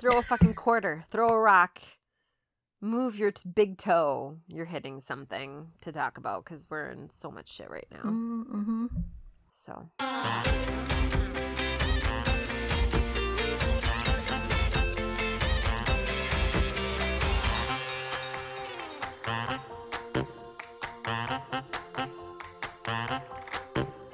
Throw 0.00 0.16
a 0.16 0.22
fucking 0.22 0.54
quarter. 0.54 1.04
Throw 1.10 1.28
a 1.28 1.38
rock. 1.38 1.78
Move 2.80 3.18
your 3.18 3.32
t- 3.32 3.46
big 3.54 3.76
toe. 3.76 4.38
You're 4.48 4.64
hitting 4.64 4.98
something 4.98 5.72
to 5.82 5.92
talk 5.92 6.16
about 6.16 6.42
because 6.42 6.64
we're 6.70 6.88
in 6.88 7.10
so 7.10 7.30
much 7.30 7.52
shit 7.52 7.68
right 7.68 7.86
now. 7.92 8.08
Mm-hmm. 8.08 8.86
So. 9.50 9.90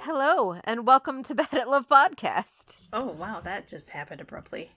Hello, 0.01 0.59
and 0.65 0.85
welcome 0.85 1.23
to 1.23 1.35
Bad 1.37 1.55
at 1.55 1.71
Love 1.71 1.87
Podcast. 1.87 2.75
Oh 2.93 3.13
wow, 3.13 3.39
that 3.39 3.69
just 3.69 3.91
happened 3.91 4.21
abruptly. 4.21 4.73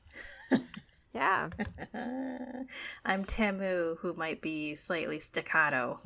Yeah. 1.20 1.50
I'm 3.06 3.26
Tamu, 3.26 3.98
who 3.98 4.14
might 4.14 4.42
be 4.42 4.74
slightly 4.76 5.20
staccato. 5.20 6.00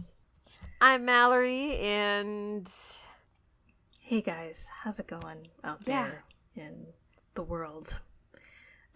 I'm 0.81 1.05
Mallory, 1.05 1.77
and 1.77 2.67
Hey 4.02 4.21
guys, 4.21 4.70
how's 4.81 4.99
it 4.99 5.05
going 5.05 5.49
out 5.63 5.81
Yeah. 5.85 6.04
there 6.09 6.23
in 6.55 6.88
the 7.35 7.44
world? 7.44 7.99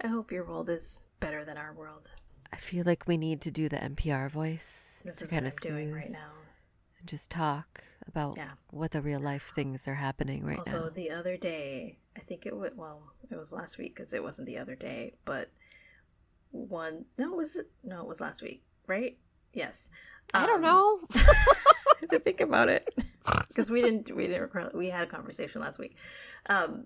I 0.02 0.08
hope 0.08 0.32
your 0.32 0.44
world 0.44 0.70
is 0.72 1.04
better 1.20 1.46
than 1.46 1.56
our 1.56 1.72
world. 1.72 2.10
I 2.52 2.56
feel 2.58 2.84
like 2.84 3.08
we 3.08 3.18
need 3.18 3.40
to 3.42 3.52
do 3.52 3.70
the 3.70 3.78
NPR 3.78 4.28
voice. 4.32 5.04
This 5.06 5.18
to 5.18 5.26
is 5.26 5.32
what 5.32 5.36
kinda 5.44 5.52
I'm 5.52 5.72
doing 5.72 5.94
right 5.94 6.10
now. 6.10 6.32
and 6.98 7.08
Just 7.08 7.30
talk 7.30 7.84
about 8.08 8.38
Yeah. 8.38 8.54
what 8.72 8.90
the 8.90 9.04
real 9.04 9.20
life 9.22 9.52
things 9.56 9.88
are 9.88 9.94
happening 9.96 10.44
right 10.44 10.58
Although 10.58 10.86
now. 10.86 10.90
the 10.90 11.12
other 11.12 11.38
day, 11.38 12.00
I 12.16 12.22
think 12.22 12.48
it 12.48 12.58
was 12.58 12.72
well, 12.76 13.14
it 13.30 13.36
was 13.36 13.54
last 13.54 13.78
week 13.78 13.96
because 13.96 14.14
it 14.16 14.24
wasn't 14.24 14.48
the 14.48 14.58
other 14.58 14.74
day, 14.76 15.14
but 15.24 15.52
one 16.52 17.06
no, 17.18 17.34
it 17.34 17.38
was? 17.38 17.58
No, 17.84 18.02
it 18.02 18.08
was 18.08 18.22
last 18.22 18.42
week, 18.42 18.64
right? 18.88 19.18
Yes. 19.54 19.90
I 20.34 20.46
don't 20.46 20.58
Um, 20.58 20.62
know. 20.62 21.00
To 22.12 22.20
think 22.20 22.42
about 22.42 22.70
it 22.70 22.94
because 23.48 23.72
we 23.72 23.82
didn't 23.82 24.16
we 24.16 24.28
didn't 24.28 24.42
record, 24.44 24.72
we 24.76 24.90
had 24.90 25.08
a 25.08 25.10
conversation 25.10 25.62
last 25.62 25.80
week 25.80 25.98
um 26.48 26.86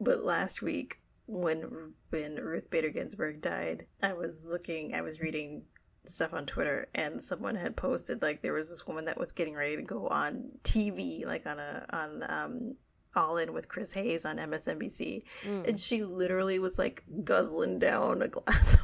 but 0.00 0.24
last 0.24 0.62
week 0.62 0.98
when 1.26 1.92
when 2.08 2.36
ruth 2.36 2.70
bader 2.70 2.88
ginsburg 2.88 3.42
died 3.42 3.84
i 4.02 4.14
was 4.14 4.46
looking 4.46 4.94
i 4.94 5.02
was 5.02 5.20
reading 5.20 5.64
stuff 6.06 6.32
on 6.32 6.46
twitter 6.46 6.88
and 6.94 7.22
someone 7.22 7.54
had 7.54 7.76
posted 7.76 8.22
like 8.22 8.40
there 8.40 8.54
was 8.54 8.70
this 8.70 8.86
woman 8.86 9.04
that 9.04 9.18
was 9.18 9.30
getting 9.30 9.54
ready 9.54 9.76
to 9.76 9.82
go 9.82 10.08
on 10.08 10.50
tv 10.64 11.26
like 11.26 11.46
on 11.46 11.58
a 11.60 11.84
on 11.90 12.24
um 12.26 12.74
all 13.16 13.36
in 13.36 13.52
with 13.52 13.68
chris 13.68 13.92
hayes 13.94 14.24
on 14.24 14.36
msnbc 14.36 15.22
Mm. 15.44 15.68
and 15.68 15.80
she 15.80 16.04
literally 16.04 16.58
was 16.58 16.78
like 16.78 17.02
guzzling 17.24 17.78
down 17.78 18.22
a 18.22 18.28
glass 18.28 18.74
of 18.74 18.80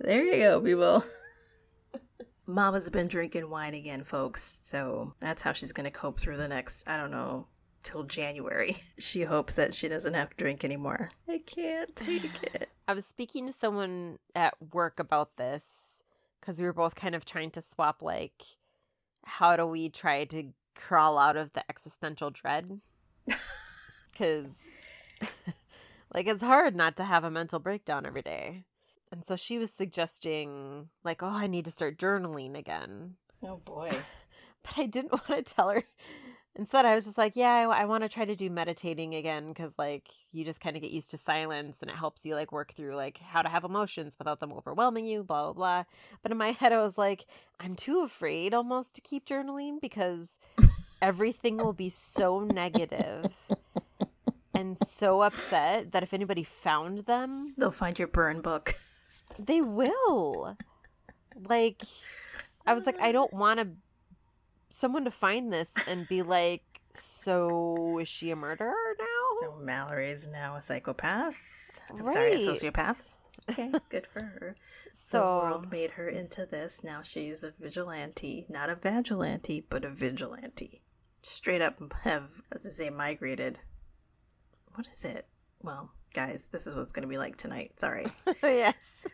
There 0.00 0.24
you 0.24 0.44
go, 0.44 0.60
people. 0.60 1.04
Mama's 2.46 2.90
been 2.90 3.08
drinking 3.08 3.48
wine 3.48 3.74
again, 3.74 4.04
folks. 4.04 4.58
So 4.64 5.14
that's 5.20 5.42
how 5.42 5.52
she's 5.52 5.72
going 5.72 5.84
to 5.84 5.90
cope 5.90 6.20
through 6.20 6.36
the 6.36 6.48
next, 6.48 6.86
I 6.86 6.96
don't 6.98 7.10
know, 7.10 7.46
till 7.84 8.02
January. 8.02 8.78
She 8.98 9.22
hopes 9.22 9.56
that 9.56 9.74
she 9.74 9.88
doesn't 9.88 10.14
have 10.14 10.30
to 10.30 10.36
drink 10.36 10.64
anymore. 10.64 11.10
I 11.28 11.38
can't 11.38 11.94
take 11.94 12.42
it. 12.54 12.70
I 12.88 12.94
was 12.94 13.06
speaking 13.06 13.46
to 13.46 13.52
someone 13.52 14.18
at 14.34 14.54
work 14.72 14.98
about 14.98 15.36
this 15.36 16.02
because 16.40 16.58
we 16.58 16.66
were 16.66 16.72
both 16.72 16.94
kind 16.94 17.14
of 17.14 17.24
trying 17.24 17.50
to 17.52 17.60
swap, 17.60 18.02
like, 18.02 18.42
how 19.24 19.56
do 19.56 19.66
we 19.66 19.88
try 19.88 20.24
to 20.24 20.52
crawl 20.74 21.18
out 21.18 21.36
of 21.36 21.52
the 21.52 21.62
existential 21.70 22.30
dread? 22.30 22.80
Because, 24.12 24.62
like, 26.14 26.28
it's 26.28 26.40
hard 26.40 26.76
not 26.76 26.96
to 26.98 27.04
have 27.04 27.24
a 27.24 27.30
mental 27.32 27.58
breakdown 27.58 28.06
every 28.06 28.22
day. 28.22 28.62
And 29.10 29.24
so 29.24 29.34
she 29.34 29.58
was 29.58 29.72
suggesting, 29.72 30.88
like, 31.02 31.20
oh, 31.20 31.26
I 31.26 31.48
need 31.48 31.64
to 31.64 31.72
start 31.72 31.98
journaling 31.98 32.56
again. 32.56 33.16
Oh 33.42 33.56
boy. 33.56 33.90
But 34.62 34.78
I 34.78 34.86
didn't 34.86 35.10
want 35.12 35.26
to 35.26 35.42
tell 35.42 35.70
her. 35.70 35.82
Instead, 36.56 36.86
I 36.86 36.94
was 36.94 37.04
just 37.04 37.18
like, 37.18 37.34
yeah, 37.34 37.66
I, 37.68 37.84
want 37.84 38.04
to 38.04 38.08
try 38.08 38.24
to 38.24 38.36
do 38.36 38.48
meditating 38.48 39.16
again 39.16 39.48
because, 39.48 39.74
like, 39.76 40.08
you 40.30 40.44
just 40.44 40.60
kind 40.60 40.76
of 40.76 40.82
get 40.82 40.92
used 40.92 41.10
to 41.10 41.18
silence 41.18 41.82
and 41.82 41.90
it 41.90 41.96
helps 41.96 42.24
you, 42.24 42.36
like, 42.36 42.52
work 42.52 42.72
through, 42.74 42.94
like, 42.94 43.18
how 43.18 43.42
to 43.42 43.48
have 43.48 43.64
emotions 43.64 44.16
without 44.18 44.38
them 44.38 44.52
overwhelming 44.52 45.04
you, 45.04 45.24
blah, 45.24 45.44
blah, 45.44 45.52
blah. 45.52 45.84
But 46.22 46.30
in 46.30 46.38
my 46.38 46.52
head, 46.60 46.72
I 46.72 46.80
was 46.80 46.96
like, 46.96 47.26
I'm 47.58 47.74
too 47.74 48.02
afraid 48.04 48.54
almost 48.54 48.94
to 48.94 49.00
keep 49.00 49.26
journaling 49.26 49.80
because 49.80 50.38
everything 51.02 51.56
will 51.56 51.72
be 51.72 51.88
so 51.88 52.40
negative 52.40 53.36
and 54.54 54.78
so 54.78 55.22
upset 55.22 55.90
that 55.90 56.04
if 56.04 56.14
anybody 56.14 56.44
found 56.44 57.06
them, 57.06 57.52
They'll 57.58 57.72
find 57.72 57.98
your 57.98 58.06
burn 58.08 58.40
book. 58.42 58.76
they 59.40 59.60
will. 59.60 60.56
Like, 61.48 61.82
I 62.64 62.74
was 62.74 62.86
like, 62.86 63.00
I 63.00 63.10
don't 63.10 63.32
want 63.32 63.58
to 63.58 63.68
someone 64.74 65.04
to 65.04 65.10
find 65.10 65.52
this 65.52 65.70
and 65.86 66.08
be 66.08 66.22
like, 66.22 66.62
so 66.92 67.98
is 68.00 68.08
she 68.08 68.30
a 68.30 68.36
murderer 68.36 68.74
now? 68.98 69.40
So 69.40 69.56
Mallory 69.60 70.10
is 70.10 70.26
now 70.26 70.56
a 70.56 70.62
psychopath. 70.62 71.80
I'm 71.90 72.06
sorry, 72.06 72.32
a 72.32 72.38
sociopath. 72.38 72.96
Okay, 73.50 73.72
good 73.88 74.06
for 74.06 74.20
her. 74.20 74.56
So 74.92 75.18
the 75.18 75.24
world 75.24 75.70
made 75.70 75.92
her 75.92 76.08
into 76.08 76.46
this. 76.46 76.80
Now 76.82 77.02
she's 77.02 77.44
a 77.44 77.52
vigilante. 77.58 78.46
Not 78.48 78.70
a 78.70 78.74
vigilante, 78.74 79.64
but 79.68 79.84
a 79.84 79.90
vigilante. 79.90 80.82
Straight 81.22 81.62
up 81.62 81.80
have, 82.02 82.42
as 82.52 82.62
to 82.62 82.70
say, 82.70 82.90
migrated. 82.90 83.60
What 84.74 84.86
is 84.92 85.04
it? 85.04 85.26
Well, 85.62 85.92
guys, 86.12 86.48
this 86.50 86.66
is 86.66 86.74
what 86.74 86.82
it's 86.82 86.92
going 86.92 87.02
to 87.02 87.08
be 87.08 87.18
like 87.18 87.36
tonight. 87.36 87.72
Sorry. 87.78 88.06
yes. 88.42 89.06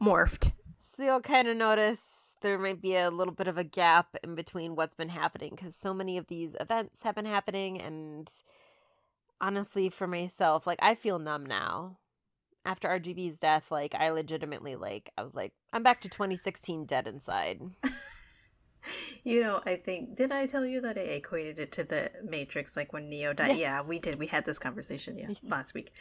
Morphed. 0.00 0.52
So 0.94 1.02
you'll 1.02 1.20
kind 1.22 1.48
of 1.48 1.56
notice 1.56 2.34
there 2.40 2.56
might 2.56 2.80
be 2.80 2.94
a 2.94 3.10
little 3.10 3.34
bit 3.34 3.48
of 3.48 3.58
a 3.58 3.64
gap 3.64 4.14
in 4.22 4.36
between 4.36 4.76
what's 4.76 4.94
been 4.94 5.08
happening 5.08 5.50
because 5.50 5.74
so 5.74 5.92
many 5.92 6.18
of 6.18 6.28
these 6.28 6.54
events 6.60 7.02
have 7.02 7.16
been 7.16 7.24
happening. 7.24 7.80
And 7.80 8.30
honestly, 9.40 9.88
for 9.88 10.06
myself, 10.06 10.68
like 10.68 10.78
I 10.80 10.94
feel 10.94 11.18
numb 11.18 11.46
now. 11.46 11.98
After 12.64 12.88
RGB's 12.88 13.38
death, 13.38 13.70
like 13.70 13.94
I 13.94 14.10
legitimately, 14.10 14.76
like 14.76 15.10
I 15.18 15.22
was 15.22 15.34
like, 15.34 15.52
I'm 15.72 15.82
back 15.82 16.00
to 16.02 16.08
2016, 16.08 16.86
dead 16.86 17.08
inside. 17.08 17.60
You 19.22 19.40
know, 19.40 19.60
I 19.64 19.76
think, 19.76 20.16
did 20.16 20.32
I 20.32 20.46
tell 20.46 20.66
you 20.66 20.80
that 20.82 20.98
I 20.98 21.02
equated 21.02 21.58
it 21.58 21.72
to 21.72 21.84
the 21.84 22.10
Matrix, 22.22 22.76
like 22.76 22.92
when 22.92 23.08
Neo 23.08 23.32
died? 23.32 23.56
Yeah, 23.56 23.82
we 23.86 23.98
did. 23.98 24.18
We 24.18 24.26
had 24.26 24.44
this 24.44 24.58
conversation 24.58 25.16
yes, 25.18 25.34
last 25.42 25.74
week. 25.74 25.92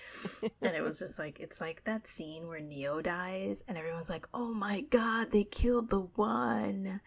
and 0.61 0.75
it 0.75 0.81
was 0.81 0.99
just 0.99 1.17
like, 1.17 1.39
it's 1.39 1.61
like 1.61 1.83
that 1.85 2.07
scene 2.07 2.47
where 2.47 2.59
Neo 2.59 3.01
dies, 3.01 3.63
and 3.67 3.77
everyone's 3.77 4.09
like, 4.09 4.27
oh 4.33 4.53
my 4.53 4.81
god, 4.81 5.31
they 5.31 5.43
killed 5.43 5.89
the 5.89 6.01
one. 6.01 7.01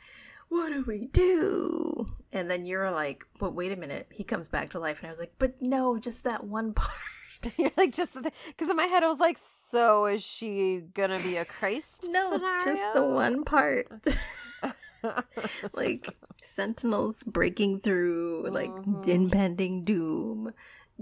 What 0.48 0.70
do 0.70 0.84
we 0.84 1.06
do? 1.06 2.06
And 2.32 2.50
then 2.50 2.66
you're 2.66 2.90
like, 2.90 3.24
but 3.38 3.54
wait 3.54 3.72
a 3.72 3.76
minute. 3.76 4.08
He 4.12 4.24
comes 4.24 4.48
back 4.48 4.70
to 4.70 4.78
life. 4.78 4.98
And 5.00 5.08
I 5.08 5.10
was 5.10 5.18
like, 5.18 5.34
but 5.38 5.60
no, 5.60 5.98
just 5.98 6.24
that 6.24 6.44
one 6.44 6.72
part. 6.74 6.92
You're 7.58 7.70
like 7.76 7.92
just 7.92 8.14
because 8.14 8.70
in 8.70 8.76
my 8.76 8.86
head 8.86 9.02
I 9.02 9.08
was 9.08 9.20
like, 9.20 9.38
so 9.68 10.06
is 10.06 10.22
she 10.22 10.82
gonna 10.94 11.18
be 11.18 11.36
a 11.36 11.44
Christ? 11.44 12.06
No, 12.08 12.38
just 12.64 12.94
the 12.94 13.02
one 13.02 13.44
part. 13.44 13.88
like 15.72 16.08
sentinels 16.42 17.22
breaking 17.24 17.80
through 17.80 18.48
like 18.50 18.70
Mhm. 18.70 19.06
impending 19.06 19.84
doom 19.84 20.52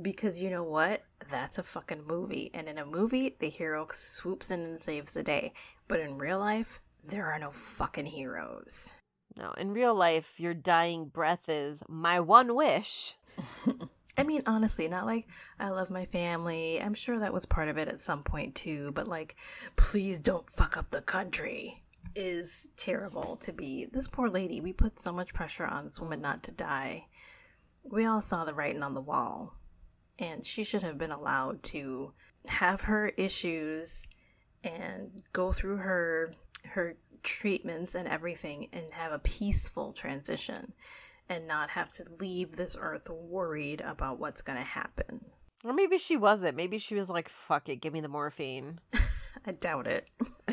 because 0.00 0.40
you 0.40 0.50
know 0.50 0.64
what 0.64 1.04
that's 1.30 1.58
a 1.58 1.62
fucking 1.62 2.06
movie 2.06 2.50
and 2.52 2.68
in 2.68 2.78
a 2.78 2.86
movie 2.86 3.36
the 3.38 3.48
hero 3.48 3.86
swoops 3.92 4.50
in 4.50 4.60
and 4.60 4.82
saves 4.82 5.12
the 5.12 5.22
day 5.22 5.52
but 5.88 6.00
in 6.00 6.18
real 6.18 6.38
life 6.38 6.80
there 7.04 7.26
are 7.26 7.38
no 7.38 7.50
fucking 7.50 8.06
heroes 8.06 8.90
no, 9.36 9.50
in 9.52 9.72
real 9.72 9.94
life, 9.94 10.38
your 10.38 10.54
dying 10.54 11.06
breath 11.06 11.48
is 11.48 11.82
my 11.88 12.20
one 12.20 12.54
wish. 12.54 13.16
I 14.16 14.22
mean, 14.22 14.42
honestly, 14.46 14.86
not 14.86 15.06
like 15.06 15.26
I 15.58 15.70
love 15.70 15.90
my 15.90 16.06
family. 16.06 16.80
I'm 16.80 16.94
sure 16.94 17.18
that 17.18 17.32
was 17.32 17.44
part 17.44 17.66
of 17.68 17.76
it 17.76 17.88
at 17.88 17.98
some 17.98 18.22
point 18.22 18.54
too, 18.54 18.92
but 18.92 19.08
like, 19.08 19.34
please 19.74 20.20
don't 20.20 20.48
fuck 20.48 20.76
up 20.76 20.90
the 20.90 21.02
country 21.02 21.82
is 22.14 22.66
terrible 22.76 23.36
to 23.36 23.52
be. 23.52 23.86
This 23.90 24.08
poor 24.08 24.28
lady, 24.28 24.60
we 24.60 24.72
put 24.72 25.00
so 25.00 25.12
much 25.12 25.34
pressure 25.34 25.66
on 25.66 25.86
this 25.86 26.00
woman 26.00 26.20
not 26.20 26.42
to 26.44 26.52
die. 26.52 27.06
We 27.82 28.04
all 28.04 28.20
saw 28.20 28.44
the 28.44 28.54
writing 28.54 28.82
on 28.82 28.94
the 28.94 29.00
wall, 29.00 29.54
and 30.18 30.46
she 30.46 30.64
should 30.64 30.82
have 30.82 30.98
been 30.98 31.10
allowed 31.10 31.62
to 31.64 32.12
have 32.46 32.82
her 32.82 33.08
issues 33.16 34.06
and 34.62 35.22
go 35.32 35.52
through 35.52 35.76
her 35.78 36.32
her 36.70 36.96
treatments 37.22 37.94
and 37.94 38.08
everything 38.08 38.68
and 38.72 38.92
have 38.92 39.12
a 39.12 39.18
peaceful 39.18 39.92
transition 39.92 40.72
and 41.28 41.46
not 41.46 41.70
have 41.70 41.90
to 41.90 42.04
leave 42.20 42.56
this 42.56 42.76
earth 42.78 43.08
worried 43.10 43.80
about 43.80 44.18
what's 44.18 44.42
going 44.42 44.58
to 44.58 44.64
happen. 44.64 45.24
Or 45.64 45.72
maybe 45.72 45.96
she 45.96 46.16
wasn't. 46.16 46.56
Maybe 46.56 46.78
she 46.78 46.94
was 46.94 47.08
like, 47.08 47.28
fuck 47.28 47.68
it, 47.68 47.76
give 47.76 47.92
me 47.92 48.00
the 48.00 48.08
morphine. 48.08 48.80
I 49.46 49.52
doubt 49.52 49.86
it. 49.86 50.10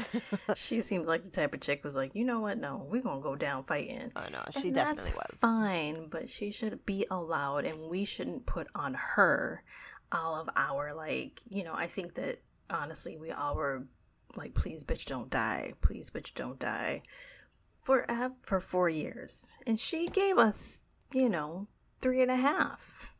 she 0.56 0.81
seems 0.81 1.07
like 1.07 1.24
the 1.24 1.30
type 1.30 1.54
of 1.54 1.62
chick 1.62 1.83
was 1.83 1.95
like, 1.95 2.16
you 2.16 2.25
know 2.25 2.39
what? 2.39 2.57
No, 2.57 2.86
we're 2.89 3.01
gonna 3.01 3.22
go 3.22 3.36
down 3.36 3.63
fighting. 3.63 4.12
Oh 4.16 4.25
no, 4.31 4.44
she 4.51 4.68
and 4.68 4.75
definitely 4.75 5.13
was 5.13 5.39
fine, 5.39 6.07
but 6.10 6.30
she 6.30 6.51
should 6.51 6.86
be 6.86 7.06
allowed, 7.10 7.66
and 7.66 7.89
we 7.89 8.06
shouldn't 8.06 8.45
put 8.45 8.68
on 8.75 8.94
her 8.94 9.63
all 10.12 10.36
of 10.36 10.50
our 10.56 10.94
like. 10.94 11.42
You 11.50 11.63
know, 11.63 11.74
I 11.74 11.88
think 11.88 12.16
that 12.16 12.42
honestly, 12.69 13.18
we 13.18 13.31
all 13.31 13.56
were 13.56 13.88
like, 14.36 14.54
please, 14.54 14.84
bitch, 14.84 15.06
don't 15.06 15.30
die. 15.30 15.74
Please, 15.81 16.10
bitch, 16.10 16.34
don't 16.34 16.60
die. 16.60 17.04
For 17.84 18.06
for 18.44 18.60
four 18.60 18.89
years, 18.89 19.57
and 19.66 19.80
she 19.80 20.07
gave 20.07 20.38
us, 20.38 20.81
you 21.13 21.30
know, 21.30 21.68
three 22.00 22.22
and 22.22 22.30
a 22.31 22.36
half, 22.36 23.12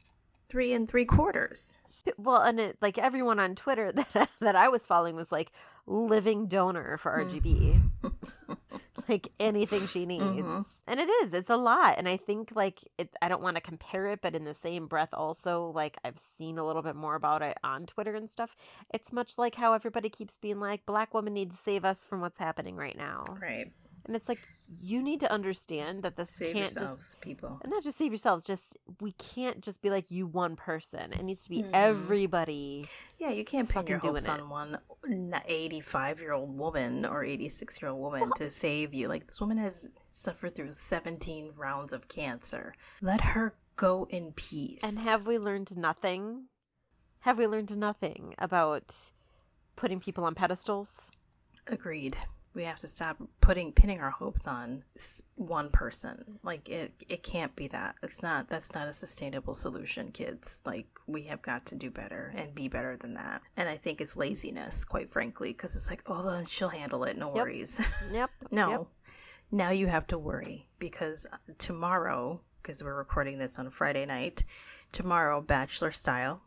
three 0.49 0.73
and 0.73 0.87
three 0.87 1.05
quarters. 1.05 1.79
Well, 2.18 2.42
and 2.42 2.59
it 2.59 2.77
like 2.81 2.98
everyone 2.98 3.39
on 3.39 3.56
Twitter 3.56 3.92
that 4.13 4.30
that 4.39 4.56
I 4.56 4.68
was 4.69 4.86
following 4.86 5.15
was 5.15 5.31
like 5.31 5.51
living 5.88 6.48
donor 6.48 6.98
for 6.98 7.12
RGB. 7.12 7.81
like 9.09 9.30
anything 9.39 9.88
she 9.88 10.06
needs. 10.06 10.24
Mm-hmm. 10.24 10.62
And 10.88 11.00
it 11.00 11.09
is, 11.24 11.33
it's 11.33 11.50
a 11.50 11.57
lot. 11.57 11.95
And 11.98 12.07
I 12.07 12.18
think 12.18 12.51
like 12.56 12.80
it 12.98 13.09
I 13.21 13.27
don't 13.27 13.42
want 13.42 13.56
to 13.56 13.62
compare 13.62 14.07
it, 14.07 14.21
but 14.21 14.36
in 14.36 14.44
the 14.44 14.53
same 14.53 14.88
breath 14.88 15.09
also 15.13 15.71
like 15.75 15.98
I've 16.03 16.19
seen 16.19 16.57
a 16.57 16.65
little 16.65 16.81
bit 16.81 16.95
more 16.95 17.15
about 17.15 17.42
it 17.42 17.57
on 17.63 17.86
Twitter 17.86 18.15
and 18.15 18.30
stuff. 18.30 18.56
It's 18.94 19.12
much 19.12 19.38
like 19.38 19.56
how 19.56 19.74
everybody 19.74 20.09
keeps 20.09 20.38
being 20.38 20.59
like 20.59 20.86
black 20.86 21.13
women 21.13 21.33
need 21.33 21.51
to 21.51 21.57
save 21.57 21.86
us 21.86 22.06
from 22.06 22.21
what's 22.21 22.38
happening 22.38 22.75
right 22.75 22.98
now. 22.98 23.25
Right. 23.42 23.71
And 24.06 24.15
it's 24.15 24.27
like 24.27 24.39
you 24.81 25.01
need 25.03 25.19
to 25.19 25.31
understand 25.31 26.01
that 26.03 26.15
this 26.15 26.30
save 26.36 26.56
can't 26.56 26.74
just 26.74 27.21
people, 27.21 27.59
and 27.62 27.71
not 27.71 27.83
just 27.83 27.98
save 27.98 28.12
yourselves. 28.12 28.45
Just 28.45 28.77
we 29.00 29.12
can't 29.13 29.62
just 29.62 29.81
be 29.81 29.89
like 29.89 30.09
you 30.09 30.25
one 30.25 30.56
person. 30.56 31.13
It 31.13 31.24
needs 31.24 31.44
to 31.44 31.50
be 31.50 31.62
mm. 31.62 31.69
everybody. 31.74 32.86
Yeah, 33.19 33.31
you 33.31 33.45
can't 33.45 33.69
pin 33.69 33.86
your 33.86 34.00
hopes 34.00 34.27
on 34.27 34.50
one 34.50 34.80
eighty-five-year-old 35.45 36.57
woman 36.57 37.06
or 37.06 37.24
eighty-six-year-old 37.24 38.00
woman 38.00 38.21
well, 38.21 38.31
to 38.38 38.50
save 38.50 38.94
you. 38.94 39.07
Like 39.07 39.27
this 39.27 39.39
woman 39.39 39.57
has 39.57 39.89
suffered 40.09 40.56
through 40.56 40.71
seventeen 40.71 41.51
rounds 41.56 41.94
of 41.94 42.07
cancer. 42.07 42.74
Let 43.01 43.21
her 43.21 43.53
go 43.75 44.07
in 44.09 44.31
peace. 44.33 44.83
And 44.83 44.98
have 45.00 45.27
we 45.27 45.38
learned 45.38 45.77
nothing? 45.77 46.45
Have 47.19 47.38
we 47.38 47.45
learned 47.45 47.77
nothing 47.77 48.33
about 48.39 49.12
putting 49.75 50.00
people 50.00 50.25
on 50.25 50.33
pedestals? 50.33 51.12
Agreed 51.68 52.18
we 52.53 52.63
have 52.65 52.80
to 52.80 52.88
stop 52.88 53.18
putting 53.39 53.71
pinning 53.71 54.00
our 54.00 54.09
hopes 54.09 54.45
on 54.45 54.83
one 55.36 55.69
person. 55.69 56.39
Like 56.44 56.68
it 56.69 56.94
it 57.07 57.24
can't 57.24 57.56
be 57.56 57.68
that. 57.69 57.95
It's 58.03 58.21
not 58.21 58.50
that's 58.50 58.74
not 58.74 58.88
a 58.88 58.94
sustainable 58.94 59.56
solution 59.56 60.12
kids. 60.12 60.62
Like 60.65 60.88
we 61.07 61.24
have 61.24 61.42
got 61.42 61.65
to 61.68 61.75
do 61.75 61.89
better 61.89 62.33
and 62.36 62.53
be 62.53 62.68
better 62.68 62.98
than 62.98 63.13
that. 63.15 63.42
And 63.56 63.69
i 63.69 63.77
think 63.77 64.01
it's 64.01 64.18
laziness 64.18 64.83
quite 64.83 65.09
frankly 65.09 65.50
because 65.50 65.75
it's 65.75 65.89
like 65.89 66.03
oh 66.07 66.30
then 66.30 66.45
she'll 66.45 66.69
handle 66.69 67.03
it. 67.03 67.18
No 67.18 67.27
yep. 67.27 67.36
worries. 67.36 67.81
Yep. 68.12 68.30
No. 68.51 68.69
Yep. 68.71 68.88
now 69.51 69.69
you 69.69 69.88
have 69.88 70.07
to 70.07 70.18
worry 70.18 70.68
because 70.80 71.25
uh, 71.31 71.38
tomorrow 71.57 72.42
because 72.62 72.83
we're 72.83 72.95
recording 72.95 73.38
this 73.38 73.57
on 73.57 73.69
friday 73.69 74.06
night 74.06 74.44
tomorrow 74.92 75.39
bachelor 75.42 75.92
style 75.92 76.42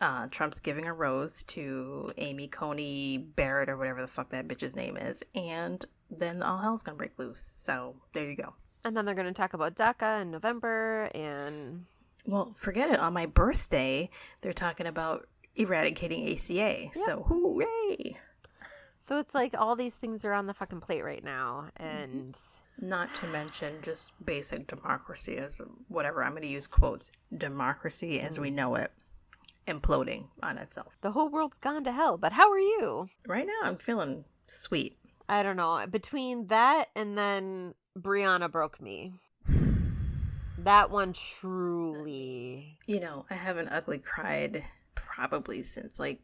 uh, 0.00 0.26
Trump's 0.30 0.60
giving 0.60 0.86
a 0.86 0.94
rose 0.94 1.42
to 1.44 2.10
Amy 2.16 2.48
Coney 2.48 3.18
Barrett 3.18 3.68
or 3.68 3.76
whatever 3.76 4.00
the 4.00 4.08
fuck 4.08 4.30
that 4.30 4.48
bitch's 4.48 4.74
name 4.74 4.96
is, 4.96 5.22
and 5.34 5.84
then 6.10 6.42
all 6.42 6.58
hell's 6.58 6.82
gonna 6.82 6.96
break 6.96 7.18
loose. 7.18 7.40
So 7.40 7.96
there 8.14 8.24
you 8.24 8.36
go. 8.36 8.54
And 8.82 8.96
then 8.96 9.04
they're 9.04 9.14
gonna 9.14 9.32
talk 9.32 9.52
about 9.52 9.76
DACA 9.76 10.22
in 10.22 10.30
November, 10.30 11.10
and 11.14 11.84
well, 12.24 12.54
forget 12.58 12.90
it. 12.90 12.98
On 12.98 13.12
my 13.12 13.26
birthday, 13.26 14.08
they're 14.40 14.52
talking 14.52 14.86
about 14.86 15.28
eradicating 15.54 16.32
ACA. 16.32 16.54
Yep. 16.54 16.92
So 16.94 17.22
hooray! 17.28 18.18
So 18.96 19.18
it's 19.18 19.34
like 19.34 19.54
all 19.58 19.76
these 19.76 19.96
things 19.96 20.24
are 20.24 20.32
on 20.32 20.46
the 20.46 20.54
fucking 20.54 20.80
plate 20.80 21.04
right 21.04 21.24
now, 21.24 21.68
and. 21.76 22.36
Not 22.82 23.14
to 23.16 23.26
mention 23.26 23.74
just 23.82 24.12
basic 24.24 24.66
democracy 24.66 25.36
as 25.36 25.60
whatever 25.88 26.24
I'm 26.24 26.30
going 26.30 26.44
to 26.44 26.48
use 26.48 26.66
quotes 26.66 27.10
democracy 27.36 28.18
as 28.20 28.40
we 28.40 28.48
mm-hmm. 28.48 28.56
know 28.56 28.74
it 28.76 28.90
imploding 29.66 30.26
on 30.42 30.58
itself. 30.58 30.96
The 31.00 31.12
whole 31.12 31.28
world's 31.28 31.58
gone 31.58 31.84
to 31.84 31.92
hell, 31.92 32.16
but 32.16 32.32
how 32.32 32.50
are 32.50 32.58
you? 32.58 33.08
Right 33.26 33.46
now, 33.46 33.68
I'm 33.68 33.76
feeling 33.76 34.24
sweet. 34.46 34.98
I 35.28 35.42
don't 35.42 35.56
know. 35.56 35.84
Between 35.88 36.48
that 36.48 36.86
and 36.96 37.16
then 37.16 37.74
Breonna 37.98 38.50
broke 38.50 38.80
me. 38.80 39.14
That 40.58 40.90
one 40.90 41.12
truly. 41.12 42.78
You 42.86 43.00
know, 43.00 43.26
I 43.30 43.34
haven't 43.34 43.68
ugly 43.68 43.98
cried 43.98 44.64
probably 44.94 45.62
since 45.62 45.98
like, 45.98 46.20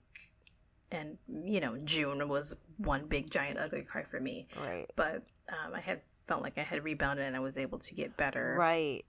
and 0.90 1.18
you 1.28 1.60
know, 1.60 1.78
June 1.84 2.28
was 2.28 2.54
one 2.76 3.06
big 3.06 3.30
giant 3.30 3.58
ugly 3.58 3.82
cry 3.82 4.02
for 4.04 4.20
me. 4.20 4.48
Right. 4.60 4.90
But 4.94 5.22
um, 5.48 5.74
I 5.74 5.80
had 5.80 6.00
felt 6.26 6.42
like 6.42 6.58
I 6.58 6.62
had 6.62 6.84
rebounded 6.84 7.24
and 7.24 7.36
I 7.36 7.40
was 7.40 7.56
able 7.56 7.78
to 7.78 7.94
get 7.94 8.16
better. 8.16 8.56
Right. 8.58 9.04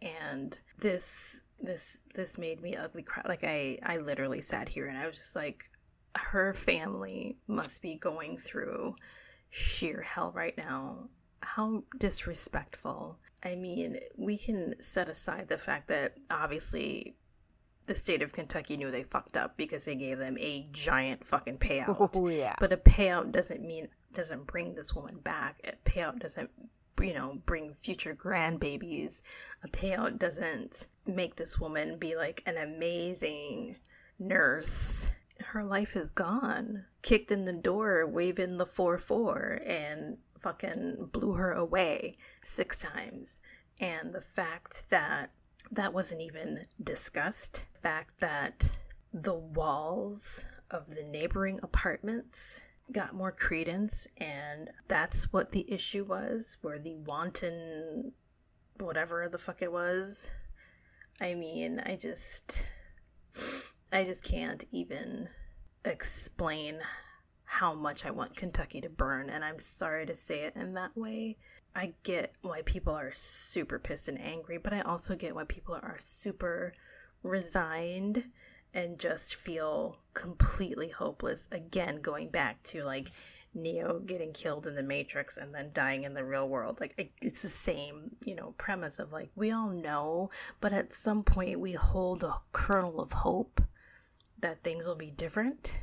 And 0.00 0.58
this 0.78 1.42
this 1.62 1.98
this 2.14 2.38
made 2.38 2.60
me 2.60 2.76
ugly 2.76 3.02
cry. 3.02 3.22
Like 3.26 3.44
i 3.44 3.78
i 3.82 3.98
literally 3.98 4.40
sat 4.40 4.68
here 4.68 4.86
and 4.86 4.98
i 4.98 5.06
was 5.06 5.16
just 5.16 5.36
like 5.36 5.70
her 6.16 6.52
family 6.52 7.38
must 7.46 7.80
be 7.80 7.94
going 7.94 8.36
through 8.36 8.94
sheer 9.50 10.02
hell 10.02 10.32
right 10.34 10.56
now. 10.56 11.08
How 11.42 11.84
disrespectful. 11.98 13.18
I 13.42 13.54
mean 13.54 13.98
we 14.16 14.38
can 14.38 14.74
set 14.80 15.08
aside 15.08 15.48
the 15.48 15.58
fact 15.58 15.88
that 15.88 16.14
obviously 16.30 17.16
the 17.88 17.96
state 17.96 18.22
of 18.22 18.32
kentucky 18.32 18.76
knew 18.76 18.92
they 18.92 19.02
fucked 19.02 19.36
up 19.36 19.56
because 19.56 19.84
they 19.84 19.96
gave 19.96 20.18
them 20.18 20.36
a 20.38 20.68
giant 20.72 21.24
fucking 21.24 21.58
payout. 21.58 22.10
Oh, 22.14 22.28
yeah. 22.28 22.54
But 22.60 22.72
a 22.72 22.76
payout 22.76 23.32
doesn't 23.32 23.62
mean 23.62 23.88
doesn't 24.12 24.46
bring 24.46 24.74
this 24.74 24.94
woman 24.94 25.18
back. 25.18 25.60
A 25.64 25.88
payout 25.88 26.18
doesn't 26.18 26.50
you 27.02 27.14
know, 27.14 27.40
bring 27.46 27.74
future 27.74 28.14
grandbabies. 28.14 29.22
A 29.64 29.68
payout 29.68 30.18
doesn't 30.18 30.86
make 31.06 31.36
this 31.36 31.58
woman 31.58 31.98
be 31.98 32.16
like 32.16 32.42
an 32.46 32.56
amazing 32.56 33.76
nurse. 34.18 35.10
Her 35.40 35.64
life 35.64 35.96
is 35.96 36.12
gone. 36.12 36.84
Kicked 37.02 37.32
in 37.32 37.44
the 37.44 37.52
door, 37.52 38.06
waving 38.06 38.56
the 38.56 38.66
4 38.66 38.98
4, 38.98 39.60
and 39.66 40.18
fucking 40.40 41.08
blew 41.12 41.32
her 41.32 41.52
away 41.52 42.16
six 42.42 42.78
times. 42.80 43.40
And 43.80 44.12
the 44.12 44.20
fact 44.20 44.84
that 44.90 45.32
that 45.70 45.94
wasn't 45.94 46.20
even 46.20 46.64
discussed, 46.82 47.64
the 47.74 47.80
fact 47.80 48.20
that 48.20 48.70
the 49.12 49.34
walls 49.34 50.44
of 50.70 50.94
the 50.94 51.04
neighboring 51.04 51.60
apartments 51.62 52.60
got 52.92 53.14
more 53.14 53.32
credence 53.32 54.06
and 54.18 54.70
that's 54.88 55.32
what 55.32 55.52
the 55.52 55.70
issue 55.70 56.04
was 56.04 56.56
where 56.62 56.78
the 56.78 56.94
wanton 56.96 58.12
whatever 58.78 59.28
the 59.28 59.38
fuck 59.38 59.62
it 59.62 59.72
was. 59.72 60.30
I 61.20 61.34
mean 61.34 61.80
i 61.86 61.96
just 61.96 62.66
i 63.92 64.04
just 64.04 64.24
can't 64.24 64.64
even 64.72 65.28
explain 65.84 66.80
how 67.44 67.74
much 67.74 68.04
i 68.04 68.10
want 68.10 68.36
kentucky 68.36 68.80
to 68.80 68.88
burn 68.88 69.28
and 69.28 69.44
i'm 69.44 69.58
sorry 69.58 70.06
to 70.06 70.14
say 70.14 70.40
it 70.44 70.56
in 70.56 70.74
that 70.74 70.96
way. 70.96 71.36
I 71.74 71.94
get 72.02 72.34
why 72.42 72.62
people 72.62 72.94
are 72.94 73.12
super 73.14 73.78
pissed 73.78 74.08
and 74.08 74.20
angry 74.20 74.58
but 74.58 74.72
i 74.72 74.80
also 74.80 75.14
get 75.14 75.34
why 75.34 75.44
people 75.44 75.74
are 75.74 75.96
super 75.98 76.74
resigned 77.22 78.24
and 78.74 78.98
just 78.98 79.34
feel 79.34 79.98
completely 80.14 80.88
hopeless. 80.88 81.48
Again, 81.52 82.00
going 82.00 82.30
back 82.30 82.62
to 82.64 82.84
like 82.84 83.10
Neo 83.54 83.98
getting 83.98 84.32
killed 84.32 84.66
in 84.66 84.74
the 84.74 84.82
Matrix 84.82 85.36
and 85.36 85.54
then 85.54 85.70
dying 85.72 86.04
in 86.04 86.14
the 86.14 86.24
real 86.24 86.48
world. 86.48 86.80
Like 86.80 87.14
it's 87.20 87.42
the 87.42 87.48
same, 87.48 88.16
you 88.24 88.34
know, 88.34 88.54
premise 88.58 88.98
of 88.98 89.12
like 89.12 89.30
we 89.34 89.50
all 89.50 89.68
know, 89.68 90.30
but 90.60 90.72
at 90.72 90.94
some 90.94 91.22
point 91.22 91.60
we 91.60 91.72
hold 91.72 92.24
a 92.24 92.40
kernel 92.52 93.00
of 93.00 93.12
hope 93.12 93.60
that 94.40 94.62
things 94.62 94.86
will 94.86 94.96
be 94.96 95.10
different. 95.10 95.78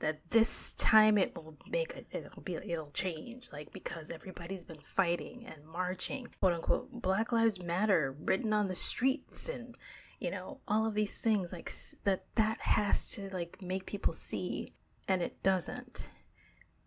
That 0.00 0.18
this 0.28 0.74
time 0.74 1.16
it 1.16 1.34
will 1.34 1.56
make 1.70 1.96
it, 1.96 2.06
it'll 2.10 2.42
be, 2.42 2.56
it'll 2.56 2.90
change. 2.90 3.50
Like 3.52 3.72
because 3.72 4.10
everybody's 4.10 4.64
been 4.64 4.82
fighting 4.82 5.46
and 5.46 5.66
marching, 5.66 6.28
quote 6.40 6.52
unquote, 6.52 6.90
Black 6.92 7.32
Lives 7.32 7.62
Matter 7.62 8.14
written 8.20 8.52
on 8.52 8.68
the 8.68 8.74
streets 8.74 9.48
and 9.48 9.78
you 10.18 10.30
know 10.30 10.58
all 10.66 10.86
of 10.86 10.94
these 10.94 11.18
things 11.18 11.52
like 11.52 11.72
that 12.04 12.24
that 12.36 12.58
has 12.60 13.06
to 13.10 13.28
like 13.30 13.60
make 13.60 13.86
people 13.86 14.12
see 14.12 14.72
and 15.08 15.22
it 15.22 15.42
doesn't. 15.42 16.08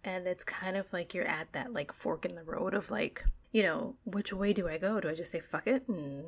And 0.03 0.27
it's 0.27 0.43
kind 0.43 0.77
of 0.77 0.91
like 0.93 1.13
you're 1.13 1.25
at 1.25 1.51
that 1.53 1.74
like 1.74 1.93
fork 1.93 2.25
in 2.25 2.36
the 2.36 2.43
road 2.43 2.74
of 2.74 2.91
like 2.91 3.24
you 3.51 3.63
know 3.63 3.95
which 4.03 4.31
way 4.33 4.53
do 4.53 4.67
i 4.67 4.77
go? 4.77 5.00
Do 5.00 5.09
i 5.09 5.15
just 5.15 5.31
say 5.31 5.39
fuck 5.39 5.67
it 5.67 5.88
and 5.88 6.25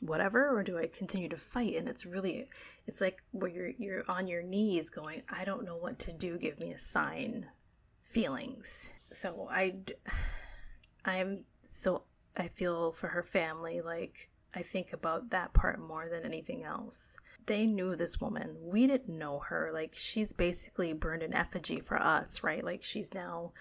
whatever 0.00 0.56
or 0.56 0.62
do 0.62 0.78
i 0.78 0.86
continue 0.86 1.28
to 1.28 1.36
fight? 1.36 1.76
And 1.76 1.88
it's 1.88 2.06
really 2.06 2.48
it's 2.86 3.00
like 3.00 3.22
where 3.30 3.50
you're 3.50 3.70
you're 3.78 4.04
on 4.08 4.26
your 4.26 4.42
knees 4.42 4.90
going 4.90 5.22
i 5.28 5.44
don't 5.44 5.64
know 5.64 5.76
what 5.76 5.98
to 6.00 6.12
do. 6.12 6.38
Give 6.38 6.58
me 6.60 6.72
a 6.72 6.78
sign. 6.78 7.46
Feelings. 8.02 8.88
So 9.10 9.48
i 9.50 9.76
i'm 11.04 11.44
so 11.72 12.02
i 12.36 12.48
feel 12.48 12.92
for 12.92 13.08
her 13.08 13.22
family 13.22 13.80
like 13.80 14.30
I 14.54 14.62
think 14.62 14.92
about 14.92 15.30
that 15.30 15.52
part 15.54 15.80
more 15.80 16.08
than 16.08 16.24
anything 16.24 16.62
else. 16.64 17.16
they 17.46 17.66
knew 17.66 17.96
this 17.96 18.20
woman. 18.20 18.56
We 18.60 18.86
didn't 18.86 19.18
know 19.18 19.40
her. 19.40 19.70
Like 19.72 19.94
she's 19.94 20.32
basically 20.32 20.92
burned 20.92 21.22
an 21.24 21.34
effigy 21.34 21.80
for 21.80 22.00
us, 22.00 22.42
right? 22.44 22.62
Like 22.62 22.82
she's 22.84 23.12
now 23.14 23.52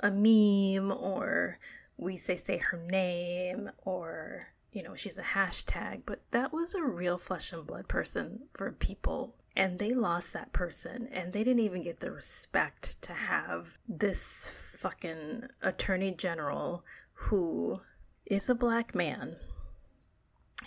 a 0.00 0.10
meme 0.10 0.90
or 0.90 1.58
we 1.96 2.16
say 2.16 2.36
say 2.36 2.56
her 2.58 2.78
name 2.78 3.70
or 3.84 4.48
you 4.72 4.82
know, 4.82 4.94
she's 4.94 5.18
a 5.18 5.22
hashtag, 5.22 6.02
but 6.06 6.22
that 6.30 6.52
was 6.52 6.74
a 6.74 6.82
real 6.82 7.18
flesh 7.18 7.52
and 7.52 7.66
blood 7.66 7.88
person 7.88 8.40
for 8.54 8.70
people. 8.72 9.34
And 9.56 9.80
they 9.80 9.94
lost 9.94 10.32
that 10.32 10.52
person, 10.52 11.08
and 11.10 11.32
they 11.32 11.42
didn't 11.42 11.64
even 11.64 11.82
get 11.82 11.98
the 11.98 12.12
respect 12.12 13.02
to 13.02 13.12
have 13.12 13.78
this 13.88 14.48
fucking 14.78 15.48
attorney 15.60 16.12
general 16.12 16.84
who 17.14 17.80
is 18.26 18.48
a 18.48 18.54
black 18.54 18.94
man. 18.94 19.36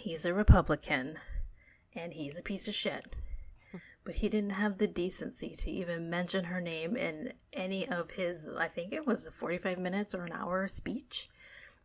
He's 0.04 0.26
a 0.26 0.34
Republican, 0.34 1.18
and 1.96 2.12
he's 2.12 2.38
a 2.38 2.42
piece 2.42 2.68
of 2.68 2.76
shit. 2.76 3.16
But 4.04 4.16
he 4.16 4.28
didn't 4.28 4.50
have 4.50 4.78
the 4.78 4.86
decency 4.86 5.52
to 5.52 5.72
even 5.72 6.10
mention 6.10 6.44
her 6.44 6.60
name 6.60 6.98
in 6.98 7.32
any 7.54 7.88
of 7.88 8.12
his, 8.12 8.50
I 8.50 8.68
think 8.68 8.92
it 8.92 9.08
was 9.08 9.26
a 9.26 9.32
45 9.32 9.78
minutes 9.78 10.14
or 10.14 10.26
an 10.26 10.34
hour 10.34 10.68
speech 10.68 11.30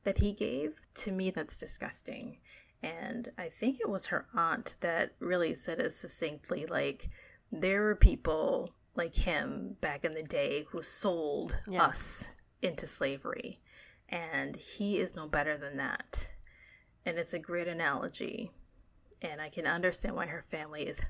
that 0.02 0.18
he 0.18 0.32
gave, 0.32 0.80
to 0.96 1.12
me, 1.12 1.30
that's 1.30 1.58
disgusting. 1.58 2.38
And 2.82 3.30
I 3.38 3.50
think 3.50 3.78
it 3.78 3.88
was 3.88 4.06
her 4.06 4.26
aunt 4.34 4.74
that 4.80 5.12
really 5.20 5.54
said 5.54 5.78
it 5.78 5.92
succinctly 5.92 6.66
like, 6.66 7.10
there 7.52 7.84
were 7.84 7.94
people 7.94 8.70
like 8.96 9.14
him 9.14 9.76
back 9.80 10.04
in 10.04 10.14
the 10.14 10.24
day 10.24 10.66
who 10.70 10.82
sold 10.82 11.60
yes. 11.68 11.80
us 11.80 12.36
into 12.62 12.84
slavery. 12.84 13.60
And 14.08 14.56
he 14.56 14.98
is 14.98 15.14
no 15.14 15.28
better 15.28 15.56
than 15.56 15.76
that. 15.76 16.26
And 17.06 17.18
it's 17.18 17.34
a 17.34 17.38
great 17.38 17.68
analogy. 17.68 18.50
And 19.22 19.40
I 19.40 19.48
can 19.48 19.66
understand 19.66 20.14
why 20.14 20.26
her 20.26 20.44
family 20.50 20.82
is 20.82 21.00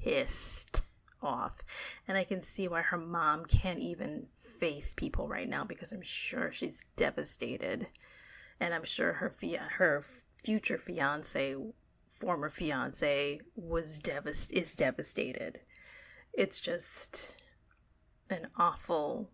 pissed 0.00 0.82
off. 1.22 1.58
And 2.06 2.16
I 2.16 2.24
can 2.24 2.42
see 2.42 2.68
why 2.68 2.82
her 2.82 2.98
mom 2.98 3.44
can't 3.46 3.78
even 3.78 4.26
face 4.60 4.94
people 4.94 5.28
right 5.28 5.48
now 5.48 5.64
because 5.64 5.92
I'm 5.92 6.02
sure 6.02 6.52
she's 6.52 6.84
devastated 6.96 7.88
and 8.60 8.72
I'm 8.72 8.84
sure 8.84 9.14
her 9.14 9.30
fia- 9.30 9.68
her 9.78 10.04
future 10.42 10.78
fiance, 10.78 11.56
former 12.08 12.50
fiance, 12.50 13.40
was 13.56 14.00
devast 14.00 14.52
is 14.52 14.74
devastated. 14.74 15.60
It's 16.32 16.60
just 16.60 17.42
an 18.30 18.48
awful, 18.56 19.30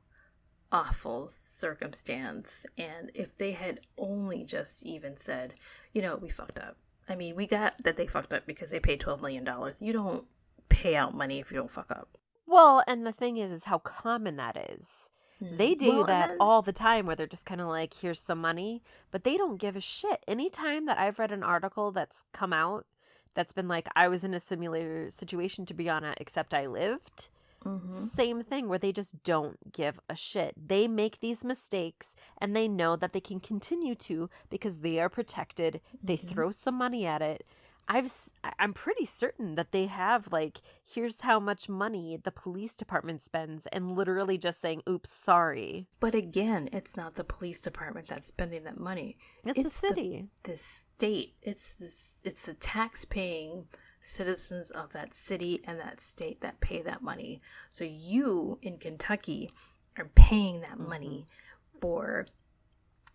awful 0.72 1.28
circumstance. 1.28 2.64
And 2.78 3.10
if 3.14 3.36
they 3.36 3.52
had 3.52 3.80
only 3.98 4.44
just 4.44 4.86
even 4.86 5.16
said, 5.16 5.54
you 5.92 6.02
know, 6.02 6.16
we 6.16 6.28
fucked 6.28 6.58
up. 6.58 6.76
I 7.08 7.16
mean, 7.16 7.34
we 7.34 7.46
got 7.46 7.82
that 7.82 7.96
they 7.96 8.06
fucked 8.06 8.32
up 8.32 8.46
because 8.46 8.70
they 8.70 8.80
paid 8.80 9.00
twelve 9.00 9.20
million 9.20 9.44
dollars. 9.44 9.82
You 9.82 9.92
don't 9.92 10.24
pay 10.68 10.96
out 10.96 11.14
money 11.14 11.40
if 11.40 11.50
you 11.50 11.56
don't 11.56 11.70
fuck 11.70 11.90
up. 11.90 12.16
Well, 12.46 12.82
and 12.86 13.06
the 13.06 13.12
thing 13.12 13.36
is, 13.36 13.52
is 13.52 13.64
how 13.64 13.78
common 13.78 14.36
that 14.36 14.56
is. 14.56 15.10
Hmm. 15.38 15.56
They 15.56 15.74
do 15.74 15.96
well, 15.98 16.04
that 16.04 16.28
then... 16.28 16.36
all 16.40 16.62
the 16.62 16.72
time 16.72 17.06
where 17.06 17.16
they're 17.16 17.26
just 17.26 17.46
kind 17.46 17.60
of 17.60 17.68
like, 17.68 17.94
here's 17.94 18.20
some 18.20 18.40
money, 18.40 18.82
but 19.10 19.24
they 19.24 19.36
don't 19.36 19.58
give 19.58 19.76
a 19.76 19.80
shit. 19.80 20.22
Anytime 20.26 20.86
that 20.86 20.98
I've 20.98 21.18
read 21.18 21.32
an 21.32 21.42
article 21.42 21.92
that's 21.92 22.24
come 22.32 22.52
out 22.52 22.86
that's 23.34 23.52
been 23.52 23.68
like, 23.68 23.88
I 23.94 24.08
was 24.08 24.24
in 24.24 24.34
a 24.34 24.40
similar 24.40 25.10
situation 25.10 25.64
to 25.66 25.74
Breonna, 25.74 26.14
except 26.18 26.54
I 26.54 26.66
lived. 26.66 27.28
Mm-hmm. 27.64 27.90
Same 27.90 28.42
thing 28.42 28.68
where 28.68 28.78
they 28.78 28.92
just 28.92 29.22
don't 29.22 29.72
give 29.72 30.00
a 30.08 30.16
shit. 30.16 30.54
They 30.56 30.88
make 30.88 31.20
these 31.20 31.44
mistakes 31.44 32.14
and 32.38 32.56
they 32.56 32.68
know 32.68 32.96
that 32.96 33.12
they 33.12 33.20
can 33.20 33.40
continue 33.40 33.94
to 33.96 34.30
because 34.48 34.78
they 34.78 34.98
are 34.98 35.08
protected. 35.08 35.80
They 36.02 36.16
mm-hmm. 36.16 36.28
throw 36.28 36.50
some 36.50 36.76
money 36.76 37.06
at 37.06 37.22
it. 37.22 37.44
I've 37.90 38.12
I'm 38.60 38.72
pretty 38.72 39.04
certain 39.04 39.56
that 39.56 39.72
they 39.72 39.86
have 39.86 40.30
like 40.30 40.60
here's 40.88 41.22
how 41.22 41.40
much 41.40 41.68
money 41.68 42.16
the 42.22 42.30
police 42.30 42.74
department 42.74 43.20
spends 43.20 43.66
and 43.66 43.96
literally 43.96 44.38
just 44.38 44.60
saying 44.60 44.82
oops 44.88 45.10
sorry. 45.10 45.88
But 45.98 46.14
again, 46.14 46.68
it's 46.72 46.96
not 46.96 47.16
the 47.16 47.24
police 47.24 47.60
department 47.60 48.06
that's 48.06 48.28
spending 48.28 48.62
that 48.62 48.78
money. 48.78 49.16
It's, 49.44 49.58
it's 49.58 49.80
the 49.80 49.88
city. 49.88 50.28
The, 50.44 50.52
the 50.52 50.56
state. 50.56 51.34
It's 51.42 51.74
this 51.74 52.20
it's 52.22 52.46
the 52.46 52.54
tax 52.54 53.04
paying 53.04 53.66
citizens 54.02 54.70
of 54.70 54.92
that 54.92 55.14
city 55.14 55.62
and 55.66 55.78
that 55.78 56.00
state 56.00 56.40
that 56.40 56.60
pay 56.60 56.82
that 56.82 57.02
money. 57.02 57.40
So 57.68 57.84
you 57.84 58.58
in 58.62 58.78
Kentucky 58.78 59.50
are 59.98 60.10
paying 60.14 60.60
that 60.62 60.78
money 60.78 61.26
mm-hmm. 61.26 61.80
for 61.80 62.26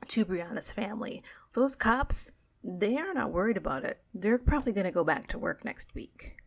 to 0.08 0.26
Breonna's 0.26 0.72
family. 0.72 1.24
Those 1.54 1.76
cops 1.76 2.32
they 2.68 2.98
are 2.98 3.14
not 3.14 3.32
worried 3.32 3.58
about 3.58 3.84
it. 3.84 4.00
They're 4.14 4.40
probably 4.40 4.74
going 4.74 4.86
to 4.86 4.92
go 4.92 5.04
back 5.04 5.28
to 5.28 5.38
work 5.38 5.64
next 5.64 5.94
week. 5.94 6.38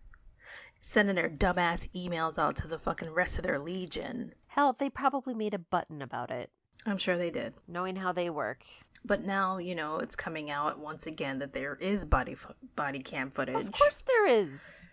Sending 0.80 1.14
their 1.14 1.30
dumbass 1.30 1.88
emails 1.95 2.38
out 2.38 2.57
to 2.57 2.66
the 2.66 2.78
fucking 2.78 3.12
rest 3.12 3.38
of 3.38 3.45
their 3.45 3.59
legion. 3.59 4.35
Hell, 4.49 4.75
they 4.76 4.90
probably 4.90 5.33
made 5.33 5.54
a 5.54 5.59
button 5.59 6.02
about 6.02 6.33
it. 6.33 6.50
I'm 6.87 6.99
sure 6.99 7.16
they 7.16 7.30
did. 7.30 7.54
Knowing 7.68 7.97
how 7.97 8.12
they 8.12 8.30
work. 8.30 8.64
But 9.04 9.24
now, 9.24 9.58
you 9.58 9.74
know, 9.74 9.96
it's 9.98 10.16
coming 10.16 10.50
out 10.50 10.78
once 10.78 11.06
again 11.06 11.38
that 11.38 11.52
there 11.52 11.76
is 11.76 12.04
body 12.04 12.34
fo- 12.34 12.54
body 12.76 13.00
cam 13.00 13.30
footage. 13.30 13.56
Of 13.56 13.72
course 13.72 14.02
there 14.06 14.26
is. 14.26 14.92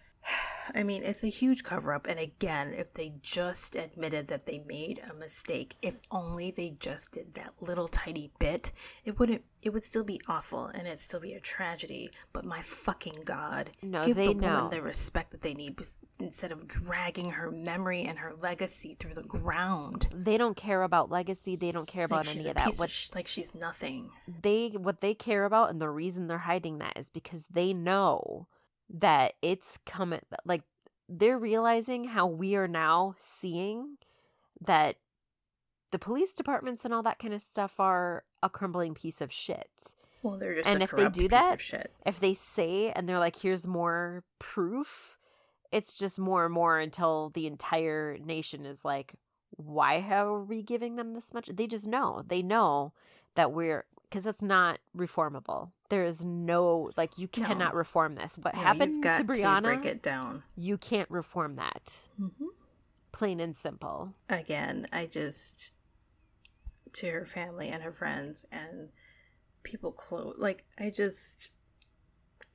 I 0.73 0.83
mean, 0.83 1.03
it's 1.03 1.23
a 1.23 1.27
huge 1.27 1.63
cover 1.63 1.93
up. 1.93 2.07
And 2.07 2.19
again, 2.19 2.73
if 2.73 2.93
they 2.93 3.13
just 3.21 3.75
admitted 3.75 4.27
that 4.27 4.45
they 4.45 4.63
made 4.65 5.01
a 5.09 5.13
mistake, 5.13 5.75
if 5.81 5.95
only 6.11 6.51
they 6.51 6.75
just 6.79 7.11
did 7.11 7.33
that 7.35 7.53
little 7.61 7.87
tiny 7.87 8.31
bit, 8.39 8.71
it 9.03 9.19
wouldn't, 9.19 9.43
it 9.61 9.71
would 9.71 9.83
still 9.83 10.03
be 10.03 10.21
awful 10.27 10.67
and 10.67 10.87
it'd 10.87 11.01
still 11.01 11.19
be 11.19 11.33
a 11.33 11.39
tragedy. 11.39 12.09
But 12.33 12.45
my 12.45 12.61
fucking 12.61 13.21
God, 13.25 13.71
no, 13.81 14.05
give 14.05 14.17
they 14.17 14.27
the 14.27 14.33
know. 14.35 14.55
woman 14.55 14.69
the 14.71 14.81
respect 14.81 15.31
that 15.31 15.41
they 15.41 15.53
need 15.53 15.79
instead 16.19 16.51
of 16.51 16.67
dragging 16.67 17.31
her 17.31 17.51
memory 17.51 18.03
and 18.03 18.17
her 18.17 18.33
legacy 18.41 18.95
through 18.99 19.13
the 19.13 19.23
ground. 19.23 20.07
They 20.13 20.37
don't 20.37 20.55
care 20.55 20.83
about 20.83 21.11
legacy. 21.11 21.55
They 21.55 21.71
don't 21.71 21.87
care 21.87 22.05
about 22.05 22.25
like 22.25 22.35
any 22.35 22.49
of 22.49 22.55
that. 22.55 22.75
What, 22.75 22.85
of 22.85 22.91
sh- 22.91 23.09
like 23.13 23.27
she's 23.27 23.53
nothing. 23.53 24.09
They, 24.41 24.69
what 24.69 25.01
they 25.01 25.13
care 25.13 25.45
about 25.45 25.69
and 25.69 25.81
the 25.81 25.89
reason 25.89 26.27
they're 26.27 26.37
hiding 26.39 26.79
that 26.79 26.97
is 26.97 27.09
because 27.09 27.45
they 27.51 27.73
know 27.73 28.47
that 28.89 29.33
it's 29.41 29.79
coming 29.85 30.21
like 30.45 30.61
they're 31.07 31.39
realizing 31.39 32.05
how 32.05 32.25
we 32.25 32.55
are 32.55 32.67
now 32.67 33.15
seeing 33.17 33.97
that 34.61 34.97
the 35.91 35.99
police 35.99 36.33
departments 36.33 36.83
and 36.83 36.93
all 36.93 37.03
that 37.03 37.19
kind 37.19 37.33
of 37.33 37.41
stuff 37.41 37.79
are 37.79 38.23
a 38.43 38.49
crumbling 38.49 38.93
piece 38.93 39.21
of 39.21 39.31
shit. 39.31 39.95
Well, 40.23 40.37
they're 40.37 40.55
just 40.55 40.67
and 40.67 40.81
if 40.81 40.91
they 40.91 41.07
do 41.09 41.27
that, 41.29 41.61
if 42.05 42.19
they 42.19 42.33
say 42.33 42.91
and 42.91 43.07
they're 43.07 43.19
like, 43.19 43.37
"Here's 43.37 43.67
more 43.67 44.23
proof," 44.39 45.17
it's 45.71 45.93
just 45.93 46.19
more 46.19 46.45
and 46.45 46.53
more 46.53 46.79
until 46.79 47.29
the 47.29 47.45
entire 47.45 48.17
nation 48.17 48.65
is 48.65 48.83
like, 48.83 49.15
"Why 49.51 49.99
are 50.09 50.43
we 50.43 50.63
giving 50.63 50.95
them 50.95 51.13
this 51.13 51.33
much?" 51.33 51.47
They 51.53 51.67
just 51.67 51.87
know. 51.87 52.23
They 52.25 52.41
know 52.41 52.93
that 53.35 53.51
we're 53.51 53.85
because 54.09 54.25
it's 54.25 54.41
not 54.41 54.79
reformable. 54.95 55.71
There 55.89 56.05
is 56.05 56.23
no 56.25 56.91
like 56.97 57.17
you 57.17 57.27
cannot 57.27 57.73
no. 57.73 57.79
reform 57.79 58.15
this. 58.15 58.37
What 58.37 58.55
yeah, 58.55 58.61
happened 58.61 59.03
to 59.03 59.09
Breonna? 59.23 59.57
To 59.57 59.61
break 59.61 59.85
it 59.85 60.01
down. 60.01 60.43
You 60.55 60.77
can't 60.77 61.09
reform 61.09 61.55
that. 61.57 62.01
Mm-hmm. 62.19 62.45
Plain 63.11 63.39
and 63.39 63.55
simple. 63.55 64.13
Again, 64.29 64.87
I 64.91 65.05
just 65.05 65.71
to 66.93 67.11
her 67.11 67.25
family 67.25 67.69
and 67.69 67.83
her 67.83 67.91
friends 67.91 68.45
and 68.51 68.89
people 69.63 69.91
close 69.91 70.35
like 70.37 70.63
I 70.79 70.89
just 70.89 71.49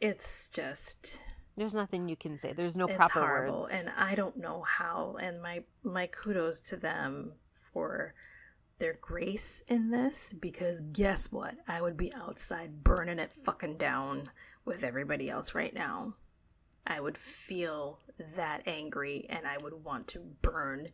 it's 0.01 0.49
just 0.49 1.21
there's 1.57 1.75
nothing 1.75 2.09
you 2.09 2.17
can 2.17 2.39
say. 2.39 2.55
There's 2.55 2.77
no 2.77 2.87
it's 2.87 2.97
proper 2.97 3.21
horrible, 3.21 3.61
words. 3.63 3.73
and 3.75 3.93
I 3.97 4.15
don't 4.15 4.39
know 4.39 4.63
how. 4.63 5.17
And 5.21 5.43
my 5.43 5.65
my 5.83 6.07
kudos 6.07 6.61
to 6.63 6.77
them 6.77 7.33
for 7.53 8.15
their 8.81 8.99
grace 9.01 9.63
in 9.69 9.91
this 9.91 10.35
because 10.39 10.81
guess 10.81 11.31
what? 11.31 11.55
I 11.69 11.81
would 11.81 11.97
be 11.97 12.13
outside 12.13 12.83
burning 12.83 13.19
it 13.19 13.33
fucking 13.33 13.77
down 13.77 14.31
with 14.65 14.83
everybody 14.83 15.31
else 15.31 15.55
right 15.55 15.73
now. 15.73 16.15
I 16.87 17.01
would 17.01 17.17
feel 17.17 18.01
that 18.35 18.63
angry 18.67 19.27
and 19.29 19.47
I 19.47 19.59
would 19.59 19.85
want 19.85 20.09
to 20.09 20.21
burn 20.43 20.89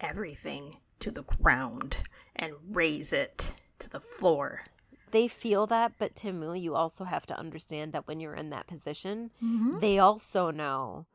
everything 0.00 0.78
to 1.00 1.10
the 1.10 1.22
ground 1.22 1.98
and 2.34 2.54
raise 2.70 3.12
it 3.12 3.54
to 3.78 3.90
the 3.90 4.00
floor. 4.00 4.62
They 5.10 5.28
feel 5.28 5.66
that, 5.68 5.92
but 5.98 6.14
Timu, 6.14 6.60
you 6.60 6.74
also 6.74 7.04
have 7.04 7.26
to 7.26 7.38
understand 7.38 7.92
that 7.92 8.06
when 8.06 8.20
you're 8.20 8.34
in 8.34 8.50
that 8.50 8.66
position, 8.66 9.30
mm-hmm. 9.42 9.78
they 9.78 9.98
also 9.98 10.50
know 10.50 11.06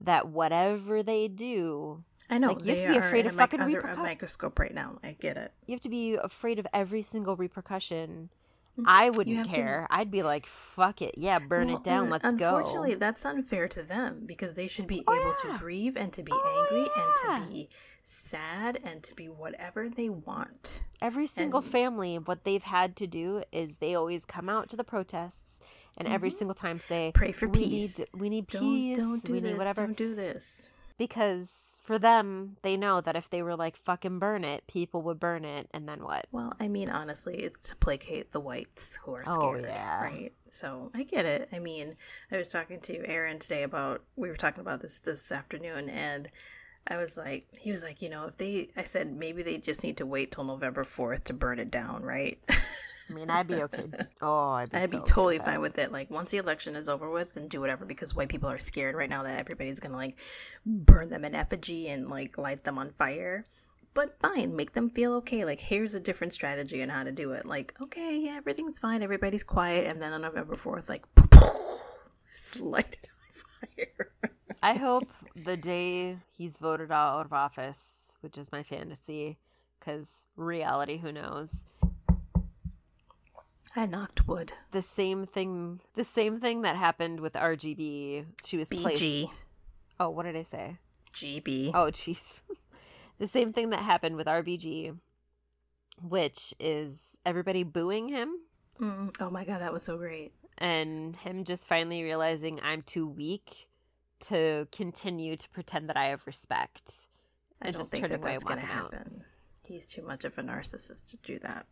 that 0.00 0.28
whatever 0.28 1.02
they 1.02 1.28
do, 1.28 2.04
I 2.32 2.38
know. 2.38 2.48
Like, 2.48 2.64
you 2.64 2.74
have 2.74 2.94
to 2.94 3.00
be 3.00 3.06
afraid 3.06 3.26
of 3.26 3.34
fucking 3.34 3.60
under 3.60 3.82
repercu- 3.82 3.98
a 3.98 4.02
microscope 4.02 4.58
right 4.58 4.74
now. 4.74 4.98
I 5.02 5.12
get 5.12 5.36
it. 5.36 5.52
You 5.66 5.72
have 5.72 5.80
to 5.82 5.88
be 5.88 6.14
afraid 6.14 6.58
of 6.58 6.66
every 6.72 7.02
single 7.02 7.36
repercussion. 7.36 8.30
Mm-hmm. 8.78 8.88
I 8.88 9.10
wouldn't 9.10 9.50
care. 9.50 9.86
To... 9.88 9.94
I'd 9.94 10.10
be 10.10 10.22
like, 10.22 10.46
"Fuck 10.46 11.02
it, 11.02 11.16
yeah, 11.18 11.38
burn 11.38 11.68
well, 11.68 11.76
it 11.76 11.84
down. 11.84 12.08
Let's 12.08 12.24
unfortunately, 12.24 12.38
go." 12.38 12.56
Unfortunately, 12.56 12.94
that's 12.94 13.24
unfair 13.26 13.68
to 13.68 13.82
them 13.82 14.22
because 14.24 14.54
they 14.54 14.66
should 14.66 14.86
be 14.86 15.04
oh, 15.06 15.14
able 15.14 15.34
yeah. 15.44 15.52
to 15.52 15.58
grieve 15.58 15.96
and 15.96 16.10
to 16.14 16.22
be 16.22 16.32
oh, 16.34 16.66
angry 16.70 16.88
yeah. 16.96 17.04
and 17.04 17.46
to 17.46 17.50
be 17.50 17.68
sad 18.02 18.80
and 18.82 19.02
to 19.02 19.14
be 19.14 19.28
whatever 19.28 19.90
they 19.90 20.08
want. 20.08 20.82
Every 21.02 21.26
single 21.26 21.60
and... 21.60 21.68
family, 21.68 22.16
what 22.16 22.44
they've 22.44 22.62
had 22.62 22.96
to 22.96 23.06
do 23.06 23.42
is 23.52 23.76
they 23.76 23.94
always 23.94 24.24
come 24.24 24.48
out 24.48 24.70
to 24.70 24.76
the 24.76 24.84
protests 24.84 25.60
and 25.98 26.08
every 26.08 26.30
single 26.30 26.54
time 26.54 26.80
say 26.80 27.12
Pray 27.14 27.32
for 27.32 27.48
we 27.48 27.58
peace. 27.58 27.98
Need, 27.98 28.08
we 28.14 28.28
need 28.30 28.46
Don't 28.46 28.62
peace. 28.62 28.96
don't 28.96 29.22
do 29.22 29.32
we 29.32 29.40
this. 29.40 29.50
need 29.50 29.58
whatever. 29.58 29.82
Don't 29.82 29.96
do 29.96 30.14
this. 30.14 30.70
Because 30.98 31.71
for 31.82 31.98
them, 31.98 32.56
they 32.62 32.76
know 32.76 33.00
that 33.00 33.16
if 33.16 33.28
they 33.30 33.42
were 33.42 33.56
like 33.56 33.76
fucking 33.76 34.18
burn 34.18 34.44
it, 34.44 34.66
people 34.66 35.02
would 35.02 35.18
burn 35.18 35.44
it, 35.44 35.68
and 35.74 35.88
then 35.88 36.02
what? 36.04 36.26
Well, 36.30 36.52
I 36.60 36.68
mean, 36.68 36.88
honestly, 36.88 37.36
it's 37.36 37.70
to 37.70 37.76
placate 37.76 38.32
the 38.32 38.40
whites 38.40 38.98
who 39.02 39.14
are 39.14 39.24
Oh, 39.26 39.34
scared, 39.54 39.64
yeah. 39.64 40.02
right? 40.02 40.32
So 40.48 40.90
I 40.94 41.02
get 41.02 41.24
it. 41.24 41.48
I 41.52 41.58
mean, 41.58 41.96
I 42.30 42.36
was 42.36 42.48
talking 42.50 42.80
to 42.80 43.06
Aaron 43.08 43.38
today 43.38 43.62
about 43.64 44.02
we 44.16 44.28
were 44.28 44.36
talking 44.36 44.60
about 44.60 44.80
this 44.80 45.00
this 45.00 45.32
afternoon, 45.32 45.88
and 45.88 46.28
I 46.86 46.96
was 46.98 47.16
like, 47.16 47.46
he 47.56 47.70
was 47.70 47.82
like, 47.82 48.02
you 48.02 48.10
know, 48.10 48.26
if 48.26 48.36
they, 48.36 48.68
I 48.76 48.84
said 48.84 49.12
maybe 49.16 49.42
they 49.42 49.58
just 49.58 49.82
need 49.84 49.96
to 49.98 50.06
wait 50.06 50.32
till 50.32 50.44
November 50.44 50.84
fourth 50.84 51.24
to 51.24 51.32
burn 51.32 51.58
it 51.58 51.70
down, 51.70 52.02
right? 52.02 52.38
I 53.08 53.12
mean, 53.12 53.30
I'd 53.30 53.48
be 53.48 53.62
okay. 53.62 53.84
Oh, 54.20 54.50
I'd 54.50 54.70
be, 54.70 54.76
I'd 54.76 54.90
so 54.90 54.98
okay 54.98 55.06
totally 55.06 55.38
fine 55.38 55.60
with 55.60 55.78
it. 55.78 55.92
Like 55.92 56.10
once 56.10 56.30
the 56.30 56.38
election 56.38 56.76
is 56.76 56.88
over 56.88 57.10
with, 57.10 57.32
then 57.32 57.48
do 57.48 57.60
whatever 57.60 57.84
because 57.84 58.14
white 58.14 58.28
people 58.28 58.48
are 58.48 58.58
scared 58.58 58.94
right 58.94 59.10
now 59.10 59.22
that 59.22 59.38
everybody's 59.38 59.80
gonna 59.80 59.96
like 59.96 60.18
burn 60.64 61.10
them 61.10 61.24
in 61.24 61.34
effigy 61.34 61.88
and 61.88 62.08
like 62.08 62.38
light 62.38 62.64
them 62.64 62.78
on 62.78 62.90
fire. 62.90 63.44
But 63.94 64.16
fine, 64.20 64.56
make 64.56 64.72
them 64.72 64.88
feel 64.88 65.14
okay. 65.14 65.44
Like 65.44 65.60
here's 65.60 65.94
a 65.94 66.00
different 66.00 66.32
strategy 66.32 66.82
on 66.82 66.88
how 66.88 67.04
to 67.04 67.12
do 67.12 67.32
it. 67.32 67.46
Like 67.46 67.74
okay, 67.80 68.16
yeah, 68.16 68.36
everything's 68.36 68.78
fine, 68.78 69.02
everybody's 69.02 69.42
quiet, 69.42 69.86
and 69.86 70.00
then 70.00 70.12
on 70.12 70.22
November 70.22 70.56
fourth, 70.56 70.88
like 70.88 71.04
just 72.30 72.60
light 72.60 72.98
it 73.02 73.08
on 73.08 73.76
fire. 73.76 74.12
I 74.62 74.74
hope 74.74 75.08
the 75.34 75.56
day 75.56 76.18
he's 76.36 76.56
voted 76.58 76.92
out 76.92 77.26
of 77.26 77.32
office, 77.32 78.12
which 78.20 78.38
is 78.38 78.52
my 78.52 78.62
fantasy, 78.62 79.38
because 79.78 80.26
reality, 80.36 80.98
who 80.98 81.10
knows? 81.10 81.66
I 83.74 83.86
knocked 83.86 84.26
wood. 84.28 84.52
The 84.72 84.82
same 84.82 85.24
thing, 85.26 85.80
the 85.94 86.04
same 86.04 86.40
thing 86.40 86.62
that 86.62 86.76
happened 86.76 87.20
with 87.20 87.32
RGB. 87.34 88.26
She 88.44 88.56
was 88.56 88.68
BG. 88.68 88.82
placed. 88.82 89.34
Oh, 89.98 90.10
what 90.10 90.24
did 90.24 90.36
I 90.36 90.42
say? 90.42 90.76
GB. 91.14 91.70
Oh, 91.74 91.86
jeez. 91.90 92.40
the 93.18 93.26
same 93.26 93.52
thing 93.52 93.70
that 93.70 93.80
happened 93.80 94.16
with 94.16 94.26
RBG, 94.26 94.98
which 96.02 96.54
is 96.58 97.16
everybody 97.24 97.62
booing 97.62 98.08
him 98.08 98.36
Mm, 98.80 99.14
oh 99.20 99.28
my 99.30 99.44
god, 99.44 99.60
that 99.60 99.72
was 99.72 99.82
so 99.82 99.96
great. 99.98 100.32
and 100.58 101.14
him 101.16 101.44
just 101.44 101.68
finally 101.68 102.02
realizing 102.02 102.58
I'm 102.62 102.82
too 102.82 103.06
weak 103.06 103.68
to 104.28 104.66
continue 104.72 105.36
to 105.36 105.48
pretend 105.50 105.88
that 105.90 105.96
I 105.96 106.06
have 106.06 106.26
respect. 106.26 107.08
I 107.60 107.66
And 107.66 107.74
don't 107.74 107.80
just 107.82 107.90
think 107.90 108.02
turning 108.02 108.20
that 108.20 108.22
away 108.26 108.32
that's 108.32 108.44
going 108.44 108.60
to 108.60 108.66
walking 108.66 108.78
out. 108.78 108.92
happen. 108.94 109.24
He's 109.62 109.86
too 109.86 110.02
much 110.02 110.24
of 110.24 110.36
a 110.38 110.42
narcissist 110.42 111.10
to 111.10 111.16
do 111.18 111.38
that. 111.40 111.66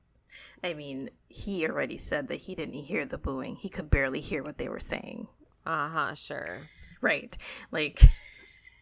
I 0.63 0.75
mean, 0.75 1.11
he 1.29 1.67
already 1.67 1.99
said 1.99 2.29
that 2.29 2.43
he 2.43 2.55
didn't 2.55 2.75
hear 2.75 3.05
the 3.05 3.19
booing. 3.19 3.57
He 3.57 3.69
could 3.69 3.91
barely 3.91 4.21
hear 4.21 4.43
what 4.43 4.59
they 4.59 4.69
were 4.69 4.81
saying. 4.81 5.29
Uh 5.67 5.89
huh, 5.89 6.15
sure. 6.15 6.59
Right. 7.01 7.37
Like, 7.71 8.03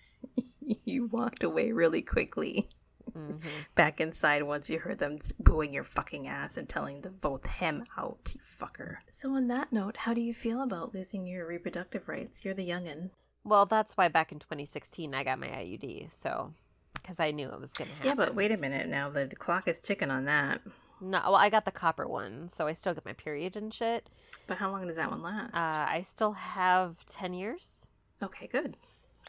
you 0.85 1.07
walked 1.07 1.43
away 1.43 1.73
really 1.73 2.03
quickly 2.03 2.69
hmm 3.13 3.37
back 3.75 4.01
inside 4.01 4.43
once 4.43 4.69
you 4.69 4.79
heard 4.79 4.99
them 4.99 5.19
booing 5.39 5.73
your 5.73 5.85
fucking 5.85 6.27
ass 6.27 6.57
and 6.57 6.69
telling 6.69 7.03
to 7.03 7.11
vote 7.11 7.47
him 7.47 7.85
out, 7.97 8.33
you 8.35 8.41
fucker. 8.61 8.97
So, 9.09 9.35
on 9.35 9.49
that 9.49 9.73
note, 9.73 9.97
how 9.97 10.15
do 10.15 10.21
you 10.21 10.35
feel 10.35 10.63
about 10.63 10.95
losing 10.95 11.27
your 11.27 11.47
reproductive 11.47 12.09
rights? 12.09 12.45
You're 12.45 12.55
the 12.55 12.69
youngin'. 12.69 13.11
Well, 13.45 13.67
that's 13.67 13.97
why 13.97 14.09
back 14.09 14.33
in 14.33 14.39
2016 14.39 15.15
I 15.15 15.25
got 15.25 15.39
my 15.39 15.47
IUD. 15.47 16.13
So, 16.13 16.53
because 16.95 17.21
I 17.21 17.31
knew 17.31 17.49
it 17.49 17.61
was 17.61 17.71
going 17.71 17.89
to 17.89 17.95
happen. 17.95 18.09
Yeah, 18.09 18.15
but 18.15 18.35
wait 18.35 18.53
a 18.53 18.57
minute 18.57 18.89
now. 18.89 19.09
The 19.09 19.29
clock 19.29 19.69
is 19.69 19.81
ticking 19.81 20.11
on 20.11 20.25
that. 20.27 20.61
No, 21.01 21.21
well, 21.25 21.37
I 21.37 21.49
got 21.51 21.65
the 21.65 21.71
copper 21.71 22.07
one, 22.07 22.49
so 22.49 22.67
I 22.67 22.73
still 22.73 22.95
get 22.95 23.05
my 23.05 23.13
period 23.13 23.57
and 23.57 23.73
shit. 23.73 24.09
But 24.47 24.59
how 24.59 24.71
long 24.71 24.87
does 24.87 24.97
that 24.97 25.11
one 25.11 25.23
last? 25.23 25.55
Uh, 25.55 25.87
I 25.91 26.03
still 26.03 26.33
have 26.33 27.05
10 27.07 27.35
years. 27.35 27.89
Okay, 28.23 28.47
good. 28.47 28.77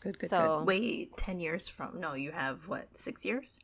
Good, 0.02 0.18
good, 0.18 0.30
So- 0.30 0.60
good. 0.60 0.68
Wait, 0.68 1.18
10 1.18 1.40
years 1.40 1.68
from. 1.68 2.00
No, 2.00 2.14
you 2.14 2.32
have 2.32 2.68
what, 2.68 2.98
six 2.98 3.24
years? 3.26 3.60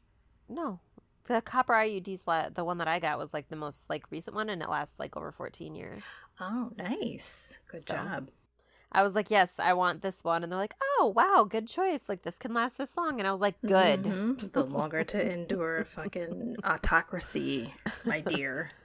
No, 0.49 0.79
the 1.25 1.41
copper 1.41 1.73
IUDs, 1.73 2.27
la- 2.27 2.49
the 2.49 2.63
one 2.63 2.77
that 2.77 2.87
I 2.87 2.99
got 2.99 3.17
was 3.17 3.33
like 3.33 3.47
the 3.49 3.55
most 3.55 3.89
like 3.89 4.11
recent 4.11 4.35
one, 4.35 4.49
and 4.49 4.61
it 4.61 4.69
lasts 4.69 4.95
like 4.99 5.17
over 5.17 5.31
14 5.31 5.73
years. 5.75 6.25
Oh, 6.39 6.71
nice. 6.77 7.57
Good 7.71 7.81
So- 7.87 7.95
job. 7.95 8.29
I 8.95 9.03
was 9.03 9.13
like, 9.13 9.29
yes, 9.29 9.59
I 9.59 9.73
want 9.73 10.01
this 10.01 10.23
one, 10.23 10.41
and 10.41 10.49
they're 10.51 10.57
like, 10.57 10.73
oh 10.81 11.11
wow, 11.13 11.45
good 11.47 11.67
choice. 11.67 12.07
Like 12.07 12.21
this 12.21 12.37
can 12.37 12.53
last 12.53 12.77
this 12.77 12.95
long, 12.95 13.19
and 13.19 13.27
I 13.27 13.31
was 13.31 13.41
like, 13.41 13.55
good. 13.61 14.03
Mhm. 14.03 14.51
The 14.53 14.63
longer 14.63 15.03
to 15.03 15.33
endure 15.33 15.83
fucking 15.83 16.55
autocracy, 16.63 17.73
my 18.05 18.21
dear. 18.21 18.71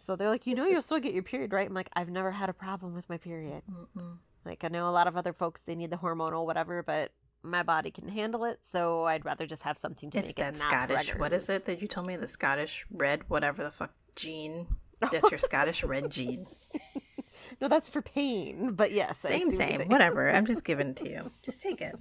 So 0.00 0.16
they're 0.16 0.30
like, 0.30 0.46
you 0.46 0.54
know, 0.54 0.64
you'll 0.64 0.80
still 0.80 1.00
get 1.00 1.12
your 1.12 1.24
period, 1.24 1.52
right? 1.52 1.66
I'm 1.68 1.74
like, 1.74 1.90
I've 1.92 2.08
never 2.08 2.30
had 2.30 2.48
a 2.48 2.54
problem 2.54 2.94
with 2.94 3.10
my 3.10 3.18
period. 3.18 3.62
Mm-mm. 3.70 4.16
Like 4.46 4.64
I 4.64 4.68
know 4.68 4.88
a 4.88 4.90
lot 4.90 5.06
of 5.06 5.18
other 5.18 5.34
folks 5.34 5.60
they 5.60 5.74
need 5.74 5.90
the 5.90 5.98
hormonal 5.98 6.46
whatever, 6.46 6.82
but 6.82 7.12
my 7.42 7.62
body 7.62 7.90
can 7.90 8.08
handle 8.08 8.44
it, 8.44 8.60
so 8.66 9.04
I'd 9.04 9.26
rather 9.26 9.44
just 9.46 9.64
have 9.64 9.76
something 9.76 10.08
to 10.10 10.18
It's 10.18 10.28
make 10.28 10.36
that 10.36 10.54
it 10.54 10.58
not 10.60 10.68
Scottish. 10.68 11.14
What 11.16 11.34
is 11.34 11.50
it 11.50 11.66
that 11.66 11.82
you 11.82 11.88
told 11.88 12.06
me? 12.06 12.16
The 12.16 12.28
Scottish 12.28 12.86
red, 12.90 13.28
whatever 13.28 13.62
the 13.62 13.70
fuck 13.70 13.92
gene. 14.16 14.68
That's 15.12 15.30
your 15.30 15.38
Scottish 15.40 15.84
red 15.84 16.10
gene. 16.10 16.46
No, 17.60 17.68
that's 17.68 17.88
for 17.88 18.02
pain. 18.02 18.72
But 18.72 18.92
yes, 18.92 19.18
Same, 19.18 19.50
same. 19.50 19.82
Whatever. 19.88 20.30
I'm 20.30 20.46
just 20.46 20.64
giving 20.64 20.88
it 20.88 20.96
to 20.96 21.08
you. 21.08 21.32
Just 21.42 21.60
take 21.60 21.80
it. 21.80 21.96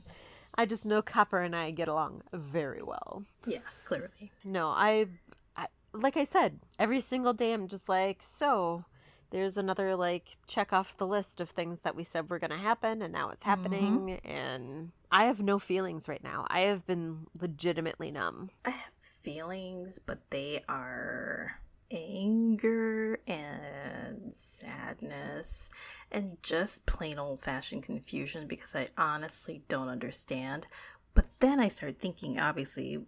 I 0.56 0.66
just 0.66 0.86
know 0.86 1.02
Copper 1.02 1.42
and 1.42 1.56
I 1.56 1.72
get 1.72 1.88
along 1.88 2.24
very 2.34 2.82
well. 2.82 3.24
Yes, 3.46 3.80
clearly. 3.86 4.32
No, 4.44 4.70
I, 4.70 5.08
I 5.56 5.68
like 5.94 6.18
I 6.18 6.26
said, 6.26 6.60
every 6.80 7.02
single 7.02 7.34
day 7.34 7.54
I'm 7.54 7.68
just 7.68 7.88
like, 7.88 8.24
so 8.24 8.86
there's 9.30 9.58
another 9.58 9.96
like 9.96 10.38
check 10.48 10.74
off 10.74 10.98
the 10.98 11.08
list 11.08 11.42
of 11.42 11.50
things 11.50 11.82
that 11.82 11.96
we 11.96 12.04
said 12.04 12.30
were 12.30 12.40
going 12.40 12.52
to 12.52 12.58
happen 12.58 13.02
and 13.02 13.14
now 13.14 13.30
it's 13.30 13.44
mm-hmm. 13.44 13.50
happening 13.50 14.20
and 14.24 14.92
I 15.12 15.26
have 15.26 15.42
no 15.42 15.60
feelings 15.60 16.08
right 16.08 16.24
now. 16.24 16.46
I 16.50 16.62
have 16.62 16.86
been 16.86 17.28
legitimately 17.40 18.12
numb. 18.12 18.50
I 18.66 18.72
have 18.72 18.92
feelings, 19.22 20.00
but 20.00 20.20
they 20.30 20.64
are 20.68 21.60
anger 21.92 23.20
and 23.28 24.34
sadness 24.34 25.70
and 26.12 26.38
just 26.44 26.86
plain 26.86 27.20
old 27.20 27.42
fashioned 27.42 27.84
confusion 27.84 28.48
because 28.48 28.76
I 28.76 28.90
honestly 28.98 29.64
don't 29.68 29.90
understand. 29.90 30.68
But 31.14 31.26
then 31.40 31.60
I 31.60 31.68
start 31.68 32.00
thinking, 32.00 32.40
obviously, 32.40 33.06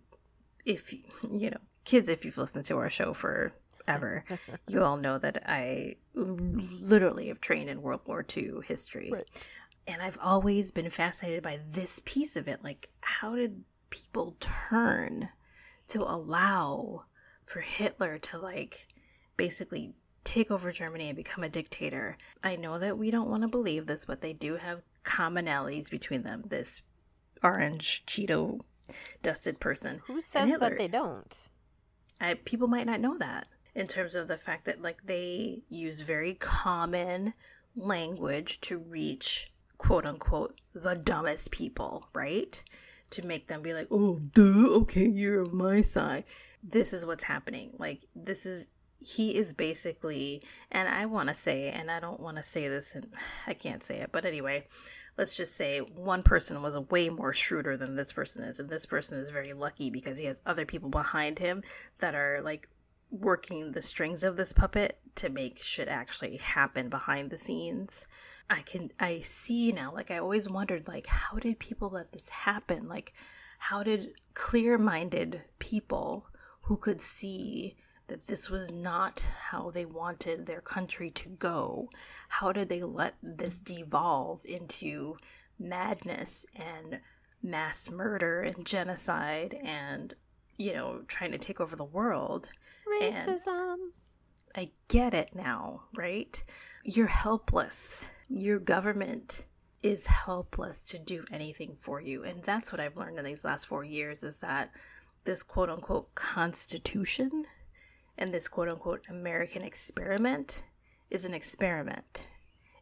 if 0.66 0.94
you 0.94 1.52
know, 1.52 1.58
kids, 1.86 2.10
if 2.10 2.26
you've 2.26 2.38
listened 2.38 2.66
to 2.66 2.78
our 2.78 2.90
show 2.90 3.14
for 3.14 3.54
ever, 3.88 4.24
you 4.68 4.84
all 4.84 4.98
know 4.98 5.18
that 5.18 5.44
I 5.46 5.96
literally 6.14 7.28
have 7.28 7.42
trained 7.42 7.70
in 7.70 7.82
World 7.82 8.02
War 8.06 8.26
II 8.36 8.60
history. 8.66 9.12
Right. 9.12 9.28
And 9.88 10.02
I've 10.02 10.20
always 10.22 10.72
been 10.72 10.90
fascinated 10.90 11.42
by 11.42 11.60
this 11.70 12.02
piece 12.06 12.36
of 12.36 12.48
it. 12.48 12.64
Like, 12.64 12.90
how 13.02 13.36
did 13.36 13.64
people 13.90 14.36
turn 14.40 15.30
to 15.88 16.04
allow 16.04 17.06
for 17.50 17.62
Hitler 17.62 18.18
to, 18.20 18.38
like, 18.38 18.88
basically 19.38 19.94
take 20.24 20.52
over 20.52 20.72
Germany 20.72 21.10
and 21.10 21.16
become 21.16 21.44
a 21.44 21.50
dictator? 21.50 22.18
I 22.44 22.56
know 22.56 22.80
that 22.80 22.98
we 22.98 23.12
don't 23.12 23.30
want 23.30 23.42
to 23.42 23.48
believe 23.48 23.88
this, 23.88 24.06
but 24.06 24.22
they 24.22 24.34
do 24.34 24.56
have 24.56 24.82
commonalities 25.04 25.90
between 25.90 26.24
them. 26.24 26.44
This 26.48 26.82
orange 27.44 28.04
Cheeto 28.06 28.62
dusted 29.24 29.60
person. 29.60 30.02
Who 30.08 30.22
says 30.22 30.58
that 30.60 30.78
they 30.78 30.88
don't? 30.88 31.50
I, 32.22 32.34
people 32.34 32.68
might 32.68 32.86
not 32.86 33.00
know 33.00 33.18
that 33.18 33.48
in 33.76 33.88
terms 33.88 34.16
of 34.16 34.28
the 34.28 34.38
fact 34.38 34.66
that 34.66 34.82
like 34.82 35.06
they 35.06 35.64
use 35.70 36.02
very 36.02 36.34
common 36.36 37.34
language 37.76 38.60
to 38.62 38.78
reach 38.78 39.52
quote 39.78 40.06
unquote 40.06 40.60
the 40.74 40.96
dumbest 40.96 41.52
people 41.52 42.10
right 42.14 42.62
to 43.12 43.26
make 43.26 43.48
them 43.48 43.62
be 43.62 43.74
like 43.74 43.88
oh 43.92 44.20
duh 44.34 44.70
okay 44.82 45.06
you're 45.06 45.44
on 45.46 45.56
my 45.56 45.82
side. 45.82 46.24
This 46.64 46.94
is 46.94 47.06
what's 47.06 47.24
happening. 47.24 47.72
Like 47.78 48.06
this 48.16 48.46
is 48.46 48.68
he 49.02 49.36
is 49.36 49.54
basically 49.54 50.44
and 50.72 50.90
i 50.90 51.06
want 51.06 51.30
to 51.30 51.36
say 51.36 51.70
and 51.70 51.90
i 51.90 52.00
don't 52.00 52.20
want 52.20 52.38
to 52.38 52.44
say 52.44 52.68
this 52.68 52.96
and 52.96 53.08
i 53.48 53.54
can't 53.54 53.84
say 53.84 54.00
it 54.00 54.12
but 54.12 54.26
anyway 54.26 54.66
let's 55.18 55.36
just 55.36 55.56
say 55.56 55.80
one 55.80 56.24
person 56.24 56.62
was 56.62 56.78
way 56.90 57.10
more 57.10 57.34
shrewder 57.34 57.78
than 57.78 57.96
this 57.96 58.14
person 58.14 58.44
is 58.44 58.60
and 58.60 58.70
this 58.70 58.86
person 58.86 59.18
is 59.18 59.30
very 59.30 59.54
lucky 59.54 59.90
because 59.90 60.18
he 60.18 60.26
has 60.26 60.42
other 60.46 60.66
people 60.66 60.90
behind 60.90 61.40
him 61.40 61.64
that 62.00 62.16
are 62.16 62.42
like 62.42 62.70
working 63.12 63.72
the 63.72 63.82
strings 63.82 64.24
of 64.24 64.38
this 64.38 64.54
puppet 64.54 65.00
to 65.16 65.30
make 65.30 65.58
shit 65.58 65.88
actually 65.88 66.38
happen 66.38 66.90
behind 66.90 67.30
the 67.30 67.38
scenes 67.38 68.06
i 68.50 68.62
can 68.62 68.92
i 69.00 69.20
see 69.20 69.72
now 69.72 69.92
like 69.94 70.12
i 70.12 70.18
always 70.18 70.50
wondered 70.50 70.88
like 70.88 71.08
how 71.08 71.38
did 71.38 71.60
people 71.60 71.90
let 71.90 72.12
this 72.12 72.30
happen 72.30 72.88
like 72.88 73.14
how 73.60 73.84
did 73.84 74.14
clear-minded 74.34 75.42
people 75.60 76.28
who 76.62 76.78
could 76.78 77.02
see 77.02 77.76
that 78.08 78.26
this 78.28 78.50
was 78.50 78.72
not 78.72 79.28
how 79.50 79.70
they 79.70 79.86
wanted 79.86 80.46
their 80.46 80.62
country 80.62 81.12
to 81.12 81.30
go 81.30 81.90
how 82.30 82.52
did 82.52 82.70
they 82.70 82.82
let 82.82 83.16
this 83.22 83.60
devolve 83.60 84.42
into 84.46 85.16
madness 85.60 86.46
and 86.56 87.00
mass 87.44 87.90
murder 87.90 88.42
and 88.42 88.66
genocide 88.66 89.58
and 89.64 90.14
you 90.58 90.74
know 90.74 91.02
trying 91.08 91.32
to 91.32 91.38
take 91.38 91.60
over 91.60 91.76
the 91.76 91.84
world 91.84 92.50
And- 93.02 93.14
Racism. 93.14 93.76
I 94.56 94.72
get 94.88 95.14
it 95.14 95.36
now, 95.36 95.84
right? 95.96 96.44
You're 96.84 97.06
helpless. 97.06 98.08
Your 98.30 98.60
government 98.60 99.44
is 99.82 100.06
helpless 100.06 100.82
to 100.84 101.00
do 101.00 101.26
anything 101.32 101.76
for 101.76 102.02
you. 102.02 102.24
And 102.24 102.44
that's 102.44 102.72
what 102.72 102.82
I've 102.82 102.98
learned 102.98 103.18
in 103.18 103.26
these 103.26 103.46
last 103.46 103.66
four 103.66 103.84
years 103.84 104.24
is 104.24 104.40
that 104.40 104.72
this 105.24 105.44
quote 105.44 105.70
unquote 105.70 106.14
constitution 106.16 107.46
and 108.18 108.34
this 108.34 108.48
quote 108.48 108.68
unquote 108.68 109.06
American 109.10 109.62
experiment 109.62 110.64
is 111.10 111.26
an 111.26 111.34
experiment. 111.34 112.28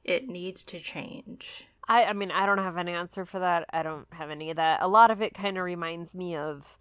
It 0.04 0.28
needs 0.28 0.64
to 0.66 0.80
change. 0.80 1.68
I, 1.88 2.06
I 2.06 2.14
mean, 2.14 2.32
I 2.32 2.46
don't 2.46 2.58
have 2.58 2.78
an 2.78 2.90
answer 2.90 3.26
for 3.26 3.40
that. 3.40 3.66
I 3.72 3.84
don't 3.84 4.08
have 4.12 4.30
any 4.30 4.50
of 4.50 4.58
that. 4.58 4.82
A 4.82 4.88
lot 4.88 5.12
of 5.12 5.22
it 5.22 5.34
kind 5.34 5.58
of 5.58 5.64
reminds 5.64 6.14
me 6.16 6.36
of 6.36 6.78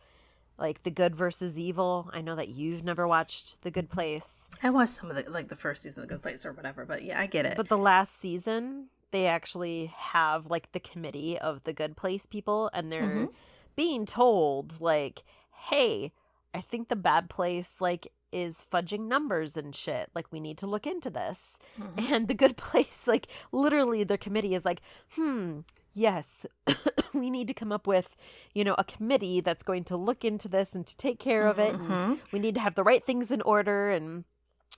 like 0.59 0.83
the 0.83 0.91
good 0.91 1.15
versus 1.15 1.59
evil. 1.59 2.11
I 2.13 2.21
know 2.21 2.37
that 2.37 2.49
you've 2.49 2.85
never 2.85 3.07
watched 3.07 3.63
The 3.63 3.71
Good 3.71 3.91
Place. 3.91 4.49
I 4.63 4.71
watched 4.71 4.93
some 4.93 5.11
of 5.11 5.17
the 5.17 5.31
like 5.31 5.49
the 5.49 5.57
first 5.57 5.83
season 5.83 6.03
of 6.03 6.09
The 6.09 6.15
Good 6.15 6.23
Place 6.23 6.47
or 6.47 6.53
whatever, 6.53 6.85
but 6.85 7.03
yeah, 7.03 7.21
I 7.21 7.27
get 7.27 7.47
it. 7.47 7.57
But 7.57 7.69
the 7.69 7.79
last 7.79 8.19
season, 8.21 8.87
they 9.11 9.27
actually 9.27 9.93
have 9.97 10.47
like 10.47 10.73
the 10.73 10.81
committee 10.81 11.39
of 11.39 11.65
the 11.65 11.73
Good 11.73 11.97
Place 11.97 12.27
people, 12.27 12.71
and 12.73 12.91
they're 12.91 13.03
mm-hmm. 13.03 13.33
being 13.77 14.07
told 14.07 14.81
like, 14.81 15.23
"Hey, 15.69 16.13
I 16.55 16.61
think 16.61 16.89
the 16.89 16.97
bad 16.97 17.29
place 17.29 17.81
like 17.81 18.09
is 18.33 18.65
fudging 18.71 19.09
numbers 19.09 19.57
and 19.57 19.75
shit. 19.75 20.11
Like, 20.15 20.31
we 20.31 20.41
need 20.41 20.59
to 20.59 20.67
look 20.67 20.87
into 20.87 21.11
this. 21.11 21.59
Mm-hmm. 21.81 22.13
And 22.13 22.29
the 22.29 22.35
good 22.35 22.57
place, 22.59 23.07
like, 23.07 23.29
literally, 23.53 24.05
their 24.05 24.17
committee 24.17 24.55
is 24.55 24.65
like, 24.65 24.83
hmm, 25.11 25.61
yes, 25.97 26.47
we 27.15 27.31
need 27.31 27.49
to 27.49 27.55
come 27.55 27.73
up 27.73 27.87
with, 27.87 28.17
you 28.55 28.65
know, 28.65 28.75
a 28.79 28.85
committee 28.85 29.41
that's 29.41 29.63
going 29.63 29.85
to 29.85 29.97
look 29.97 30.25
into 30.25 30.49
this 30.49 30.75
and 30.75 30.87
to 30.87 30.97
take 30.97 31.19
care 31.19 31.47
of 31.47 31.59
it. 31.59 31.75
Mm-hmm. 31.75 32.15
we 32.33 32.39
need 32.39 32.55
to 32.55 32.61
have 32.61 32.75
the 32.75 32.85
right 32.85 33.05
things 33.05 33.31
in 33.31 33.43
order 33.43 33.91
and 33.91 34.25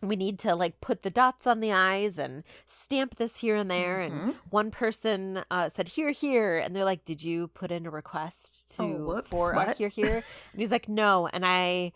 we 0.02 0.16
need 0.16 0.38
to 0.38 0.54
like 0.54 0.80
put 0.80 1.02
the 1.02 1.10
dots 1.10 1.46
on 1.46 1.60
the 1.60 1.72
i's 1.72 2.18
and 2.18 2.44
stamp 2.66 3.16
this 3.16 3.38
here 3.38 3.56
and 3.56 3.70
there 3.70 3.98
mm-hmm. 3.98 4.28
and 4.28 4.34
one 4.50 4.70
person 4.70 5.42
uh, 5.50 5.68
said 5.68 5.88
here 5.88 6.10
here 6.10 6.58
and 6.58 6.74
they're 6.74 6.84
like 6.84 7.04
did 7.04 7.22
you 7.22 7.48
put 7.48 7.70
in 7.72 7.86
a 7.86 7.90
request 7.90 8.68
to 8.76 8.82
oh, 8.82 8.86
whoops, 8.86 9.30
for 9.30 9.52
a 9.52 9.74
here 9.74 9.88
here 9.88 10.22
and 10.52 10.60
he's 10.60 10.70
like 10.70 10.88
no 10.88 11.26
and 11.32 11.44
i 11.44 11.92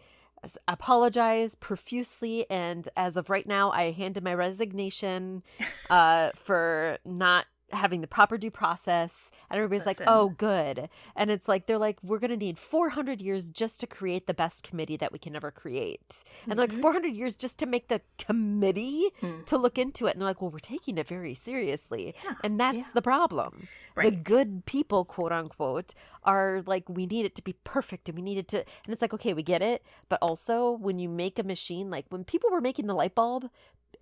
apologize 0.67 1.55
profusely 1.55 2.45
and 2.51 2.89
as 2.97 3.17
of 3.17 3.31
right 3.31 3.47
now 3.47 3.71
i 3.71 3.93
handed 3.93 4.25
my 4.25 4.35
resignation 4.35 5.43
uh, 5.91 6.31
for 6.35 6.99
not 7.05 7.47
having 7.73 8.01
the 8.01 8.07
proper 8.07 8.37
due 8.37 8.51
process 8.51 9.31
and 9.51 9.59
everybody's 9.59 9.87
Listen. 9.87 10.07
like 10.07 10.15
oh 10.15 10.31
good 10.31 10.89
and 11.17 11.31
it's 11.31 11.49
like 11.49 11.67
they're 11.67 11.79
like 11.79 11.99
we're 12.03 12.19
going 12.19 12.31
to 12.31 12.37
need 12.37 12.59
400 12.59 13.21
years 13.21 13.49
just 13.51 13.81
to 13.81 13.87
create 13.87 14.27
the 14.27 14.35
best 14.35 14.63
committee 14.63 14.97
that 14.97 15.13
we 15.13 15.19
can 15.19 15.35
ever 15.35 15.51
create 15.51 16.23
and 16.45 16.59
mm-hmm. 16.59 16.73
like 16.73 16.73
400 16.73 17.09
years 17.09 17.37
just 17.37 17.59
to 17.59 17.67
make 17.67 17.89
the 17.89 18.01
committee 18.19 19.11
mm. 19.21 19.45
to 19.47 19.57
look 19.57 19.79
into 19.79 20.07
it 20.07 20.13
and 20.13 20.21
they're 20.21 20.29
like 20.29 20.41
well 20.43 20.51
we're 20.51 20.59
taking 20.59 20.99
it 20.99 21.09
very 21.09 21.35
seriously 21.35 22.15
yeah. 22.25 22.35
and 22.45 22.61
that's 22.61 22.79
yeah. 22.79 22.87
the 22.95 23.03
problem 23.03 23.69
right. 23.95 24.11
the 24.11 24.17
good 24.17 24.65
people 24.67 25.05
quote 25.05 25.33
unquote 25.33 25.95
are 26.25 26.63
like 26.67 26.89
we 26.89 27.07
need 27.07 27.25
it 27.25 27.35
to 27.35 27.43
be 27.43 27.55
perfect 27.65 28.09
and 28.09 28.17
we 28.17 28.23
need 28.23 28.39
it 28.39 28.49
to 28.49 28.59
and 28.59 28.93
it's 28.93 29.03
like 29.03 29.15
okay 29.15 29.35
we 29.35 29.43
get 29.43 29.63
it 29.63 29.83
but 30.09 30.19
also 30.23 30.71
when 30.71 30.99
you 30.99 31.09
make 31.09 31.39
a 31.39 31.43
machine 31.43 31.91
like 31.91 32.07
when 32.11 32.25
people 32.25 32.51
were 32.51 32.61
making 32.61 32.87
the 32.87 32.95
light 32.95 33.15
bulb 33.15 33.49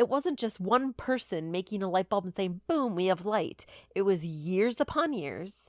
it 0.01 0.09
wasn't 0.09 0.39
just 0.39 0.59
one 0.59 0.95
person 0.95 1.51
making 1.51 1.83
a 1.83 1.89
light 1.89 2.09
bulb 2.09 2.25
and 2.25 2.35
saying, 2.35 2.63
boom, 2.67 2.95
we 2.95 3.07
have 3.07 3.27
light. 3.27 3.67
It 3.95 4.01
was 4.01 4.25
years 4.25 4.81
upon 4.81 5.13
years. 5.13 5.69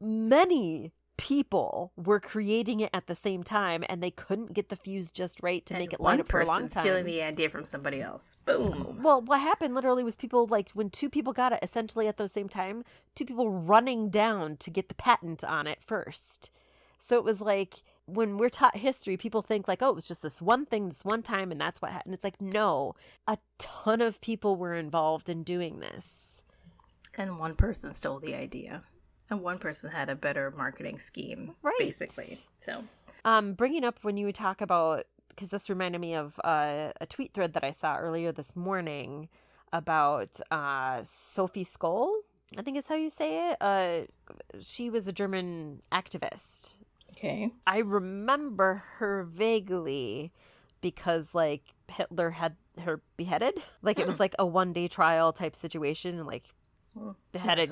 Many 0.00 0.90
people 1.16 1.92
were 1.94 2.18
creating 2.18 2.80
it 2.80 2.90
at 2.92 3.06
the 3.06 3.14
same 3.14 3.44
time 3.44 3.84
and 3.88 4.02
they 4.02 4.10
couldn't 4.10 4.52
get 4.52 4.68
the 4.68 4.74
fuse 4.74 5.12
just 5.12 5.40
right 5.44 5.64
to 5.66 5.74
and 5.74 5.80
make 5.80 5.92
it 5.92 6.00
light 6.00 6.18
up 6.18 6.26
for 6.28 6.40
a 6.40 6.46
long 6.46 6.68
time. 6.68 6.82
stealing 6.82 7.04
the 7.04 7.22
idea 7.22 7.48
from 7.48 7.66
somebody 7.66 8.02
else. 8.02 8.36
Boom. 8.46 8.98
Well, 9.00 9.20
what 9.20 9.40
happened 9.40 9.76
literally 9.76 10.02
was 10.02 10.16
people 10.16 10.48
like 10.48 10.72
when 10.72 10.90
two 10.90 11.08
people 11.08 11.32
got 11.32 11.52
it 11.52 11.60
essentially 11.62 12.08
at 12.08 12.16
the 12.16 12.26
same 12.26 12.48
time, 12.48 12.82
two 13.14 13.24
people 13.24 13.48
running 13.48 14.10
down 14.10 14.56
to 14.56 14.70
get 14.70 14.88
the 14.88 14.94
patent 14.96 15.44
on 15.44 15.68
it 15.68 15.78
first. 15.84 16.50
So 16.98 17.16
it 17.16 17.22
was 17.22 17.40
like 17.40 17.84
when 18.14 18.38
we're 18.38 18.48
taught 18.48 18.76
history, 18.76 19.16
people 19.16 19.42
think 19.42 19.68
like, 19.68 19.82
oh, 19.82 19.90
it 19.90 19.94
was 19.94 20.08
just 20.08 20.22
this 20.22 20.40
one 20.40 20.66
thing, 20.66 20.88
this 20.88 21.04
one 21.04 21.22
time, 21.22 21.50
and 21.50 21.60
that's 21.60 21.80
what 21.80 21.90
happened. 21.90 22.14
It's 22.14 22.24
like, 22.24 22.40
no, 22.40 22.94
a 23.26 23.38
ton 23.58 24.00
of 24.00 24.20
people 24.20 24.56
were 24.56 24.74
involved 24.74 25.28
in 25.28 25.42
doing 25.42 25.80
this. 25.80 26.42
And 27.16 27.38
one 27.38 27.54
person 27.54 27.94
stole 27.94 28.20
the 28.20 28.34
idea. 28.34 28.82
And 29.28 29.42
one 29.42 29.58
person 29.58 29.90
had 29.90 30.08
a 30.08 30.14
better 30.14 30.52
marketing 30.56 30.98
scheme, 30.98 31.54
right. 31.62 31.74
basically. 31.78 32.38
So, 32.60 32.84
um, 33.24 33.54
bringing 33.54 33.84
up 33.84 33.98
when 34.02 34.16
you 34.16 34.32
talk 34.32 34.60
about, 34.60 35.04
because 35.28 35.48
this 35.48 35.70
reminded 35.70 36.00
me 36.00 36.14
of 36.14 36.38
uh, 36.42 36.90
a 37.00 37.06
tweet 37.06 37.32
thread 37.32 37.52
that 37.52 37.62
I 37.62 37.70
saw 37.70 37.96
earlier 37.96 38.32
this 38.32 38.56
morning 38.56 39.28
about 39.72 40.40
uh, 40.50 41.00
Sophie 41.04 41.64
Scholl. 41.64 42.10
I 42.58 42.62
think 42.62 42.76
it's 42.76 42.88
how 42.88 42.96
you 42.96 43.10
say 43.10 43.50
it. 43.50 43.56
Uh, 43.60 44.00
she 44.60 44.90
was 44.90 45.06
a 45.06 45.12
German 45.12 45.82
activist 45.92 46.74
Okay. 47.20 47.52
I 47.66 47.78
remember 47.78 48.82
her 48.96 49.24
vaguely 49.24 50.32
because 50.80 51.34
like 51.34 51.74
Hitler 51.88 52.30
had 52.30 52.56
her 52.82 53.02
beheaded. 53.18 53.58
Like 53.82 53.98
it 53.98 54.06
was 54.06 54.18
like 54.18 54.34
a 54.38 54.46
one 54.46 54.72
day 54.72 54.88
trial 54.88 55.32
type 55.32 55.54
situation 55.54 56.16
and 56.16 56.26
like 56.26 56.54
beheaded. 57.32 57.64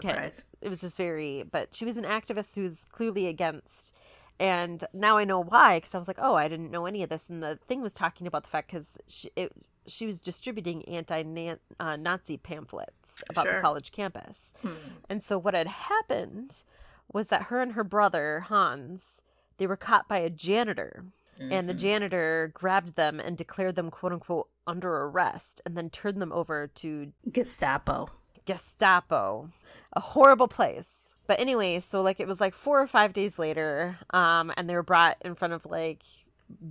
It 0.61 0.68
was 0.68 0.82
just 0.82 0.98
very, 0.98 1.44
but 1.50 1.74
she 1.74 1.87
was 1.87 1.96
an 1.96 2.04
activist 2.04 2.54
who 2.56 2.62
was 2.62 2.87
clearly 2.92 3.26
against. 3.26 3.94
And 4.38 4.84
now 4.92 5.16
I 5.16 5.24
know 5.24 5.40
why 5.40 5.78
because 5.78 5.94
I 5.94 5.98
was 5.98 6.08
like, 6.08 6.20
oh, 6.20 6.34
I 6.34 6.46
didn't 6.46 6.70
know 6.70 6.84
any 6.84 7.02
of 7.02 7.08
this. 7.08 7.24
And 7.30 7.42
the 7.42 7.58
thing 7.66 7.80
was 7.80 7.94
talking 7.94 8.26
about 8.26 8.42
the 8.42 8.50
fact 8.50 8.70
because 8.70 8.98
she, 9.06 9.30
it, 9.34 9.50
she 9.87 10.04
was 10.04 10.20
distributing 10.20 10.87
anti-Nazi 10.87 11.64
uh, 11.80 12.38
pamphlets 12.42 13.22
about 13.30 13.46
sure. 13.46 13.54
the 13.54 13.61
college 13.62 13.92
campus. 13.92 14.52
Hmm. 14.61 14.74
And 15.08 15.22
so 15.22 15.38
what 15.38 15.54
had 15.54 15.66
happened 15.66 16.62
was 17.11 17.28
that 17.28 17.44
her 17.44 17.62
and 17.62 17.72
her 17.72 17.84
brother 17.84 18.40
Hans 18.48 19.22
they 19.59 19.66
were 19.66 19.77
caught 19.77 20.09
by 20.09 20.18
a 20.18 20.31
janitor. 20.31 21.05
Mm-hmm. 21.40 21.53
And 21.53 21.68
the 21.68 21.73
mm-hmm. 21.73 21.81
janitor 21.81 22.51
grabbed 22.55 22.97
them 22.97 23.21
and 23.21 23.37
declared 23.37 23.77
them, 23.77 23.90
quote 23.90 24.12
unquote, 24.12 24.49
under 24.66 24.92
arrest 24.92 25.61
and 25.64 25.77
then 25.77 25.90
turned 25.90 26.21
them 26.21 26.33
over 26.33 26.66
to 26.66 27.12
Gestapo. 27.31 28.09
Gestapo. 28.44 29.51
A 29.92 30.01
horrible 30.01 30.49
place. 30.49 30.90
But 31.27 31.40
anyway, 31.40 31.81
so 31.81 32.03
like 32.03 32.21
it 32.21 32.27
was 32.27 32.40
like 32.40 32.55
four 32.55 32.81
or 32.81 32.87
five 32.87 33.12
days 33.12 33.38
later, 33.38 33.99
um, 34.11 34.51
and 34.57 34.68
they 34.68 34.75
were 34.75 34.83
brought 34.83 35.18
in 35.21 35.35
front 35.35 35.53
of 35.53 35.66
like 35.66 36.03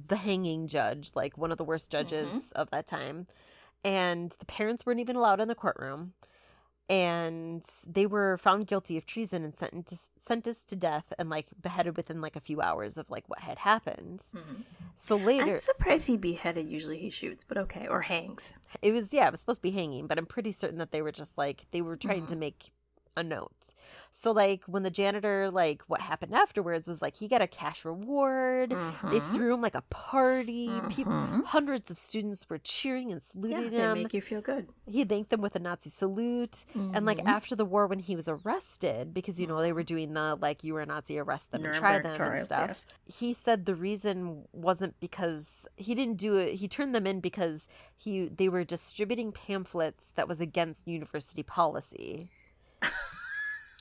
the 0.07 0.15
hanging 0.15 0.67
judge, 0.67 1.11
like 1.15 1.37
one 1.37 1.51
of 1.51 1.57
the 1.57 1.63
worst 1.63 1.91
judges 1.91 2.27
mm-hmm. 2.27 2.59
of 2.59 2.69
that 2.71 2.87
time. 2.87 3.27
And 3.83 4.31
the 4.39 4.45
parents 4.45 4.85
weren't 4.85 4.99
even 4.99 5.15
allowed 5.15 5.39
in 5.39 5.47
the 5.47 5.55
courtroom 5.55 6.13
and 6.89 7.63
they 7.85 8.05
were 8.05 8.37
found 8.37 8.67
guilty 8.67 8.97
of 8.97 9.05
treason 9.05 9.43
and 9.43 9.57
sentenced 9.57 10.09
sentenced 10.19 10.69
to 10.69 10.75
death 10.75 11.11
and 11.17 11.29
like 11.29 11.47
beheaded 11.61 11.97
within 11.97 12.21
like 12.21 12.35
a 12.35 12.41
few 12.41 12.61
hours 12.61 12.97
of 12.97 13.09
like 13.09 13.27
what 13.27 13.39
had 13.39 13.59
happened. 13.59 14.23
Mm-hmm. 14.35 14.61
So 14.95 15.15
later, 15.15 15.51
I'm 15.51 15.57
surprised 15.57 16.07
he 16.07 16.17
beheaded. 16.17 16.67
Usually 16.67 16.97
he 16.97 17.09
shoots, 17.09 17.43
but 17.43 17.57
okay, 17.57 17.87
or 17.87 18.01
hangs. 18.01 18.53
It 18.81 18.93
was 18.93 19.11
yeah, 19.11 19.27
it 19.27 19.31
was 19.31 19.41
supposed 19.41 19.59
to 19.59 19.63
be 19.63 19.71
hanging, 19.71 20.07
but 20.07 20.17
I'm 20.17 20.25
pretty 20.25 20.51
certain 20.51 20.77
that 20.77 20.91
they 20.91 21.01
were 21.01 21.11
just 21.11 21.37
like 21.37 21.65
they 21.71 21.81
were 21.81 21.97
trying 21.97 22.21
mm-hmm. 22.21 22.33
to 22.33 22.35
make 22.37 22.71
a 23.17 23.23
note. 23.23 23.73
So 24.11 24.31
like 24.31 24.63
when 24.65 24.83
the 24.83 24.89
janitor 24.89 25.51
like 25.51 25.81
what 25.87 26.01
happened 26.01 26.33
afterwards 26.33 26.87
was 26.87 27.01
like 27.01 27.15
he 27.17 27.27
got 27.27 27.41
a 27.41 27.47
cash 27.47 27.83
reward. 27.83 28.71
Mm-hmm. 28.71 29.11
They 29.11 29.19
threw 29.19 29.53
him 29.53 29.61
like 29.61 29.75
a 29.75 29.83
party. 29.89 30.67
Mm-hmm. 30.69 30.87
People, 30.89 31.13
hundreds 31.45 31.91
of 31.91 31.97
students 31.97 32.47
were 32.49 32.57
cheering 32.59 33.11
and 33.11 33.21
saluting 33.21 33.73
yeah, 33.73 33.91
him. 33.91 33.95
They 33.95 34.03
make 34.03 34.13
you 34.13 34.21
feel 34.21 34.41
good. 34.41 34.69
He 34.89 35.03
thanked 35.03 35.29
them 35.29 35.41
with 35.41 35.55
a 35.55 35.59
Nazi 35.59 35.89
salute. 35.89 36.65
Mm-hmm. 36.75 36.95
And 36.95 37.05
like 37.05 37.17
mm-hmm. 37.19 37.27
after 37.27 37.55
the 37.55 37.65
war 37.65 37.87
when 37.87 37.99
he 37.99 38.15
was 38.15 38.27
arrested 38.27 39.13
because 39.13 39.39
you 39.39 39.47
know 39.47 39.61
they 39.61 39.73
were 39.73 39.83
doing 39.83 40.13
the 40.13 40.35
like 40.35 40.63
you 40.63 40.73
were 40.73 40.81
a 40.81 40.85
Nazi 40.85 41.19
arrest 41.19 41.51
them 41.51 41.63
Nuremberg 41.63 41.75
and 41.75 41.81
try 41.81 41.99
them 41.99 42.15
trials, 42.15 42.35
and 42.35 42.45
stuff. 42.45 42.85
Yes. 43.07 43.17
He 43.17 43.33
said 43.33 43.65
the 43.65 43.75
reason 43.75 44.43
wasn't 44.53 44.99
because 44.99 45.67
he 45.75 45.95
didn't 45.95 46.17
do 46.17 46.37
it. 46.37 46.55
He 46.55 46.67
turned 46.67 46.93
them 46.93 47.07
in 47.07 47.19
because 47.19 47.67
he 47.95 48.27
they 48.27 48.49
were 48.49 48.63
distributing 48.63 49.31
pamphlets 49.31 50.11
that 50.15 50.27
was 50.27 50.39
against 50.39 50.87
university 50.87 51.43
policy 51.43 52.29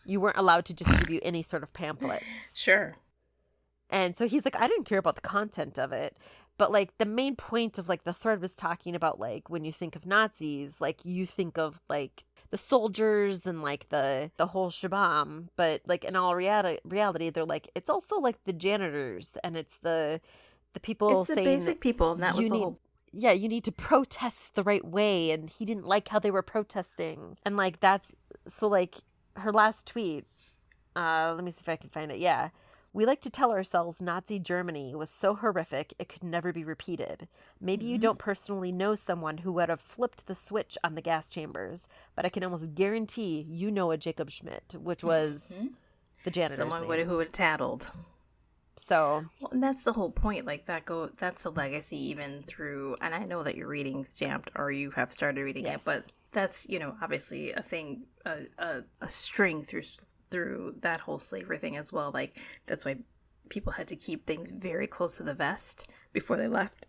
you 0.07 0.21
weren't 0.21 0.37
allowed 0.37 0.65
to 0.67 0.75
distribute 0.75 1.23
any 1.25 1.43
sort 1.43 1.63
of 1.63 1.73
pamphlets. 1.73 2.25
Sure. 2.55 2.95
And 3.91 4.17
so 4.17 4.27
he's 4.27 4.45
like, 4.45 4.57
I 4.57 4.67
didn't 4.67 4.85
care 4.85 4.99
about 4.99 5.15
the 5.15 5.21
content 5.21 5.79
of 5.79 5.93
it. 5.93 6.17
But 6.59 6.73
like 6.73 6.97
the 6.99 7.05
main 7.05 7.37
point 7.37 7.79
of 7.79 7.89
like 7.89 8.05
the 8.05 8.13
thread 8.13 8.41
was 8.41 8.55
talking 8.55 8.95
about 8.95 9.21
like 9.21 9.51
when 9.51 9.65
you 9.65 9.73
think 9.73 9.95
of 9.95 10.07
Nazis, 10.07 10.81
like 10.81 11.05
you 11.05 11.27
think 11.27 11.59
of 11.59 11.81
like 11.89 12.25
the 12.51 12.57
soldiers 12.57 13.47
and 13.47 13.63
like 13.63 13.89
the 13.91 14.31
the 14.39 14.47
whole 14.47 14.71
shabam. 14.71 15.49
But 15.57 15.83
like 15.87 16.05
in 16.05 16.17
all 16.17 16.35
reality, 16.35 16.79
reality, 16.85 17.29
they're 17.31 17.45
like 17.45 17.69
it's 17.75 17.91
also 17.91 18.19
like 18.19 18.43
the 18.45 18.55
janitors 18.55 19.37
and 19.45 19.57
it's 19.57 19.77
the 19.79 20.21
the 20.73 20.81
people 20.81 21.21
it's 21.21 21.29
the 21.29 21.35
saying 21.35 21.59
basic 21.59 21.81
people. 21.81 22.13
And 22.13 22.23
that 22.23 22.37
was 22.37 22.49
the 22.49 22.57
whole 22.57 22.81
yeah, 23.13 23.33
you 23.33 23.49
need 23.49 23.65
to 23.65 23.73
protest 23.73 24.55
the 24.55 24.63
right 24.63 24.85
way. 24.85 25.31
And 25.31 25.49
he 25.49 25.65
didn't 25.65 25.87
like 25.87 26.09
how 26.09 26.19
they 26.19 26.31
were 26.31 26.43
protesting. 26.43 27.37
And 27.45 27.57
like 27.57 27.81
that's 27.81 28.15
so 28.47 28.69
like 28.69 28.97
her 29.37 29.53
last 29.53 29.87
tweet, 29.87 30.25
uh, 30.95 31.33
let 31.35 31.45
me 31.45 31.51
see 31.51 31.63
if 31.63 31.69
I 31.69 31.77
can 31.77 31.91
find 31.91 32.11
it. 32.11 32.19
Yeah, 32.19 32.49
We 32.93 33.05
like 33.05 33.21
to 33.23 33.31
tell 33.31 33.53
ourselves 33.53 34.01
Nazi 34.01 34.39
Germany 34.39 34.95
was 34.95 35.11
so 35.11 35.35
horrific 35.35 35.93
it 35.99 36.09
could 36.09 36.25
never 36.25 36.51
be 36.51 36.65
repeated. 36.65 37.29
Maybe 37.61 37.85
you 37.85 37.99
don't 37.99 38.19
personally 38.19 38.73
know 38.73 38.95
someone 38.95 39.39
who 39.39 39.53
would 39.53 39.69
have 39.69 39.83
flipped 39.83 40.27
the 40.27 40.35
switch 40.35 40.79
on 40.83 40.95
the 40.95 41.03
gas 41.03 41.29
chambers, 41.29 41.89
but 42.15 42.25
I 42.25 42.31
can 42.31 42.43
almost 42.43 42.75
guarantee 42.75 43.45
you 43.51 43.71
know 43.71 43.91
a 43.91 43.99
Jakob 43.99 44.31
Schmid, 44.31 44.77
which 44.83 45.05
was 45.05 45.67
the 46.25 46.31
janitor's 46.31 46.57
Someone 46.57 46.81
name. 46.81 46.89
would 46.89 47.07
who 47.07 47.19
would 47.19 47.35
tattled. 47.35 47.91
So 48.77 49.25
Well, 49.41 49.51
and 49.53 49.63
that's 49.63 49.85
the 49.85 49.93
whole 49.93 50.11
point. 50.11 50.47
Like 50.47 50.67
that 50.67 50.85
go. 50.85 51.07
That's 51.19 51.45
a 51.45 51.51
legacy 51.51 51.97
even 52.11 52.43
through. 52.43 52.97
And 53.01 53.15
I 53.15 53.25
know 53.25 53.43
that 53.43 53.57
you're 53.57 53.69
reading 53.69 54.05
Stamped, 54.05 54.51
or 54.55 54.71
you 54.71 54.91
have 54.93 55.13
started 55.13 55.43
reading 55.43 55.65
Yes. 55.65 55.83
it, 55.83 55.85
but 55.85 56.13
that's 56.33 56.67
you 56.69 56.79
know 56.79 56.95
obviously 57.01 57.53
a 57.53 57.63
thing, 57.63 58.05
a, 58.25 58.41
a 58.59 58.83
a 59.01 59.09
string 59.09 59.63
through 59.63 59.83
through 60.31 60.75
that 60.83 61.01
whole 61.01 61.19
slavery 61.19 61.59
thing 61.59 61.77
as 61.77 61.93
well. 61.93 62.11
Like 62.13 62.39
that's 62.67 62.85
why 62.85 62.97
people 63.49 63.73
had 63.73 63.89
to 63.89 63.97
keep 63.97 64.27
things 64.27 64.51
very 64.51 64.87
close 64.87 65.17
to 65.17 65.23
the 65.23 65.35
vest 65.35 65.89
before 66.13 66.37
they 66.37 66.49
left. 66.49 66.87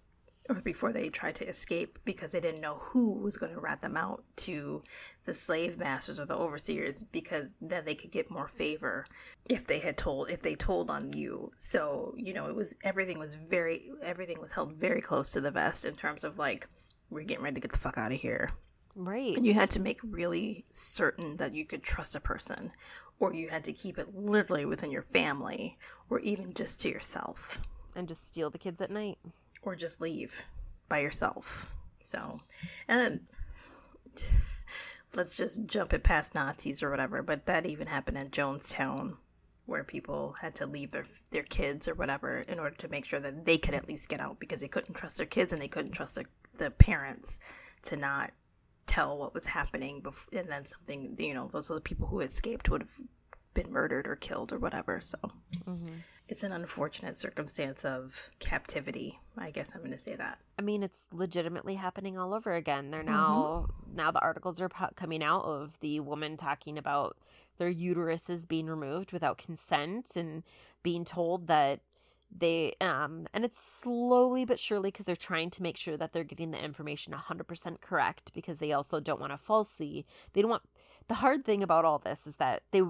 Or 0.50 0.56
before 0.56 0.94
they 0.94 1.10
tried 1.10 1.36
to 1.36 1.48
escape 1.48 2.00
because 2.06 2.32
they 2.32 2.40
didn't 2.40 2.62
know 2.62 2.76
who 2.76 3.14
was 3.14 3.36
going 3.36 3.54
to 3.54 3.60
rat 3.60 3.82
them 3.82 3.98
out 3.98 4.24
to 4.38 4.82
the 5.26 5.34
slave 5.34 5.78
masters 5.78 6.20
or 6.20 6.26
the 6.26 6.38
overseers 6.38 7.04
because 7.04 7.54
then 7.60 7.84
they 7.84 7.96
could 7.96 8.12
get 8.12 8.32
more 8.32 8.48
favor 8.48 9.06
if 9.50 9.68
they 9.68 9.80
had 9.80 9.98
told 9.98 10.30
if 10.30 10.42
they 10.42 10.56
told 10.56 10.90
on 10.90 11.12
you 11.12 11.52
so 11.58 12.14
you 12.18 12.34
know 12.34 12.46
it 12.46 12.56
was 12.56 12.78
everything 12.84 13.20
was 13.20 13.34
very 13.34 13.92
everything 14.02 14.40
was 14.40 14.54
held 14.54 14.74
very 14.74 15.02
close 15.02 15.32
to 15.32 15.42
the 15.42 15.52
vest 15.52 15.84
in 15.84 15.94
terms 15.94 16.24
of 16.24 16.38
like 16.38 16.70
we're 17.10 17.24
getting 17.24 17.44
ready 17.44 17.56
to 17.56 17.62
get 17.62 17.74
the 17.74 17.78
fuck 17.78 17.98
out 17.98 18.14
of 18.14 18.22
here 18.22 18.52
right. 18.96 19.36
and 19.36 19.46
you 19.46 19.54
had 19.54 19.70
to 19.70 19.82
make 19.82 20.00
really 20.02 20.64
certain 20.72 21.36
that 21.38 21.54
you 21.54 21.66
could 21.66 21.84
trust 21.84 22.16
a 22.16 22.22
person 22.22 22.72
or 23.20 23.34
you 23.34 23.50
had 23.50 23.64
to 23.64 23.74
keep 23.74 23.98
it 23.98 24.16
literally 24.16 24.66
within 24.66 24.92
your 24.92 25.04
family 25.04 25.78
or 26.10 26.20
even 26.20 26.54
just 26.54 26.80
to 26.80 26.90
yourself 26.90 27.60
and 27.96 28.08
just 28.08 28.28
steal 28.28 28.50
the 28.50 28.60
kids 28.60 28.80
at 28.80 28.92
night. 28.92 29.18
Or 29.68 29.76
just 29.76 30.00
leave 30.02 30.46
by 30.88 31.00
yourself. 31.00 31.72
So 32.00 32.40
and 32.88 33.28
let's 35.16 35.36
just 35.36 35.66
jump 35.66 35.94
it 35.94 36.04
past 36.04 36.34
nazis 36.34 36.82
or 36.82 36.90
whatever 36.90 37.22
but 37.22 37.46
that 37.46 37.66
even 37.66 37.88
happened 37.88 38.18
in 38.18 38.30
jonestown 38.30 39.16
where 39.66 39.84
people 39.84 40.36
had 40.42 40.56
to 40.56 40.66
leave 40.66 40.92
their 40.92 41.06
their 41.32 41.44
kids 41.44 41.88
or 41.88 41.94
whatever 41.94 42.40
in 42.40 42.60
order 42.60 42.76
to 42.76 42.88
make 42.88 43.06
sure 43.06 43.20
that 43.20 43.46
they 43.46 43.58
could 43.58 43.74
at 43.74 43.88
least 43.88 44.10
get 44.10 44.20
out 44.20 44.40
because 44.40 44.62
they 44.62 44.68
couldn't 44.68 44.96
trust 44.96 45.18
their 45.18 45.26
kids 45.26 45.54
and 45.54 45.62
they 45.62 45.68
couldn't 45.68 45.92
trust 45.92 46.18
the 46.58 46.72
parents 46.72 47.40
to 47.84 47.96
not 47.96 48.32
tell 48.86 49.18
what 49.18 49.34
was 49.34 49.48
happening 49.48 50.02
bef- 50.02 50.38
and 50.38 50.50
then 50.50 50.66
something 50.66 51.16
you 51.20 51.34
know 51.34 51.48
those 51.48 51.70
are 51.70 51.76
the 51.76 51.82
people 51.82 52.08
who 52.08 52.22
escaped 52.22 52.70
would 52.70 52.82
have 52.82 53.08
been 53.54 53.72
murdered 53.72 54.08
or 54.08 54.16
killed 54.16 54.52
or 54.52 54.60
whatever 54.60 55.02
so 55.02 55.18
mm-hmm. 55.66 55.96
It's 56.30 56.44
an 56.44 56.52
unfortunate 56.52 57.18
circumstance 57.18 57.86
of 57.86 58.30
captivity 58.40 59.20
i 59.38 59.52
guess 59.52 59.74
i'm 59.74 59.82
going 59.82 59.92
to 59.92 59.98
say 59.98 60.16
that 60.16 60.40
I 60.60 60.64
mean, 60.64 60.82
it's 60.82 61.06
legitimately 61.12 61.76
happening 61.76 62.18
all 62.18 62.34
over 62.34 62.54
again. 62.54 62.90
They're 62.90 63.04
now 63.04 63.68
now 63.94 64.12
the 64.12 64.22
articles 64.22 64.60
are 64.60 64.70
po- 64.70 64.90
coming 64.96 65.24
out 65.24 65.44
of 65.44 65.80
the 65.82 66.00
woman 66.00 66.36
talking 66.36 66.78
about 66.78 67.18
their 67.58 67.72
uteruses 67.72 68.48
being 68.48 68.66
removed 68.66 69.12
without 69.12 69.38
consent 69.38 70.16
and 70.16 70.44
being 70.82 71.06
told 71.06 71.48
that 71.48 71.82
they 72.36 72.74
um 72.82 73.26
and 73.34 73.46
it's 73.46 73.62
slowly 73.62 74.44
but 74.44 74.60
surely 74.60 74.90
because 74.90 75.06
they're 75.06 75.16
trying 75.16 75.50
to 75.50 75.64
make 75.64 75.78
sure 75.78 75.96
that 75.96 76.12
they're 76.12 76.26
getting 76.26 76.52
the 76.52 76.62
information 76.62 77.14
100% 77.14 77.80
correct 77.80 78.34
because 78.34 78.58
they 78.58 78.74
also 78.74 79.00
don't 79.00 79.22
want 79.22 79.32
to 79.32 79.38
falsely 79.38 80.06
they 80.34 80.42
don't 80.42 80.52
want 80.52 80.64
the 81.08 81.16
hard 81.16 81.46
thing 81.46 81.64
about 81.64 81.86
all 81.86 82.00
this 82.00 82.28
is 82.28 82.36
that 82.36 82.64
they 82.72 82.82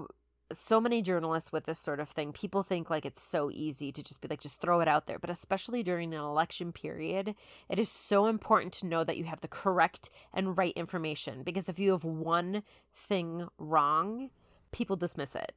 so 0.52 0.80
many 0.80 1.02
journalists 1.02 1.52
with 1.52 1.66
this 1.66 1.78
sort 1.78 2.00
of 2.00 2.08
thing 2.08 2.32
people 2.32 2.62
think 2.62 2.88
like 2.88 3.04
it's 3.04 3.22
so 3.22 3.50
easy 3.52 3.92
to 3.92 4.02
just 4.02 4.20
be 4.22 4.28
like 4.28 4.40
just 4.40 4.60
throw 4.60 4.80
it 4.80 4.88
out 4.88 5.06
there 5.06 5.18
but 5.18 5.28
especially 5.28 5.82
during 5.82 6.14
an 6.14 6.20
election 6.20 6.72
period 6.72 7.34
it 7.68 7.78
is 7.78 7.90
so 7.90 8.26
important 8.26 8.72
to 8.72 8.86
know 8.86 9.04
that 9.04 9.18
you 9.18 9.24
have 9.24 9.42
the 9.42 9.48
correct 9.48 10.08
and 10.32 10.56
right 10.56 10.72
information 10.74 11.42
because 11.42 11.68
if 11.68 11.78
you 11.78 11.92
have 11.92 12.04
one 12.04 12.62
thing 12.94 13.46
wrong 13.58 14.30
people 14.72 14.96
dismiss 14.96 15.34
it. 15.34 15.52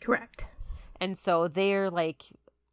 Correct. 0.00 0.48
And 1.00 1.16
so 1.16 1.48
they're 1.48 1.90
like 1.90 2.24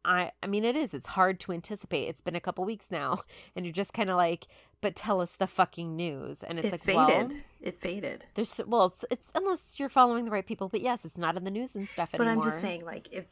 I 0.06 0.32
I 0.42 0.46
mean 0.46 0.64
it 0.64 0.76
is 0.76 0.94
it's 0.94 1.08
hard 1.08 1.40
to 1.40 1.52
anticipate. 1.52 2.08
It's 2.08 2.22
been 2.22 2.36
a 2.36 2.40
couple 2.40 2.64
weeks 2.64 2.86
now 2.90 3.20
and 3.56 3.66
you're 3.66 3.72
just 3.72 3.92
kind 3.92 4.08
of 4.08 4.16
like 4.16 4.46
but 4.80 4.94
tell 4.94 5.20
us 5.20 5.32
the 5.32 5.46
fucking 5.46 5.96
news. 5.96 6.42
And 6.42 6.58
it's 6.58 6.68
it 6.68 6.72
like 6.72 6.82
faded. 6.82 7.28
Well 7.28 7.32
it 7.60 7.80
faded. 7.80 8.24
there's 8.34 8.60
well 8.66 8.86
it's, 8.86 9.04
it's 9.10 9.32
unless 9.34 9.78
you're 9.78 9.88
following 9.88 10.24
the 10.24 10.30
right 10.30 10.46
people 10.46 10.68
but 10.68 10.80
yes 10.80 11.04
it's 11.04 11.18
not 11.18 11.36
in 11.36 11.44
the 11.44 11.50
news 11.50 11.74
and 11.74 11.88
stuff 11.88 12.10
but 12.12 12.20
anymore. 12.20 12.36
But 12.36 12.40
I'm 12.40 12.50
just 12.50 12.60
saying 12.60 12.84
like 12.84 13.08
if 13.12 13.26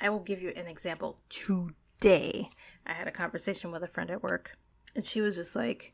i 0.00 0.10
will 0.10 0.20
give 0.20 0.42
you 0.42 0.50
an 0.56 0.66
example. 0.66 1.20
Today 1.28 2.50
i 2.86 2.92
had 2.92 3.06
a 3.08 3.12
conversation 3.12 3.70
with 3.70 3.82
a 3.82 3.88
friend 3.88 4.10
at 4.10 4.22
work 4.22 4.56
and 4.94 5.04
she 5.04 5.20
was 5.20 5.36
just 5.36 5.54
like 5.56 5.92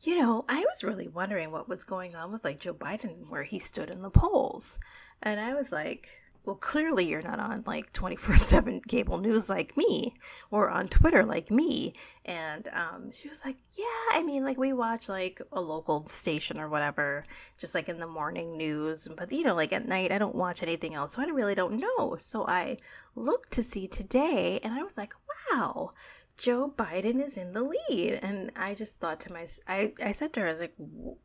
you 0.00 0.18
know 0.18 0.44
i 0.48 0.58
was 0.60 0.84
really 0.84 1.08
wondering 1.08 1.50
what 1.50 1.68
was 1.68 1.84
going 1.84 2.14
on 2.14 2.30
with 2.30 2.44
like 2.44 2.58
joe 2.60 2.74
biden 2.74 3.28
where 3.30 3.44
he 3.44 3.58
stood 3.58 3.90
in 3.90 4.02
the 4.02 4.10
polls. 4.10 4.78
And 5.22 5.40
i 5.40 5.54
was 5.54 5.72
like 5.72 6.10
well 6.48 6.56
clearly 6.56 7.04
you're 7.04 7.20
not 7.20 7.38
on 7.38 7.62
like 7.66 7.92
24-7 7.92 8.88
cable 8.88 9.18
news 9.18 9.50
like 9.50 9.76
me 9.76 10.14
or 10.50 10.70
on 10.70 10.88
twitter 10.88 11.22
like 11.22 11.50
me. 11.50 11.92
And 12.24 12.66
um, 12.72 13.12
she 13.12 13.28
was 13.28 13.44
like 13.44 13.56
yeah 13.76 13.84
i 14.12 14.22
mean 14.22 14.44
like 14.44 14.56
we 14.56 14.72
watch 14.72 15.10
like 15.10 15.42
a 15.52 15.60
local 15.60 16.06
station 16.06 16.58
or 16.58 16.70
whatever 16.70 17.24
just 17.58 17.74
like 17.74 17.90
in 17.90 17.98
the 18.00 18.06
morning 18.06 18.56
news. 18.56 19.08
But 19.14 19.30
you 19.30 19.44
know 19.44 19.54
like 19.54 19.74
at 19.74 19.86
night 19.86 20.10
i 20.10 20.16
don't 20.16 20.34
watch 20.34 20.62
anything 20.62 20.94
else 20.94 21.12
so 21.12 21.22
i 21.22 21.26
really 21.26 21.54
don't 21.54 21.78
know. 21.78 22.16
So 22.16 22.46
i 22.46 22.78
looked 23.14 23.52
to 23.52 23.62
see 23.62 23.86
today 23.86 24.58
and 24.62 24.72
i 24.72 24.82
was 24.82 24.96
like 24.96 25.12
wow 25.52 25.92
joe 26.38 26.72
biden 26.78 27.22
is 27.22 27.36
in 27.36 27.52
the 27.52 27.62
lead. 27.62 28.20
And 28.22 28.52
i 28.56 28.74
just 28.74 29.00
thought 29.00 29.20
to 29.20 29.32
myself 29.34 29.64
i, 29.68 29.92
I 30.02 30.12
said 30.12 30.32
to 30.32 30.40
her 30.40 30.46
i 30.46 30.52
was 30.52 30.60
like 30.60 30.78
"W- 30.78 31.16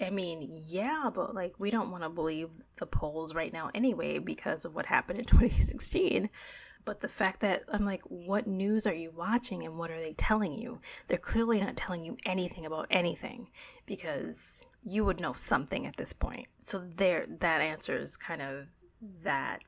I 0.00 0.10
mean, 0.10 0.48
yeah, 0.66 1.10
but 1.12 1.34
like 1.34 1.54
we 1.58 1.70
don't 1.70 1.90
want 1.90 2.02
to 2.02 2.08
believe 2.08 2.50
the 2.76 2.86
polls 2.86 3.34
right 3.34 3.52
now 3.52 3.70
anyway 3.74 4.18
because 4.18 4.64
of 4.64 4.74
what 4.74 4.86
happened 4.86 5.18
in 5.18 5.24
2016. 5.26 6.30
But 6.84 7.00
the 7.00 7.08
fact 7.08 7.40
that 7.40 7.64
I'm 7.68 7.84
like, 7.84 8.02
what 8.04 8.46
news 8.46 8.86
are 8.86 8.94
you 8.94 9.10
watching 9.10 9.64
and 9.64 9.76
what 9.76 9.90
are 9.90 10.00
they 10.00 10.14
telling 10.14 10.54
you? 10.54 10.80
They're 11.06 11.18
clearly 11.18 11.60
not 11.60 11.76
telling 11.76 12.04
you 12.04 12.16
anything 12.24 12.64
about 12.64 12.86
anything 12.90 13.48
because 13.84 14.64
you 14.84 15.04
would 15.04 15.20
know 15.20 15.34
something 15.34 15.86
at 15.86 15.96
this 15.96 16.12
point. 16.12 16.46
So 16.64 16.78
there 16.78 17.26
that 17.40 17.60
answers 17.60 18.16
kind 18.16 18.40
of 18.40 18.68
that 19.22 19.64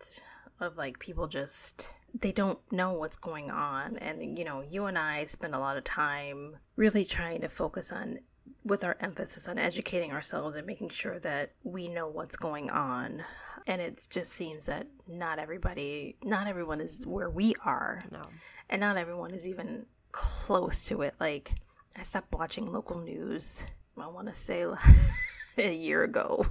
of 0.60 0.76
like 0.76 0.98
people 0.98 1.26
just 1.28 1.88
they 2.18 2.32
don't 2.32 2.58
know 2.72 2.92
what's 2.92 3.16
going 3.16 3.50
on 3.50 3.96
and 3.98 4.38
you 4.38 4.44
know, 4.44 4.62
you 4.62 4.86
and 4.86 4.96
I 4.96 5.26
spend 5.26 5.54
a 5.54 5.58
lot 5.58 5.76
of 5.76 5.84
time 5.84 6.56
really 6.76 7.04
trying 7.04 7.42
to 7.42 7.48
focus 7.48 7.92
on 7.92 8.20
with 8.64 8.84
our 8.84 8.96
emphasis 9.00 9.48
on 9.48 9.58
educating 9.58 10.12
ourselves 10.12 10.56
and 10.56 10.66
making 10.66 10.88
sure 10.88 11.18
that 11.20 11.52
we 11.64 11.88
know 11.88 12.08
what's 12.08 12.36
going 12.36 12.70
on. 12.70 13.22
And 13.66 13.80
it 13.80 14.06
just 14.10 14.32
seems 14.32 14.66
that 14.66 14.86
not 15.06 15.38
everybody 15.38 16.16
not 16.22 16.46
everyone 16.46 16.80
is 16.80 17.06
where 17.06 17.30
we 17.30 17.54
are. 17.64 18.04
No. 18.10 18.22
and 18.68 18.80
not 18.80 18.96
everyone 18.96 19.32
is 19.32 19.46
even 19.46 19.86
close 20.12 20.84
to 20.86 21.02
it. 21.02 21.14
Like 21.20 21.54
i 21.96 22.02
stopped 22.02 22.32
watching 22.32 22.66
local 22.66 23.00
news 23.00 23.64
i 23.98 24.06
want 24.06 24.28
to 24.28 24.34
say 24.34 24.64
a 25.58 25.74
year 25.74 26.04
ago. 26.04 26.46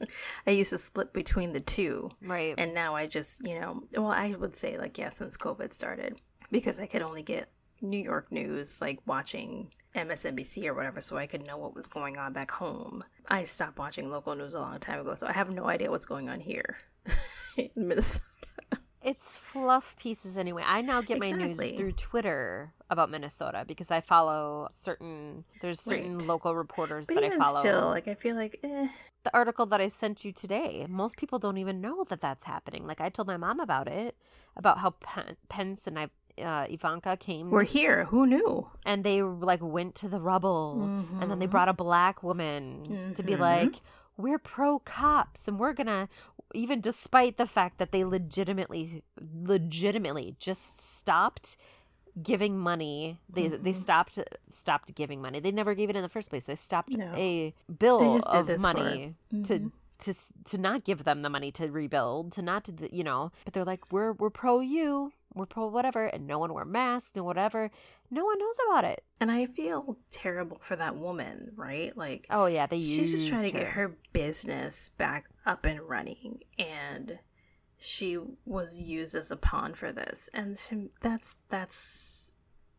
I 0.46 0.50
used 0.50 0.70
to 0.70 0.78
split 0.78 1.12
between 1.12 1.52
the 1.52 1.60
two. 1.60 2.10
Right. 2.22 2.54
and 2.58 2.74
now 2.74 2.94
I 2.94 3.06
just, 3.06 3.46
you 3.46 3.58
know, 3.58 3.84
well, 3.96 4.08
I 4.08 4.30
would 4.30 4.56
say 4.56 4.76
like 4.78 4.98
yeah, 4.98 5.10
since 5.10 5.36
COVID 5.36 5.72
started, 5.72 6.20
because 6.50 6.80
I 6.80 6.86
could 6.86 7.02
only 7.02 7.22
get 7.22 7.48
New 7.80 7.98
York 7.98 8.30
news 8.30 8.80
like 8.80 8.98
watching 9.06 9.72
MSNBC 9.94 10.66
or 10.66 10.74
whatever, 10.74 11.00
so 11.00 11.16
I 11.16 11.26
could 11.26 11.46
know 11.46 11.58
what 11.58 11.74
was 11.74 11.86
going 11.88 12.16
on 12.16 12.32
back 12.32 12.50
home. 12.50 13.04
I 13.28 13.44
stopped 13.44 13.78
watching 13.78 14.10
local 14.10 14.34
news 14.34 14.54
a 14.54 14.60
long 14.60 14.78
time 14.80 15.00
ago, 15.00 15.14
so 15.14 15.26
I 15.26 15.32
have 15.32 15.50
no 15.50 15.66
idea 15.66 15.90
what's 15.90 16.06
going 16.06 16.28
on 16.28 16.40
here 16.40 16.78
in 17.56 17.70
Minnesota. 17.76 18.22
It's 19.04 19.36
fluff 19.36 19.96
pieces 19.98 20.36
anyway. 20.38 20.62
I 20.64 20.80
now 20.80 21.00
get 21.02 21.18
my 21.18 21.26
Exactly. 21.26 21.70
news 21.70 21.76
through 21.78 21.92
Twitter 21.92 22.72
about 22.88 23.10
Minnesota 23.10 23.64
because 23.66 23.90
I 23.90 24.00
follow 24.00 24.68
certain 24.70 25.44
there's 25.60 25.80
certain 25.80 26.18
Right. 26.18 26.26
local 26.28 26.54
reporters 26.54 27.08
But 27.08 27.16
that 27.16 27.24
I 27.24 27.36
follow. 27.36 27.58
still, 27.60 27.86
like 27.88 28.06
I 28.06 28.14
feel 28.14 28.36
like, 28.36 28.60
eh, 28.62 28.88
the 29.24 29.34
article 29.36 29.66
that 29.66 29.80
I 29.80 29.88
sent 29.88 30.24
you 30.24 30.30
today, 30.32 30.86
most 30.88 31.16
people 31.16 31.40
don't 31.40 31.56
even 31.58 31.80
know 31.80 32.04
that 32.04 32.20
that's 32.20 32.44
happening. 32.44 32.86
Like 32.86 33.00
I 33.00 33.08
told 33.08 33.26
my 33.26 33.36
mom 33.36 33.58
about 33.58 33.88
it, 33.88 34.16
about 34.56 34.78
how 34.78 34.90
Pen- 35.00 35.36
Pence 35.48 35.86
and 35.88 35.98
I, 35.98 36.08
uh, 36.42 36.66
Ivanka 36.70 37.16
came 37.16 37.50
we're 37.50 37.64
here. 37.64 38.04
Who 38.06 38.26
knew? 38.26 38.68
and 38.86 39.04
they 39.04 39.22
like 39.22 39.60
went 39.62 39.94
to 39.96 40.08
the 40.08 40.20
rubble 40.20 40.82
and 41.20 41.30
then 41.30 41.38
they 41.38 41.46
Mhm. 41.46 41.50
brought 41.50 41.68
a 41.68 41.72
black 41.74 42.22
woman 42.22 43.12
to 43.14 43.22
be 43.22 43.34
Mhm. 43.34 43.38
like 43.40 43.74
we're 44.16 44.38
pro 44.38 44.78
cops 44.78 45.46
and 45.48 45.58
we're 45.58 45.72
gonna 45.72 46.08
even 46.54 46.80
despite 46.80 47.36
the 47.38 47.46
fact 47.46 47.78
that 47.78 47.92
they 47.92 48.04
legitimately 48.04 49.02
legitimately 49.20 50.36
just 50.38 50.78
stopped 50.80 51.56
giving 52.22 52.58
money 52.58 53.18
they 53.28 53.48
they 53.48 53.72
Mhm. 53.72 53.76
stopped 53.76 54.18
stopped 54.48 54.94
giving 54.94 55.22
money 55.22 55.40
they 55.40 55.50
never 55.50 55.74
gave 55.74 55.88
it 55.88 55.96
in 55.96 56.02
the 56.02 56.10
first 56.10 56.28
place 56.28 56.44
they 56.44 56.56
stopped 56.56 56.90
No. 56.92 57.10
a 57.14 57.54
bill 57.78 58.00
They 58.20 58.38
of 58.38 58.46
this 58.46 58.62
money 58.62 59.14
to 59.30 59.36
Mhm. 59.58 59.72
to 60.00 60.14
to 60.46 60.58
not 60.58 60.84
give 60.84 61.04
them 61.04 61.22
the 61.22 61.30
money 61.30 61.52
to 61.52 61.70
rebuild, 61.70 62.32
to 62.32 62.42
not 62.42 62.64
to 62.64 62.72
the, 62.72 62.92
you 62.92 63.04
know, 63.04 63.30
but 63.44 63.54
they're 63.54 63.64
like 63.64 63.90
we're 63.92 64.12
we're 64.12 64.30
pro 64.30 64.58
you, 64.60 65.12
we're 65.34 65.46
pro 65.46 65.66
whatever, 65.66 66.06
and 66.06 66.26
no 66.26 66.38
one 66.38 66.52
wear 66.52 66.64
masks 66.64 67.12
and 67.14 67.24
whatever. 67.24 67.70
No 68.10 68.24
one 68.24 68.38
knows 68.38 68.56
about 68.68 68.84
it. 68.84 69.04
And 69.20 69.30
I 69.30 69.46
feel 69.46 69.98
terrible 70.10 70.58
for 70.60 70.76
that 70.76 70.96
woman, 70.96 71.52
right? 71.56 71.96
Like, 71.96 72.26
oh 72.30 72.46
yeah, 72.46 72.66
they 72.66 72.80
she's 72.80 73.10
just 73.10 73.28
trying 73.28 73.44
to 73.44 73.50
get 73.50 73.68
her 73.68 73.96
business 74.12 74.90
back 74.98 75.26
up 75.46 75.64
and 75.64 75.80
running, 75.80 76.40
and 76.58 77.18
she 77.78 78.18
was 78.44 78.80
used 78.80 79.14
as 79.14 79.30
a 79.30 79.36
pawn 79.36 79.74
for 79.74 79.90
this, 79.92 80.28
and 80.32 80.58
she, 80.58 80.90
that's 81.00 81.34
that's 81.48 82.21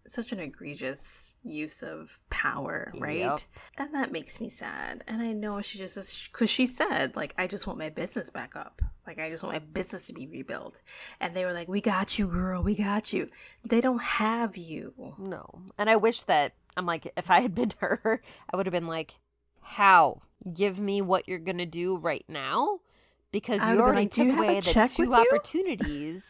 such 0.07 0.31
an 0.31 0.39
egregious 0.39 1.35
use 1.43 1.81
of 1.81 2.19
power, 2.29 2.91
right? 2.97 3.19
Yep. 3.19 3.39
And 3.77 3.93
that 3.93 4.11
makes 4.11 4.39
me 4.39 4.49
sad. 4.49 5.03
And 5.07 5.21
I 5.21 5.33
know 5.33 5.61
she 5.61 5.77
just 5.77 6.31
because 6.31 6.49
she 6.49 6.67
said 6.67 7.15
like 7.15 7.33
I 7.37 7.47
just 7.47 7.67
want 7.67 7.79
my 7.79 7.89
business 7.89 8.29
back 8.29 8.55
up. 8.55 8.81
Like 9.07 9.19
I 9.19 9.29
just 9.29 9.43
want 9.43 9.55
my 9.55 9.59
business 9.59 10.07
to 10.07 10.13
be 10.13 10.27
rebuilt. 10.27 10.81
And 11.19 11.33
they 11.33 11.45
were 11.45 11.53
like, 11.53 11.67
"We 11.67 11.81
got 11.81 12.17
you, 12.19 12.27
girl. 12.27 12.63
We 12.63 12.75
got 12.75 13.13
you." 13.13 13.29
They 13.63 13.81
don't 13.81 14.01
have 14.01 14.57
you. 14.57 15.15
No. 15.17 15.45
And 15.77 15.89
I 15.89 15.95
wish 15.95 16.23
that 16.23 16.53
I'm 16.75 16.85
like 16.85 17.11
if 17.15 17.29
I 17.29 17.41
had 17.41 17.55
been 17.55 17.73
her, 17.79 18.21
I 18.51 18.57
would 18.57 18.65
have 18.65 18.73
been 18.73 18.87
like, 18.87 19.19
"How? 19.61 20.21
Give 20.53 20.79
me 20.79 21.01
what 21.01 21.27
you're 21.27 21.39
going 21.39 21.57
to 21.59 21.65
do 21.65 21.97
right 21.97 22.25
now?" 22.27 22.79
Because 23.31 23.61
you 23.61 23.81
already 23.81 24.01
like, 24.01 24.11
took 24.11 24.27
away 24.27 24.59
the 24.59 24.91
two 24.95 25.13
opportunities 25.15 26.23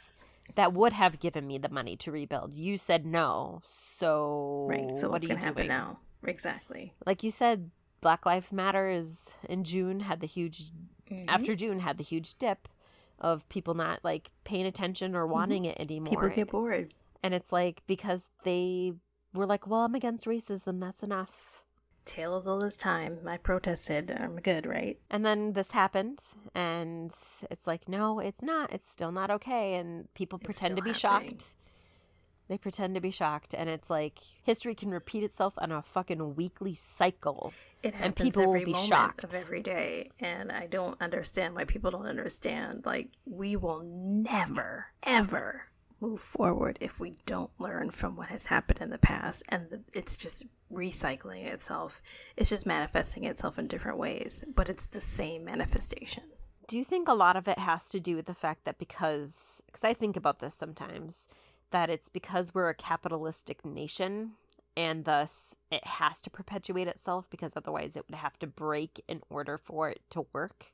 that 0.55 0.73
would 0.73 0.93
have 0.93 1.19
given 1.19 1.47
me 1.47 1.57
the 1.57 1.69
money 1.69 1.95
to 1.97 2.11
rebuild. 2.11 2.53
You 2.53 2.77
said 2.77 3.05
no. 3.05 3.61
So 3.65 4.67
Right. 4.69 4.95
So 4.97 5.07
what 5.07 5.13
what's 5.13 5.25
are 5.25 5.29
you 5.29 5.35
gonna 5.35 5.45
happen 5.45 5.67
now? 5.67 5.99
Exactly. 6.25 6.93
Like 7.05 7.23
you 7.23 7.31
said, 7.31 7.71
Black 8.01 8.25
Lives 8.25 8.51
Matter 8.51 8.89
is 8.89 9.33
in 9.47 9.63
June 9.63 10.01
had 10.01 10.19
the 10.19 10.27
huge 10.27 10.71
Mm-hmm. 11.11 11.29
after 11.29 11.53
June 11.53 11.79
had 11.81 11.97
the 11.97 12.03
huge 12.03 12.35
dip 12.37 12.69
of 13.19 13.47
people 13.49 13.73
not 13.73 13.99
like 14.03 14.31
paying 14.45 14.65
attention 14.65 15.15
or 15.15 15.27
wanting 15.27 15.65
it 15.65 15.77
anymore. 15.79 16.05
Mm-hmm. 16.07 16.21
people 16.21 16.29
get 16.35 16.49
bored. 16.49 16.93
and 17.21 17.33
it's 17.33 17.51
like 17.51 17.83
because 17.87 18.29
they 18.45 18.93
were 19.33 19.45
like, 19.45 19.67
"Well, 19.67 19.81
I'm 19.81 19.95
against 19.95 20.23
racism. 20.25 20.79
That's 20.79 21.03
enough." 21.03 21.52
Tale 22.05 22.35
as 22.37 22.47
old 22.47 22.63
as 22.63 22.75
time. 22.75 23.19
I 23.25 23.37
protested. 23.37 24.11
I'm 24.11 24.35
good, 24.37 24.65
right? 24.65 24.97
And 25.09 25.25
then 25.25 25.53
this 25.53 25.71
happened, 25.71 26.19
and 26.53 27.11
it's 27.49 27.65
like, 27.67 27.87
no, 27.87 28.19
it's 28.19 28.41
not. 28.41 28.71
It's 28.73 28.89
still 28.89 29.11
not 29.11 29.31
okay. 29.31 29.75
And 29.75 30.13
people 30.13 30.37
It's 30.37 30.45
pretend 30.45 30.75
to 30.75 30.81
be 30.81 30.91
happening. 30.91 31.29
shocked. 31.39 31.55
They 32.49 32.57
pretend 32.57 32.95
to 32.95 33.01
be 33.01 33.09
shocked, 33.09 33.55
and 33.57 33.69
it's 33.69 33.89
like 33.89 34.19
history 34.43 34.75
can 34.75 34.91
repeat 34.91 35.23
itself 35.23 35.53
on 35.57 35.71
a 35.71 35.81
fucking 35.81 36.35
weekly 36.35 36.75
cycle. 36.75 37.53
It 37.81 37.93
happens 37.95 38.15
people 38.15 38.43
will 38.47 38.53
every 38.55 38.65
be 38.65 38.73
moment 38.73 38.89
shocked. 38.89 39.23
of 39.23 39.33
every 39.33 39.61
day, 39.61 40.09
and 40.19 40.51
I 40.51 40.67
don't 40.67 41.01
understand 41.01 41.55
why 41.55 41.63
people 41.63 41.89
don't 41.91 42.05
understand. 42.05 42.85
Like 42.85 43.11
we 43.25 43.55
will 43.55 43.81
never, 43.83 44.87
ever 45.03 45.67
move 46.03 46.19
forward 46.19 46.77
if 46.81 46.99
we 46.99 47.15
don't 47.25 47.51
learn 47.57 47.89
from 47.89 48.17
what 48.17 48.27
has 48.27 48.47
happened 48.47 48.79
in 48.81 48.89
the 48.89 48.97
past, 48.97 49.41
and 49.47 49.69
the, 49.69 49.81
it's 49.93 50.17
just 50.17 50.43
recycling 50.71 51.45
itself. 51.45 52.01
It's 52.35 52.49
just 52.49 52.65
manifesting 52.65 53.23
itself 53.23 53.57
in 53.57 53.67
different 53.67 53.97
ways, 53.97 54.43
but 54.53 54.67
it's 54.69 54.87
the 54.87 54.99
same 54.99 55.45
manifestation. 55.45 56.23
Do 56.67 56.77
you 56.77 56.83
think 56.83 57.07
a 57.07 57.13
lot 57.13 57.37
of 57.37 57.47
it 57.47 57.57
has 57.57 57.89
to 57.91 58.01
do 58.01 58.17
with 58.17 58.25
the 58.25 58.33
fact 58.33 58.65
that 58.65 58.77
because, 58.77 59.63
because 59.65 59.83
I 59.83 59.93
think 59.93 60.17
about 60.17 60.39
this 60.39 60.53
sometimes, 60.53 61.29
that 61.71 61.89
it's 61.89 62.09
because 62.09 62.53
we're 62.53 62.69
a 62.69 62.75
capitalistic 62.75 63.65
nation 63.65 64.33
and 64.75 65.05
thus 65.05 65.55
it 65.71 65.85
has 65.85 66.19
to 66.21 66.29
perpetuate 66.29 66.87
itself 66.87 67.29
because 67.29 67.53
otherwise 67.55 67.95
it 67.95 68.05
would 68.09 68.17
have 68.17 68.37
to 68.39 68.47
break 68.47 69.01
in 69.07 69.21
order 69.29 69.57
for 69.57 69.89
it 69.89 70.01
to 70.09 70.25
work? 70.33 70.73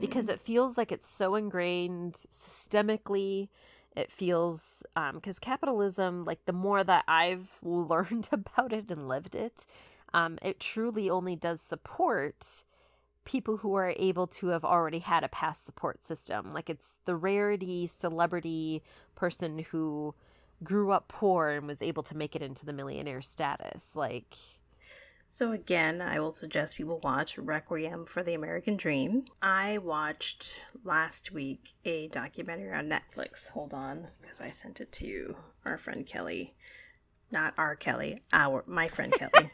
Because 0.00 0.28
it 0.28 0.40
feels 0.40 0.78
like 0.78 0.92
it's 0.92 1.08
so 1.08 1.34
ingrained 1.34 2.14
systemically. 2.30 3.48
It 3.96 4.10
feels, 4.10 4.82
because 5.14 5.38
capitalism, 5.38 6.24
like 6.24 6.44
the 6.46 6.52
more 6.52 6.82
that 6.84 7.04
I've 7.08 7.50
learned 7.62 8.28
about 8.32 8.72
it 8.72 8.90
and 8.90 9.08
lived 9.08 9.34
it, 9.34 9.66
um, 10.14 10.38
it 10.42 10.60
truly 10.60 11.10
only 11.10 11.36
does 11.36 11.60
support 11.60 12.64
people 13.24 13.58
who 13.58 13.74
are 13.74 13.92
able 13.96 14.26
to 14.26 14.48
have 14.48 14.64
already 14.64 14.98
had 15.00 15.24
a 15.24 15.28
past 15.28 15.66
support 15.66 16.02
system. 16.02 16.52
Like 16.54 16.70
it's 16.70 16.96
the 17.04 17.14
rarity 17.16 17.86
celebrity 17.86 18.82
person 19.14 19.58
who 19.70 20.14
grew 20.62 20.90
up 20.92 21.08
poor 21.08 21.48
and 21.50 21.66
was 21.66 21.80
able 21.82 22.02
to 22.04 22.16
make 22.16 22.34
it 22.34 22.42
into 22.42 22.66
the 22.66 22.72
millionaire 22.72 23.22
status. 23.22 23.94
Like, 23.94 24.36
So 25.32 25.52
again, 25.52 26.02
I 26.02 26.18
will 26.18 26.32
suggest 26.32 26.76
people 26.76 26.98
watch 27.04 27.38
Requiem 27.38 28.04
for 28.04 28.24
the 28.24 28.34
American 28.34 28.76
Dream. 28.76 29.26
I 29.40 29.78
watched 29.78 30.54
last 30.82 31.30
week 31.30 31.74
a 31.84 32.08
documentary 32.08 32.72
on 32.76 32.90
Netflix. 32.90 33.48
Hold 33.50 33.72
on, 33.72 34.08
because 34.20 34.40
I 34.40 34.50
sent 34.50 34.80
it 34.80 34.90
to 34.90 35.36
our 35.64 35.78
friend 35.78 36.04
Kelly. 36.04 36.56
Not 37.30 37.54
our 37.56 37.76
Kelly, 37.76 38.22
our 38.32 38.64
my 38.66 38.88
friend 38.88 39.12
Kelly. 39.12 39.52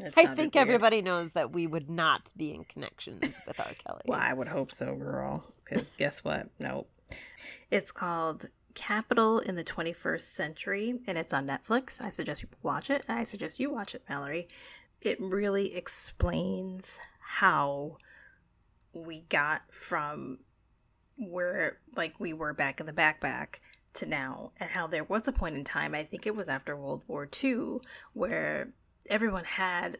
I 0.16 0.26
think 0.26 0.54
weird. 0.54 0.56
everybody 0.56 1.02
knows 1.02 1.32
that 1.32 1.52
we 1.52 1.66
would 1.66 1.90
not 1.90 2.32
be 2.34 2.54
in 2.54 2.64
connections 2.64 3.22
with 3.46 3.60
R. 3.60 3.66
Kelly. 3.86 4.02
Well, 4.06 4.18
I 4.20 4.32
would 4.32 4.48
hope 4.48 4.72
so, 4.72 4.94
girl. 4.94 5.44
Because 5.64 5.86
guess 5.98 6.24
what? 6.24 6.48
Nope. 6.58 6.88
It's 7.70 7.92
called 7.92 8.48
Capital 8.78 9.40
in 9.40 9.56
the 9.56 9.64
21st 9.64 10.20
Century, 10.20 11.00
and 11.08 11.18
it's 11.18 11.32
on 11.32 11.46
Netflix. 11.46 12.00
I 12.00 12.10
suggest 12.10 12.42
people 12.42 12.58
watch 12.62 12.90
it. 12.90 13.04
I 13.08 13.24
suggest 13.24 13.58
you 13.58 13.72
watch 13.72 13.92
it, 13.92 14.02
Mallory. 14.08 14.48
It 15.00 15.20
really 15.20 15.74
explains 15.74 16.98
how 17.20 17.98
we 18.92 19.20
got 19.28 19.62
from 19.70 20.38
where 21.16 21.78
like 21.96 22.18
we 22.18 22.32
were 22.32 22.54
back 22.54 22.80
in 22.80 22.86
the 22.86 22.92
backpack 22.92 23.56
to 23.94 24.06
now 24.06 24.52
and 24.60 24.70
how 24.70 24.86
there 24.86 25.04
was 25.04 25.26
a 25.26 25.32
point 25.32 25.56
in 25.56 25.64
time 25.64 25.94
i 25.94 26.04
think 26.04 26.26
it 26.26 26.34
was 26.36 26.48
after 26.48 26.76
world 26.76 27.02
war 27.08 27.28
ii 27.42 27.78
where 28.12 28.68
everyone 29.10 29.44
had 29.44 29.98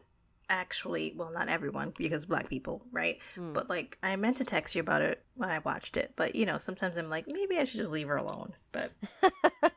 actually 0.49 1.13
well 1.17 1.31
not 1.33 1.49
everyone 1.49 1.93
because 1.97 2.25
black 2.25 2.47
people 2.49 2.81
right 2.91 3.19
Hmm. 3.35 3.51
but 3.53 3.69
like 3.69 3.97
i 4.01 4.15
meant 4.15 4.37
to 4.37 4.45
text 4.45 4.75
you 4.75 4.81
about 4.81 5.01
it 5.01 5.23
when 5.35 5.49
i 5.49 5.59
watched 5.59 5.97
it 5.97 6.13
but 6.15 6.35
you 6.35 6.45
know 6.45 6.57
sometimes 6.57 6.97
i'm 6.97 7.09
like 7.09 7.25
maybe 7.27 7.57
i 7.57 7.63
should 7.65 7.79
just 7.79 7.91
leave 7.91 8.07
her 8.07 8.17
alone 8.17 8.53
but 8.71 8.91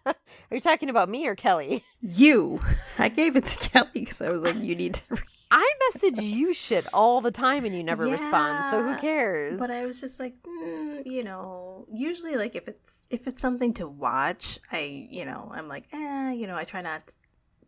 Are 0.52 0.54
you 0.54 0.60
talking 0.60 0.90
about 0.90 1.08
me 1.08 1.26
or 1.26 1.34
Kelly? 1.34 1.82
you 2.02 2.60
i 2.98 3.08
gave 3.08 3.36
it 3.36 3.46
to 3.46 3.70
kelly 3.70 3.88
because 3.94 4.20
i 4.20 4.28
was 4.28 4.42
like 4.42 4.56
you 4.56 4.74
need 4.74 4.94
to 4.94 5.04
read 5.14 5.20
I 5.54 5.70
message 5.92 6.18
you 6.18 6.54
shit 6.54 6.86
all 6.94 7.20
the 7.20 7.30
time 7.30 7.66
and 7.66 7.76
you 7.76 7.84
never 7.84 8.06
respond. 8.06 8.64
So 8.70 8.82
who 8.82 8.96
cares? 8.96 9.60
But 9.60 9.70
I 9.70 9.84
was 9.84 10.00
just 10.00 10.18
like, 10.18 10.32
mm, 10.42 11.04
you 11.04 11.22
know, 11.22 11.84
usually 11.92 12.36
like 12.36 12.56
if 12.56 12.68
it's 12.68 13.06
if 13.10 13.26
it's 13.26 13.42
something 13.42 13.74
to 13.74 13.86
watch, 13.86 14.58
I 14.72 15.06
you 15.10 15.26
know 15.26 15.52
I'm 15.54 15.68
like, 15.68 15.88
eh, 15.92 16.32
you 16.32 16.46
know, 16.46 16.56
I 16.56 16.64
try 16.64 16.80
not. 16.80 17.06
t- 17.08 17.14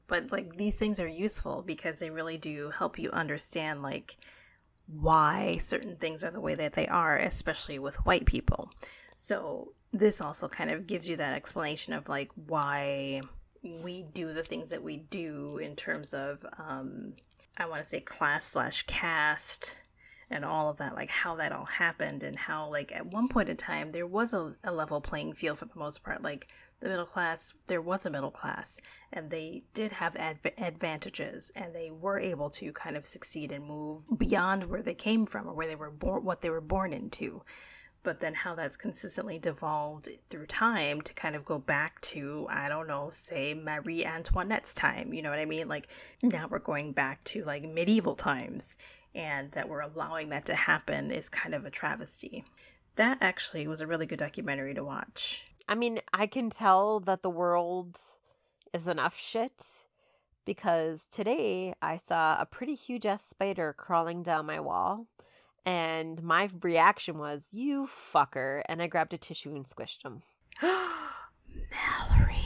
But 0.07 0.33
like 0.33 0.57
these 0.57 0.79
things 0.79 0.99
are 0.99 1.07
useful 1.07 1.63
because 1.63 1.99
they 1.99 2.09
really 2.09 2.39
do 2.39 2.71
help 2.71 2.99
you 2.99 3.11
understand 3.11 3.83
like 3.83 4.17
why 4.87 5.59
certain 5.59 5.97
things 5.97 6.25
are 6.25 6.31
the 6.31 6.41
way 6.41 6.55
that 6.55 6.73
they 6.73 6.89
are, 6.89 7.19
especially 7.19 7.79
with 7.79 7.97
white 8.07 8.25
people. 8.25 8.71
So 9.17 9.73
this 9.93 10.21
also 10.21 10.49
kind 10.49 10.71
of 10.71 10.87
gives 10.87 11.09
you 11.09 11.17
that 11.17 11.37
explanation 11.37 11.93
of 11.93 12.09
like 12.09 12.31
why 12.35 13.23
we 13.63 14.03
do 14.03 14.33
the 14.33 14.43
things 14.43 14.71
that 14.71 14.83
we 14.83 14.97
do 14.97 15.59
in 15.59 15.77
terms 15.77 16.13
of 16.13 16.45
um, 16.59 17.15
I 17.57 17.67
want 17.67 17.83
to 17.83 17.89
say 17.89 18.01
class 18.01 18.45
slash 18.45 18.83
caste 18.85 19.77
and 20.31 20.45
all 20.45 20.69
of 20.69 20.79
that, 20.79 20.95
like 20.95 21.11
how 21.11 21.37
that 21.37 21.53
all 21.53 21.67
happened 21.67 22.23
and 22.23 22.37
how 22.37 22.69
like 22.69 22.93
at 22.95 23.07
one 23.07 23.29
point 23.29 23.49
in 23.49 23.57
time 23.57 23.91
there 23.91 24.07
was 24.07 24.33
a, 24.35 24.57
a 24.65 24.73
level 24.73 25.01
playing 25.01 25.35
field 25.35 25.59
for 25.59 25.67
the 25.67 25.79
most 25.79 26.03
part. 26.03 26.23
Like 26.23 26.49
the 26.81 26.89
middle 26.89 27.07
class, 27.07 27.55
there 27.69 27.81
was 27.81 28.05
a 28.05 28.11
middle 28.11 28.31
class 28.31 28.81
and 29.13 29.31
they 29.31 29.63
did 29.73 29.93
have 29.93 30.17
adv- 30.17 30.53
advantages 30.59 31.53
and 31.55 31.75
they 31.75 31.91
were 31.91 32.19
able 32.19 32.51
to 32.51 32.73
kind 32.73 32.97
of 32.97 33.07
succeed 33.07 33.53
and 33.53 33.65
move 33.65 34.07
beyond 34.19 34.65
where 34.65 34.83
they 34.83 34.95
came 34.95 35.25
from 35.25 35.49
or 35.49 35.55
where 35.55 35.69
they 35.69 35.77
were 35.77 35.91
born, 35.91 36.25
what 36.25 36.43
they 36.43 36.51
were 36.51 36.61
born 36.61 36.93
into 36.93 37.43
but 38.05 38.21
then 38.21 38.35
how 38.35 38.55
that's 38.55 38.77
consistently 38.77 39.39
devolved 39.39 40.09
through 40.31 40.47
time 40.47 41.01
to 41.01 41.13
kind 41.15 41.35
of 41.35 41.45
go 41.45 41.59
back 41.59 42.01
to 42.01 42.47
i 42.49 42.69
don't 42.69 42.87
know 42.87 43.09
say 43.11 43.55
marie 43.55 44.05
antoinette's 44.05 44.73
time 44.73 45.13
you 45.13 45.21
know 45.21 45.31
what 45.31 45.39
i 45.39 45.45
mean? 45.45 45.69
Like 45.69 45.89
mm-hmm. 46.23 46.29
now 46.29 46.47
we're 46.49 46.59
going 46.59 46.93
back 46.93 47.23
to 47.25 47.45
like 47.45 47.65
medieval 47.65 48.15
times 48.15 48.77
and 49.15 49.51
that 49.53 49.69
we're 49.69 49.81
allowing 49.81 50.31
that 50.31 50.47
to 50.47 50.55
happen 50.55 51.11
is 51.11 51.29
kind 51.29 51.55
of 51.55 51.65
a 51.65 51.71
travesty. 51.71 52.45
That 52.97 53.19
actually 53.21 53.67
was 53.67 53.81
a 53.81 53.87
really 53.87 54.07
good 54.07 54.19
documentary 54.19 54.75
to 54.75 54.85
watch. 54.85 55.47
I 55.69 55.75
mean, 55.75 56.01
I 56.13 56.27
can 56.27 56.51
tell 56.51 57.01
that 57.01 57.23
the 57.23 57.31
world 57.31 57.99
is 58.73 58.87
enough 58.87 59.19
shit 59.19 59.87
because 60.45 61.07
today 61.11 61.75
I 61.81 61.97
saw 61.97 62.37
a 62.39 62.47
pretty 62.47 62.75
huge 62.75 63.07
ass 63.07 63.25
spider 63.25 63.73
crawling 63.73 64.23
down 64.23 64.47
my 64.47 64.61
wall. 64.61 65.07
And 65.67 66.23
my 66.23 66.51
reaction 66.63 67.19
was, 67.19 67.49
you 67.53 67.89
fucker. 68.13 68.63
And 68.69 68.83
I 68.83 68.87
grabbed 68.87 69.15
a 69.15 69.19
tissue 69.19 69.55
and 69.55 69.65
squished 69.65 70.05
him. 70.05 70.23
mallory 71.71 72.37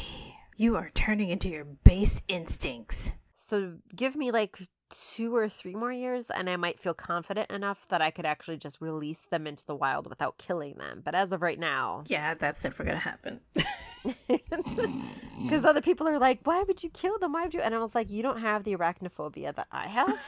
you 0.57 0.77
are 0.77 0.91
turning 0.95 1.29
into 1.31 1.49
your 1.49 1.65
base 1.65 2.23
instincts 2.29 3.11
So 3.35 3.75
give 3.95 4.17
me 4.17 4.31
like 4.31 4.59
two 4.91 5.35
or 5.37 5.49
three 5.49 5.75
more 5.75 5.93
years 5.93 6.31
and 6.31 6.49
I 6.49 6.57
might 6.57 6.81
feel 6.81 6.95
confident 6.95 7.51
enough 7.51 7.87
that 7.89 8.01
I 8.03 8.11
could 8.11 8.25
actually 8.27 8.57
just 8.57 8.81
release 8.81 9.27
them 9.31 9.47
into 9.47 9.65
the 9.67 9.75
wild 9.75 10.09
without 10.09 10.39
killing 10.39 10.77
them. 10.79 11.03
But 11.05 11.15
as 11.15 11.33
of 11.33 11.43
right 11.43 11.59
now, 11.59 12.05
Yeah, 12.07 12.35
that's 12.35 12.65
never 12.65 12.85
gonna 12.85 12.99
happen. 12.99 13.41
because 14.29 15.65
other 15.65 15.83
people 15.83 16.09
are 16.09 16.19
like, 16.19 16.41
why 16.45 16.63
would 16.67 16.83
you 16.83 16.89
kill 16.91 17.19
them? 17.19 17.33
Why 17.35 17.45
would 17.45 17.55
you? 17.55 17.61
And 17.61 17.75
I 17.75 17.79
was 17.79 17.95
like, 17.95 18.09
you 18.11 18.23
don't 18.23 18.41
have 18.41 18.65
the 18.65 18.75
arachnophobia 18.77 19.55
that 19.55 19.67
I 19.71 19.87
have. 19.89 20.19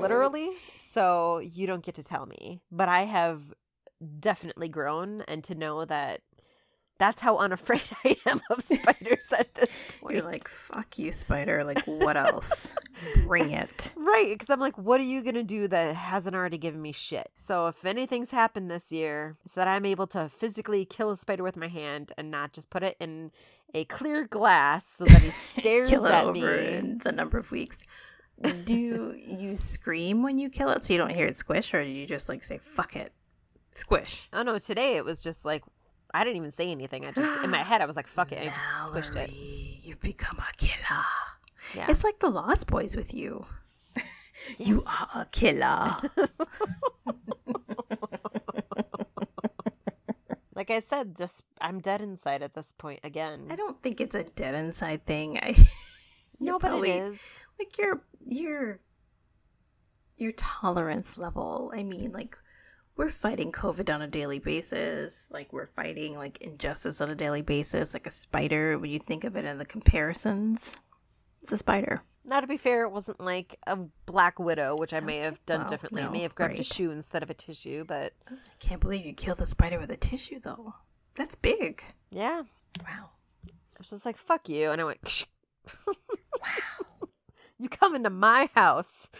Literally. 0.00 0.50
So 0.76 1.38
you 1.38 1.66
don't 1.66 1.84
get 1.84 1.94
to 1.96 2.04
tell 2.04 2.26
me. 2.26 2.60
But 2.70 2.88
I 2.88 3.04
have 3.04 3.42
definitely 4.20 4.68
grown 4.68 5.22
and 5.28 5.44
to 5.44 5.54
know 5.54 5.84
that 5.84 6.22
that's 6.98 7.20
how 7.20 7.36
unafraid 7.38 7.82
I 8.04 8.16
am 8.26 8.40
of 8.50 8.62
spiders 8.62 9.26
at 9.36 9.52
this 9.56 9.76
point. 10.00 10.14
You're 10.14 10.24
like, 10.24 10.46
fuck 10.46 10.98
you, 10.98 11.10
spider. 11.10 11.64
Like, 11.64 11.82
what 11.84 12.16
else? 12.16 12.72
Bring 13.26 13.50
it. 13.50 13.92
Right, 13.96 14.28
because 14.30 14.50
I'm 14.50 14.60
like, 14.60 14.78
what 14.78 15.00
are 15.00 15.04
you 15.04 15.22
gonna 15.22 15.42
do 15.42 15.66
that 15.68 15.96
hasn't 15.96 16.36
already 16.36 16.58
given 16.58 16.80
me 16.80 16.92
shit? 16.92 17.28
So 17.34 17.66
if 17.66 17.84
anything's 17.84 18.30
happened 18.30 18.70
this 18.70 18.92
year, 18.92 19.36
it's 19.44 19.54
that 19.54 19.66
I'm 19.66 19.84
able 19.84 20.06
to 20.08 20.28
physically 20.28 20.84
kill 20.84 21.10
a 21.10 21.16
spider 21.16 21.42
with 21.42 21.56
my 21.56 21.68
hand 21.68 22.12
and 22.16 22.30
not 22.30 22.52
just 22.52 22.70
put 22.70 22.84
it 22.84 22.96
in 23.00 23.32
a 23.74 23.84
clear 23.86 24.26
glass 24.26 24.86
so 24.86 25.04
that 25.04 25.22
he 25.22 25.30
stares 25.30 25.90
at 25.92 26.24
over 26.24 26.32
me. 26.38 26.68
in 26.68 26.98
the 27.02 27.10
number 27.10 27.38
of 27.38 27.50
weeks. 27.50 27.78
Do 28.64 29.16
you 29.16 29.56
scream 29.56 30.22
when 30.22 30.38
you 30.38 30.48
kill 30.50 30.70
it 30.70 30.84
so 30.84 30.92
you 30.92 30.98
don't 30.98 31.10
hear 31.10 31.26
it 31.26 31.36
squish, 31.36 31.72
or 31.74 31.82
do 31.84 31.90
you 31.90 32.06
just 32.06 32.28
like 32.28 32.42
say 32.42 32.58
"fuck 32.58 32.96
it"? 32.96 33.12
Squish. 33.74 34.28
Oh 34.32 34.42
no, 34.42 34.58
today 34.58 34.96
it 34.96 35.04
was 35.04 35.22
just 35.22 35.44
like 35.44 35.62
I 36.12 36.24
didn't 36.24 36.36
even 36.36 36.50
say 36.50 36.70
anything. 36.70 37.06
I 37.06 37.12
just 37.12 37.40
in 37.40 37.50
my 37.50 37.62
head 37.62 37.80
I 37.80 37.86
was 37.86 37.96
like, 37.96 38.06
fuck 38.06 38.32
it, 38.32 38.40
I 38.40 38.46
just 38.46 38.92
squished 38.92 39.16
it. 39.16 39.30
You've 39.84 40.00
become 40.00 40.38
a 40.38 40.56
killer. 40.56 41.04
Yeah. 41.74 41.86
It's 41.88 42.04
like 42.04 42.18
the 42.18 42.28
Lost 42.28 42.66
Boys 42.66 42.96
with 42.96 43.14
you. 43.14 43.46
you 44.58 44.82
are 44.86 45.08
a 45.14 45.26
killer. 45.26 45.96
Like 50.62 50.70
I 50.70 50.78
said, 50.78 51.16
just 51.16 51.42
I'm 51.60 51.80
dead 51.80 52.00
inside 52.00 52.40
at 52.40 52.54
this 52.54 52.72
point 52.78 53.00
again. 53.02 53.48
I 53.50 53.56
don't 53.56 53.82
think 53.82 54.00
it's 54.00 54.14
a 54.14 54.22
dead 54.22 54.54
inside 54.54 55.04
thing. 55.04 55.36
I 55.38 55.56
no, 56.38 56.52
you're 56.52 56.58
but 56.60 56.84
it 56.84 56.88
is. 56.88 57.20
Like 57.62 57.78
your 57.78 58.02
your 58.24 58.80
your 60.16 60.32
tolerance 60.32 61.18
level. 61.18 61.72
I 61.74 61.82
mean, 61.82 62.12
like 62.12 62.36
we're 62.96 63.08
fighting 63.10 63.52
COVID 63.52 63.92
on 63.92 64.02
a 64.02 64.06
daily 64.06 64.38
basis. 64.38 65.28
Like 65.30 65.52
we're 65.52 65.66
fighting 65.66 66.16
like 66.16 66.38
injustice 66.40 67.00
on 67.00 67.10
a 67.10 67.14
daily 67.14 67.42
basis. 67.42 67.94
Like 67.94 68.06
a 68.06 68.10
spider, 68.10 68.78
when 68.78 68.90
you 68.90 68.98
think 68.98 69.24
of 69.24 69.36
it 69.36 69.44
in 69.44 69.58
the 69.58 69.64
comparisons, 69.64 70.76
the 71.48 71.56
spider. 71.56 72.02
Now, 72.24 72.40
to 72.40 72.46
be 72.46 72.56
fair, 72.56 72.84
it 72.84 72.90
wasn't 72.90 73.20
like 73.20 73.58
a 73.66 73.76
black 74.06 74.38
widow, 74.38 74.76
which 74.78 74.92
I 74.92 75.00
may 75.00 75.18
have 75.18 75.44
done 75.44 75.60
well, 75.60 75.68
differently. 75.68 76.02
I 76.02 76.08
may 76.08 76.22
have 76.22 76.36
grabbed 76.36 76.58
a 76.58 76.62
shoe 76.62 76.92
instead 76.92 77.24
of 77.24 77.30
a 77.30 77.34
tissue, 77.34 77.84
but 77.84 78.12
I 78.30 78.34
can't 78.60 78.80
believe 78.80 79.04
you 79.04 79.12
killed 79.12 79.38
the 79.38 79.46
spider 79.46 79.80
with 79.80 79.90
a 79.90 79.96
tissue, 79.96 80.38
though. 80.40 80.74
That's 81.16 81.34
big. 81.34 81.82
yeah, 82.10 82.42
Wow. 82.80 83.10
I 83.48 83.50
was 83.78 83.90
just 83.90 84.06
like, 84.06 84.16
"Fuck 84.16 84.48
you," 84.48 84.70
and 84.70 84.80
I 84.80 84.84
went, 84.84 85.24
"Wow, 85.86 87.01
you 87.62 87.68
come 87.68 87.94
into 87.94 88.10
my 88.10 88.50
house." 88.54 89.08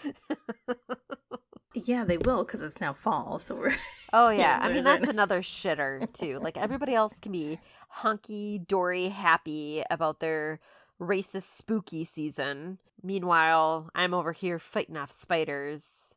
Yeah, 1.75 2.05
they 2.05 2.19
will 2.19 2.45
because 2.45 2.63
it's 2.63 2.81
now 2.81 2.93
fall. 2.93 3.39
So 3.39 3.55
we're 3.55 3.75
Oh 4.13 4.29
yeah, 4.31 4.59
I 4.61 4.73
mean 4.73 4.85
that's 4.85 5.09
another 5.09 5.41
shitter 5.41 6.11
too. 6.13 6.39
Like 6.39 6.57
everybody 6.57 6.95
else 6.95 7.15
can 7.21 7.33
be 7.33 7.59
hunky 7.89 8.59
dory 8.59 9.09
happy 9.09 9.83
about 9.91 10.21
their 10.21 10.61
racist 11.01 11.45
spooky 11.45 12.05
season. 12.05 12.79
Meanwhile, 13.03 13.91
I'm 13.95 14.15
over 14.15 14.33
here 14.33 14.59
fighting 14.59 14.97
off 14.97 15.11
spiders, 15.11 16.15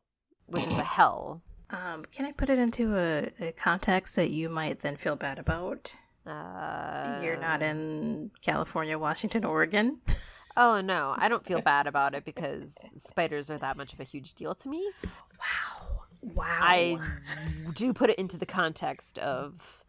which 0.47 0.67
is 0.67 0.77
a 0.77 0.83
hell. 0.97 1.41
Um, 1.71 2.05
can 2.11 2.25
I 2.25 2.31
put 2.31 2.49
it 2.49 2.59
into 2.59 2.95
a, 2.95 3.31
a 3.39 3.51
context 3.53 4.15
that 4.17 4.29
you 4.29 4.49
might 4.49 4.81
then 4.81 4.97
feel 4.97 5.15
bad 5.15 5.39
about? 5.39 5.95
Uh, 6.27 7.21
You're 7.23 7.39
not 7.39 7.63
in 7.63 8.29
California, 8.41 8.99
Washington, 8.99 9.45
Oregon. 9.45 9.99
Oh 10.57 10.81
no, 10.81 11.13
I 11.17 11.27
don't 11.27 11.45
feel 11.45 11.61
bad 11.73 11.87
about 11.87 12.13
it 12.15 12.25
because 12.25 12.77
spiders 12.95 13.49
are 13.51 13.57
that 13.57 13.77
much 13.77 13.93
of 13.93 13.99
a 13.99 14.03
huge 14.03 14.33
deal 14.33 14.55
to 14.55 14.69
me. 14.69 14.89
Wow. 15.39 16.03
Wow. 16.21 16.45
I 16.47 16.97
do 17.73 17.93
put 17.93 18.09
it 18.09 18.17
into 18.17 18.37
the 18.37 18.45
context 18.45 19.19
of 19.19 19.83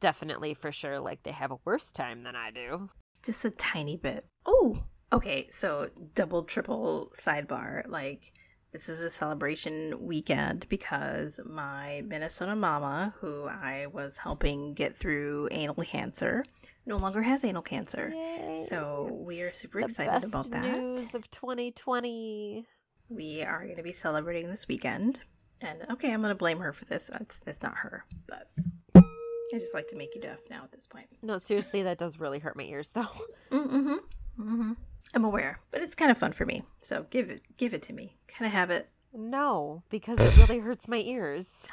definitely 0.00 0.54
for 0.54 0.70
sure 0.72 0.98
like 1.00 1.22
they 1.24 1.32
have 1.32 1.50
a 1.50 1.58
worse 1.64 1.90
time 1.90 2.22
than 2.22 2.36
I 2.36 2.50
do. 2.50 2.88
just 3.22 3.44
a 3.44 3.50
tiny 3.50 3.96
bit. 3.96 4.24
Oh, 4.46 4.82
okay. 5.12 5.48
So 5.50 5.90
double, 6.14 6.44
triple 6.44 7.12
sidebar. 7.14 7.86
Like 7.88 8.32
this 8.72 8.88
is 8.88 9.00
a 9.00 9.10
celebration 9.10 9.94
weekend 10.00 10.68
because 10.68 11.40
my 11.44 12.02
Minnesota 12.06 12.54
mama, 12.54 13.14
who 13.18 13.46
I 13.46 13.86
was 13.92 14.16
helping 14.18 14.74
get 14.74 14.96
through 14.96 15.48
anal 15.50 15.74
cancer, 15.82 16.44
no 16.88 16.96
longer 16.96 17.20
has 17.20 17.44
anal 17.44 17.62
cancer. 17.62 18.12
Yay. 18.14 18.66
So 18.68 19.10
we 19.12 19.42
are 19.42 19.52
super 19.52 19.78
the 19.80 19.84
excited 19.84 20.24
about 20.24 20.50
that. 20.50 20.64
news 20.64 21.14
of 21.14 21.30
2020. 21.30 22.66
We 23.10 23.42
are 23.42 23.64
going 23.64 23.76
to 23.76 23.82
be 23.82 23.92
celebrating 23.92 24.48
this 24.48 24.66
weekend. 24.66 25.20
And 25.60 25.84
okay, 25.90 26.12
I'm 26.12 26.20
going 26.22 26.30
to 26.30 26.38
blame 26.38 26.58
her 26.60 26.72
for 26.72 26.86
this. 26.86 27.10
It's, 27.20 27.40
it's 27.46 27.62
not 27.62 27.74
her, 27.76 28.04
but 28.26 28.48
I 28.94 29.58
just 29.58 29.74
like 29.74 29.88
to 29.88 29.96
make 29.96 30.14
you 30.14 30.20
deaf 30.20 30.38
now 30.50 30.62
at 30.64 30.72
this 30.72 30.86
point. 30.86 31.06
No, 31.22 31.36
seriously, 31.36 31.82
that 31.82 31.98
does 31.98 32.18
really 32.18 32.38
hurt 32.38 32.56
my 32.56 32.64
ears 32.64 32.90
though. 32.90 33.08
Mm-hmm. 33.50 33.94
Mm-hmm. 34.40 34.72
I'm 35.14 35.24
aware, 35.24 35.60
but 35.70 35.82
it's 35.82 35.94
kind 35.94 36.10
of 36.10 36.18
fun 36.18 36.32
for 36.32 36.46
me. 36.46 36.62
So 36.80 37.06
give 37.10 37.28
it, 37.28 37.42
give 37.58 37.74
it 37.74 37.82
to 37.82 37.92
me. 37.92 38.16
Can 38.28 38.46
I 38.46 38.50
have 38.50 38.70
it? 38.70 38.88
No, 39.12 39.82
because 39.90 40.20
it 40.20 40.36
really 40.38 40.60
hurts 40.60 40.86
my 40.86 40.98
ears. 40.98 41.66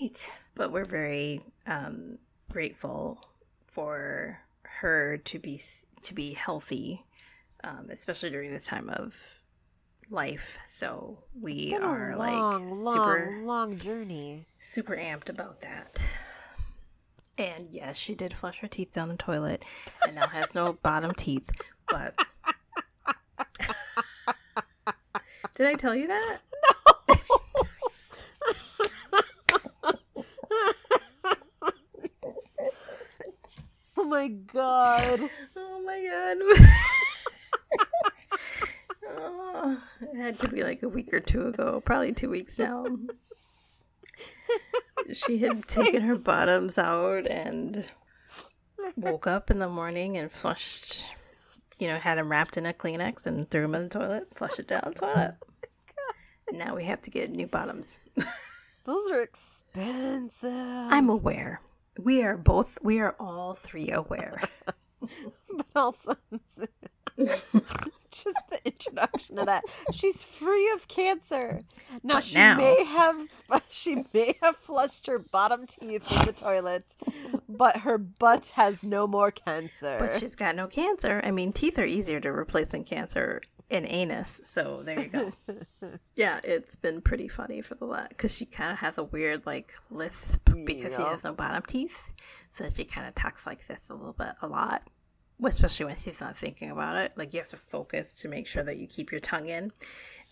Right. 0.00 0.32
But 0.54 0.70
we're 0.70 0.84
very 0.84 1.42
um, 1.66 2.18
grateful 2.50 3.24
for 3.66 4.38
her 4.80 5.18
to 5.18 5.38
be 5.38 5.60
to 6.02 6.14
be 6.14 6.32
healthy, 6.32 7.04
um, 7.62 7.88
especially 7.90 8.30
during 8.30 8.50
this 8.52 8.66
time 8.66 8.90
of 8.90 9.14
life. 10.10 10.58
So 10.68 11.18
we 11.40 11.74
are 11.74 12.12
a 12.12 12.16
like 12.16 12.32
long, 12.32 12.70
long, 12.70 12.94
super 12.94 13.40
long 13.42 13.78
journey. 13.78 14.46
super 14.58 14.96
amped 14.96 15.28
about 15.28 15.60
that. 15.62 16.02
And 17.36 17.68
yes, 17.70 17.96
she 17.96 18.14
did 18.14 18.32
flush 18.32 18.60
her 18.60 18.68
teeth 18.68 18.92
down 18.92 19.08
the 19.08 19.16
toilet 19.16 19.64
and 20.06 20.14
now 20.14 20.28
has 20.28 20.54
no 20.54 20.74
bottom 20.82 21.12
teeth. 21.14 21.50
But 21.88 22.16
did 25.56 25.66
I 25.66 25.74
tell 25.74 25.94
you 25.94 26.06
that? 26.08 26.38
Oh 34.04 34.06
my 34.06 34.28
god. 34.28 35.30
Oh 35.56 35.82
my 35.82 36.04
god. 36.04 36.36
oh, 39.08 39.82
it 40.02 40.14
had 40.14 40.38
to 40.40 40.48
be 40.48 40.62
like 40.62 40.82
a 40.82 40.88
week 40.90 41.14
or 41.14 41.20
two 41.20 41.46
ago, 41.46 41.80
probably 41.82 42.12
two 42.12 42.28
weeks 42.28 42.58
now. 42.58 42.84
she 45.10 45.38
had 45.38 45.66
taken 45.68 46.02
her 46.02 46.16
bottoms 46.16 46.76
out 46.76 47.26
and 47.26 47.90
woke 48.98 49.26
up 49.26 49.50
in 49.50 49.58
the 49.58 49.70
morning 49.70 50.18
and 50.18 50.30
flushed, 50.30 51.06
you 51.78 51.88
know, 51.88 51.96
had 51.96 52.18
them 52.18 52.30
wrapped 52.30 52.58
in 52.58 52.66
a 52.66 52.74
Kleenex 52.74 53.24
and 53.24 53.50
threw 53.50 53.62
them 53.62 53.74
in 53.74 53.84
the 53.84 53.88
toilet, 53.88 54.28
flushed 54.34 54.58
it 54.58 54.68
down 54.68 54.82
the 54.84 54.90
oh 55.02 55.14
toilet. 55.14 55.34
Now 56.52 56.76
we 56.76 56.84
have 56.84 57.00
to 57.00 57.10
get 57.10 57.30
new 57.30 57.46
bottoms. 57.46 58.00
Those 58.84 59.10
are 59.10 59.22
expensive. 59.22 60.52
I'm 60.52 61.08
aware. 61.08 61.62
We 61.98 62.22
are 62.22 62.36
both, 62.36 62.78
we 62.82 63.00
are 63.00 63.14
all 63.20 63.54
three 63.54 63.90
aware. 63.90 64.40
but 65.00 65.66
also 65.76 66.16
just 67.16 68.38
the 68.50 68.58
introduction 68.64 69.38
of 69.38 69.46
that. 69.46 69.62
She's 69.92 70.22
free 70.22 70.70
of 70.72 70.88
cancer. 70.88 71.60
Now 72.02 72.14
But 72.14 72.24
she 72.24 72.34
now- 72.34 72.56
may 72.56 72.84
have 72.84 73.16
she 73.70 74.04
may 74.12 74.36
have 74.42 74.56
flushed 74.56 75.06
her 75.06 75.18
bottom 75.18 75.66
teeth 75.66 76.10
in 76.10 76.26
the 76.26 76.32
toilet, 76.32 76.84
but 77.48 77.78
her 77.78 77.98
butt 77.98 78.52
has 78.56 78.82
no 78.82 79.06
more 79.06 79.30
cancer. 79.30 79.96
But 80.00 80.18
she's 80.18 80.34
got 80.34 80.56
no 80.56 80.66
cancer. 80.66 81.20
I 81.24 81.30
mean, 81.30 81.52
teeth 81.52 81.78
are 81.78 81.84
easier 81.84 82.20
to 82.20 82.28
replace 82.30 82.70
than 82.70 82.84
cancer 82.84 83.40
in 83.74 83.86
anus. 83.86 84.40
So 84.44 84.82
there 84.84 85.00
you 85.00 85.08
go. 85.08 85.30
yeah, 86.16 86.40
it's 86.44 86.76
been 86.76 87.00
pretty 87.00 87.28
funny 87.28 87.60
for 87.60 87.74
the 87.74 87.84
last 87.84 88.10
because 88.10 88.34
she 88.34 88.46
kind 88.46 88.72
of 88.72 88.78
has 88.78 88.96
a 88.98 89.04
weird 89.04 89.44
like 89.46 89.74
lisp 89.90 90.48
because 90.64 90.94
she 90.94 91.02
Yeah. 91.02 91.10
has 91.10 91.24
no 91.24 91.34
bottom 91.34 91.62
teeth. 91.66 92.12
So 92.52 92.68
she 92.74 92.84
kind 92.84 93.06
of 93.06 93.14
talks 93.14 93.44
like 93.46 93.66
this 93.66 93.80
a 93.90 93.94
little 93.94 94.12
bit, 94.12 94.32
a 94.40 94.46
lot. 94.46 94.88
Especially 95.42 95.86
when 95.86 95.96
she's 95.96 96.20
not 96.20 96.38
thinking 96.38 96.70
about 96.70 96.96
it. 96.96 97.12
Like 97.16 97.34
you 97.34 97.40
have 97.40 97.48
to 97.48 97.56
focus 97.56 98.14
to 98.14 98.28
make 98.28 98.46
sure 98.46 98.62
that 98.62 98.76
you 98.78 98.86
keep 98.86 99.10
your 99.10 99.20
tongue 99.20 99.48
in. 99.48 99.72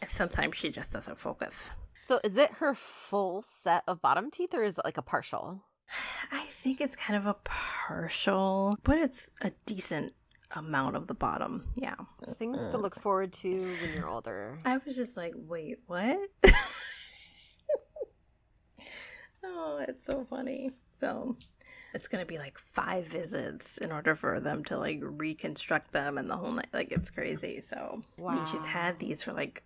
And 0.01 0.11
sometimes 0.11 0.57
she 0.57 0.71
just 0.71 0.93
doesn't 0.93 1.19
focus. 1.19 1.71
so 1.95 2.21
is 2.25 2.37
it 2.37 2.51
her 2.55 2.75
full 2.75 3.43
set 3.43 3.83
of 3.89 4.01
bottom 4.01 4.31
teeth 4.31 4.55
or 4.55 4.63
is 4.63 4.79
it 4.79 4.85
like 4.85 4.97
a 4.99 5.03
partial? 5.03 5.65
I 6.33 6.45
think 6.63 6.81
it's 6.81 6.95
kind 6.97 7.17
of 7.19 7.27
a 7.27 7.35
partial, 7.45 8.79
but 8.85 8.99
it's 8.99 9.29
a 9.43 9.51
decent 9.67 10.13
amount 10.53 10.97
of 10.97 11.07
the 11.07 11.15
bottom. 11.15 11.65
Yeah. 11.75 11.95
Things 12.37 12.69
to 12.69 12.79
look 12.79 13.01
forward 13.01 13.33
to 13.35 13.51
when 13.51 13.95
you're 13.97 14.09
older. 14.09 14.59
I 14.65 14.79
was 14.79 14.97
just 14.97 15.17
like, 15.17 15.35
wait, 15.37 15.79
what? 15.87 16.19
oh, 19.45 19.85
it's 19.87 20.07
so 20.07 20.27
funny. 20.29 20.73
So 20.93 21.37
it's 21.95 22.09
gonna 22.09 22.27
be 22.27 22.39
like 22.39 22.59
five 22.59 23.07
visits 23.07 23.79
in 23.79 23.93
order 23.93 24.15
for 24.15 24.41
them 24.41 24.65
to 24.65 24.79
like 24.79 24.99
reconstruct 25.03 25.93
them 25.93 26.19
and 26.19 26.29
the 26.29 26.37
whole 26.37 26.53
night. 26.53 26.69
Like 26.73 26.93
it's 26.93 27.11
crazy. 27.11 27.61
So 27.61 28.03
mean, 28.19 28.45
she's 28.47 28.65
had 28.65 28.99
these 28.99 29.23
for 29.23 29.33
like 29.33 29.63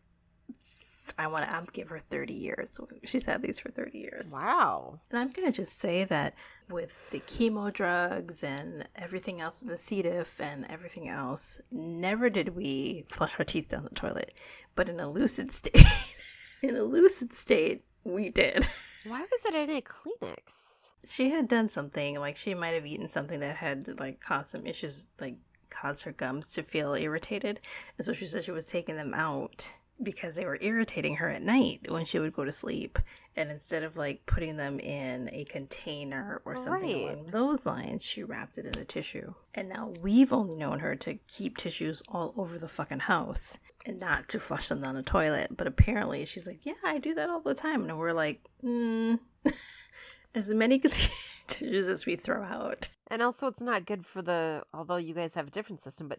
I 1.19 1.27
want 1.29 1.49
to 1.49 1.73
give 1.73 1.89
her 1.89 1.99
30 1.99 2.35
years. 2.35 2.79
She's 3.05 3.25
had 3.25 3.43
these 3.43 3.59
for 3.59 3.71
30 3.71 3.99
years. 3.99 4.31
Wow. 4.33 5.01
And 5.11 5.19
I'm 5.19 5.31
going 5.31 5.51
to 5.51 5.53
just 5.53 5.79
say 5.79 6.05
that 6.05 6.35
with 6.69 7.11
the 7.11 7.21
chemo 7.21 7.73
drugs 7.73 8.43
and 8.43 8.89
everything 8.97 9.41
else, 9.41 9.61
the 9.61 9.79
C. 9.79 10.03
diff 10.03 10.41
and 10.41 10.67
everything 10.69 11.09
else, 11.09 11.61
never 11.71 12.29
did 12.29 12.57
we 12.57 13.05
flush 13.11 13.39
our 13.39 13.45
teeth 13.45 13.69
down 13.69 13.85
the 13.85 13.91
toilet. 13.91 14.35
But 14.75 14.89
in 14.89 15.01
a 15.01 15.11
lucid 15.11 15.53
state, 15.53 15.87
in 16.63 16.77
a 16.77 16.83
lucid 16.83 17.35
state, 17.35 17.85
we 18.05 18.31
did. 18.31 18.69
Why 19.07 19.21
was 19.21 19.45
it 19.45 19.55
in 19.55 19.71
a 19.71 19.81
Kleenex? 19.81 20.91
She 21.05 21.31
had 21.31 21.47
done 21.47 21.69
something, 21.69 22.19
like 22.19 22.37
she 22.37 22.55
might 22.55 22.75
have 22.75 22.87
eaten 22.87 23.11
something 23.11 23.41
that 23.41 23.57
had 23.57 24.01
like 24.01 24.21
caused 24.21 24.51
some 24.51 24.67
issues, 24.67 25.09
like 25.21 25.37
caused 25.71 26.03
her 26.03 26.13
gums 26.13 26.53
to 26.53 26.63
feel 26.63 26.95
irritated. 26.95 27.61
And 27.99 28.05
so 28.05 28.13
she 28.13 28.27
said 28.27 28.45
she 28.45 28.51
was 28.51 28.65
taking 28.65 28.97
them 28.97 29.15
out 29.15 29.71
because 30.03 30.35
they 30.35 30.45
were 30.45 30.59
irritating 30.61 31.17
her 31.17 31.29
at 31.31 31.43
night 31.43 31.91
when 31.91 32.05
she 32.05 32.19
would 32.19 32.35
go 32.35 32.45
to 32.45 32.53
sleep. 32.53 32.99
And 33.35 33.51
instead 33.51 33.83
of 33.83 33.97
like 33.97 34.25
putting 34.27 34.57
them 34.57 34.79
in 34.81 35.29
a 35.33 35.45
container 35.45 36.41
or 36.45 36.57
something 36.57 36.91
Right. 37.07 37.15
along 37.15 37.27
those 37.31 37.67
lines, 37.67 38.03
she 38.05 38.23
wrapped 38.23 38.59
it 38.59 38.67
in 38.67 38.81
a 38.81 38.85
tissue. 38.85 39.35
And 39.55 39.69
now 39.69 39.93
we've 40.03 40.33
only 40.33 40.55
known 40.57 40.79
her 40.81 40.97
to 40.97 41.15
keep 41.29 41.57
tissues 41.57 42.03
all 42.09 42.33
over 42.37 42.59
the 42.59 42.69
fucking 42.69 43.01
house 43.01 43.59
and 43.85 43.99
not 44.01 44.29
to 44.29 44.41
flush 44.41 44.69
them 44.69 44.81
down 44.81 44.95
the 44.95 45.03
toilet. 45.03 45.57
But 45.57 45.67
apparently 45.67 46.25
she's 46.25 46.47
like, 46.47 46.61
yeah, 46.65 46.75
I 46.85 46.99
do 46.99 47.15
that 47.15 47.29
all 47.31 47.41
the 47.41 47.55
time. 47.55 47.83
And 47.83 47.99
we're 47.99 48.13
like, 48.13 48.41
mm, 48.65 49.19
as 50.35 50.51
many 50.51 50.79
tissues 51.47 51.89
as 51.89 52.07
we 52.07 52.17
throw 52.17 52.43
out. 52.43 52.89
And 53.09 53.23
also, 53.23 53.47
it's 53.49 53.63
not 53.63 53.87
good 53.87 54.05
for 54.05 54.21
the. 54.21 54.63
Although 54.75 54.97
you 54.97 55.15
guys 55.15 55.35
have 55.35 55.47
a 55.49 55.51
different 55.51 55.81
system, 55.81 56.09
but 56.09 56.19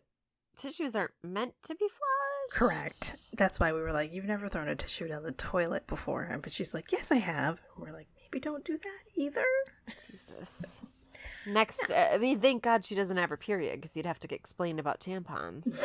tissues 0.58 0.96
aren't 0.96 1.12
meant 1.24 1.54
to 1.64 1.76
be 1.76 1.88
flushed. 1.88 2.60
Correct. 2.60 3.18
That's 3.38 3.60
why 3.60 3.74
we 3.74 3.82
were 3.82 3.92
like, 3.92 4.14
you've 4.14 4.26
never 4.26 4.48
thrown 4.48 4.68
a 4.68 4.76
tissue 4.76 5.08
down 5.08 5.24
the 5.24 5.32
toilet 5.32 5.88
before. 5.88 6.24
And 6.24 6.42
but 6.42 6.52
she's 6.52 6.74
like, 6.74 6.92
yes, 6.92 7.12
I 7.12 7.18
have. 7.18 7.62
And 7.76 7.86
we're 7.86 7.94
like, 7.94 8.08
maybe 8.22 8.40
don't 8.40 8.64
do 8.66 8.78
that 8.78 9.00
either. 9.16 9.46
Jesus. 10.10 10.82
Next, 11.46 11.90
uh, 11.90 12.10
I 12.14 12.18
mean, 12.18 12.40
thank 12.40 12.64
God 12.64 12.84
she 12.84 12.96
doesn't 12.96 13.18
have 13.18 13.30
her 13.30 13.38
period 13.38 13.76
because 13.76 13.96
you'd 13.96 14.06
have 14.06 14.20
to 14.20 14.28
get 14.28 14.40
explained 14.40 14.80
about 14.80 15.00
tampons. 15.00 15.82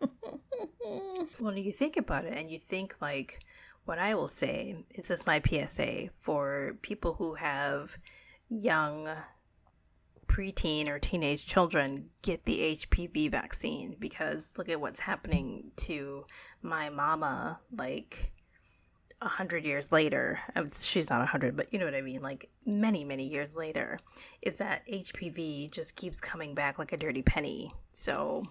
well, 1.40 1.56
you 1.56 1.72
think 1.72 1.96
about 1.96 2.24
it, 2.24 2.36
and 2.36 2.50
you 2.50 2.58
think 2.58 2.96
like 3.00 3.40
what 3.84 3.98
I 3.98 4.14
will 4.14 4.28
say 4.28 4.84
is 4.90 5.08
this 5.08 5.26
my 5.26 5.40
PSA 5.40 6.10
for 6.14 6.76
people 6.82 7.14
who 7.14 7.34
have 7.34 7.96
young 8.48 9.08
preteen 10.32 10.88
or 10.88 10.98
teenage 10.98 11.44
children 11.46 12.08
get 12.22 12.44
the 12.46 12.76
HPV 12.76 13.30
vaccine 13.30 13.96
because 13.98 14.50
look 14.56 14.68
at 14.70 14.80
what's 14.80 15.00
happening 15.00 15.72
to 15.76 16.24
my 16.62 16.88
mama 16.88 17.60
like 17.76 18.32
a 19.20 19.28
hundred 19.28 19.64
years 19.64 19.92
later. 19.92 20.40
She's 20.74 21.10
not 21.10 21.20
a 21.20 21.26
hundred, 21.26 21.54
but 21.56 21.72
you 21.72 21.78
know 21.78 21.84
what 21.84 21.94
I 21.94 22.00
mean. 22.00 22.22
Like 22.22 22.48
many, 22.64 23.04
many 23.04 23.28
years 23.28 23.54
later, 23.54 23.98
is 24.40 24.58
that 24.58 24.86
HPV 24.88 25.70
just 25.70 25.96
keeps 25.96 26.18
coming 26.20 26.54
back 26.54 26.78
like 26.78 26.92
a 26.92 26.96
dirty 26.96 27.22
penny. 27.22 27.72
So 27.92 28.42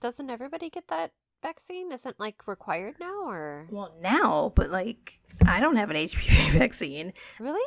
Doesn't 0.00 0.30
everybody 0.30 0.70
get 0.70 0.88
that 0.88 1.12
vaccine? 1.42 1.92
Isn't 1.92 2.18
like 2.18 2.48
required 2.48 2.96
now, 2.98 3.28
or 3.28 3.68
Well, 3.70 3.94
now, 4.00 4.52
but 4.56 4.70
like, 4.70 5.20
I 5.46 5.60
don't 5.60 5.76
have 5.76 5.90
an 5.90 5.96
HPV 5.96 6.52
vaccine. 6.58 7.12
really? 7.38 7.60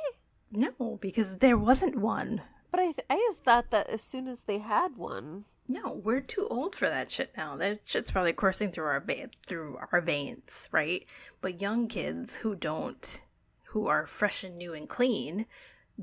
No, 0.51 0.97
because 0.99 1.37
there 1.37 1.57
wasn't 1.57 1.95
one. 1.95 2.41
But 2.71 2.79
I, 2.79 2.83
th- 2.85 3.05
I 3.09 3.15
just 3.29 3.43
thought 3.43 3.69
that 3.71 3.89
as 3.89 4.01
soon 4.01 4.27
as 4.27 4.41
they 4.43 4.59
had 4.59 4.95
one, 4.97 5.45
No, 5.67 6.01
we're 6.03 6.21
too 6.21 6.47
old 6.49 6.75
for 6.75 6.87
that 6.89 7.11
shit 7.11 7.31
now. 7.37 7.55
That 7.57 7.81
shit's 7.85 8.11
probably 8.11 8.33
coursing 8.33 8.71
through 8.71 8.85
our 8.85 8.99
ba- 9.01 9.29
through 9.45 9.77
our 9.91 10.01
veins, 10.01 10.69
right? 10.71 11.05
But 11.41 11.61
young 11.61 11.87
kids 11.87 12.37
who 12.37 12.55
don't, 12.55 13.21
who 13.65 13.87
are 13.87 14.07
fresh 14.07 14.43
and 14.43 14.57
new 14.57 14.73
and 14.73 14.87
clean, 14.87 15.45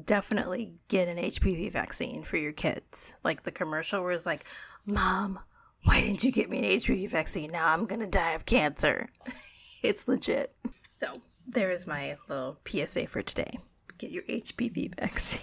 definitely 0.05 0.75
get 0.89 1.09
an 1.09 1.17
HPV 1.19 1.73
vaccine 1.73 2.23
for 2.23 2.37
your 2.37 2.53
kids. 2.53 3.15
Like 3.25 3.43
the 3.43 3.51
commercial 3.51 4.03
where 4.03 4.13
it's 4.13 4.27
like, 4.27 4.45
"Mom, 4.87 5.41
why 5.85 6.01
didn't 6.03 6.23
you 6.25 6.33
get 6.33 6.51
me 6.51 6.59
an 6.59 6.65
HPV 6.65 7.09
vaccine? 7.11 7.51
Now 7.51 7.73
I'm 7.73 7.87
gonna 7.87 8.07
die 8.07 8.33
of 8.33 8.47
cancer." 8.47 9.09
it's 9.83 10.07
legit. 10.07 10.55
So 10.97 11.23
there 11.47 11.71
is 11.71 11.87
my 11.87 12.17
little 12.29 12.59
PSA 12.67 13.07
for 13.07 13.23
today. 13.23 13.59
Get 13.97 14.11
your 14.11 14.23
HPV 14.25 14.95
vaccine. 15.01 15.41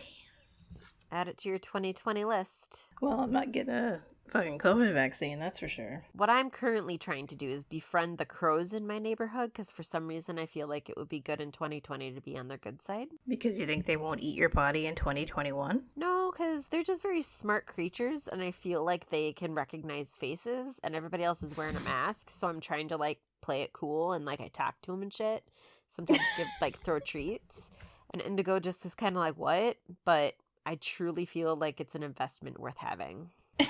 Add 1.12 1.28
it 1.28 1.38
to 1.40 1.50
your 1.50 1.60
2020 1.60 2.26
list. 2.26 2.82
Well, 3.02 3.20
I'm 3.20 3.32
not 3.32 3.52
getting 3.52 3.74
a 3.74 4.02
fucking 4.28 4.58
COVID 4.58 4.94
vaccine, 4.94 5.40
that's 5.40 5.60
for 5.60 5.68
sure. 5.68 6.04
What 6.14 6.30
I'm 6.30 6.50
currently 6.50 6.98
trying 6.98 7.28
to 7.28 7.36
do 7.36 7.48
is 7.48 7.66
befriend 7.66 8.18
the 8.18 8.26
crows 8.26 8.74
in 8.74 8.88
my 8.88 9.00
neighborhood 9.00 9.52
because 9.52 9.72
for 9.72 9.84
some 9.84 10.08
reason 10.08 10.40
I 10.40 10.46
feel 10.46 10.68
like 10.68 10.90
it 10.90 10.98
would 10.98 11.10
be 11.10 11.20
good 11.20 11.42
in 11.42 11.52
2020 11.52 12.12
to 12.12 12.22
be 12.22 12.38
on 12.38 12.48
their 12.48 12.58
good 12.58 12.82
side. 12.82 13.08
Because 13.28 13.60
you 13.60 13.66
think 13.66 13.86
they 13.86 13.98
won't 13.98 14.22
eat 14.22 14.36
your 14.36 14.50
body 14.50 14.88
in 14.88 14.96
2021? 14.96 15.84
No, 15.96 16.32
because 16.32 16.68
they're 16.68 16.84
just 16.84 17.04
very 17.04 17.22
smart 17.22 17.66
creatures, 17.66 18.28
and 18.28 18.42
I 18.42 18.52
feel 18.52 18.84
like 18.84 19.10
they 19.10 19.34
can 19.34 19.54
recognize 19.54 20.16
faces, 20.16 20.80
and 20.84 20.96
everybody 20.96 21.24
else 21.24 21.44
is 21.44 21.56
wearing 21.56 21.76
a 21.76 21.82
mask. 21.82 22.30
So 22.30 22.48
I'm 22.48 22.60
trying 22.60 22.90
to 22.90 22.98
like 22.98 23.20
play 23.42 23.62
it 23.62 23.74
cool 23.74 24.14
and 24.14 24.26
like 24.26 24.42
I 24.42 24.48
talk 24.48 24.82
to 24.82 24.92
them 24.92 25.04
and 25.04 25.14
shit. 25.14 25.44
Sometimes 25.88 26.20
give 26.36 26.48
like 26.62 26.80
throw 26.80 27.00
treats, 27.06 27.70
and 28.12 28.22
Indigo 28.22 28.60
just 28.60 28.86
is 28.86 28.96
kind 28.96 29.16
of 29.16 29.22
like 29.22 29.38
what, 29.38 29.78
but 30.04 30.34
I 30.66 30.76
truly 30.76 31.26
feel 31.26 31.56
like 31.56 31.80
it's 31.80 31.96
an 31.96 32.04
investment 32.04 32.60
worth 32.60 32.78
having. 32.78 33.30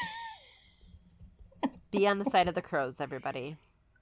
Be 1.91 2.07
on 2.07 2.19
the 2.19 2.25
side 2.25 2.47
of 2.47 2.55
the 2.55 2.61
crows, 2.61 3.01
everybody. 3.01 3.57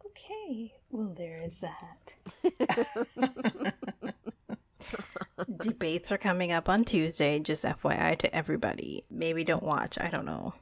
Okay, 0.06 0.74
well, 0.92 1.14
there 1.18 1.42
is 1.42 1.62
that. 1.62 2.14
Debates 5.60 6.12
are 6.12 6.18
coming 6.18 6.52
up 6.52 6.70
on 6.70 6.84
Tuesday, 6.84 7.40
just 7.40 7.66
FYI 7.66 8.18
to 8.20 8.36
everybody. 8.36 9.06
Maybe 9.10 9.44
don't 9.44 9.64
watch, 9.64 9.98
I 10.00 10.10
don't 10.10 10.26
know. 10.26 10.54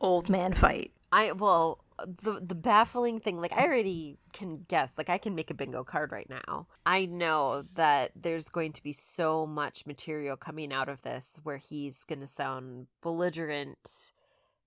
Old 0.00 0.28
man 0.28 0.54
fight. 0.54 0.92
I 1.12 1.32
well 1.32 1.84
the 2.06 2.40
the 2.40 2.54
baffling 2.54 3.18
thing 3.18 3.40
like 3.40 3.52
I 3.52 3.64
already 3.64 4.18
can 4.32 4.64
guess 4.68 4.94
like 4.96 5.08
I 5.08 5.18
can 5.18 5.34
make 5.34 5.50
a 5.50 5.54
bingo 5.54 5.84
card 5.84 6.12
right 6.12 6.28
now. 6.28 6.66
I 6.86 7.06
know 7.06 7.64
that 7.74 8.12
there's 8.14 8.48
going 8.48 8.72
to 8.74 8.82
be 8.82 8.92
so 8.92 9.46
much 9.46 9.86
material 9.86 10.36
coming 10.36 10.72
out 10.72 10.88
of 10.88 11.02
this 11.02 11.40
where 11.42 11.56
he's 11.56 12.04
going 12.04 12.20
to 12.20 12.26
sound 12.26 12.86
belligerent 13.02 14.12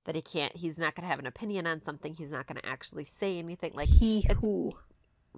that 0.05 0.15
he 0.15 0.21
can't 0.21 0.55
he's 0.55 0.77
not 0.77 0.95
going 0.95 1.03
to 1.03 1.09
have 1.09 1.19
an 1.19 1.27
opinion 1.27 1.67
on 1.67 1.81
something 1.83 2.13
he's 2.13 2.31
not 2.31 2.47
going 2.47 2.59
to 2.59 2.67
actually 2.67 3.05
say 3.05 3.37
anything 3.37 3.71
like 3.73 3.89
he 3.89 4.25
who? 4.41 4.73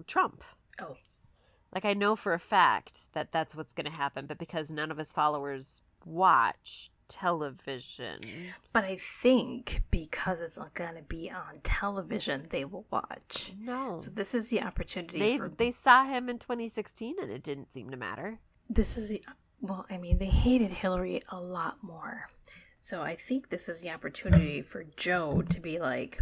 Trump. 0.08 0.44
Oh. 0.82 0.98
Like 1.74 1.86
I 1.86 1.94
know 1.94 2.16
for 2.16 2.34
a 2.34 2.40
fact 2.40 3.08
that 3.14 3.32
that's 3.32 3.56
what's 3.56 3.74
going 3.74 3.86
to 3.86 3.92
happen 3.92 4.26
but 4.26 4.38
because 4.38 4.72
none 4.72 4.90
of 4.90 4.98
his 4.98 5.14
followers 5.14 5.82
watch 6.06 6.90
television. 7.14 8.20
But 8.74 8.84
I 8.86 8.98
think 9.22 9.84
because 9.92 10.40
it's 10.42 10.58
not 10.58 10.74
going 10.74 10.96
to 10.96 11.04
be 11.04 11.30
on 11.32 11.54
television, 11.64 12.48
they 12.50 12.66
will 12.66 12.86
watch. 12.92 13.54
No. 13.60 13.98
So 14.00 14.10
this 14.12 14.34
is 14.34 14.50
the 14.50 14.62
opportunity 14.62 15.20
They 15.20 15.38
for 15.38 15.50
they 15.50 15.72
saw 15.72 16.06
him 16.06 16.30
in 16.30 16.40
2016 16.40 17.16
and 17.22 17.30
it 17.32 17.44
didn't 17.44 17.72
seem 17.72 17.90
to 17.92 17.98
matter. 17.98 18.40
this 18.70 18.98
is 18.98 19.10
the, 19.10 19.22
well 19.62 19.86
i 19.90 19.98
mean 19.98 20.18
they 20.18 20.26
hated 20.26 20.72
hillary 20.72 21.22
a 21.30 21.40
lot 21.40 21.78
more 21.84 22.30
so 22.80 23.02
i 23.02 23.14
think 23.16 23.50
this 23.50 23.68
is 23.70 23.82
the 23.82 23.90
opportunity 23.90 24.62
for 24.62 24.84
joe 24.98 25.42
to 25.50 25.60
be 25.60 25.80
like 25.80 26.20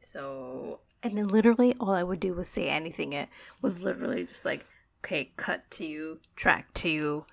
so 0.00 0.80
and 1.02 1.16
then 1.16 1.28
literally 1.28 1.74
all 1.80 1.90
i 1.90 2.02
would 2.02 2.20
do 2.20 2.32
was 2.34 2.48
say 2.48 2.68
anything 2.68 3.12
it 3.12 3.28
was 3.62 3.82
literally 3.84 4.24
just 4.24 4.44
like 4.44 4.64
okay 5.02 5.32
cut 5.36 5.68
to 5.70 5.84
you 5.84 6.18
track 6.36 6.72
to 6.74 6.88
you 6.88 7.26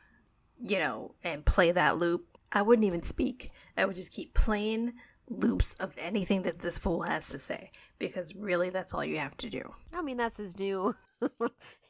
you 0.61 0.79
know 0.79 1.13
and 1.23 1.45
play 1.45 1.71
that 1.71 1.97
loop 1.97 2.34
i 2.55 2.61
wouldn't 2.63 2.85
even 2.87 3.03
speak. 3.03 3.51
I 3.77 3.85
would 3.85 3.95
just 3.95 4.11
keep 4.11 4.33
playing 4.33 4.93
loops 5.29 5.75
of 5.79 5.93
anything 5.97 6.43
that 6.43 6.59
this 6.59 6.77
fool 6.77 7.01
has 7.01 7.27
to 7.29 7.37
say 7.39 7.71
because 7.99 8.33
really 8.35 8.69
that's 8.69 8.93
all 8.93 9.03
you 9.03 9.17
have 9.17 9.35
to 9.37 9.49
do. 9.49 9.73
I 9.93 10.01
mean, 10.01 10.17
that's 10.17 10.37
his 10.37 10.57
new 10.57 10.95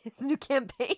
his 0.01 0.21
new 0.21 0.37
campaign. 0.37 0.95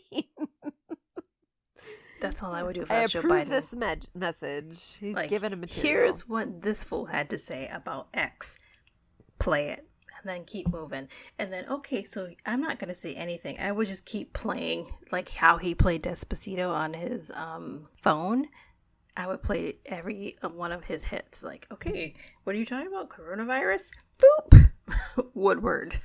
that's 2.20 2.42
all 2.42 2.52
i 2.52 2.64
would 2.64 2.74
do 2.76 2.82
if 2.82 2.90
I 2.92 2.98
I 3.00 3.02
was 3.04 3.12
joe 3.12 3.22
biden. 3.22 3.48
this 3.48 3.74
med- 3.74 4.10
message. 4.16 4.98
He's 5.00 5.16
like 5.16 5.30
given 5.30 5.54
a 5.54 5.56
material. 5.56 5.92
here's 5.92 6.28
what 6.28 6.62
this 6.62 6.84
fool 6.84 7.06
had 7.06 7.30
to 7.32 7.38
say 7.38 7.70
about 7.72 8.08
x. 8.14 8.58
Play 9.40 9.70
it 9.70 9.88
and 10.20 10.28
then 10.28 10.46
keep 10.46 10.68
moving. 10.68 11.08
And 11.38 11.52
then 11.54 11.66
okay 11.70 12.04
so 12.04 12.30
i'm 12.46 12.62
not 12.62 12.80
going 12.80 12.90
to 12.90 12.96
say 12.96 13.14
anything. 13.16 13.60
I 13.60 13.72
would 13.72 13.88
just 13.88 14.06
keep 14.06 14.34
playing 14.34 14.88
like 15.12 15.30
how 15.30 15.58
he 15.58 15.76
played 15.76 16.04
despacito 16.04 16.70
on 16.70 16.94
his 16.94 17.32
um 17.36 17.88
phone 18.02 18.48
I 19.18 19.26
would 19.28 19.42
play 19.42 19.78
every 19.86 20.38
uh, 20.44 20.50
one 20.50 20.72
of 20.72 20.86
his 20.86 21.06
hits. 21.06 21.44
Like, 21.44 21.68
okay, 21.72 22.14
what 22.44 22.56
are 22.56 22.60
you 22.60 22.66
talking 22.66 22.88
about? 22.88 23.10
Coronavirus? 23.10 23.90
Boop! 24.20 24.72
Woodward. 25.34 26.00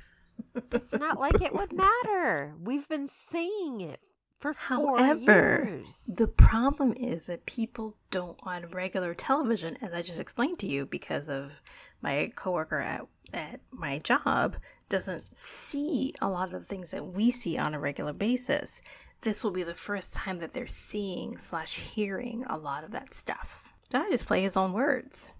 It's 0.71 0.93
not 0.93 1.19
like 1.19 1.41
it 1.41 1.53
would 1.53 1.71
matter. 1.73 2.55
We've 2.61 2.87
been 2.89 3.07
saying 3.07 3.81
it 3.81 3.99
for 4.39 4.53
four 4.53 4.97
However, 4.97 5.63
years. 5.65 6.11
the 6.17 6.27
problem 6.27 6.93
is 6.93 7.27
that 7.27 7.45
people 7.45 7.95
don't 8.11 8.37
on 8.43 8.67
regular 8.71 9.13
television, 9.13 9.77
as 9.81 9.93
I 9.93 10.01
just 10.01 10.19
explained 10.19 10.59
to 10.59 10.67
you, 10.67 10.85
because 10.85 11.29
of 11.29 11.61
my 12.01 12.31
coworker 12.35 12.79
at 12.79 13.07
at 13.33 13.61
my 13.71 13.99
job 13.99 14.57
doesn't 14.89 15.35
see 15.35 16.13
a 16.21 16.29
lot 16.29 16.53
of 16.53 16.59
the 16.59 16.65
things 16.65 16.91
that 16.91 17.05
we 17.05 17.31
see 17.31 17.57
on 17.57 17.73
a 17.73 17.79
regular 17.79 18.13
basis. 18.13 18.81
This 19.23 19.43
will 19.43 19.51
be 19.51 19.63
the 19.63 19.73
first 19.73 20.13
time 20.13 20.39
that 20.39 20.53
they're 20.53 20.67
seeing 20.67 21.37
slash 21.37 21.79
hearing 21.79 22.45
a 22.47 22.57
lot 22.57 22.83
of 22.83 22.91
that 22.91 23.13
stuff. 23.13 23.73
I 23.93 24.09
just 24.11 24.25
play 24.27 24.41
his 24.41 24.57
own 24.57 24.73
words. 24.73 25.31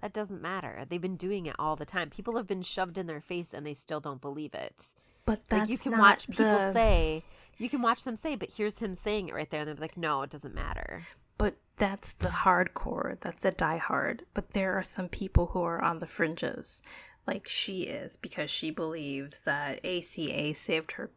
That 0.00 0.12
doesn't 0.12 0.42
matter. 0.42 0.84
They've 0.88 1.00
been 1.00 1.16
doing 1.16 1.46
it 1.46 1.56
all 1.58 1.76
the 1.76 1.84
time. 1.84 2.10
People 2.10 2.36
have 2.36 2.46
been 2.46 2.62
shoved 2.62 2.98
in 2.98 3.06
their 3.06 3.20
face 3.20 3.52
and 3.52 3.66
they 3.66 3.74
still 3.74 4.00
don't 4.00 4.20
believe 4.20 4.54
it. 4.54 4.94
But 5.24 5.40
that's 5.48 5.62
like 5.62 5.68
you 5.70 5.78
can 5.78 5.98
watch 5.98 6.28
people 6.28 6.44
the- 6.44 6.72
say, 6.72 7.24
you 7.58 7.68
can 7.68 7.82
watch 7.82 8.04
them 8.04 8.16
say, 8.16 8.36
but 8.36 8.50
here's 8.56 8.78
him 8.78 8.94
saying 8.94 9.28
it 9.28 9.34
right 9.34 9.50
there, 9.50 9.60
and 9.60 9.68
they're 9.68 9.76
like, 9.76 9.96
no, 9.96 10.22
it 10.22 10.30
doesn't 10.30 10.54
matter. 10.54 11.02
But 11.38 11.56
that's 11.76 12.12
the 12.14 12.28
hardcore. 12.28 13.18
That's 13.20 13.42
the 13.42 13.52
diehard. 13.52 14.20
But 14.34 14.52
there 14.52 14.74
are 14.74 14.82
some 14.82 15.08
people 15.08 15.46
who 15.46 15.62
are 15.62 15.82
on 15.82 15.98
the 15.98 16.06
fringes, 16.06 16.80
like 17.26 17.48
she 17.48 17.82
is, 17.82 18.16
because 18.16 18.50
she 18.50 18.70
believes 18.70 19.42
that 19.42 19.84
ACA 19.84 20.54
saved 20.54 20.92
her 20.92 21.10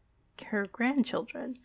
her 0.47 0.65
grandchildren. 0.71 1.57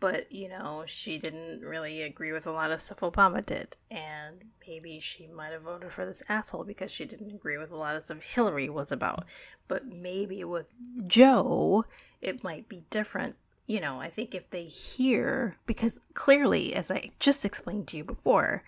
But 0.00 0.32
you 0.32 0.48
know, 0.48 0.84
she 0.86 1.18
didn't 1.18 1.62
really 1.62 2.02
agree 2.02 2.32
with 2.32 2.46
a 2.46 2.52
lot 2.52 2.70
of 2.70 2.80
stuff 2.80 3.00
Obama 3.00 3.44
did, 3.44 3.76
and 3.90 4.44
maybe 4.66 4.98
she 4.98 5.26
might 5.26 5.52
have 5.52 5.62
voted 5.62 5.92
for 5.92 6.06
this 6.06 6.22
asshole 6.28 6.64
because 6.64 6.90
she 6.90 7.04
didn't 7.04 7.34
agree 7.34 7.58
with 7.58 7.70
a 7.70 7.76
lot 7.76 7.96
of 7.96 8.06
stuff 8.06 8.22
Hillary 8.22 8.68
was 8.68 8.90
about. 8.90 9.24
But 9.68 9.86
maybe 9.86 10.42
with 10.42 10.74
Joe, 11.06 11.84
it 12.20 12.42
might 12.42 12.68
be 12.68 12.84
different 12.90 13.36
you 13.70 13.80
know, 13.80 14.00
I 14.00 14.08
think 14.08 14.34
if 14.34 14.50
they 14.50 14.64
hear, 14.64 15.56
because 15.64 16.00
clearly, 16.12 16.74
as 16.74 16.90
I 16.90 17.10
just 17.20 17.44
explained 17.44 17.86
to 17.88 17.98
you 17.98 18.02
before, 18.02 18.64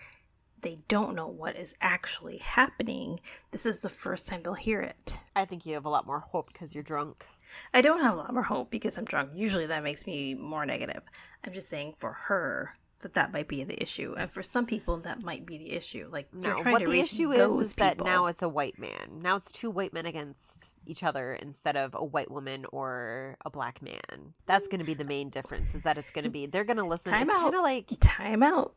they 0.61 0.77
don't 0.87 1.13
know 1.13 1.27
what 1.27 1.57
is 1.57 1.75
actually 1.81 2.37
happening. 2.37 3.19
This 3.51 3.65
is 3.65 3.81
the 3.81 3.89
first 3.89 4.25
time 4.25 4.43
they'll 4.43 4.53
hear 4.53 4.79
it. 4.79 5.17
I 5.35 5.43
think 5.43 5.65
you 5.65 5.73
have 5.73 5.83
a 5.83 5.89
lot 5.89 6.07
more 6.07 6.21
hope 6.21 6.53
because 6.53 6.73
you're 6.73 6.85
drunk. 6.85 7.25
I 7.73 7.81
don't 7.81 8.01
have 8.01 8.13
a 8.13 8.17
lot 8.17 8.33
more 8.33 8.43
hope 8.43 8.69
because 8.69 8.97
I'm 8.97 9.05
drunk. 9.05 9.31
Usually 9.35 9.65
that 9.67 9.83
makes 9.83 10.05
me 10.05 10.33
more 10.33 10.65
negative. 10.65 11.03
I'm 11.43 11.53
just 11.53 11.69
saying 11.69 11.95
for 11.97 12.13
her 12.13 12.75
that 13.03 13.13
that 13.13 13.31
might 13.31 13.47
be 13.47 13.63
the 13.63 13.81
issue, 13.81 14.15
and 14.17 14.31
for 14.31 14.41
some 14.41 14.65
people 14.65 14.97
that 15.01 15.23
might 15.23 15.45
be 15.45 15.57
the 15.57 15.71
issue. 15.71 16.07
Like 16.11 16.33
No, 16.33 16.53
trying 16.55 16.73
what 16.73 16.85
the 16.85 16.99
issue 16.99 17.31
is 17.31 17.59
is 17.59 17.73
that 17.75 18.03
now 18.03 18.25
it's 18.25 18.41
a 18.41 18.49
white 18.49 18.79
man. 18.79 19.19
Now 19.21 19.35
it's 19.35 19.51
two 19.51 19.69
white 19.69 19.93
men 19.93 20.05
against 20.05 20.73
each 20.85 21.03
other 21.03 21.33
instead 21.33 21.77
of 21.77 21.93
a 21.93 22.03
white 22.03 22.31
woman 22.31 22.65
or 22.71 23.37
a 23.45 23.49
black 23.49 23.81
man. 23.81 24.33
That's 24.47 24.67
going 24.67 24.79
to 24.79 24.85
be 24.85 24.95
the 24.95 25.05
main 25.05 25.29
difference. 25.29 25.75
Is 25.75 25.83
that 25.83 25.97
it's 25.97 26.11
going 26.11 26.23
to 26.23 26.31
be 26.31 26.47
they're 26.47 26.63
going 26.63 26.77
to 26.77 26.85
listen. 26.85 27.11
Time 27.11 27.29
it's 27.29 27.37
out. 27.37 27.41
kind 27.41 27.55
of 27.55 27.61
like 27.61 27.91
time 27.99 28.41
out 28.41 28.75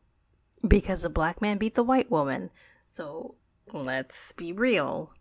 because 0.67 1.03
the 1.03 1.11
black 1.11 1.41
man 1.41 1.57
beat 1.57 1.75
the 1.75 1.85
white 1.85 2.11
woman. 2.11 2.51
So 2.87 3.37
let's 3.73 4.33
be 4.33 4.53
real. 4.53 5.13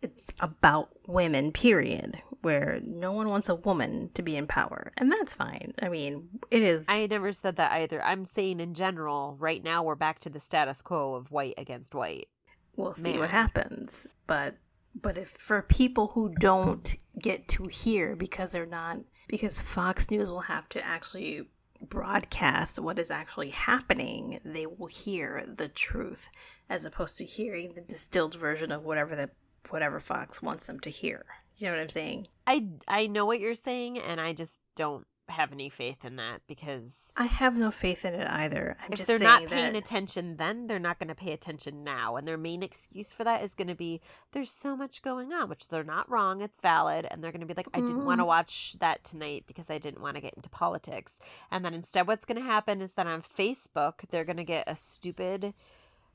It's 0.00 0.32
about 0.40 0.90
women, 1.06 1.52
period, 1.52 2.22
where 2.42 2.80
no 2.84 3.12
one 3.12 3.28
wants 3.28 3.48
a 3.48 3.54
woman 3.54 4.10
to 4.14 4.22
be 4.22 4.36
in 4.36 4.46
power. 4.46 4.92
And 4.96 5.10
that's 5.10 5.34
fine. 5.34 5.74
I 5.82 5.88
mean, 5.88 6.28
it 6.50 6.62
is. 6.62 6.86
I 6.88 7.06
never 7.06 7.32
said 7.32 7.56
that 7.56 7.72
either. 7.72 8.02
I'm 8.02 8.24
saying 8.24 8.60
in 8.60 8.74
general, 8.74 9.36
right 9.38 9.62
now 9.62 9.82
we're 9.82 9.96
back 9.96 10.20
to 10.20 10.30
the 10.30 10.40
status 10.40 10.82
quo 10.82 11.14
of 11.14 11.30
white 11.30 11.54
against 11.58 11.94
white. 11.94 12.28
we'll 12.76 12.92
see 12.92 13.10
man. 13.10 13.20
what 13.20 13.30
happens. 13.30 14.06
But 14.26 14.56
but 15.00 15.18
if 15.18 15.30
for 15.30 15.62
people 15.62 16.08
who 16.08 16.34
don't 16.38 16.96
get 17.18 17.48
to 17.48 17.66
hear 17.66 18.16
because 18.16 18.52
they're 18.52 18.66
not 18.66 18.98
because 19.26 19.60
Fox 19.60 20.10
News 20.10 20.30
will 20.30 20.40
have 20.40 20.68
to 20.70 20.84
actually 20.84 21.48
broadcast 21.80 22.78
what 22.78 22.98
is 22.98 23.10
actually 23.10 23.50
happening, 23.50 24.40
they 24.44 24.66
will 24.66 24.86
hear 24.86 25.44
the 25.46 25.68
truth 25.68 26.28
as 26.68 26.84
opposed 26.84 27.18
to 27.18 27.24
hearing 27.24 27.74
the 27.74 27.80
distilled 27.80 28.34
version 28.34 28.72
of 28.72 28.84
whatever 28.84 29.14
the 29.14 29.30
whatever 29.70 30.00
Fox 30.00 30.40
wants 30.42 30.66
them 30.66 30.80
to 30.80 30.90
hear. 30.90 31.24
You 31.56 31.66
know 31.66 31.72
what 31.72 31.80
I'm 31.80 31.88
saying? 31.88 32.28
I 32.46 32.66
I 32.86 33.06
know 33.08 33.26
what 33.26 33.40
you're 33.40 33.54
saying, 33.54 33.98
and 33.98 34.20
I 34.20 34.32
just 34.32 34.60
don't 34.76 35.06
have 35.30 35.52
any 35.52 35.68
faith 35.68 36.06
in 36.06 36.16
that 36.16 36.40
because 36.46 37.12
I 37.14 37.26
have 37.26 37.54
no 37.58 37.70
faith 37.70 38.06
in 38.06 38.14
it 38.14 38.26
either. 38.30 38.78
I'm 38.82 38.94
if 38.94 39.04
they're 39.04 39.18
not 39.18 39.42
that 39.42 39.50
paying 39.50 39.76
attention 39.76 40.38
then 40.38 40.66
they're 40.66 40.78
not 40.78 40.98
going 40.98 41.08
to 41.08 41.14
pay 41.14 41.32
attention 41.34 41.84
now 41.84 42.16
and 42.16 42.26
their 42.26 42.38
main 42.38 42.62
excuse 42.62 43.12
for 43.12 43.24
that 43.24 43.42
is 43.44 43.52
going 43.52 43.68
to 43.68 43.74
be 43.74 44.00
there's 44.32 44.50
so 44.50 44.74
much 44.74 45.02
going 45.02 45.34
on 45.34 45.50
which 45.50 45.68
they're 45.68 45.84
not 45.84 46.10
wrong 46.10 46.40
it's 46.40 46.62
valid 46.62 47.06
and 47.10 47.22
they're 47.22 47.30
going 47.30 47.42
to 47.42 47.46
be 47.46 47.52
like 47.52 47.68
i 47.74 47.80
didn't 47.80 48.06
want 48.06 48.20
to 48.20 48.22
Mm-hmm. 48.22 48.28
watch 48.28 48.76
that 48.78 49.04
tonight 49.04 49.44
because 49.46 49.68
i 49.68 49.76
didn't 49.76 50.00
want 50.00 50.14
to 50.14 50.22
get 50.22 50.32
into 50.32 50.48
politics 50.48 51.20
and 51.50 51.62
then 51.62 51.74
instead 51.74 52.06
what's 52.06 52.24
going 52.24 52.38
to 52.38 52.42
happen 52.42 52.80
is 52.80 52.92
that 52.94 53.06
on 53.06 53.20
facebook 53.20 54.08
they're 54.08 54.24
going 54.24 54.38
to 54.38 54.44
get 54.44 54.64
a 54.66 54.76
stupid 54.76 55.52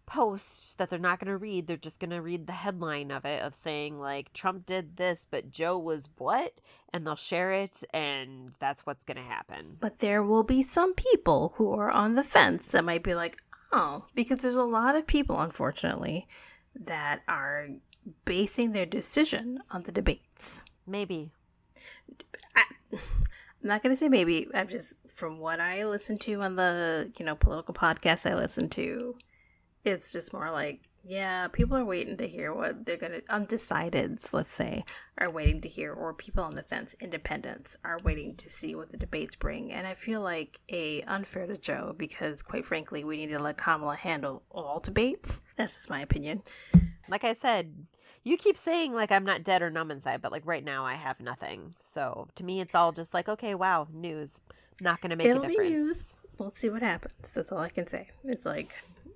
post 0.05 0.77
that 0.77 0.89
they're 0.89 0.99
not 0.99 1.19
going 1.19 1.31
to 1.31 1.37
read 1.37 1.67
they're 1.67 1.77
just 1.77 1.99
going 1.99 2.09
to 2.09 2.21
read 2.21 2.45
the 2.45 2.53
headline 2.53 3.11
of 3.11 3.25
it 3.25 3.41
of 3.41 3.55
saying 3.55 3.97
like 3.97 4.31
trump 4.33 4.65
did 4.65 4.97
this 4.97 5.25
but 5.29 5.51
joe 5.51 5.77
was 5.77 6.09
what 6.17 6.53
and 6.93 7.05
they'll 7.07 7.15
share 7.15 7.51
it 7.51 7.83
and 7.93 8.51
that's 8.59 8.85
what's 8.85 9.03
going 9.03 9.17
to 9.17 9.23
happen 9.23 9.77
But 9.79 9.97
there 9.99 10.21
will 10.21 10.43
be 10.43 10.61
some 10.61 10.93
people 10.93 11.53
who 11.55 11.73
are 11.73 11.89
on 11.89 12.13
the 12.15 12.23
fence 12.23 12.67
that 12.67 12.85
might 12.85 13.03
be 13.03 13.15
like, 13.15 13.41
oh, 13.71 14.05
because 14.13 14.39
there's 14.39 14.55
a 14.55 14.63
lot 14.63 14.95
of 14.95 15.07
people, 15.07 15.39
unfortunately, 15.41 16.27
that 16.75 17.21
are 17.27 17.69
basing 18.25 18.71
their 18.71 18.85
decision 18.85 19.63
on 19.71 19.83
the 19.83 19.91
debates. 19.91 20.61
maybe 20.85 21.31
I, 22.55 22.63
I'm 22.91 22.99
not 23.63 23.81
going 23.81 23.93
to 23.95 23.99
say 23.99 24.09
maybe. 24.09 24.47
I'm 24.53 24.67
just, 24.67 24.93
from 25.07 25.39
what 25.39 25.59
I 25.59 25.85
listen 25.85 26.17
to 26.19 26.41
on 26.41 26.55
the, 26.55 27.11
you 27.17 27.25
know, 27.25 27.35
political 27.35 27.73
podcasts 27.73 28.29
I 28.29 28.35
listen 28.35 28.69
to, 28.69 29.15
it's 29.85 30.11
just 30.11 30.33
more 30.33 30.49
like, 30.51 30.81
yeah, 31.05 31.47
people 31.49 31.75
are 31.75 31.83
waiting 31.83 32.15
to 32.17 32.27
hear 32.27 32.53
what 32.53 32.85
they're 32.85 32.95
going 32.97 33.11
to, 33.11 33.21
undecideds, 33.23 34.31
let's 34.31 34.53
say, 34.53 34.85
are 35.17 35.29
waiting 35.29 35.59
to 35.61 35.67
hear, 35.67 35.91
or 35.91 36.13
people 36.13 36.43
on 36.43 36.55
the 36.55 36.63
fence, 36.63 36.95
independents, 37.01 37.77
are 37.83 37.99
waiting 38.03 38.35
to 38.37 38.49
see 38.49 38.73
what 38.73 38.91
the 38.91 38.97
debates 38.97 39.35
bring. 39.35 39.71
And 39.71 39.85
I 39.85 39.95
feel 39.95 40.21
like 40.21 40.61
a 40.69 41.01
unfair 41.01 41.45
to 41.47 41.57
Joe 41.57 41.93
because, 41.97 42.41
quite 42.41 42.65
frankly, 42.65 43.03
we 43.03 43.17
need 43.17 43.31
to 43.31 43.39
let 43.39 43.57
Kamala 43.57 43.95
handle 43.97 44.43
all 44.49 44.79
debates. 44.79 45.41
That's 45.57 45.75
just 45.75 45.89
my 45.89 46.01
opinion. 46.01 46.43
like 47.09 47.25
I 47.25 47.33
said, 47.33 47.85
you 48.23 48.37
keep 48.37 48.55
saying 48.55 48.93
like 48.93 49.11
I'm 49.11 49.25
not 49.25 49.43
dead 49.43 49.61
or 49.61 49.69
numb 49.69 49.91
inside, 49.91 50.21
but 50.21 50.31
like 50.31 50.45
right 50.45 50.63
now 50.63 50.85
I 50.85 50.93
have 50.93 51.19
nothing. 51.19 51.75
So 51.79 52.29
to 52.35 52.45
me, 52.45 52.61
it's 52.61 52.73
all 52.75 52.93
just 52.93 53.13
like, 53.13 53.27
okay, 53.27 53.53
wow, 53.55 53.87
news. 53.91 54.39
Not 54.81 55.01
going 55.01 55.09
to 55.11 55.15
make 55.17 55.27
It'll 55.27 55.43
a 55.43 55.47
be 55.47 55.53
difference. 55.55 55.71
news. 55.71 56.15
Let's 56.39 56.61
see 56.61 56.69
what 56.69 56.81
happens. 56.81 57.13
That's 57.33 57.51
all 57.51 57.59
I 57.59 57.69
can 57.69 57.87
say. 57.87 58.09
It's 58.23 58.45
like 58.45 58.73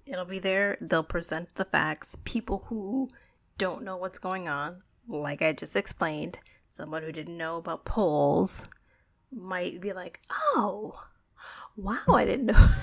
it'll 0.08 0.26
be 0.26 0.40
there. 0.40 0.78
They'll 0.82 1.04
present 1.04 1.56
the 1.56 1.66
facts. 1.66 2.18
People 2.24 2.66
who 2.68 3.10
don't 3.58 3.84
know 3.84 3.98
what's 3.98 4.20
going 4.20 4.48
on, 4.48 4.80
like 5.08 5.42
I 5.42 5.54
just 5.54 5.76
explained, 5.76 6.40
someone 6.70 7.04
who 7.04 7.12
didn't 7.12 7.38
know 7.38 7.58
about 7.58 7.86
polls 7.86 8.66
might 9.32 9.82
be 9.82 9.94
like, 9.94 10.22
"Oh, 10.30 11.00
wow, 11.76 12.04
I 12.08 12.26
didn't 12.26 12.48
know." 12.48 12.70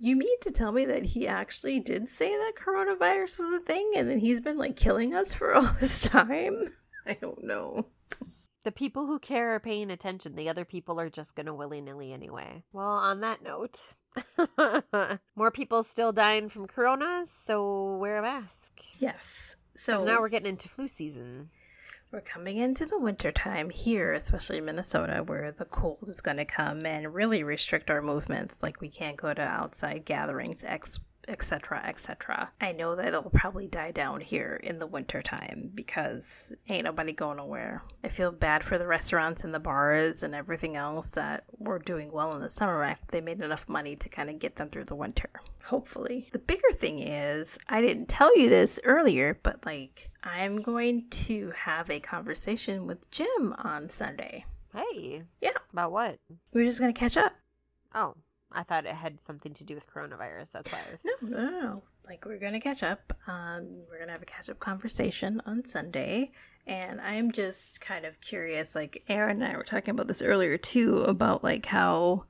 You 0.00 0.14
mean 0.14 0.38
to 0.42 0.52
tell 0.52 0.70
me 0.70 0.84
that 0.84 1.04
he 1.04 1.26
actually 1.26 1.80
did 1.80 2.08
say 2.08 2.30
that 2.30 2.52
coronavirus 2.56 3.40
was 3.40 3.52
a 3.52 3.58
thing 3.58 3.94
and 3.96 4.08
then 4.08 4.20
he's 4.20 4.38
been 4.38 4.56
like 4.56 4.76
killing 4.76 5.12
us 5.12 5.34
for 5.34 5.52
all 5.56 5.68
this 5.80 6.02
time? 6.02 6.72
I 7.04 7.14
don't 7.14 7.42
know. 7.42 7.86
The 8.62 8.70
people 8.70 9.06
who 9.06 9.18
care 9.18 9.54
are 9.54 9.60
paying 9.60 9.90
attention. 9.90 10.36
The 10.36 10.50
other 10.50 10.64
people 10.64 11.00
are 11.00 11.10
just 11.10 11.34
going 11.34 11.46
to 11.46 11.54
willy 11.54 11.80
nilly 11.80 12.12
anyway. 12.12 12.62
Well, 12.72 12.86
on 12.86 13.20
that 13.22 13.42
note, 13.42 13.94
more 15.36 15.50
people 15.50 15.82
still 15.82 16.12
dying 16.12 16.48
from 16.48 16.66
corona, 16.66 17.22
so 17.24 17.96
wear 17.96 18.18
a 18.18 18.22
mask. 18.22 18.80
Yes. 18.98 19.56
So 19.76 20.04
now 20.04 20.20
we're 20.20 20.28
getting 20.28 20.48
into 20.48 20.68
flu 20.68 20.88
season. 20.88 21.50
We're 22.10 22.20
coming 22.22 22.56
into 22.56 22.86
the 22.86 22.98
winter 22.98 23.30
time 23.30 23.68
here, 23.68 24.14
especially 24.14 24.58
in 24.58 24.64
Minnesota, 24.64 25.22
where 25.22 25.52
the 25.52 25.66
cold 25.66 26.06
is 26.08 26.22
going 26.22 26.38
to 26.38 26.46
come 26.46 26.86
and 26.86 27.12
really 27.12 27.42
restrict 27.42 27.90
our 27.90 28.00
movements. 28.00 28.56
Like 28.62 28.80
we 28.80 28.88
can't 28.88 29.18
go 29.18 29.34
to 29.34 29.42
outside 29.42 30.06
gatherings, 30.06 30.64
etc., 31.28 31.82
etc. 31.84 32.50
I 32.60 32.72
know 32.72 32.96
that 32.96 33.08
it'll 33.08 33.30
probably 33.30 33.66
die 33.66 33.92
down 33.92 34.20
here 34.20 34.60
in 34.62 34.78
the 34.78 34.86
winter 34.86 35.22
time 35.22 35.70
because 35.74 36.52
ain't 36.68 36.84
nobody 36.84 37.12
going 37.12 37.36
nowhere. 37.36 37.82
I 38.02 38.08
feel 38.08 38.32
bad 38.32 38.64
for 38.64 38.78
the 38.78 38.88
restaurants 38.88 39.44
and 39.44 39.54
the 39.54 39.60
bars 39.60 40.22
and 40.22 40.34
everything 40.34 40.76
else 40.76 41.08
that 41.08 41.44
were 41.58 41.78
doing 41.78 42.10
well 42.10 42.34
in 42.34 42.40
the 42.40 42.48
summer 42.48 42.82
act. 42.82 43.10
They 43.10 43.20
made 43.20 43.40
enough 43.40 43.68
money 43.68 43.96
to 43.96 44.08
kind 44.08 44.30
of 44.30 44.38
get 44.38 44.56
them 44.56 44.70
through 44.70 44.84
the 44.84 44.94
winter. 44.94 45.30
Hopefully. 45.64 46.28
The 46.32 46.38
bigger 46.38 46.72
thing 46.72 47.00
is, 47.00 47.58
I 47.68 47.80
didn't 47.80 48.08
tell 48.08 48.36
you 48.38 48.48
this 48.48 48.80
earlier, 48.84 49.38
but 49.42 49.66
like, 49.66 50.10
I'm 50.24 50.62
going 50.62 51.08
to 51.10 51.52
have 51.54 51.90
a 51.90 52.00
conversation 52.00 52.86
with 52.86 53.10
Jim 53.10 53.54
on 53.58 53.90
Sunday. 53.90 54.46
Hey. 54.74 55.24
Yeah. 55.40 55.50
About 55.72 55.92
what? 55.92 56.18
We're 56.52 56.64
just 56.64 56.80
going 56.80 56.92
to 56.92 56.98
catch 56.98 57.16
up. 57.16 57.34
Oh, 57.94 58.14
I 58.52 58.62
thought 58.62 58.86
it 58.86 58.94
had 58.94 59.20
something 59.20 59.52
to 59.54 59.64
do 59.64 59.74
with 59.74 59.86
coronavirus. 59.92 60.52
That's 60.52 60.72
why 60.72 60.78
I 60.86 60.90
was. 60.90 61.04
No, 61.04 61.28
no, 61.28 61.50
no. 61.50 61.82
Like 62.08 62.24
we're 62.24 62.38
gonna 62.38 62.60
catch 62.60 62.82
up. 62.82 63.12
Um, 63.26 63.82
we're 63.90 63.98
gonna 63.98 64.12
have 64.12 64.22
a 64.22 64.26
catch 64.26 64.48
up 64.48 64.58
conversation 64.58 65.42
on 65.44 65.66
Sunday, 65.66 66.32
and 66.66 67.00
I'm 67.00 67.30
just 67.30 67.80
kind 67.80 68.06
of 68.06 68.20
curious. 68.20 68.74
Like 68.74 69.04
Aaron 69.08 69.42
and 69.42 69.52
I 69.52 69.56
were 69.56 69.64
talking 69.64 69.92
about 69.92 70.08
this 70.08 70.22
earlier 70.22 70.56
too, 70.56 71.02
about 71.02 71.44
like 71.44 71.66
how 71.66 72.24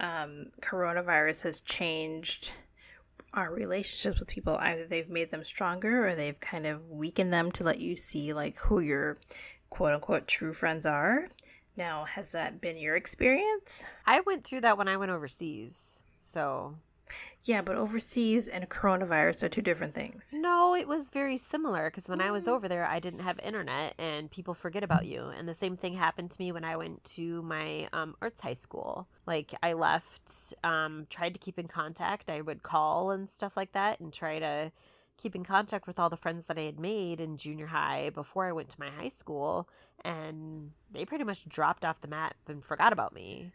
um, 0.00 0.46
coronavirus 0.62 1.42
has 1.42 1.60
changed 1.60 2.52
our 3.34 3.52
relationships 3.52 4.20
with 4.20 4.28
people. 4.28 4.56
Either 4.58 4.86
they've 4.86 5.10
made 5.10 5.30
them 5.30 5.44
stronger, 5.44 6.08
or 6.08 6.14
they've 6.14 6.40
kind 6.40 6.66
of 6.66 6.88
weakened 6.88 7.32
them 7.32 7.52
to 7.52 7.64
let 7.64 7.78
you 7.78 7.94
see 7.94 8.32
like 8.32 8.56
who 8.56 8.80
your 8.80 9.18
quote 9.68 9.92
unquote 9.92 10.26
true 10.26 10.54
friends 10.54 10.86
are. 10.86 11.28
Now, 11.78 12.04
has 12.06 12.32
that 12.32 12.60
been 12.60 12.76
your 12.76 12.96
experience? 12.96 13.84
I 14.04 14.18
went 14.20 14.42
through 14.42 14.62
that 14.62 14.76
when 14.76 14.88
I 14.88 14.96
went 14.96 15.12
overseas. 15.12 16.02
So, 16.16 16.74
Yeah, 17.44 17.62
but 17.62 17.76
overseas 17.76 18.48
and 18.48 18.68
coronavirus 18.68 19.44
are 19.44 19.48
two 19.48 19.62
different 19.62 19.94
things. 19.94 20.34
no, 20.36 20.74
it 20.74 20.88
was 20.88 21.10
very 21.10 21.36
similar 21.36 21.88
because 21.88 22.08
when 22.08 22.20
I 22.20 22.32
was 22.32 22.46
Mm. 22.46 22.48
over 22.52 22.66
there, 22.68 22.84
I 22.84 22.98
didn't 22.98 23.20
have 23.20 23.38
internet 23.38 23.94
and 23.96 24.28
people 24.28 24.54
forget 24.54 24.82
about 24.82 25.06
you. 25.06 25.26
And 25.28 25.48
the 25.48 25.54
same 25.54 25.76
thing 25.76 25.94
happened 25.94 26.32
to 26.32 26.42
me 26.42 26.50
when 26.50 26.64
I 26.64 26.76
went 26.76 27.02
to 27.16 27.40
my 27.42 27.88
um, 27.92 28.16
arts 28.20 28.42
high 28.42 28.54
school. 28.54 29.06
Like, 29.24 29.54
I 29.62 29.74
left, 29.74 30.52
um, 30.64 31.06
tried 31.08 31.34
to 31.34 31.38
keep 31.40 31.60
in 31.60 31.68
contact. 31.68 32.28
I 32.28 32.40
would 32.40 32.64
call 32.64 33.12
and 33.12 33.30
stuff 33.30 33.56
like 33.56 33.70
that 33.72 34.00
and 34.00 34.12
try 34.12 34.40
to 34.40 34.72
keep 35.18 35.34
in 35.34 35.44
contact 35.44 35.86
with 35.86 35.98
all 35.98 36.08
the 36.08 36.16
friends 36.16 36.46
that 36.46 36.56
I 36.56 36.62
had 36.62 36.80
made 36.80 37.20
in 37.20 37.36
junior 37.36 37.66
high 37.66 38.10
before 38.10 38.46
I 38.46 38.52
went 38.52 38.70
to 38.70 38.80
my 38.80 38.88
high 38.88 39.10
school. 39.10 39.68
And 40.04 40.70
they 40.90 41.04
pretty 41.04 41.24
much 41.24 41.48
dropped 41.48 41.84
off 41.84 42.00
the 42.00 42.08
map 42.08 42.36
and 42.46 42.64
forgot 42.64 42.92
about 42.92 43.12
me. 43.12 43.52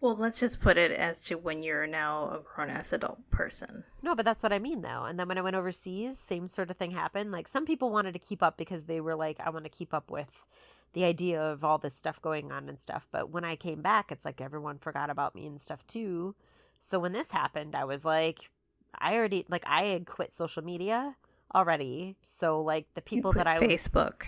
Well, 0.00 0.16
let's 0.16 0.40
just 0.40 0.60
put 0.60 0.76
it 0.76 0.90
as 0.90 1.24
to 1.24 1.36
when 1.36 1.62
you're 1.62 1.86
now 1.86 2.24
a 2.24 2.40
grown 2.40 2.68
ass 2.68 2.92
adult 2.92 3.30
person. 3.30 3.84
No, 4.02 4.14
but 4.14 4.26
that's 4.26 4.42
what 4.42 4.52
I 4.52 4.58
mean 4.58 4.82
though. 4.82 5.04
And 5.04 5.18
then 5.18 5.26
when 5.26 5.38
I 5.38 5.42
went 5.42 5.56
overseas, 5.56 6.18
same 6.18 6.46
sort 6.46 6.70
of 6.70 6.76
thing 6.76 6.90
happened. 6.90 7.32
Like 7.32 7.48
some 7.48 7.64
people 7.64 7.90
wanted 7.90 8.12
to 8.12 8.18
keep 8.18 8.42
up 8.42 8.58
because 8.58 8.84
they 8.84 9.00
were 9.00 9.14
like, 9.14 9.40
I 9.40 9.48
want 9.48 9.64
to 9.64 9.70
keep 9.70 9.94
up 9.94 10.10
with 10.10 10.44
the 10.92 11.04
idea 11.04 11.40
of 11.40 11.64
all 11.64 11.78
this 11.78 11.94
stuff 11.94 12.20
going 12.20 12.52
on 12.52 12.68
and 12.68 12.78
stuff. 12.78 13.06
But 13.10 13.30
when 13.30 13.44
I 13.44 13.56
came 13.56 13.80
back, 13.80 14.12
it's 14.12 14.24
like 14.24 14.40
everyone 14.40 14.78
forgot 14.78 15.08
about 15.08 15.34
me 15.34 15.46
and 15.46 15.60
stuff 15.60 15.86
too. 15.86 16.34
So 16.78 16.98
when 16.98 17.12
this 17.12 17.30
happened, 17.30 17.74
I 17.74 17.84
was 17.84 18.04
like, 18.04 18.50
I 18.98 19.14
already 19.16 19.44
like 19.48 19.62
I 19.66 19.84
had 19.84 20.06
quit 20.06 20.32
social 20.32 20.62
media 20.64 21.16
already. 21.54 22.16
So 22.22 22.60
like 22.60 22.86
the 22.94 23.02
people 23.02 23.32
that 23.34 23.46
I 23.46 23.58
quit 23.58 23.70
was 23.70 23.80
Facebook. 23.88 24.24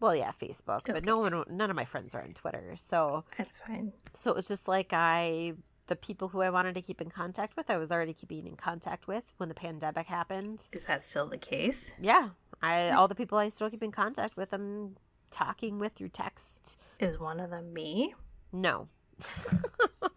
well, 0.00 0.14
yeah, 0.16 0.32
Facebook, 0.40 0.78
Okay. 0.78 0.92
but 0.92 1.04
no 1.04 1.18
one, 1.18 1.44
none 1.50 1.70
of 1.70 1.76
my 1.76 1.84
friends 1.84 2.14
are 2.14 2.22
on 2.22 2.32
Twitter. 2.32 2.74
So 2.76 3.24
That's 3.38 3.58
fine. 3.58 3.92
so 4.12 4.30
it 4.30 4.36
was 4.36 4.48
just 4.48 4.68
like 4.68 4.92
I, 4.92 5.52
the 5.88 5.96
people 5.96 6.28
who 6.28 6.40
I 6.40 6.50
wanted 6.50 6.74
to 6.76 6.82
keep 6.82 7.00
in 7.00 7.10
contact 7.10 7.56
with, 7.56 7.68
I 7.70 7.76
was 7.76 7.90
already 7.92 8.12
keeping 8.14 8.46
in 8.46 8.56
contact 8.56 9.06
with 9.08 9.24
when 9.36 9.48
the 9.48 9.54
pandemic 9.54 10.06
happened. 10.06 10.66
Is 10.72 10.86
that 10.86 11.08
still 11.08 11.26
the 11.26 11.38
case? 11.38 11.92
Yeah, 12.00 12.30
I 12.62 12.90
all 12.90 13.08
the 13.08 13.14
people 13.14 13.38
I 13.38 13.48
still 13.48 13.68
keep 13.70 13.82
in 13.82 13.92
contact 13.92 14.36
with, 14.36 14.52
I'm 14.52 14.96
talking 15.30 15.78
with 15.78 15.92
through 15.94 16.08
text. 16.10 16.78
Is 17.00 17.18
one 17.18 17.40
of 17.40 17.50
them 17.50 17.72
me? 17.72 18.14
No, 18.52 18.88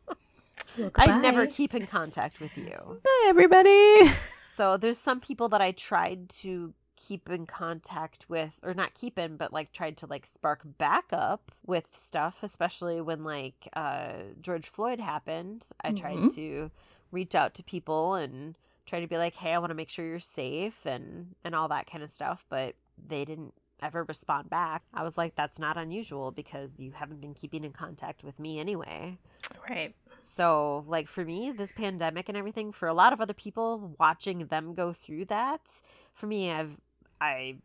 Look, 0.77 0.97
I 0.99 1.19
never 1.19 1.45
keep 1.47 1.73
in 1.73 1.85
contact 1.87 2.39
with 2.39 2.57
you. 2.57 3.01
Bye, 3.03 3.25
everybody. 3.27 4.11
So 4.45 4.77
there's 4.77 4.97
some 4.97 5.19
people 5.19 5.49
that 5.49 5.61
I 5.61 5.71
tried 5.71 6.29
to 6.41 6.73
keep 6.97 7.29
in 7.29 7.45
contact 7.45 8.25
with 8.29 8.57
or 8.63 8.73
not 8.73 8.93
keep 8.93 9.19
in 9.19 9.35
but 9.35 9.51
like 9.51 9.71
tried 9.73 9.97
to 9.97 10.07
like 10.07 10.25
spark 10.25 10.61
back 10.77 11.03
up 11.11 11.51
with 11.65 11.89
stuff 11.91 12.37
especially 12.41 13.01
when 13.01 13.21
like 13.23 13.67
uh 13.73 14.13
george 14.41 14.69
floyd 14.69 14.99
happened 14.99 15.67
i 15.81 15.91
tried 15.91 16.17
Mhm. 16.19 16.33
to 16.35 16.71
reach 17.11 17.35
out 17.35 17.53
to 17.55 17.63
people 17.65 18.15
and 18.15 18.55
try 18.85 19.01
to 19.01 19.07
be 19.07 19.17
like 19.17 19.35
hey 19.35 19.51
i 19.53 19.57
want 19.59 19.71
to 19.71 19.75
make 19.75 19.89
sure 19.89 20.05
you're 20.05 20.19
safe 20.19 20.85
and 20.85 21.35
and 21.43 21.53
all 21.53 21.67
that 21.67 21.85
kind 21.85 22.01
of 22.01 22.09
stuff 22.09 22.45
but 22.49 22.75
they 23.09 23.25
didn't 23.25 23.53
ever 23.81 24.03
respond 24.05 24.49
back 24.49 24.81
i 24.93 25.03
was 25.03 25.17
like 25.17 25.35
that's 25.35 25.59
not 25.59 25.75
unusual 25.77 26.31
because 26.31 26.79
you 26.79 26.91
haven't 26.91 27.19
been 27.19 27.33
keeping 27.33 27.65
in 27.65 27.73
contact 27.73 28.23
with 28.23 28.39
me 28.39 28.57
anyway 28.57 29.17
Right. 29.69 29.93
So, 30.25 30.83
like 30.87 31.07
for 31.07 31.23
me, 31.23 31.51
this 31.51 31.71
pandemic 31.71 32.27
and 32.29 32.37
everything, 32.37 32.71
for 32.71 32.87
a 32.87 32.93
lot 32.93 33.13
of 33.13 33.21
other 33.21 33.33
people, 33.33 33.95
watching 33.99 34.47
them 34.47 34.73
go 34.73 34.91
through 34.91 35.25
that, 35.25 35.61
for 36.13 36.25
me, 36.27 36.51
I've, 36.51 36.77
I, 37.21 37.57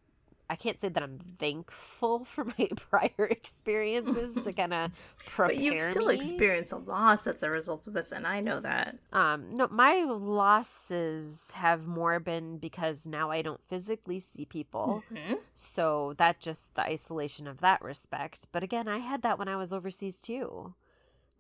I 0.51 0.57
can't 0.57 0.81
say 0.81 0.89
that 0.91 1.03
I'm 1.03 1.19
thankful 1.39 2.25
for 2.33 2.45
my 2.45 2.69
prior 2.91 3.27
experiences 3.31 4.45
to 4.45 4.53
kind 4.53 4.75
of 4.75 4.91
prepare 5.25 5.47
But 5.47 5.57
you've 5.59 5.91
still 5.91 6.09
me. 6.09 6.17
experienced 6.17 6.73
a 6.73 6.77
loss 6.77 7.27
as 7.27 7.43
a 7.43 7.51
result 7.51 7.87
of 7.87 7.95
this, 7.95 8.13
and 8.13 8.27
I 8.27 8.41
know 8.41 8.61
that. 8.61 8.97
Um, 9.13 9.51
no, 9.53 9.69
my 9.71 10.03
losses 10.05 11.53
have 11.57 11.87
more 11.87 12.21
been 12.21 12.59
because 12.59 13.07
now 13.07 13.31
I 13.31 13.43
don't 13.43 13.61
physically 13.69 14.21
see 14.21 14.45
people. 14.45 15.03
Mhm. 15.13 15.39
So 15.55 16.15
that 16.19 16.41
just 16.41 16.75
the 16.75 16.83
isolation 16.83 17.47
of 17.47 17.61
that 17.61 17.81
respect. 17.83 18.47
But 18.53 18.63
again, 18.63 18.89
I 18.89 18.99
had 18.99 19.23
that 19.23 19.39
when 19.39 19.49
I 19.49 19.57
was 19.57 19.73
overseas 19.73 20.21
too. 20.21 20.75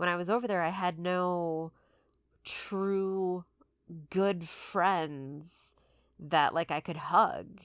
When 0.01 0.09
I 0.09 0.16
was 0.16 0.30
over 0.30 0.48
there, 0.48 0.62
I 0.62 0.70
had 0.70 0.98
no 0.98 1.72
true 2.42 3.44
good 4.09 4.48
friends 4.48 5.76
that 6.18 6.55
like 6.55 6.70
I 6.70 6.80
could 6.80 6.96
hug. 6.96 7.61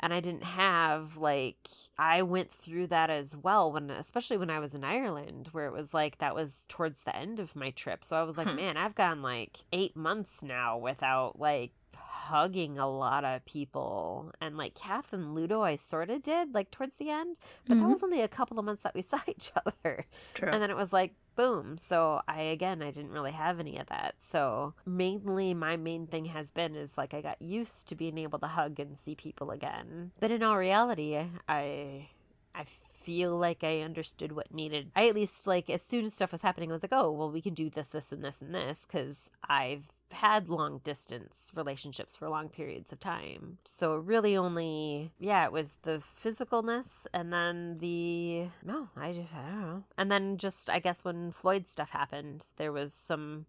And 0.00 0.12
I 0.12 0.18
didn't 0.18 0.42
have 0.42 1.16
like 1.16 1.68
I 1.96 2.22
went 2.22 2.50
through 2.50 2.88
that 2.88 3.08
as 3.08 3.36
well 3.36 3.70
when 3.70 3.88
especially 3.88 4.36
when 4.36 4.50
I 4.50 4.58
was 4.58 4.74
in 4.74 4.82
Ireland 4.82 5.50
where 5.52 5.66
it 5.66 5.72
was 5.72 5.94
like 5.94 6.18
that 6.18 6.34
was 6.34 6.64
towards 6.68 7.02
the 7.02 7.14
end 7.14 7.38
of 7.38 7.54
my 7.54 7.70
trip. 7.70 8.04
So 8.04 8.16
I 8.16 8.24
was 8.24 8.36
like, 8.36 8.48
Hmm. 8.48 8.56
man, 8.56 8.76
I've 8.76 8.96
gone 8.96 9.22
like 9.22 9.60
8 9.72 9.94
months 9.94 10.42
now 10.42 10.76
without 10.76 11.38
like 11.38 11.70
hugging 12.28 12.78
a 12.78 12.88
lot 12.88 13.24
of 13.24 13.44
people 13.44 14.30
and 14.40 14.56
like 14.56 14.74
Kath 14.74 15.12
and 15.12 15.34
Ludo 15.34 15.62
I 15.62 15.76
sort 15.76 16.10
of 16.10 16.22
did 16.22 16.54
like 16.54 16.70
towards 16.70 16.94
the 16.98 17.10
end 17.10 17.38
but 17.66 17.78
that 17.78 17.84
Mhm. 17.84 17.88
was 17.88 18.02
only 18.02 18.20
a 18.20 18.28
couple 18.28 18.58
of 18.58 18.64
months 18.64 18.82
that 18.82 18.94
we 18.94 19.02
saw 19.10 19.18
each 19.26 19.50
other 19.56 20.06
True. 20.34 20.48
and 20.50 20.62
then 20.62 20.70
it 20.70 20.76
was 20.76 20.92
like 20.92 21.14
boom 21.36 21.78
so 21.78 22.20
I 22.28 22.42
again 22.42 22.82
I 22.82 22.90
didn't 22.90 23.12
really 23.12 23.32
have 23.32 23.58
any 23.58 23.78
of 23.78 23.86
that 23.86 24.16
so 24.20 24.74
mainly 24.84 25.54
my 25.54 25.76
main 25.76 26.06
thing 26.06 26.26
has 26.26 26.50
been 26.50 26.74
is 26.74 26.98
like 26.98 27.14
I 27.14 27.22
got 27.22 27.40
used 27.40 27.88
to 27.88 27.94
being 27.94 28.18
able 28.18 28.38
to 28.40 28.46
hug 28.48 28.78
and 28.78 28.98
see 28.98 29.14
people 29.14 29.50
again 29.50 30.10
but 30.20 30.30
in 30.30 30.42
all 30.42 30.58
reality 30.58 31.18
I 31.48 32.08
I 32.54 32.64
feel 33.02 33.38
like 33.38 33.62
I 33.64 33.80
understood 33.80 34.32
what 34.32 34.52
needed. 34.52 34.90
I 34.96 35.06
at 35.08 35.14
least 35.14 35.46
like 35.46 35.70
as 35.70 35.82
soon 35.82 36.04
as 36.04 36.12
stuff 36.14 36.32
was 36.32 36.42
happening, 36.42 36.68
I 36.70 36.72
was 36.72 36.82
like, 36.82 36.92
oh 36.92 37.10
well, 37.12 37.30
we 37.30 37.40
can 37.40 37.54
do 37.54 37.70
this, 37.70 37.86
this, 37.88 38.10
and 38.10 38.24
this, 38.24 38.40
and 38.42 38.52
this 38.52 38.84
because 38.84 39.30
I've 39.48 39.86
had 40.12 40.48
long 40.48 40.78
distance 40.78 41.50
relationships 41.54 42.16
for 42.16 42.28
long 42.28 42.48
periods 42.48 42.92
of 42.92 43.00
time. 43.00 43.58
So 43.64 43.96
really 43.96 44.36
only 44.36 45.12
yeah, 45.18 45.44
it 45.44 45.52
was 45.52 45.76
the 45.82 46.02
physicalness 46.22 47.06
and 47.12 47.32
then 47.32 47.78
the 47.78 48.48
no, 48.64 48.88
I 48.96 49.12
just 49.12 49.32
I 49.34 49.42
don't 49.48 49.60
know. 49.60 49.84
And 49.96 50.10
then 50.10 50.36
just 50.36 50.68
I 50.70 50.78
guess 50.78 51.04
when 51.04 51.32
Floyd 51.32 51.66
stuff 51.66 51.90
happened, 51.90 52.46
there 52.56 52.72
was 52.72 52.92
some 52.92 53.46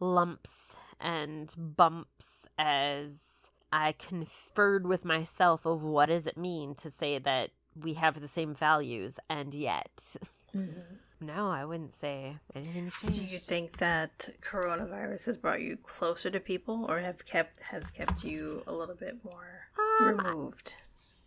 lumps 0.00 0.76
and 1.00 1.52
bumps 1.56 2.46
as 2.58 3.50
I 3.72 3.92
conferred 3.92 4.86
with 4.86 5.04
myself 5.04 5.64
of 5.64 5.82
what 5.82 6.06
does 6.06 6.26
it 6.26 6.36
mean 6.36 6.74
to 6.76 6.90
say 6.90 7.18
that 7.18 7.50
we 7.80 7.94
have 7.94 8.20
the 8.20 8.28
same 8.28 8.54
values 8.54 9.18
and 9.28 9.54
yet 9.54 10.16
Mhm. 10.54 10.82
No, 11.20 11.48
I 11.50 11.64
wouldn't 11.64 11.92
say 11.94 12.36
anything's 12.54 13.00
Do 13.00 13.08
changed. 13.08 13.32
you 13.32 13.38
think 13.38 13.78
that 13.78 14.30
coronavirus 14.40 15.26
has 15.26 15.36
brought 15.38 15.60
you 15.60 15.76
closer 15.76 16.30
to 16.30 16.40
people, 16.40 16.86
or 16.88 16.98
have 17.00 17.24
kept 17.24 17.60
has 17.62 17.90
kept 17.90 18.24
you 18.24 18.62
a 18.66 18.72
little 18.72 18.94
bit 18.94 19.22
more 19.24 19.68
Um, 20.00 20.16
removed? 20.16 20.74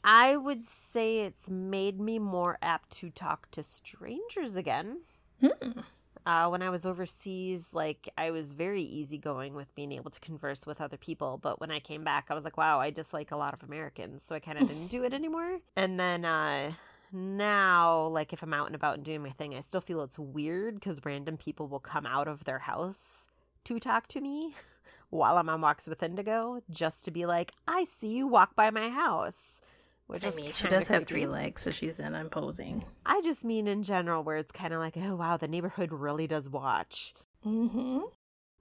I 0.04 0.36
would 0.36 0.66
say 0.66 1.20
it's 1.20 1.50
made 1.50 2.00
me 2.00 2.20
more 2.20 2.58
apt 2.62 2.90
to 2.98 3.10
talk 3.10 3.50
to 3.52 3.64
strangers 3.64 4.56
again. 4.56 5.02
Hmm. 5.40 5.80
Uh, 6.26 6.48
when 6.48 6.62
I 6.62 6.70
was 6.70 6.86
overseas, 6.86 7.74
like 7.74 8.10
I 8.18 8.32
was 8.32 8.54
very 8.54 8.82
easygoing 8.82 9.54
with 9.56 9.74
being 9.76 9.92
able 9.92 10.10
to 10.12 10.20
converse 10.22 10.66
with 10.66 10.80
other 10.80 10.96
people. 10.98 11.38
But 11.38 11.60
when 11.60 11.70
I 11.70 11.80
came 11.80 12.04
back, 12.06 12.28
I 12.30 12.34
was 12.34 12.46
like, 12.46 12.56
wow, 12.58 12.80
I 12.80 12.92
dislike 12.92 13.32
a 13.32 13.36
lot 13.38 13.54
of 13.54 13.62
Americans. 13.64 14.24
So 14.24 14.34
I 14.36 14.40
kind 14.40 14.58
of 14.58 14.68
didn't 14.70 14.88
do 14.88 15.04
it 15.04 15.14
anymore. 15.14 15.60
And 15.76 16.00
then 16.00 16.24
uh, 16.24 16.72
now, 17.14 18.08
like 18.08 18.34
if 18.34 18.42
I'm 18.42 18.54
out 18.54 18.68
and 18.68 18.76
about 18.76 18.96
and 18.96 19.04
doing 19.04 19.22
my 19.22 19.30
thing, 19.30 19.56
I 19.56 19.62
still 19.62 19.82
feel 19.82 20.02
it's 20.02 20.20
weird 20.20 20.76
because 20.76 21.00
random 21.06 21.38
people 21.38 21.68
will 21.68 21.80
come 21.80 22.06
out 22.06 22.28
of 22.28 22.44
their 22.44 22.60
house 22.60 23.28
to 23.66 23.80
talk 23.80 24.08
to 24.08 24.22
me 24.22 24.54
while 25.10 25.38
I'm 25.38 25.50
on 25.50 25.62
walks 25.62 25.88
with 25.88 26.04
Indigo 26.04 26.62
just 26.70 27.06
to 27.06 27.12
be 27.12 27.26
like, 27.26 27.52
I 27.68 27.86
see 27.86 28.10
you 28.10 28.28
walk 28.28 28.56
by 28.56 28.72
my 28.72 28.90
house. 28.90 29.62
Which 30.08 30.26
I 30.26 30.30
is 30.30 30.36
mean, 30.36 30.52
she 30.52 30.68
does 30.68 30.88
have 30.90 31.06
three 31.06 31.28
legs, 31.28 31.62
so 31.62 31.72
she's 31.72 32.00
an 32.00 32.14
imposing. 32.14 32.84
I 33.06 33.22
just 33.22 33.46
mean 33.46 33.68
in 33.68 33.84
general, 33.84 34.22
where 34.22 34.36
it's 34.36 34.52
kind 34.52 34.74
of 34.74 34.80
like, 34.80 34.96
oh 34.98 35.16
wow, 35.16 35.38
the 35.38 35.48
neighborhood 35.48 35.92
really 35.94 36.28
does 36.28 36.50
watch. 36.50 37.14
Mm-hmm. 37.46 38.00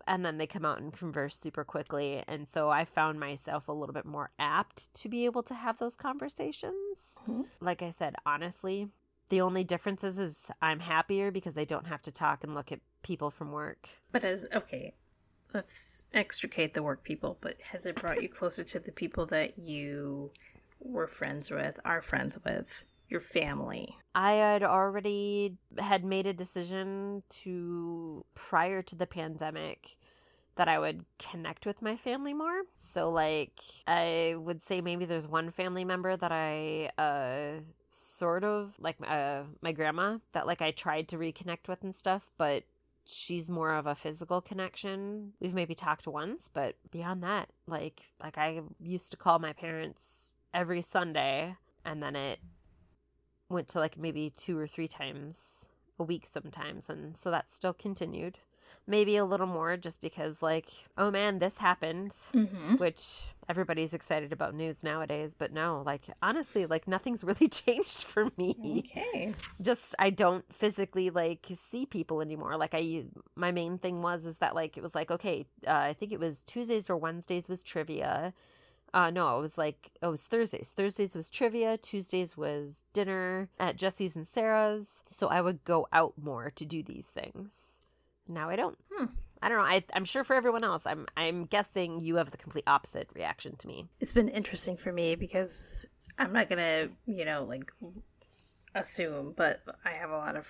And 0.07 0.25
then 0.25 0.39
they 0.39 0.47
come 0.47 0.65
out 0.65 0.81
and 0.81 0.93
converse 0.93 1.37
super 1.37 1.65
quickly. 1.65 2.23
And 2.27 2.49
so 2.49 2.71
I 2.71 2.85
found 2.85 3.21
myself 3.21 3.69
a 3.69 3.73
little 3.73 3.93
bit 3.93 4.05
more 4.05 4.31
apt 4.39 4.93
to 4.95 5.09
be 5.09 5.25
able 5.25 5.43
to 5.45 5.55
have 5.55 5.79
those 5.79 5.97
conversations. 5.97 7.19
Mhm. 7.27 7.47
Like 7.61 7.83
I 7.83 7.91
said, 7.91 8.17
honestly, 8.27 8.89
the 9.29 9.41
only 9.41 9.65
difference 9.65 10.05
is, 10.05 10.19
is 10.19 10.51
I'm 10.61 10.81
happier 10.81 11.31
because 11.31 11.57
I 11.57 11.65
don't 11.65 11.87
have 11.87 12.03
to 12.03 12.13
talk 12.13 12.45
and 12.45 12.55
look 12.55 12.73
at 12.73 12.81
people 13.03 13.31
from 13.31 13.53
work. 13.53 13.89
But 14.11 14.25
as 14.25 14.47
okay, 14.53 14.95
let's 15.55 16.03
extricate 16.13 16.75
the 16.75 16.83
work 16.83 17.03
people, 17.03 17.39
but 17.41 17.61
has 17.63 17.87
it 17.87 17.97
brought 17.97 18.23
you 18.23 18.29
closer 18.41 18.65
to 18.65 18.79
the 18.79 18.93
people 18.93 19.27
that 19.27 19.59
you 19.59 20.31
were 20.81 21.07
friends 21.07 21.51
with, 21.51 21.79
are 21.85 22.03
friends 22.03 22.39
with, 22.45 22.85
your 23.09 23.21
family? 23.21 23.97
I 24.15 24.33
had 24.33 24.63
already 24.63 25.57
had 25.79 26.05
made 26.05 26.27
a 26.27 26.33
decision 26.33 27.23
to 27.31 28.25
prior 28.35 28.83
to 28.83 28.97
the 28.97 29.07
pandemic 29.07 29.97
that 30.57 30.69
I 30.69 30.79
would 30.79 31.05
connect 31.19 31.65
with 31.65 31.81
my 31.81 31.97
family 31.97 32.35
more. 32.35 32.63
So 32.75 33.11
like 33.11 33.59
I 33.87 34.35
would 34.39 34.63
say 34.63 34.81
maybe 34.81 35.05
there's 35.05 35.27
one 35.27 35.51
family 35.51 35.85
member 35.85 36.17
that 36.17 36.33
I 36.33 36.91
uh 36.99 37.61
sort 37.91 38.45
of 38.45 38.75
like 38.79 38.97
uh 39.07 39.43
my 39.61 39.73
grandma 39.73 40.19
that 40.33 40.47
like 40.47 40.63
I 40.63 40.71
tried 40.71 41.09
to 41.09 41.19
reconnect 41.19 41.69
with 41.69 41.83
and 41.83 41.95
stuff, 41.95 42.31
but 42.37 42.65
she's 43.05 43.51
more 43.51 43.73
of 43.75 43.87
a 43.87 43.95
physical 43.95 44.41
connection. 44.41 45.33
We've 45.41 45.55
maybe 45.55 45.75
talked 45.75 46.07
once, 46.07 46.51
but 46.53 46.77
beyond 46.91 47.23
that, 47.23 47.49
like 47.67 48.03
like 48.23 48.37
I 48.37 48.61
used 48.79 49.11
to 49.13 49.17
call 49.17 49.39
my 49.39 49.55
parents 49.55 50.31
every 50.53 50.83
Sunday 50.83 51.57
and 51.85 52.03
then 52.03 52.15
it 52.15 52.41
went 53.53 53.69
to 53.69 53.79
like 53.79 53.97
maybe 53.99 54.31
two 54.37 54.59
or 54.59 54.67
three 54.67 54.89
times 54.89 55.67
a 55.99 56.03
week 56.03 56.27
sometimes 56.27 56.89
and 56.89 57.17
so 57.17 57.31
that 57.31 57.53
still 57.53 57.73
continued 57.75 58.39
maybe 58.87 59.17
a 59.17 59.25
little 59.25 59.47
more 59.47 59.77
just 59.77 60.01
because 60.01 60.43
like 60.43 60.69
oh 60.99 61.11
man 61.11 61.39
this 61.39 61.59
happened 61.59 62.11
Mm-hmm. 62.35 62.77
which 62.77 63.23
everybody's 63.49 63.95
excited 63.95 64.33
about 64.33 64.55
news 64.55 64.83
nowadays 64.83 65.37
but 65.39 65.53
no 65.53 65.83
like 65.87 66.03
honestly 66.23 66.67
like 66.67 66.89
nothing's 66.89 67.23
really 67.31 67.47
changed 67.49 68.03
for 68.03 68.29
me 68.39 68.57
Okay. 68.79 69.33
just 69.61 69.95
i 69.99 70.11
don't 70.11 70.45
physically 70.53 71.11
like 71.11 71.47
see 71.55 71.85
people 71.87 72.21
anymore 72.23 72.57
like 72.57 72.75
i 72.75 73.05
my 73.37 73.53
main 73.53 73.79
thing 73.79 74.01
was 74.03 74.25
is 74.27 74.39
that 74.39 74.55
like 74.55 74.77
it 74.77 74.83
was 74.83 74.95
like 74.95 75.11
okay 75.11 75.45
uh, 75.67 75.73
i 75.73 75.93
think 75.93 76.11
it 76.11 76.19
was 76.19 76.41
tuesdays 76.43 76.89
or 76.91 76.97
wednesdays 76.97 77.49
was 77.49 77.63
trivia 77.63 78.33
uh 78.95 79.11
no 79.11 79.37
it 79.39 79.41
was 79.41 79.59
like 79.59 79.91
it 80.03 80.07
was 80.07 80.27
thursdays. 80.27 80.73
Thursdays 80.77 81.15
was 81.15 81.31
trivia 81.31 81.77
tuesdays 81.77 82.37
was 82.37 82.85
dinner 82.93 83.49
at 83.59 83.77
jesse's 83.77 84.17
and 84.17 84.27
sarah's. 84.27 85.03
So 85.07 85.29
i 85.29 85.41
would 85.41 85.65
go 85.65 85.87
out 85.93 86.15
more 86.21 86.51
to 86.57 86.65
do 86.65 86.83
these 86.83 87.07
things. 87.07 87.83
Now 88.29 88.49
i 88.51 88.57
don't. 88.57 88.79
Hmm. 88.93 89.07
i 89.43 89.49
don't 89.49 89.59
know. 89.59 89.65
I, 89.65 89.85
i'm 89.95 90.05
sure 90.05 90.25
for 90.25 90.35
everyone 90.35 90.65
else 90.65 90.87
i'm 90.87 91.07
i'm 91.17 91.45
guessing 91.45 92.01
you 92.01 92.17
have 92.17 92.31
the 92.31 92.37
complete 92.37 92.65
opposite 92.67 93.09
reaction 93.15 93.57
to 93.57 93.67
me. 93.67 93.87
It's 94.01 94.13
been 94.13 94.29
interesting 94.29 94.77
for 94.77 94.93
me 94.93 95.15
because 95.15 95.87
I'm 96.19 96.33
not 96.33 96.49
gonna, 96.49 96.89
you 97.07 97.25
know, 97.25 97.45
like 97.45 97.73
assume, 98.75 99.35
but 99.37 99.63
I 99.85 99.91
have 99.91 100.11
a 100.11 100.17
lot 100.17 100.37
of 100.37 100.47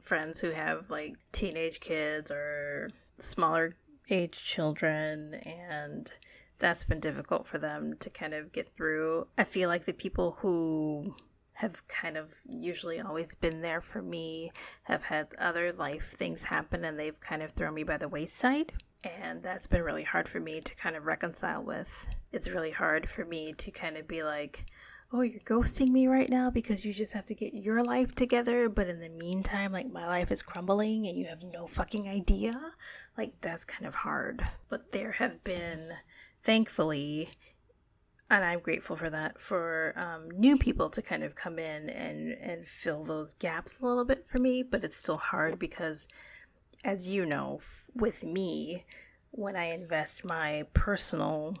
friends 0.00 0.40
who 0.40 0.50
have 0.50 0.90
like 0.90 1.16
teenage 1.32 1.80
kids 1.80 2.30
or 2.30 2.90
smaller 3.18 3.76
age 4.10 4.42
children 4.42 5.34
and 5.34 6.10
that's 6.58 6.84
been 6.84 7.00
difficult 7.00 7.46
for 7.46 7.58
them 7.58 7.94
to 8.00 8.10
kind 8.10 8.34
of 8.34 8.52
get 8.52 8.74
through. 8.76 9.28
I 9.36 9.44
feel 9.44 9.68
like 9.68 9.84
the 9.84 9.92
people 9.92 10.38
who 10.40 11.14
have 11.54 11.86
kind 11.88 12.16
of 12.16 12.30
usually 12.46 13.00
always 13.00 13.34
been 13.34 13.62
there 13.62 13.80
for 13.80 14.00
me 14.00 14.50
have 14.84 15.02
had 15.02 15.28
other 15.38 15.72
life 15.72 16.14
things 16.16 16.44
happen 16.44 16.84
and 16.84 16.98
they've 16.98 17.18
kind 17.20 17.42
of 17.42 17.50
thrown 17.50 17.74
me 17.74 17.82
by 17.82 17.96
the 17.96 18.08
wayside 18.08 18.72
and 19.04 19.42
that's 19.42 19.66
been 19.66 19.82
really 19.82 20.02
hard 20.02 20.28
for 20.28 20.40
me 20.40 20.60
to 20.60 20.74
kind 20.74 20.96
of 20.96 21.06
reconcile 21.06 21.62
with. 21.62 22.08
It's 22.32 22.48
really 22.48 22.70
hard 22.70 23.08
for 23.08 23.24
me 23.24 23.52
to 23.54 23.70
kind 23.70 23.96
of 23.96 24.08
be 24.08 24.22
like, 24.22 24.66
oh, 25.12 25.22
you're 25.22 25.40
ghosting 25.40 25.88
me 25.88 26.06
right 26.06 26.28
now 26.28 26.50
because 26.50 26.84
you 26.84 26.92
just 26.92 27.12
have 27.12 27.24
to 27.26 27.34
get 27.34 27.54
your 27.54 27.82
life 27.82 28.14
together. 28.14 28.68
But 28.68 28.88
in 28.88 29.00
the 29.00 29.08
meantime, 29.08 29.72
like 29.72 29.90
my 29.90 30.06
life 30.06 30.30
is 30.30 30.42
crumbling 30.42 31.06
and 31.06 31.16
you 31.16 31.26
have 31.26 31.42
no 31.42 31.66
fucking 31.66 32.08
idea. 32.08 32.60
Like 33.16 33.40
that's 33.40 33.64
kind 33.64 33.86
of 33.86 33.94
hard. 33.94 34.46
But 34.68 34.92
there 34.92 35.12
have 35.12 35.42
been, 35.44 35.92
thankfully, 36.48 37.28
and 38.30 38.42
I'm 38.42 38.60
grateful 38.60 38.96
for 38.96 39.10
that, 39.10 39.38
for 39.38 39.92
um, 39.96 40.30
new 40.30 40.56
people 40.56 40.88
to 40.88 41.02
kind 41.02 41.22
of 41.22 41.34
come 41.34 41.58
in 41.58 41.90
and, 41.90 42.32
and 42.32 42.66
fill 42.66 43.04
those 43.04 43.34
gaps 43.34 43.80
a 43.80 43.84
little 43.84 44.06
bit 44.06 44.26
for 44.26 44.38
me. 44.38 44.62
But 44.62 44.82
it's 44.82 44.96
still 44.96 45.18
hard 45.18 45.58
because, 45.58 46.08
as 46.82 47.06
you 47.06 47.26
know, 47.26 47.58
f- 47.60 47.90
with 47.94 48.24
me, 48.24 48.86
when 49.30 49.56
I 49.56 49.74
invest 49.74 50.24
my 50.24 50.64
personal 50.72 51.54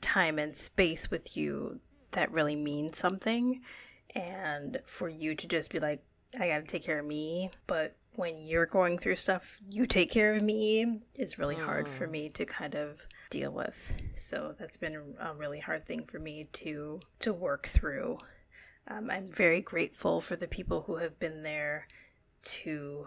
time 0.00 0.38
and 0.38 0.56
space 0.56 1.10
with 1.10 1.36
you, 1.36 1.78
that 2.12 2.32
really 2.32 2.56
means 2.56 2.96
something. 2.96 3.60
And 4.14 4.80
for 4.86 5.10
you 5.10 5.34
to 5.34 5.46
just 5.46 5.70
be 5.70 5.78
like, 5.78 6.02
I 6.40 6.48
gotta 6.48 6.62
take 6.62 6.84
care 6.84 7.00
of 7.00 7.06
me, 7.06 7.50
but 7.66 7.96
when 8.14 8.40
you're 8.40 8.64
going 8.64 8.96
through 8.96 9.16
stuff, 9.16 9.58
you 9.70 9.84
take 9.84 10.10
care 10.10 10.32
of 10.32 10.42
me 10.42 11.02
is 11.18 11.38
really 11.38 11.54
hard 11.56 11.86
for 11.86 12.06
Mm. 12.06 12.12
me 12.12 12.28
to 12.30 12.46
kind 12.46 12.74
of 12.74 13.02
deal 13.30 13.52
with. 13.52 13.92
So 14.14 14.54
that's 14.58 14.76
been 14.76 15.14
a 15.18 15.34
really 15.34 15.60
hard 15.60 15.86
thing 15.86 16.04
for 16.04 16.18
me 16.18 16.48
to 16.54 17.00
to 17.20 17.32
work 17.32 17.66
through. 17.66 18.18
Um, 18.88 19.10
I'm 19.10 19.30
very 19.30 19.60
grateful 19.60 20.20
for 20.20 20.36
the 20.36 20.48
people 20.48 20.82
who 20.82 20.96
have 20.96 21.18
been 21.18 21.42
there 21.42 21.86
to 22.42 23.06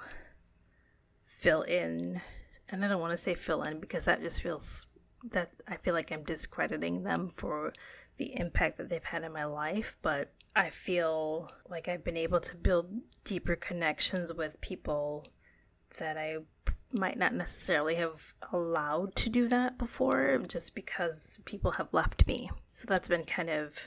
fill 1.26 1.63
in, 1.63 2.21
and 2.69 2.86
I 2.86 2.88
don't 2.88 3.01
want 3.01 3.11
to 3.11 3.17
say 3.17 3.36
fill 3.36 3.63
in 3.63 3.80
because 3.80 4.05
that 4.05 4.21
just 4.21 4.41
feels 4.41 4.88
that 5.32 5.51
I 5.67 5.78
feel 5.78 5.93
like 5.93 6.11
I'm 6.11 6.24
discrediting 6.24 7.03
them 7.03 7.30
for 7.30 7.74
the 8.17 8.38
impact 8.39 8.78
that 8.78 8.89
they've 8.89 9.03
had 9.03 9.24
in 9.24 9.34
my 9.34 9.45
life, 9.45 9.97
but 10.01 10.32
I 10.55 10.69
feel 10.69 11.51
like 11.67 11.88
I've 11.88 12.03
been 12.03 12.17
able 12.17 12.39
to 12.41 12.55
build 12.55 12.91
deeper 13.24 13.55
connections 13.55 14.32
with 14.34 14.61
people 14.61 15.28
that 15.97 16.17
I 16.17 16.38
might 16.93 17.17
not 17.17 17.33
necessarily 17.33 17.95
have 17.95 18.33
allowed 18.51 19.15
to 19.15 19.29
do 19.29 19.47
that 19.47 19.77
before 19.77 20.37
just 20.47 20.75
because 20.75 21.39
people 21.45 21.71
have 21.71 21.87
left 21.91 22.27
me. 22.27 22.49
So 22.73 22.85
that's 22.87 23.09
been 23.09 23.25
kind 23.25 23.49
of 23.49 23.77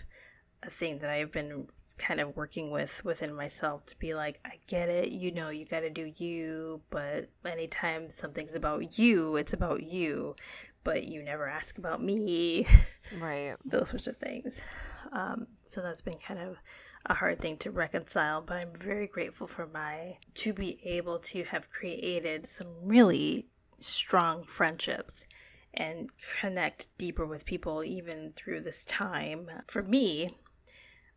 a 0.63 0.71
thing 0.71 0.99
that 0.99 1.11
I've 1.11 1.33
been 1.33 1.67
kind 1.99 2.21
of 2.21 2.37
working 2.37 2.71
with 2.71 3.03
within 3.05 3.35
myself 3.35 3.87
to 3.87 3.99
be 3.99 4.15
like, 4.15 4.39
I 4.45 4.59
get 4.67 4.89
it, 4.89 5.11
you 5.11 5.33
know, 5.33 5.49
you 5.49 5.65
got 5.65 5.81
to 5.81 5.91
do 5.91 6.13
you, 6.17 6.83
but 6.91 7.31
anytime 7.45 8.11
something's 8.11 8.55
about 8.55 8.99
you, 8.99 9.37
it's 9.37 9.55
about 9.55 9.83
you, 9.83 10.37
but 10.85 11.05
you 11.05 11.23
never 11.23 11.49
ask 11.49 11.79
about 11.79 12.03
me. 12.03 12.67
right 13.21 13.55
those 13.65 13.89
sorts 13.89 14.07
of 14.07 14.17
things. 14.19 14.61
Um, 15.13 15.47
so 15.67 15.81
that's 15.81 16.03
been 16.03 16.19
kind 16.19 16.41
of 16.41 16.57
a 17.09 17.15
hard 17.15 17.41
thing 17.41 17.57
to 17.59 17.71
reconcile, 17.71 18.43
but 18.43 18.57
I'm 18.57 18.75
very 18.75 19.07
grateful 19.07 19.47
for 19.47 19.67
my 19.67 20.19
to 20.35 20.53
be 20.53 20.79
able 20.85 21.19
to 21.21 21.45
have 21.45 21.71
created 21.71 22.47
some 22.47 22.69
really 22.83 23.47
strong 23.79 24.45
friendships 24.45 25.25
and 25.75 26.11
connect 26.41 26.87
deeper 26.99 27.27
with 27.27 27.47
people 27.47 27.85
even 27.85 28.31
through 28.31 28.61
this 28.61 28.85
time. 28.87 29.49
For 29.67 29.83
me, 29.83 30.37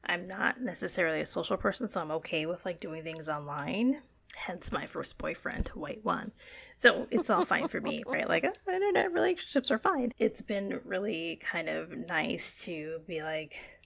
I'm 0.05 0.27
not 0.27 0.61
necessarily 0.61 1.21
a 1.21 1.25
social 1.25 1.57
person, 1.57 1.89
so 1.89 2.01
I'm 2.01 2.11
okay 2.11 2.45
with 2.45 2.65
like 2.65 2.79
doing 2.79 3.03
things 3.03 3.29
online. 3.29 4.01
Hence 4.35 4.71
my 4.71 4.85
first 4.85 5.17
boyfriend, 5.17 5.69
white 5.69 6.03
one. 6.03 6.31
So 6.77 7.07
it's 7.09 7.29
all 7.29 7.45
fine 7.45 7.67
for 7.67 7.81
me, 7.81 8.03
right? 8.07 8.29
Like 8.29 8.45
internet 8.67 9.11
relationships 9.11 9.71
are 9.71 9.79
fine. 9.79 10.13
It's 10.19 10.41
been 10.41 10.79
really 10.85 11.39
kind 11.41 11.67
of 11.67 11.91
nice 11.91 12.63
to 12.65 12.99
be 13.07 13.21
like, 13.21 13.78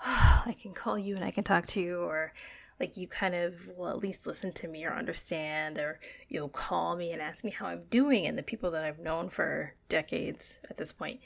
I 0.06 0.54
can 0.60 0.72
call 0.72 0.98
you 0.98 1.14
and 1.14 1.24
I 1.24 1.30
can 1.30 1.44
talk 1.44 1.66
to 1.68 1.80
you, 1.80 1.98
or 1.98 2.32
like 2.78 2.96
you 2.96 3.06
kind 3.06 3.34
of 3.34 3.68
will 3.76 3.88
at 3.88 3.98
least 3.98 4.26
listen 4.26 4.52
to 4.52 4.68
me 4.68 4.84
or 4.86 4.92
understand, 4.92 5.78
or 5.78 6.00
you'll 6.28 6.48
call 6.48 6.96
me 6.96 7.12
and 7.12 7.20
ask 7.20 7.44
me 7.44 7.50
how 7.50 7.66
I'm 7.66 7.82
doing. 7.90 8.26
And 8.26 8.38
the 8.38 8.42
people 8.42 8.70
that 8.70 8.84
I've 8.84 8.98
known 8.98 9.28
for 9.28 9.74
decades 9.88 10.58
at 10.68 10.78
this 10.78 10.92
point 10.92 11.20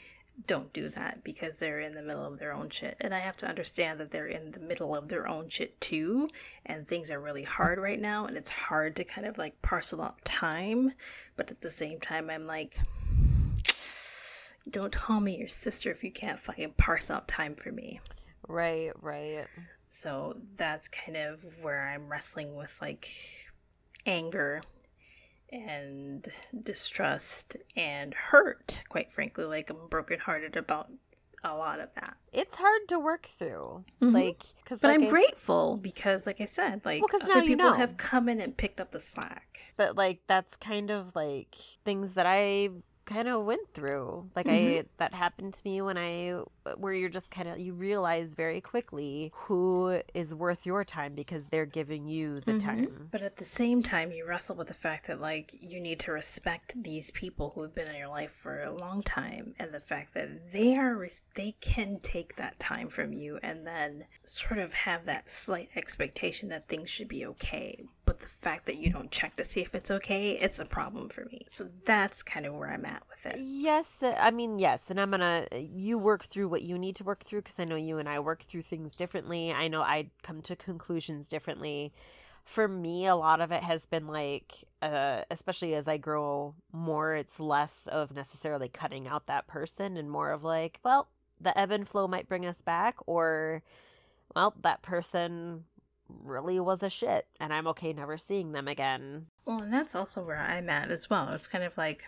don't 0.49 0.73
do 0.73 0.89
that 0.89 1.23
because 1.23 1.61
they're 1.61 1.79
in 1.79 1.93
the 1.93 2.03
middle 2.03 2.25
of 2.25 2.41
their 2.41 2.53
own 2.53 2.69
shit. 2.69 2.97
And 3.01 3.15
I 3.15 3.21
have 3.21 3.37
to 3.39 3.49
understand 3.49 4.01
that 4.01 4.11
they're 4.11 4.27
in 4.27 4.51
the 4.51 4.59
middle 4.59 4.97
of 4.97 5.07
their 5.07 5.29
own 5.29 5.49
shit 5.49 5.81
too. 5.81 6.29
And 6.67 6.89
things 6.89 7.09
are 7.13 7.21
really 7.21 7.45
hard 7.45 7.79
right 7.79 8.01
now. 8.01 8.27
And 8.27 8.37
it's 8.37 8.51
hard 8.51 8.97
to 8.97 9.05
kind 9.05 9.29
of 9.29 9.39
like 9.39 9.63
parcel 9.63 10.03
out 10.03 10.25
time. 10.25 10.93
But 11.37 11.53
at 11.53 11.61
the 11.61 11.71
same 11.71 12.01
time, 12.01 12.31
I'm 12.31 12.47
like, 12.47 12.77
don't 14.69 14.93
call 14.93 15.21
me 15.21 15.37
your 15.39 15.47
sister 15.47 15.93
if 15.93 16.03
you 16.03 16.11
can't 16.11 16.39
fucking 16.39 16.75
parse 16.77 17.13
out 17.13 17.29
time 17.29 17.55
for 17.55 17.71
me. 17.71 18.01
Right 18.49 18.93
right 19.03 19.47
So 19.91 20.37
that's 20.57 20.89
kind 20.89 21.17
of 21.17 21.45
where 21.63 21.87
I'm 21.89 22.09
wrestling 22.09 22.55
with 22.57 22.77
like 22.81 23.09
anger 24.07 24.61
and 25.53 26.27
distrust 26.65 27.57
and 27.77 28.13
hurt, 28.15 28.83
quite 28.89 29.13
frankly. 29.13 29.45
Like 29.45 29.71
I'm 29.71 29.87
brokenhearted 29.89 30.57
about 30.57 30.91
a 31.45 31.55
lot 31.55 31.79
of 31.79 31.91
that. 31.95 32.17
it's 32.33 32.57
hard 32.57 32.89
to 32.89 32.99
work 32.99 33.27
through 33.27 33.85
Mhm. 34.01 34.15
like 34.15 34.43
because 34.57 34.81
But 34.81 34.91
I'm 34.93 35.09
grateful 35.11 35.77
because, 35.77 36.27
like 36.27 36.41
I 36.41 36.47
said, 36.47 36.81
like 36.87 37.03
Well, 37.03 37.09
'cause 37.09 37.23
other 37.23 37.35
now 37.35 37.41
you 37.43 37.49
people 37.49 37.67
know. 37.71 37.75
have 37.75 37.97
come 37.99 38.29
in 38.31 38.41
and 38.41 38.57
picked 38.57 38.81
up 38.81 38.93
the 38.93 38.99
slack. 39.01 39.61
but 39.77 39.95
like 39.95 40.23
that's 40.27 40.57
kind 40.57 40.91
of 40.91 41.15
like 41.15 41.55
things 41.85 42.15
that 42.15 42.25
I 42.27 42.71
kind 43.05 43.29
of 43.29 43.45
went 43.45 43.75
through. 43.75 44.31
Like 44.35 44.47
I 44.49 44.85
that 44.97 45.13
happened 45.15 45.53
to 45.55 45.61
me 45.67 45.83
when 45.83 45.99
I 45.99 46.43
where 46.77 46.93
you're 46.93 47.09
just 47.09 47.31
kind 47.31 47.49
of 47.49 47.59
you 47.59 47.73
realize 47.73 48.35
very 48.35 48.61
quickly 48.61 49.31
who 49.35 50.01
is 50.15 50.35
worth 50.35 50.67
your 50.67 50.85
time 50.85 51.15
because 51.15 51.47
they're 51.47 51.67
giving 51.67 52.07
you 52.07 52.41
the 52.41 52.53
mm-hmm. 52.53 52.59
time. 52.59 53.09
But 53.11 53.23
at 53.23 53.37
the 53.37 53.45
same 53.45 53.83
time, 53.83 54.13
you 54.13 54.27
wrestle 54.27 54.57
with 54.57 54.69
the 54.69 54.75
fact 54.75 55.07
that 55.07 55.21
like 55.21 55.55
you 55.61 55.81
need 55.81 56.01
to 56.01 56.13
respect 56.13 56.75
these 56.83 57.11
people 57.11 57.53
who 57.55 57.63
have 57.63 57.75
been 57.75 57.89
in 57.89 57.97
your 57.97 58.09
life 58.09 58.33
for 58.33 58.63
a 58.63 58.73
long 58.73 59.03
time, 59.03 59.55
and 59.59 59.73
the 59.73 59.81
fact 59.81 60.15
that 60.15 60.53
they 60.53 60.77
are 60.77 60.95
they 61.35 61.55
can 61.61 61.99
take 62.01 62.37
that 62.37 62.59
time 62.59 62.89
from 62.89 63.13
you 63.13 63.39
and 63.43 63.67
then 63.67 64.05
sort 64.25 64.59
of 64.59 64.73
have 64.73 65.05
that 65.05 65.31
slight 65.31 65.69
expectation 65.77 66.49
that 66.49 66.69
things 66.69 66.89
should 66.89 67.09
be 67.09 67.27
okay 67.27 67.85
but 68.07 68.21
the 68.21 68.27
fact 68.27 68.67
that 68.67 68.77
you 68.77 68.91
don't 68.91 69.11
check 69.11 69.37
to 69.37 69.45
see 69.45 69.61
if 69.61 69.75
it's 69.75 69.91
okay, 69.91 70.33
it's 70.33 70.59
a 70.59 70.65
problem 70.65 71.09
for 71.09 71.25
me. 71.27 71.47
So 71.51 71.69
that's 71.85 72.23
kind 72.23 72.47
of 72.47 72.55
where 72.55 72.71
I'm 72.71 72.85
at 72.85 73.03
with 73.09 73.27
it. 73.27 73.41
Yes, 73.41 74.03
uh, 74.03 74.15
I 74.21 74.31
mean, 74.31 74.59
yes, 74.59 74.91
and 74.91 75.01
I'm 75.01 75.11
gonna, 75.11 75.47
you 75.53 75.99
work 75.99 76.25
through 76.25 76.49
what 76.55 76.63
you 76.63 76.79
need 76.79 76.95
to 76.95 77.03
work 77.03 77.25
through 77.25 77.41
because 77.41 77.59
I 77.59 77.65
know 77.65 77.75
you 77.75 77.99
and 77.99 78.09
I 78.09 78.21
work 78.21 78.45
through 78.45 78.63
things 78.63 78.95
differently. 78.95 79.53
I 79.53 79.67
know 79.67 79.83
I 79.83 80.11
come 80.23 80.41
to 80.43 80.55
conclusions 80.55 81.27
differently. 81.27 81.93
For 82.45 82.69
me, 82.69 83.07
a 83.07 83.17
lot 83.17 83.41
of 83.41 83.51
it 83.51 83.65
has 83.65 83.87
been 83.87 84.07
like, 84.07 84.55
uh, 84.81 85.23
especially 85.33 85.75
as 85.75 85.89
I 85.89 85.97
grow 85.97 86.55
more, 86.71 87.17
it's 87.17 87.41
less 87.41 87.89
of 87.89 88.15
necessarily 88.15 88.69
cutting 88.69 89.09
out 89.09 89.27
that 89.27 89.49
person 89.49 89.97
and 89.97 90.09
more 90.09 90.31
of 90.31 90.45
like, 90.45 90.79
well, 90.85 91.09
the 91.41 91.59
ebb 91.59 91.73
and 91.73 91.89
flow 91.89 92.07
might 92.07 92.29
bring 92.29 92.47
us 92.47 92.63
back, 92.63 92.95
or, 93.05 93.65
well, 94.37 94.55
that 94.63 94.81
person 94.83 95.65
really 96.23 96.61
was 96.61 96.85
a 96.85 96.91
shit 96.91 97.27
and 97.41 97.53
I'm 97.53 97.67
okay 97.67 97.93
never 97.93 98.17
seeing 98.17 98.53
them 98.53 98.69
again. 98.69 99.27
Well, 99.45 99.63
and 99.63 99.73
that's 99.73 99.97
also 99.97 100.23
where 100.23 100.39
I'm 100.39 100.71
at 100.71 100.93
as 100.93 101.11
well. 101.11 101.31
It's 101.31 101.49
kind 101.49 101.65
of 101.65 101.77
like 101.77 102.05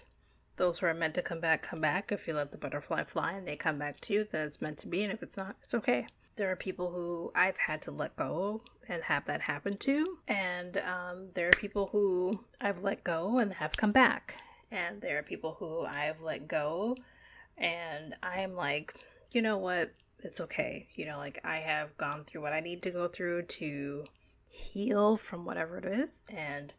those 0.57 0.79
who 0.79 0.87
are 0.87 0.95
meant 0.95 1.15
to 1.15 1.23
come 1.23 1.41
back 1.41 1.63
come 1.63 1.81
back. 1.81 2.13
If 2.13 2.27
you 2.27 2.35
let 2.35 2.53
the 2.53 2.59
butterfly 2.59 3.05
fly 3.05 3.33
and 3.33 3.47
they 3.47 3.57
come 3.57 3.79
back 3.79 4.01
to 4.03 4.15
you, 4.15 4.25
then 4.25 4.47
it's 4.47 4.61
meant 4.61 4.79
to 4.79 4.89
be. 4.89 5.03
And 5.03 5.13
if 5.13 5.23
it's 5.23 5.37
not, 5.37 5.57
it's 5.63 5.75
okay. 5.75 6.07
There 6.37 6.51
are 6.51 6.57
people 6.57 6.91
who 6.91 7.33
I've 7.35 7.57
had 7.57 7.83
to 7.83 7.91
let 7.91 8.17
go 8.17 8.63
and 8.89 9.03
have 9.05 9.25
that 9.25 9.41
happen 9.41 9.77
to. 9.79 10.19
And 10.29 10.77
um, 10.79 11.29
there 11.35 11.49
are 11.49 11.59
people 11.59 11.89
who 11.93 12.41
I've 12.61 12.83
let 12.83 13.05
go 13.05 13.39
and 13.39 13.55
have 13.55 13.77
come 13.77 13.93
back. 13.93 14.37
And 14.71 15.01
there 15.01 15.19
are 15.19 15.23
people 15.23 15.57
who 15.59 15.85
I've 15.85 16.21
let 16.21 16.49
go 16.49 16.97
and 17.57 18.15
I'm 18.23 18.55
like, 18.55 18.95
you 19.33 19.41
know 19.41 19.59
what? 19.59 19.93
it's 20.27 20.41
okay. 20.41 20.89
You 20.95 21.07
know, 21.07 21.19
like 21.19 21.41
I 21.45 21.59
have 21.59 21.97
gone 21.97 22.25
through 22.25 22.43
what 22.43 22.53
I 22.53 22.61
need 22.61 22.83
to 22.83 22.91
go 22.91 23.09
through 23.09 23.43
to 23.43 24.05
heal 24.51 25.17
from 25.17 25.45
whatever 25.45 25.79
it 25.79 25.85
is, 25.85 26.23
and 26.29 26.73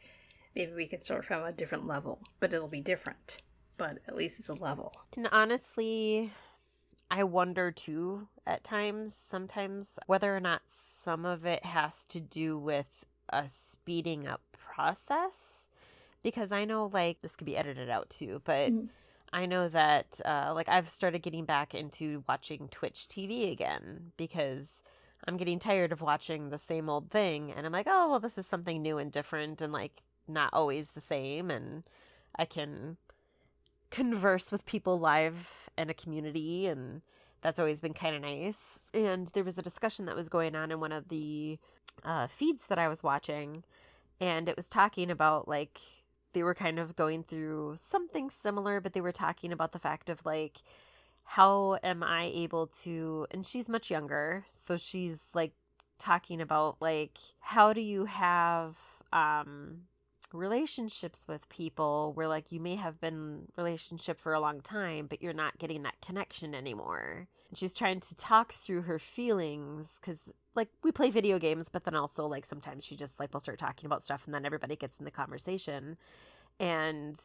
maybe 0.56 0.74
we 0.74 0.88
can 0.88 1.00
start 1.00 1.26
from 1.26 1.44
a 1.44 1.52
different 1.52 1.88
level, 1.88 2.20
but 2.40 2.54
it'll 2.54 2.68
be 2.68 2.82
different. 2.82 3.42
But 3.78 4.00
at 4.08 4.16
least 4.16 4.40
it's 4.40 4.50
a 4.50 4.54
level. 4.54 4.94
And 5.16 5.28
honestly, 5.32 6.32
I 7.12 7.24
wonder 7.24 7.72
too 7.72 8.28
at 8.46 8.64
times, 8.64 9.16
sometimes, 9.16 10.00
whether 10.08 10.36
or 10.36 10.40
not 10.40 10.62
some 10.68 11.26
of 11.26 11.46
it 11.46 11.66
has 11.66 12.06
to 12.06 12.20
do 12.20 12.58
with 12.58 13.06
a 13.30 13.48
speeding 13.48 14.28
up 14.28 14.42
process. 14.52 15.70
Because 16.24 16.52
I 16.52 16.66
know, 16.66 16.90
like, 16.92 17.22
this 17.22 17.36
could 17.36 17.46
be 17.46 17.58
edited 17.58 17.90
out 17.90 18.10
too, 18.10 18.42
but. 18.44 18.72
Mm-hmm 18.72 18.86
I 19.34 19.46
know 19.46 19.68
that 19.70 20.22
uh, 20.26 20.52
like 20.56 20.70
I've 20.70 20.90
started 20.90 21.22
getting 21.22 21.46
back 21.46 21.76
into 21.76 22.24
watching 22.28 22.70
Twitch 22.70 23.08
TV 23.08 23.52
again 23.52 24.12
because 24.18 24.84
I'm 25.28 25.38
getting 25.38 25.60
tired 25.60 25.92
of 25.92 26.02
watching 26.02 26.50
the 26.50 26.58
same 26.58 26.90
old 26.90 27.10
thing 27.10 27.52
and 27.52 27.66
I'm 27.66 27.74
like, 27.74 27.88
"Oh, 27.90 28.10
well 28.10 28.20
this 28.20 28.38
is 28.38 28.48
something 28.48 28.82
new 28.82 28.98
and 28.98 29.12
different 29.12 29.62
and 29.62 29.74
like 29.74 30.04
not 30.28 30.52
always 30.54 30.92
the 30.92 31.02
same 31.02 31.52
and 31.52 31.84
I 32.38 32.46
can 32.46 32.98
converse 33.90 34.52
with 34.52 34.66
people 34.66 35.00
live 35.00 35.70
in 35.78 35.90
a 35.90 35.94
community 35.94 36.68
and 36.68 37.02
that's 37.42 37.60
always 37.60 37.82
been 37.82 37.94
kind 37.94 38.16
of 38.16 38.22
nice. 38.22 38.80
And 38.94 39.28
there 39.30 39.44
was 39.44 39.58
a 39.58 39.62
discussion 39.62 40.06
that 40.06 40.16
was 40.16 40.30
going 40.30 40.56
on 40.56 40.72
in 40.72 40.80
one 40.80 40.92
of 40.92 41.08
the 41.10 41.58
uh, 42.04 42.28
feeds 42.28 42.68
that 42.68 42.80
I 42.80 42.88
was 42.88 43.04
watching 43.04 43.64
and 44.20 44.50
it 44.50 44.56
was 44.56 44.68
talking 44.68 45.12
about 45.12 45.48
like 45.48 45.80
they 46.34 46.44
were 46.44 46.54
kind 46.54 46.80
of 46.80 46.96
going 46.96 47.24
through 47.24 47.74
something 47.78 48.30
similar, 48.30 48.80
but 48.80 48.94
they 48.94 49.02
were 49.02 49.12
talking 49.12 49.52
about 49.52 49.72
the 49.72 49.80
fact 49.80 50.10
of 50.10 50.26
like, 50.26 50.58
how 51.24 51.78
am 51.84 52.04
I 52.04 52.32
able 52.34 52.68
to, 52.84 53.28
and 53.32 53.46
she's 53.46 53.68
much 53.68 53.90
younger, 53.90 54.46
so 54.50 54.78
she's 54.78 55.30
like 55.34 55.54
talking 55.98 56.42
about 56.42 56.78
like, 56.80 57.18
how 57.40 57.74
do 57.74 57.82
you 57.82 58.06
have, 58.06 58.78
um, 59.12 59.82
relationships 60.34 61.26
with 61.28 61.48
people 61.50 62.12
where 62.16 62.28
like 62.28 62.52
you 62.52 62.60
may 62.60 62.76
have 62.76 63.00
been 63.00 63.48
relationship 63.58 64.20
for 64.20 64.34
a 64.34 64.40
long 64.40 64.62
time 64.62 65.08
but 65.08 65.22
you're 65.22 65.34
not 65.34 65.58
getting 65.58 65.84
that 65.84 66.00
connection 66.02 66.54
anymore. 66.54 67.28
And 67.50 67.58
she 67.58 67.66
was 67.66 67.74
trying 67.74 68.00
to 68.02 68.16
talk 68.16 68.54
through 68.54 68.82
her 68.84 69.00
feelings 69.00 70.00
because 70.00 70.32
like 70.56 70.70
we 70.84 70.92
play 70.92 71.10
video 71.10 71.40
games 71.40 71.70
but 71.70 71.84
then 71.84 71.96
also 71.96 72.28
like 72.28 72.46
sometimes 72.46 72.86
she 72.86 72.96
just 72.96 73.20
like 73.20 73.34
will 73.34 73.40
start 73.40 73.60
talking 73.60 73.86
about 73.86 74.02
stuff 74.02 74.26
and 74.26 74.34
then 74.34 74.46
everybody 74.46 74.76
gets 74.76 74.98
in 75.00 75.06
the 75.06 75.12
conversation. 75.12 75.98
And 76.60 77.18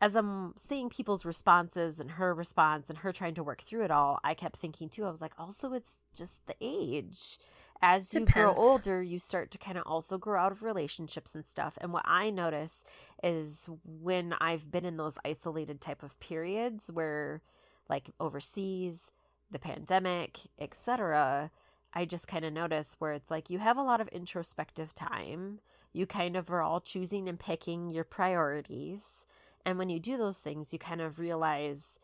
as 0.00 0.16
i'm 0.16 0.52
seeing 0.56 0.88
people's 0.88 1.24
responses 1.24 2.00
and 2.00 2.12
her 2.12 2.34
response 2.34 2.88
and 2.88 2.98
her 2.98 3.12
trying 3.12 3.34
to 3.34 3.42
work 3.42 3.60
through 3.60 3.84
it 3.84 3.90
all 3.90 4.18
i 4.24 4.34
kept 4.34 4.56
thinking 4.56 4.88
too 4.88 5.04
i 5.04 5.10
was 5.10 5.20
like 5.20 5.32
also 5.38 5.72
it's 5.72 5.96
just 6.14 6.44
the 6.46 6.54
age 6.60 7.38
as 7.82 8.12
you 8.12 8.20
grow 8.20 8.54
older 8.54 9.02
you 9.02 9.18
start 9.18 9.50
to 9.50 9.58
kind 9.58 9.78
of 9.78 9.84
also 9.86 10.18
grow 10.18 10.38
out 10.38 10.52
of 10.52 10.62
relationships 10.62 11.34
and 11.34 11.46
stuff 11.46 11.78
and 11.80 11.92
what 11.92 12.04
i 12.06 12.30
notice 12.30 12.84
is 13.22 13.68
when 13.84 14.34
i've 14.40 14.70
been 14.70 14.84
in 14.84 14.96
those 14.96 15.18
isolated 15.24 15.80
type 15.80 16.02
of 16.02 16.18
periods 16.20 16.90
where 16.92 17.42
like 17.88 18.10
overseas 18.20 19.12
the 19.50 19.58
pandemic 19.58 20.38
etc 20.58 21.50
I 21.92 22.04
just 22.04 22.28
kind 22.28 22.44
of 22.44 22.52
notice 22.52 22.96
where 22.98 23.12
it's 23.12 23.30
like 23.30 23.50
you 23.50 23.58
have 23.58 23.76
a 23.76 23.82
lot 23.82 24.00
of 24.00 24.08
introspective 24.08 24.94
time. 24.94 25.60
You 25.92 26.06
kind 26.06 26.36
of 26.36 26.50
are 26.50 26.62
all 26.62 26.80
choosing 26.80 27.28
and 27.28 27.38
picking 27.38 27.90
your 27.90 28.04
priorities. 28.04 29.26
And 29.66 29.76
when 29.76 29.90
you 29.90 29.98
do 29.98 30.16
those 30.16 30.40
things, 30.40 30.72
you 30.72 30.78
kind 30.78 31.00
of 31.00 31.18
realize 31.18 31.98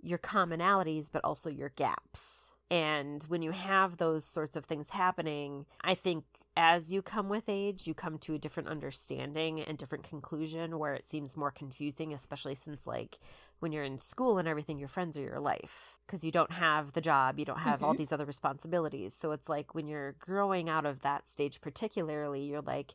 your 0.00 0.18
commonalities, 0.18 1.08
but 1.12 1.24
also 1.24 1.50
your 1.50 1.70
gaps. 1.70 2.51
And 2.72 3.22
when 3.24 3.42
you 3.42 3.50
have 3.50 3.98
those 3.98 4.24
sorts 4.24 4.56
of 4.56 4.64
things 4.64 4.88
happening, 4.88 5.66
I 5.82 5.94
think 5.94 6.24
as 6.56 6.90
you 6.90 7.02
come 7.02 7.28
with 7.28 7.46
age, 7.48 7.86
you 7.86 7.92
come 7.92 8.16
to 8.20 8.34
a 8.34 8.38
different 8.38 8.70
understanding 8.70 9.60
and 9.60 9.76
different 9.76 10.04
conclusion 10.04 10.78
where 10.78 10.94
it 10.94 11.04
seems 11.04 11.36
more 11.36 11.50
confusing, 11.50 12.14
especially 12.14 12.54
since, 12.54 12.86
like, 12.86 13.18
when 13.60 13.72
you're 13.72 13.84
in 13.84 13.98
school 13.98 14.38
and 14.38 14.48
everything, 14.48 14.78
your 14.78 14.88
friends 14.88 15.18
are 15.18 15.22
your 15.22 15.38
life 15.38 15.98
because 16.06 16.24
you 16.24 16.32
don't 16.32 16.50
have 16.50 16.92
the 16.92 17.02
job, 17.02 17.38
you 17.38 17.44
don't 17.44 17.58
have 17.58 17.76
mm-hmm. 17.76 17.84
all 17.84 17.94
these 17.94 18.10
other 18.10 18.24
responsibilities. 18.24 19.14
So 19.14 19.32
it's 19.32 19.50
like 19.50 19.74
when 19.74 19.86
you're 19.86 20.12
growing 20.18 20.70
out 20.70 20.86
of 20.86 21.02
that 21.02 21.30
stage, 21.30 21.60
particularly, 21.60 22.40
you're 22.40 22.62
like, 22.62 22.94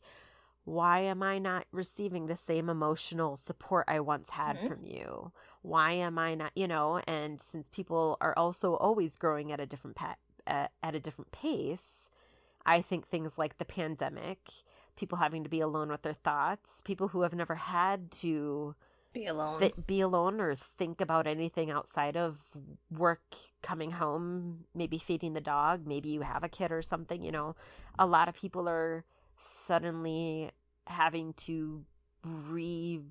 why 0.67 0.99
am 0.99 1.23
I 1.23 1.39
not 1.39 1.65
receiving 1.71 2.25
the 2.25 2.35
same 2.35 2.67
emotional 2.67 3.37
support 3.37 3.85
I 3.87 4.01
once 4.01 4.31
had 4.31 4.57
mm-hmm. 4.57 4.67
from 4.67 4.85
you? 4.85 5.31
Why 5.61 5.93
am 5.93 6.19
I 6.19 6.35
not, 6.35 6.51
you 6.57 6.67
know? 6.67 6.99
And 7.07 7.39
since 7.39 7.69
people 7.71 8.17
are 8.19 8.33
also 8.35 8.75
always 8.75 9.15
growing 9.15 9.53
at 9.53 9.61
a 9.61 9.65
different 9.65 9.95
pa- 9.95 10.17
uh, 10.45 10.67
at 10.83 10.93
a 10.93 10.99
different 10.99 11.31
pace, 11.31 12.09
I 12.65 12.81
think 12.81 13.07
things 13.07 13.37
like 13.37 13.59
the 13.59 13.63
pandemic, 13.63 14.39
people 14.97 15.19
having 15.19 15.45
to 15.45 15.49
be 15.49 15.61
alone 15.61 15.87
with 15.87 16.01
their 16.01 16.11
thoughts, 16.11 16.81
people 16.83 17.07
who 17.07 17.21
have 17.21 17.33
never 17.33 17.55
had 17.55 18.11
to 18.23 18.75
be 19.13 19.25
alone 19.25 19.59
th- 19.59 19.73
be 19.87 20.01
alone 20.01 20.41
or 20.41 20.53
think 20.53 20.99
about 20.99 21.27
anything 21.27 21.71
outside 21.71 22.17
of 22.17 22.39
work 22.91 23.23
coming 23.61 23.91
home 23.91 24.65
maybe 24.75 24.97
feeding 24.97 25.33
the 25.33 25.41
dog 25.41 25.87
maybe 25.87 26.09
you 26.09 26.21
have 26.21 26.43
a 26.43 26.49
kid 26.49 26.73
or 26.73 26.81
something 26.81 27.23
you 27.23 27.31
know 27.31 27.55
a 27.97 28.05
lot 28.05 28.27
of 28.27 28.35
people 28.35 28.67
are 28.67 29.05
suddenly 29.37 30.51
having 30.85 31.33
to 31.33 31.85
replan 32.25 33.07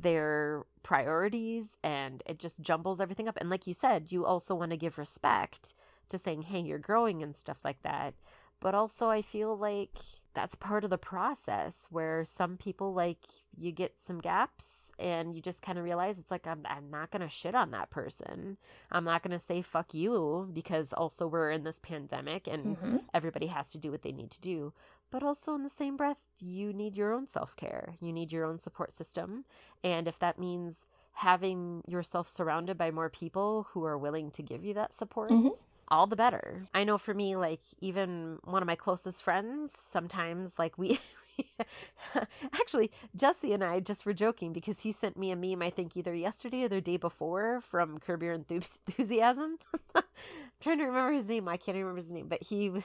their 0.00 0.64
priorities 0.82 1.76
and 1.82 2.22
it 2.26 2.38
just 2.38 2.60
jumbles 2.60 3.00
everything 3.00 3.28
up. 3.28 3.36
And 3.40 3.50
like 3.50 3.66
you 3.66 3.74
said 3.74 4.10
you 4.10 4.24
also 4.24 4.54
want 4.54 4.70
to 4.70 4.76
give 4.76 4.98
respect 4.98 5.74
to 6.08 6.18
saying 6.18 6.42
hey 6.42 6.60
you're 6.60 6.78
growing 6.78 7.22
and 7.22 7.36
stuff 7.36 7.58
like 7.64 7.82
that 7.82 8.14
but 8.60 8.74
also 8.74 9.08
I 9.08 9.22
feel 9.22 9.56
like 9.56 9.96
that's 10.34 10.54
part 10.54 10.84
of 10.84 10.90
the 10.90 10.98
process 10.98 11.88
where 11.90 12.24
some 12.24 12.56
people 12.56 12.94
like 12.94 13.18
you 13.56 13.72
get 13.72 13.94
some 14.00 14.20
gaps 14.20 14.92
and 14.98 15.34
you 15.34 15.42
just 15.42 15.62
kind 15.62 15.78
of 15.78 15.84
realize 15.84 16.18
it's 16.18 16.30
like 16.30 16.46
I'm 16.46 16.62
I'm 16.64 16.90
not 16.90 17.10
going 17.10 17.22
to 17.22 17.28
shit 17.28 17.54
on 17.54 17.70
that 17.72 17.90
person. 17.90 18.56
I'm 18.90 19.04
not 19.04 19.22
going 19.22 19.36
to 19.36 19.44
say 19.44 19.62
fuck 19.62 19.94
you 19.94 20.48
because 20.52 20.92
also 20.92 21.26
we're 21.26 21.50
in 21.50 21.64
this 21.64 21.80
pandemic 21.82 22.46
and 22.46 22.76
mm-hmm. 22.76 22.96
everybody 23.14 23.46
has 23.46 23.70
to 23.72 23.78
do 23.78 23.90
what 23.90 24.02
they 24.02 24.12
need 24.12 24.30
to 24.32 24.40
do. 24.40 24.72
But 25.10 25.22
also 25.22 25.54
in 25.54 25.62
the 25.62 25.70
same 25.70 25.96
breath, 25.96 26.18
you 26.38 26.72
need 26.72 26.96
your 26.96 27.14
own 27.14 27.28
self-care. 27.28 27.94
You 28.00 28.12
need 28.12 28.30
your 28.30 28.44
own 28.44 28.58
support 28.58 28.92
system. 28.92 29.44
And 29.82 30.06
if 30.06 30.18
that 30.18 30.38
means 30.38 30.86
having 31.12 31.82
yourself 31.88 32.28
surrounded 32.28 32.76
by 32.76 32.90
more 32.90 33.08
people 33.08 33.68
who 33.70 33.84
are 33.84 33.96
willing 33.96 34.30
to 34.32 34.42
give 34.42 34.64
you 34.64 34.74
that 34.74 34.94
support, 34.94 35.30
mm-hmm 35.30 35.48
all 35.90 36.06
the 36.06 36.16
better. 36.16 36.66
I 36.74 36.84
know 36.84 36.98
for 36.98 37.14
me, 37.14 37.36
like, 37.36 37.60
even 37.80 38.38
one 38.44 38.62
of 38.62 38.66
my 38.66 38.74
closest 38.76 39.22
friends, 39.22 39.72
sometimes, 39.78 40.58
like, 40.58 40.78
we. 40.78 40.98
Actually, 42.52 42.90
Jesse 43.14 43.52
and 43.52 43.62
I 43.62 43.80
just 43.80 44.04
were 44.04 44.12
joking 44.12 44.52
because 44.52 44.80
he 44.80 44.92
sent 44.92 45.16
me 45.16 45.30
a 45.30 45.36
meme, 45.36 45.62
I 45.62 45.70
think 45.70 45.96
either 45.96 46.14
yesterday 46.14 46.64
or 46.64 46.68
the 46.68 46.80
day 46.80 46.96
before 46.96 47.60
from 47.60 47.98
Curb 47.98 48.22
Your 48.22 48.32
Enthusiasm. 48.34 49.58
I'm 49.94 50.02
trying 50.60 50.78
to 50.78 50.84
remember 50.84 51.12
his 51.12 51.28
name. 51.28 51.48
I 51.48 51.56
can't 51.56 51.76
remember 51.76 51.96
his 51.96 52.10
name, 52.10 52.26
but 52.28 52.42
he 52.42 52.82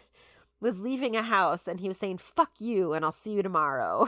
was 0.63 0.79
leaving 0.79 1.15
a 1.15 1.21
house 1.21 1.67
and 1.67 1.79
he 1.79 1.87
was 1.87 1.97
saying, 1.97 2.17
fuck 2.17 2.51
you, 2.59 2.93
and 2.93 3.03
I'll 3.03 3.11
see 3.11 3.33
you 3.33 3.43
tomorrow. 3.43 4.07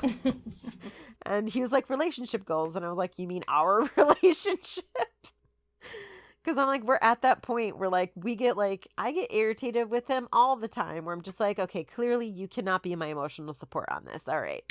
and 1.26 1.50
he 1.50 1.62
was 1.62 1.72
like, 1.72 1.90
relationship 1.90 2.46
goals. 2.46 2.76
And 2.76 2.86
I 2.86 2.90
was 2.90 2.98
like, 2.98 3.20
you 3.20 3.28
mean 3.28 3.44
our 3.48 3.90
relationship? 3.98 4.86
Because 6.46 6.60
I'm 6.60 6.68
like, 6.68 6.84
we're 6.84 7.00
at 7.02 7.24
that 7.24 7.42
point 7.42 7.80
where 7.80 7.90
like 7.90 8.12
we 8.16 8.36
get 8.36 8.56
like, 8.56 8.88
I 9.00 9.12
get 9.12 9.34
irritated 9.34 9.90
with 9.90 10.08
him 10.08 10.28
all 10.32 10.56
the 10.56 10.68
time 10.68 11.04
where 11.04 11.16
I'm 11.16 11.24
just 11.24 11.40
like, 11.40 11.58
okay, 11.58 11.84
clearly 11.84 12.28
you 12.28 12.48
cannot 12.48 12.84
be 12.84 12.96
my 12.96 13.08
emotional 13.08 13.52
support 13.52 13.90
on 13.90 14.06
this. 14.06 14.28
All 14.28 14.40
right. 14.40 14.64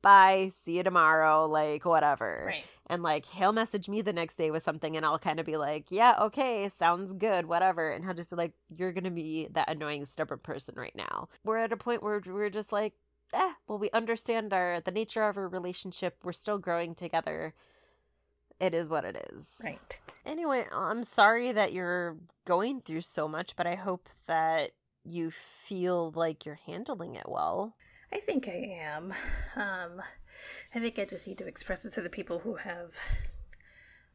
Bye. 0.00 0.50
See 0.64 0.78
you 0.78 0.82
tomorrow. 0.82 1.44
Like, 1.44 1.84
whatever. 1.84 2.44
Right. 2.46 2.64
And 2.86 3.02
like, 3.02 3.26
he'll 3.26 3.52
message 3.52 3.86
me 3.86 4.00
the 4.00 4.14
next 4.14 4.36
day 4.36 4.50
with 4.50 4.62
something 4.62 4.96
and 4.96 5.04
I'll 5.04 5.18
kind 5.18 5.38
of 5.38 5.44
be 5.44 5.58
like, 5.58 5.90
yeah, 5.90 6.16
okay, 6.22 6.70
sounds 6.70 7.12
good, 7.12 7.44
whatever. 7.44 7.90
And 7.90 8.02
he'll 8.02 8.14
just 8.14 8.30
be 8.30 8.36
like, 8.36 8.54
you're 8.74 8.92
going 8.92 9.04
to 9.04 9.10
be 9.10 9.46
that 9.52 9.70
annoying, 9.70 10.06
stubborn 10.06 10.38
person 10.38 10.74
right 10.78 10.96
now. 10.96 11.28
We're 11.44 11.58
at 11.58 11.70
a 11.70 11.76
point 11.76 12.02
where 12.02 12.22
we're 12.24 12.48
just 12.48 12.72
like, 12.72 12.94
eh, 13.34 13.52
well, 13.68 13.78
we 13.78 13.90
understand 13.90 14.54
our, 14.54 14.80
the 14.80 14.90
nature 14.90 15.22
of 15.24 15.36
our 15.36 15.48
relationship. 15.48 16.16
We're 16.24 16.32
still 16.32 16.56
growing 16.56 16.94
together 16.94 17.52
it 18.60 18.74
is 18.74 18.88
what 18.88 19.04
it 19.04 19.30
is. 19.32 19.60
Right. 19.64 19.98
Anyway, 20.26 20.66
I'm 20.72 21.02
sorry 21.02 21.52
that 21.52 21.72
you're 21.72 22.16
going 22.46 22.82
through 22.82 23.00
so 23.00 23.26
much, 23.26 23.56
but 23.56 23.66
I 23.66 23.74
hope 23.74 24.08
that 24.26 24.72
you 25.04 25.30
feel 25.30 26.12
like 26.14 26.44
you're 26.44 26.60
handling 26.66 27.14
it 27.14 27.28
well. 27.28 27.74
I 28.12 28.18
think 28.18 28.48
I 28.48 28.76
am. 28.82 29.14
Um, 29.56 30.02
I 30.74 30.78
think 30.78 30.98
I 30.98 31.04
just 31.04 31.26
need 31.26 31.38
to 31.38 31.46
express 31.46 31.84
it 31.84 31.92
to 31.94 32.02
the 32.02 32.10
people 32.10 32.40
who 32.40 32.56
have, 32.56 32.92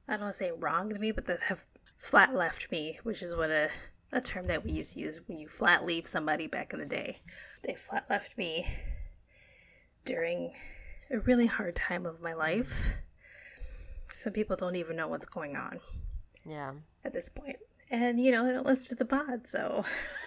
I 0.07 0.13
don't 0.13 0.21
want 0.21 0.33
to 0.35 0.37
say 0.37 0.51
wronged 0.51 0.99
me, 0.99 1.11
but 1.11 1.25
that 1.25 1.41
have 1.41 1.65
flat 1.97 2.35
left 2.35 2.71
me, 2.71 2.99
which 3.03 3.23
is 3.23 3.35
what 3.35 3.49
a, 3.49 3.69
a 4.11 4.21
term 4.21 4.47
that 4.47 4.63
we 4.63 4.71
used 4.71 4.93
to 4.93 4.99
use 4.99 5.21
when 5.27 5.37
you 5.37 5.47
flat 5.47 5.85
leave 5.85 6.07
somebody 6.07 6.45
back 6.45 6.73
in 6.73 6.79
the 6.79 6.85
day. 6.85 7.21
They 7.63 7.73
flat 7.73 8.05
left 8.09 8.37
me 8.37 8.67
during 10.03 10.53
a 11.09 11.19
really 11.19 11.47
hard 11.47 11.75
time 11.75 12.05
of 12.05 12.21
my 12.21 12.33
life 12.33 12.73
some 14.15 14.33
people 14.33 14.55
don't 14.55 14.75
even 14.75 14.95
know 14.95 15.07
what's 15.07 15.27
going 15.27 15.55
on. 15.55 15.79
Yeah. 16.45 16.73
At 17.03 17.13
this 17.13 17.29
point. 17.29 17.57
And, 17.91 18.19
you 18.19 18.31
know, 18.31 18.45
they 18.45 18.51
don't 18.51 18.65
listen 18.65 18.87
to 18.87 18.95
the 18.95 19.05
pod, 19.05 19.47
so 19.47 19.85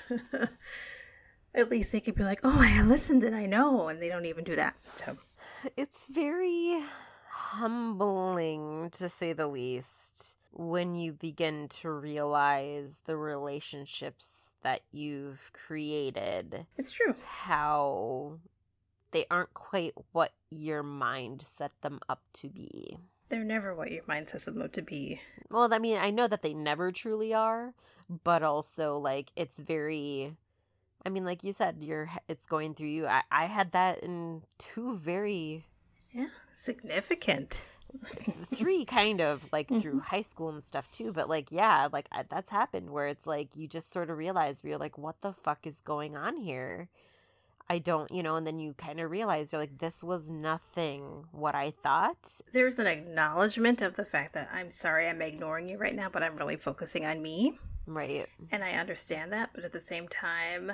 at 1.54 1.70
least 1.70 1.92
they 1.92 2.00
could 2.00 2.14
be 2.14 2.22
like, 2.22 2.40
oh, 2.44 2.58
I 2.60 2.82
listened 2.82 3.24
and 3.24 3.34
I 3.34 3.46
know. 3.46 3.88
And 3.88 4.00
they 4.00 4.08
don't 4.08 4.26
even 4.26 4.44
do 4.44 4.54
that. 4.56 4.76
So 4.94 5.16
it's 5.76 6.06
very 6.08 6.80
humbling, 7.30 8.90
to 8.92 9.08
say 9.08 9.32
the 9.32 9.48
least, 9.48 10.36
when 10.52 10.94
you 10.94 11.12
begin 11.12 11.68
to 11.68 11.90
realize 11.90 13.00
the 13.06 13.16
relationships 13.16 14.52
that 14.62 14.82
you've 14.92 15.50
created. 15.52 16.66
It's 16.76 16.92
true. 16.92 17.14
How 17.24 18.38
they 19.10 19.24
aren't 19.30 19.54
quite 19.54 19.94
what 20.12 20.32
your 20.50 20.82
mind 20.82 21.42
set 21.42 21.72
them 21.82 22.00
up 22.08 22.22
to 22.34 22.48
be. 22.48 22.98
They're 23.28 23.44
never 23.44 23.74
what 23.74 23.90
your 23.90 24.04
mind 24.06 24.30
says 24.30 24.46
them 24.46 24.68
to 24.68 24.82
be. 24.82 25.20
Well, 25.50 25.72
I 25.72 25.78
mean, 25.78 25.98
I 25.98 26.10
know 26.10 26.26
that 26.28 26.42
they 26.42 26.54
never 26.54 26.92
truly 26.92 27.34
are, 27.34 27.74
but 28.24 28.42
also 28.42 28.96
like 28.96 29.30
it's 29.36 29.58
very. 29.58 30.34
I 31.06 31.10
mean, 31.10 31.24
like 31.24 31.44
you 31.44 31.52
said, 31.52 31.76
you're 31.80 32.10
it's 32.28 32.46
going 32.46 32.74
through 32.74 32.88
you. 32.88 33.06
I 33.06 33.22
I 33.30 33.46
had 33.46 33.72
that 33.72 34.02
in 34.02 34.42
two 34.58 34.96
very 34.96 35.64
yeah 36.12 36.28
significant 36.52 37.62
three 38.54 38.84
kind 38.84 39.20
of 39.20 39.46
like 39.52 39.68
mm-hmm. 39.68 39.80
through 39.80 40.00
high 40.00 40.20
school 40.20 40.50
and 40.50 40.64
stuff 40.64 40.90
too 40.90 41.12
but 41.12 41.28
like 41.28 41.50
yeah 41.50 41.88
like 41.92 42.08
that's 42.28 42.50
happened 42.50 42.90
where 42.90 43.06
it's 43.06 43.26
like 43.26 43.56
you 43.56 43.66
just 43.66 43.90
sort 43.90 44.10
of 44.10 44.18
realize 44.18 44.62
where 44.62 44.70
you're 44.70 44.78
like 44.78 44.98
what 44.98 45.20
the 45.22 45.32
fuck 45.32 45.66
is 45.66 45.80
going 45.80 46.16
on 46.16 46.36
here 46.36 46.88
I 47.70 47.78
don't, 47.78 48.10
you 48.10 48.22
know, 48.22 48.36
and 48.36 48.46
then 48.46 48.58
you 48.58 48.74
kind 48.74 49.00
of 49.00 49.10
realize 49.10 49.52
you're 49.52 49.60
like, 49.60 49.78
this 49.78 50.02
was 50.02 50.30
nothing 50.30 51.24
what 51.32 51.54
I 51.54 51.70
thought. 51.70 52.40
There's 52.52 52.78
an 52.78 52.86
acknowledgement 52.86 53.82
of 53.82 53.94
the 53.94 54.04
fact 54.04 54.34
that 54.34 54.48
I'm 54.52 54.70
sorry 54.70 55.08
I'm 55.08 55.20
ignoring 55.20 55.68
you 55.68 55.76
right 55.76 55.94
now, 55.94 56.08
but 56.08 56.22
I'm 56.22 56.36
really 56.36 56.56
focusing 56.56 57.04
on 57.04 57.20
me. 57.20 57.58
Right. 57.86 58.26
And 58.52 58.64
I 58.64 58.72
understand 58.72 59.32
that, 59.32 59.50
but 59.54 59.64
at 59.64 59.72
the 59.72 59.80
same 59.80 60.08
time, 60.08 60.72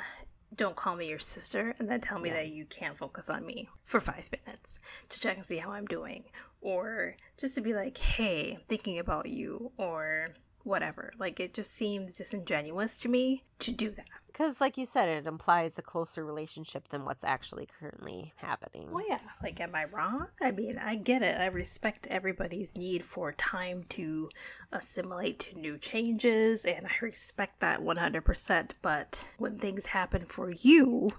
don't 0.55 0.77
call 0.77 0.95
me 0.95 1.09
your 1.09 1.19
sister 1.19 1.75
and 1.79 1.89
then 1.89 2.01
tell 2.01 2.19
me 2.19 2.29
yeah. 2.29 2.37
that 2.37 2.53
you 2.53 2.65
can't 2.67 2.97
focus 2.97 3.29
on 3.29 3.45
me 3.45 3.69
for 3.85 4.01
five 4.01 4.29
minutes 4.47 4.79
to 5.09 5.21
check 5.21 5.37
and 5.37 5.47
see 5.47 5.57
how 5.57 5.71
I'm 5.71 5.87
doing. 5.87 6.25
Or 6.61 7.17
just 7.39 7.57
to 7.57 7.61
be 7.61 7.75
like, 7.75 7.99
hey, 7.99 8.55
I'm 8.55 8.63
thinking 8.69 8.99
about 8.99 9.29
you. 9.29 9.73
Or 9.77 10.29
whatever. 10.65 11.13
Like 11.19 11.41
it 11.41 11.55
just 11.55 11.73
seems 11.73 12.15
disingenuous 12.15 12.99
to 12.99 13.09
me 13.09 13.45
to 13.61 13.73
do 13.73 13.91
that. 13.91 14.07
Because, 14.27 14.61
like 14.61 14.77
you 14.77 14.85
said, 14.85 15.09
it 15.09 15.29
implies 15.29 15.79
a 15.79 15.83
closer 15.83 16.25
relationship 16.25 16.89
than 16.89 17.05
what's 17.05 17.23
actually 17.23 17.69
currently 17.79 18.33
happening. 18.35 18.91
Well, 18.91 19.05
yeah. 19.09 19.21
Like, 19.41 19.61
am 19.61 19.77
I 19.77 19.85
wrong? 19.85 20.27
I 20.43 20.51
mean, 20.51 20.77
I 20.77 20.97
get 20.97 21.23
it. 21.23 21.41
I 21.41 21.47
respect 21.47 22.09
everybody's 22.09 22.75
need 22.75 23.05
for 23.05 23.31
time 23.31 23.85
to 23.91 24.29
assimilate 24.73 25.39
to 25.39 25.59
new 25.61 25.79
changes, 25.79 26.65
and 26.65 26.85
I 26.85 26.91
respect 27.01 27.61
that 27.61 27.81
100%. 27.81 28.71
But 28.83 29.25
when 29.39 29.57
things 29.57 29.87
happen 29.87 30.25
for 30.25 30.51
you, 30.51 31.13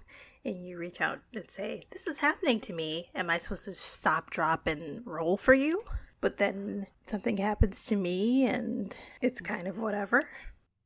and 0.43 0.67
you 0.67 0.77
reach 0.77 0.99
out 0.99 1.19
and 1.33 1.49
say, 1.49 1.85
This 1.91 2.07
is 2.07 2.17
happening 2.17 2.59
to 2.61 2.73
me, 2.73 3.07
am 3.15 3.29
I 3.29 3.37
supposed 3.37 3.63
to 3.63 3.75
stop, 3.75 4.29
drop, 4.29 4.67
and 4.67 5.07
roll 5.07 5.37
for 5.37 5.53
you? 5.53 5.83
But 6.21 6.37
then 6.37 6.87
something 7.05 7.37
happens 7.37 7.85
to 7.85 7.95
me 7.95 8.45
and 8.45 8.95
it's 9.21 9.41
kind 9.41 9.67
of 9.67 9.77
whatever. 9.77 10.27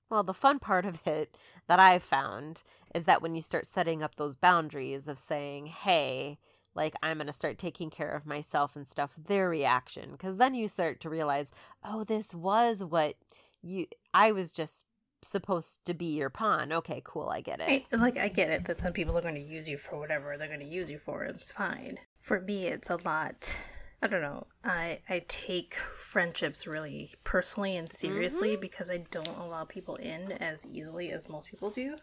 Well, 0.09 0.23
the 0.23 0.33
fun 0.33 0.59
part 0.59 0.85
of 0.85 1.05
it 1.05 1.37
that 1.67 1.79
I've 1.79 2.03
found 2.03 2.63
is 2.95 3.05
that 3.05 3.21
when 3.21 3.35
you 3.35 3.41
start 3.41 3.67
setting 3.67 4.01
up 4.01 4.15
those 4.15 4.35
boundaries 4.35 5.07
of 5.07 5.19
saying, 5.19 5.67
hey, 5.67 6.39
like 6.75 6.95
I'm 7.03 7.17
going 7.17 7.27
to 7.27 7.33
start 7.33 7.57
taking 7.57 7.89
care 7.89 8.11
of 8.11 8.25
myself 8.25 8.75
and 8.75 8.87
stuff, 8.87 9.13
their 9.27 9.49
reaction. 9.49 10.11
Because 10.11 10.37
then 10.37 10.55
you 10.55 10.67
start 10.67 10.99
to 11.01 11.09
realize, 11.09 11.51
oh, 11.83 12.03
this 12.03 12.33
was 12.33 12.83
what 12.83 13.15
you, 13.61 13.87
I 14.13 14.31
was 14.31 14.51
just 14.51 14.85
supposed 15.21 15.85
to 15.85 15.93
be 15.93 16.17
your 16.17 16.29
pawn. 16.29 16.71
Okay, 16.71 17.01
cool, 17.03 17.29
I 17.29 17.41
get 17.41 17.59
it. 17.59 17.67
Right. 17.67 17.85
Like, 17.91 18.17
I 18.17 18.29
get 18.29 18.49
it 18.49 18.65
that 18.65 18.79
some 18.79 18.93
people 18.93 19.17
are 19.17 19.21
going 19.21 19.35
to 19.35 19.41
use 19.41 19.69
you 19.69 19.77
for 19.77 19.99
whatever 19.99 20.37
they're 20.37 20.47
going 20.47 20.59
to 20.61 20.65
use 20.65 20.89
you 20.89 20.97
for. 20.97 21.23
It's 21.23 21.51
fine. 21.51 21.99
For 22.17 22.39
me, 22.39 22.67
it's 22.67 22.89
a 22.89 22.97
lot 23.03 23.59
I 24.01 24.07
don't 24.07 24.21
know. 24.21 24.47
I 24.63 24.99
I 25.09 25.25
take 25.27 25.75
friendships 25.75 26.65
really 26.65 27.09
personally 27.23 27.75
and 27.75 27.91
seriously 27.91 28.51
mm-hmm. 28.51 28.61
because 28.61 28.89
I 28.89 28.99
don't 29.11 29.27
allow 29.27 29.65
people 29.65 29.97
in 29.97 30.31
as 30.33 30.65
easily 30.65 31.11
as 31.11 31.27
most 31.27 31.49
people 31.49 31.69
do. 31.69 31.97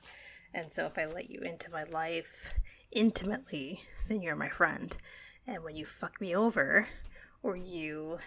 And 0.53 0.73
so 0.73 0.87
if 0.87 0.99
I 0.99 1.07
let 1.07 1.31
you 1.31 1.41
into 1.41 1.71
my 1.71 1.85
life 1.85 2.53
intimately, 2.93 3.83
then 4.09 4.21
you're 4.21 4.37
my 4.37 4.49
friend. 4.49 4.95
And 5.47 5.65
when 5.65 5.77
you 5.77 5.87
fuck 5.87 6.21
me 6.21 6.37
over 6.37 6.87
or 7.43 7.57
you 7.57 8.19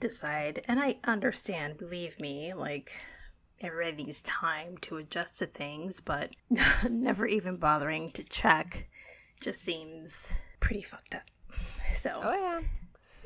decide 0.00 0.64
and 0.66 0.80
I 0.80 0.96
understand, 1.04 1.76
believe 1.76 2.18
me, 2.20 2.54
like 2.54 2.92
everybody 3.60 4.04
needs 4.04 4.22
time 4.22 4.78
to 4.78 4.96
adjust 4.96 5.38
to 5.40 5.46
things, 5.46 6.00
but 6.00 6.30
never 6.88 7.26
even 7.26 7.56
bothering 7.56 8.10
to 8.12 8.22
check 8.24 8.88
just 9.38 9.60
seems 9.60 10.32
pretty 10.60 10.82
fucked 10.82 11.14
up. 11.14 11.24
So, 11.94 12.20
oh 12.22 12.32
yeah 12.32 12.60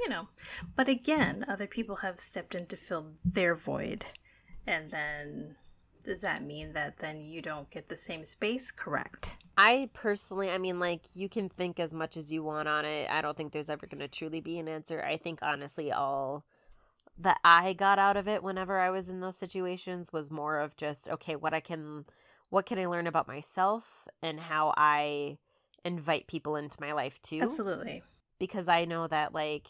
you 0.02 0.08
know. 0.08 0.28
But 0.76 0.88
again, 0.88 1.44
other 1.48 1.66
people 1.66 1.96
have 1.96 2.20
stepped 2.20 2.54
in 2.54 2.66
to 2.66 2.76
fill 2.76 3.12
their 3.24 3.54
void. 3.54 4.04
And 4.66 4.90
then 4.90 5.56
does 6.04 6.20
that 6.22 6.42
mean 6.42 6.72
that 6.72 6.98
then 6.98 7.20
you 7.20 7.40
don't 7.40 7.70
get 7.70 7.88
the 7.88 7.96
same 7.96 8.24
space? 8.24 8.70
Correct. 8.70 9.36
I 9.56 9.90
personally, 9.92 10.50
I 10.50 10.58
mean, 10.58 10.80
like, 10.80 11.02
you 11.14 11.28
can 11.28 11.48
think 11.48 11.78
as 11.78 11.92
much 11.92 12.16
as 12.16 12.32
you 12.32 12.42
want 12.42 12.68
on 12.68 12.84
it. 12.84 13.10
I 13.10 13.20
don't 13.20 13.36
think 13.36 13.52
there's 13.52 13.70
ever 13.70 13.86
going 13.86 14.00
to 14.00 14.08
truly 14.08 14.40
be 14.40 14.58
an 14.58 14.68
answer. 14.68 15.02
I 15.02 15.16
think, 15.16 15.40
honestly, 15.42 15.92
all 15.92 16.44
that 17.18 17.38
I 17.44 17.74
got 17.74 17.98
out 17.98 18.16
of 18.16 18.26
it 18.26 18.42
whenever 18.42 18.78
I 18.78 18.90
was 18.90 19.08
in 19.10 19.20
those 19.20 19.36
situations 19.36 20.12
was 20.12 20.30
more 20.30 20.58
of 20.58 20.76
just, 20.76 21.08
okay, 21.08 21.36
what 21.36 21.52
I 21.52 21.60
can, 21.60 22.06
what 22.48 22.66
can 22.66 22.78
I 22.78 22.86
learn 22.86 23.06
about 23.06 23.28
myself 23.28 24.08
and 24.22 24.40
how 24.40 24.72
I 24.76 25.38
invite 25.84 26.26
people 26.26 26.56
into 26.56 26.78
my 26.80 26.92
life 26.92 27.20
too? 27.20 27.40
Absolutely. 27.42 28.02
Because 28.38 28.66
I 28.68 28.86
know 28.86 29.06
that, 29.06 29.34
like, 29.34 29.68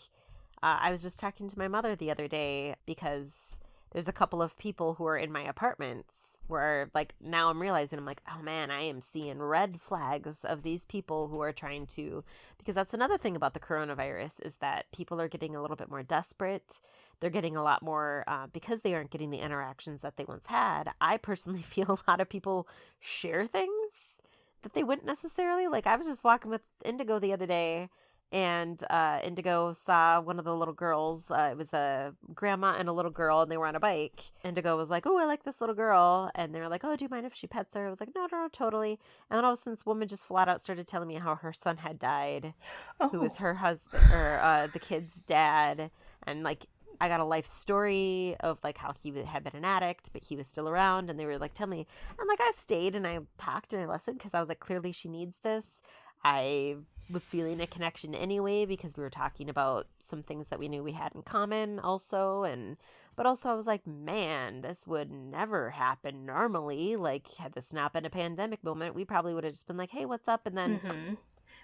uh, 0.62 0.78
I 0.80 0.90
was 0.90 1.02
just 1.02 1.18
talking 1.18 1.48
to 1.48 1.59
my 1.59 1.68
mother 1.68 1.97
the 1.97 2.10
other 2.10 2.28
day 2.28 2.76
because 2.86 3.60
there's 3.93 4.09
a 4.09 4.12
couple 4.12 4.40
of 4.40 4.56
people 4.59 4.94
who 4.94 5.06
are 5.06 5.18
in 5.18 5.30
my 5.30 5.43
apartments 5.43 6.39
where 6.48 6.90
like 6.94 7.14
now 7.20 7.51
I'm 7.51 7.60
realizing 7.60 7.98
I'm 7.98 8.06
like, 8.06 8.22
oh 8.30 8.43
man, 8.43 8.70
I 8.70 8.82
am 8.82 9.01
seeing 9.01 9.39
red 9.40 9.80
flags 9.80 10.44
of 10.44 10.62
these 10.62 10.84
people 10.86 11.28
who 11.28 11.40
are 11.40 11.52
trying 11.52 11.86
to 11.89 12.24
because 12.59 12.74
that's 12.74 12.94
another 12.94 13.18
thing 13.18 13.36
about 13.36 13.55
the 13.55 13.60
coronavirus 13.60 14.44
is 14.44 14.56
that 14.56 14.90
people 14.93 15.20
are 15.20 15.28
getting 15.28 15.55
a 15.55 15.60
little 15.60 15.76
bit 15.76 15.90
more 15.90 16.02
desperate. 16.02 16.80
They're 17.20 17.30
getting 17.30 17.56
a 17.56 17.62
lot 17.62 17.82
more 17.82 18.24
uh, 18.26 18.47
because 18.52 18.80
they 18.80 18.94
aren't 18.94 19.10
getting 19.10 19.30
the 19.30 19.39
interactions 19.39 20.02
that 20.02 20.16
they 20.16 20.24
once 20.24 20.47
had. 20.47 20.90
I 21.01 21.18
personally 21.18 21.62
feel 21.62 22.01
a 22.06 22.10
lot 22.10 22.20
of 22.20 22.30
people 22.30 22.66
share 22.98 23.47
things 23.47 24.20
that 24.62 24.72
they 24.72 24.84
wouldn't 24.84 25.06
necessarily 25.06 25.68
like. 25.68 25.86
I 25.86 25.97
was 25.97 26.06
just 26.06 26.24
walking 26.24 26.51
with 26.51 26.62
Indigo 26.84 27.18
the 27.18 27.32
other 27.32 27.47
day 27.47 27.90
and 28.32 28.82
uh, 28.88 29.20
Indigo 29.22 29.72
saw 29.72 30.20
one 30.20 30.38
of 30.38 30.44
the 30.46 30.56
little 30.56 30.72
girls. 30.72 31.30
Uh, 31.30 31.50
it 31.52 31.56
was 31.56 31.74
a 31.74 32.14
grandma 32.34 32.74
and 32.78 32.88
a 32.88 32.92
little 32.92 33.10
girl, 33.10 33.42
and 33.42 33.52
they 33.52 33.59
were 33.59 33.66
on 33.66 33.76
a 33.76 33.80
bike. 33.80 34.22
Indigo 34.42 34.76
was 34.76 34.90
like, 34.90 35.06
"Oh, 35.06 35.18
I 35.18 35.26
like 35.26 35.44
this 35.44 35.60
little 35.60 35.76
girl," 35.76 36.30
and 36.34 36.54
they 36.54 36.60
were 36.60 36.68
like, 36.68 36.82
"Oh, 36.82 36.96
do 36.96 37.04
you 37.04 37.09
mind 37.10 37.26
if 37.26 37.34
she 37.34 37.46
pets 37.46 37.76
her?" 37.76 37.86
I 37.86 37.90
was 37.90 38.00
like, 38.00 38.14
"No, 38.14 38.26
no, 38.32 38.42
no 38.42 38.48
totally." 38.48 38.98
And 39.30 39.36
then 39.36 39.44
all 39.44 39.52
of 39.52 39.59
a 39.59 39.60
sudden, 39.60 39.74
this 39.74 39.84
woman 39.84 40.09
just 40.09 40.26
flat 40.26 40.48
out 40.48 40.60
started 40.60 40.86
telling 40.86 41.09
me 41.09 41.16
how 41.16 41.34
her 41.34 41.52
son 41.52 41.76
had 41.76 41.98
died, 41.98 42.54
Oh, 43.00 43.09
who 43.09 43.20
was 43.20 43.36
her 43.36 43.54
husband 43.54 44.02
or 44.12 44.40
uh, 44.42 44.66
the 44.72 44.80
kid's 44.80 45.22
dad, 45.22 45.90
and 46.24 46.42
like. 46.42 46.66
I 47.00 47.09
got 47.09 47.18
a 47.18 47.24
life 47.24 47.48
story 47.48 48.36
of 48.40 48.60
like 48.62 48.78
how 48.78 48.92
he 48.92 49.10
had 49.24 49.42
been 49.42 49.56
an 49.56 49.64
addict, 49.64 50.10
but 50.12 50.22
he 50.22 50.36
was 50.36 50.46
still 50.46 50.68
around, 50.68 51.10
and 51.10 51.18
they 51.18 51.26
were 51.26 51.36
like, 51.36 51.52
"Tell 51.52 51.66
me." 51.66 51.84
And 52.16 52.28
like 52.28 52.40
I 52.40 52.52
stayed 52.54 52.94
and 52.94 53.09
I 53.09 53.18
talked 53.38 53.72
and 53.72 53.82
I 53.82 53.86
listened 53.86 54.18
because 54.18 54.34
I 54.34 54.38
was 54.38 54.48
like, 54.48 54.60
clearly 54.60 54.92
she 54.92 55.09
needs 55.09 55.38
this. 55.38 55.82
I 56.24 56.76
was 57.12 57.24
feeling 57.24 57.60
a 57.60 57.66
connection 57.66 58.14
anyway 58.14 58.64
because 58.64 58.97
we 58.97 59.02
were 59.02 59.10
talking 59.10 59.48
about 59.48 59.86
some 59.98 60.22
things 60.22 60.48
that 60.48 60.59
we 60.59 60.68
knew 60.68 60.82
we 60.82 60.93
had 60.93 61.14
in 61.14 61.22
common 61.22 61.78
also 61.78 62.44
and 62.44 62.76
but 63.14 63.26
also 63.26 63.51
I 63.51 63.55
was 63.55 63.66
like, 63.66 63.86
man, 63.86 64.62
this 64.62 64.86
would 64.86 65.10
never 65.10 65.68
happen 65.70 66.24
normally. 66.24 66.97
Like 66.97 67.28
had 67.34 67.52
this 67.52 67.72
not 67.72 67.93
been 67.93 68.06
a 68.06 68.10
pandemic 68.10 68.64
moment, 68.64 68.94
we 68.94 69.05
probably 69.05 69.34
would 69.34 69.44
have 69.44 69.52
just 69.52 69.66
been 69.66 69.76
like, 69.76 69.90
"Hey, 69.90 70.06
what's 70.06 70.28
up?" 70.28 70.47
and 70.47 70.56
then 70.56 70.80
Mhm. 70.80 71.16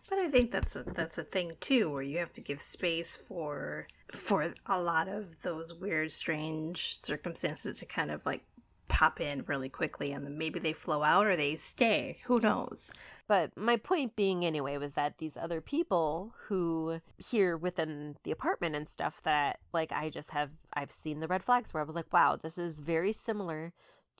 But 0.09 0.19
I 0.19 0.29
think 0.31 0.51
that's 0.51 0.77
a 0.77 0.83
that's 0.85 1.19
a 1.19 1.25
thing 1.25 1.53
too, 1.61 1.91
where 1.91 2.03
you 2.03 2.19
have 2.19 2.33
to 2.33 2.41
give 2.41 2.61
space 2.61 3.17
for 3.17 3.87
for 4.13 4.55
a 4.67 4.81
lot 4.81 5.09
of 5.09 5.43
those 5.43 5.75
weird, 5.75 6.13
strange 6.13 7.01
circumstances 7.01 7.79
to 7.79 7.87
kind 7.87 8.11
of 8.11 8.25
like 8.27 8.43
pop 8.89 9.21
in 9.21 9.45
really 9.47 9.69
quickly, 9.69 10.13
and 10.13 10.25
then 10.25 10.37
maybe 10.39 10.59
they 10.59 10.73
flow 10.73 11.03
out 11.03 11.27
or 11.27 11.37
they 11.37 11.57
stay. 11.57 12.19
Who 12.25 12.41
knows? 12.41 12.91
But 13.29 13.55
my 13.57 13.77
point 13.77 14.17
being, 14.17 14.45
anyway, 14.45 14.79
was 14.79 14.95
that 14.95 15.19
these 15.19 15.37
other 15.37 15.61
people 15.61 16.33
who 16.47 17.01
here 17.19 17.59
within 17.59 18.17
the 18.25 18.31
apartment 18.31 18.75
and 18.75 18.89
stuff 18.89 19.23
that, 19.23 19.59
like, 19.75 19.93
I 19.93 20.09
just 20.09 20.31
have, 20.31 20.51
I've 20.73 20.91
seen 20.91 21.21
the 21.21 21.29
red 21.29 21.45
flags 21.45 21.75
where 21.75 21.83
I 21.83 21.87
was 21.87 21.95
like, 21.95 22.11
wow, 22.11 22.37
this 22.37 22.57
is 22.57 22.81
very 22.81 23.13
similar 23.13 23.75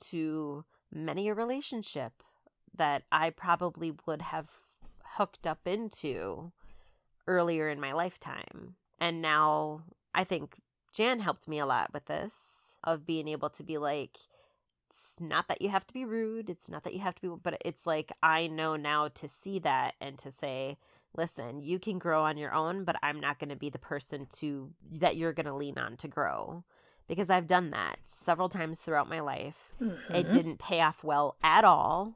to 0.09 0.63
many 0.91 1.27
a 1.27 1.33
relationship 1.33 2.13
that 2.75 3.03
I 3.11 3.31
probably 3.31 3.93
would 4.05 4.21
have 4.21 4.47
hooked 5.03 5.47
up 5.47 5.65
into 5.65 6.51
earlier 7.27 7.67
in 7.67 7.79
my 7.79 7.93
lifetime. 7.93 8.75
And 8.99 9.23
now 9.23 9.81
I 10.13 10.23
think 10.23 10.61
Jan 10.93 11.19
helped 11.19 11.47
me 11.47 11.57
a 11.57 11.65
lot 11.65 11.91
with 11.93 12.05
this 12.05 12.75
of 12.83 13.07
being 13.07 13.27
able 13.27 13.49
to 13.51 13.63
be 13.63 13.79
like, 13.79 14.17
it's 14.99 15.15
not 15.19 15.47
that 15.47 15.61
you 15.61 15.69
have 15.69 15.87
to 15.87 15.93
be 15.93 16.05
rude. 16.05 16.49
It's 16.49 16.69
not 16.69 16.83
that 16.83 16.93
you 16.93 16.99
have 16.99 17.15
to 17.15 17.21
be, 17.21 17.41
but 17.41 17.61
it's 17.63 17.87
like 17.87 18.11
I 18.21 18.47
know 18.47 18.75
now 18.75 19.07
to 19.07 19.27
see 19.27 19.59
that 19.59 19.95
and 20.01 20.17
to 20.19 20.31
say, 20.31 20.77
listen, 21.15 21.61
you 21.61 21.79
can 21.79 21.99
grow 21.99 22.23
on 22.23 22.37
your 22.37 22.53
own, 22.53 22.83
but 22.83 22.97
I'm 23.01 23.19
not 23.19 23.39
going 23.39 23.49
to 23.49 23.55
be 23.55 23.69
the 23.69 23.79
person 23.79 24.27
to 24.37 24.71
that 24.99 25.15
you're 25.15 25.33
going 25.33 25.45
to 25.45 25.53
lean 25.55 25.77
on 25.77 25.95
to 25.97 26.07
grow 26.07 26.63
because 27.07 27.29
I've 27.29 27.47
done 27.47 27.71
that 27.71 27.97
several 28.03 28.49
times 28.49 28.79
throughout 28.79 29.09
my 29.09 29.21
life. 29.21 29.73
It 29.79 30.27
Mhm. 30.27 30.31
didn't 30.33 30.59
pay 30.59 30.81
off 30.81 31.03
well 31.03 31.37
at 31.41 31.63
all. 31.63 32.15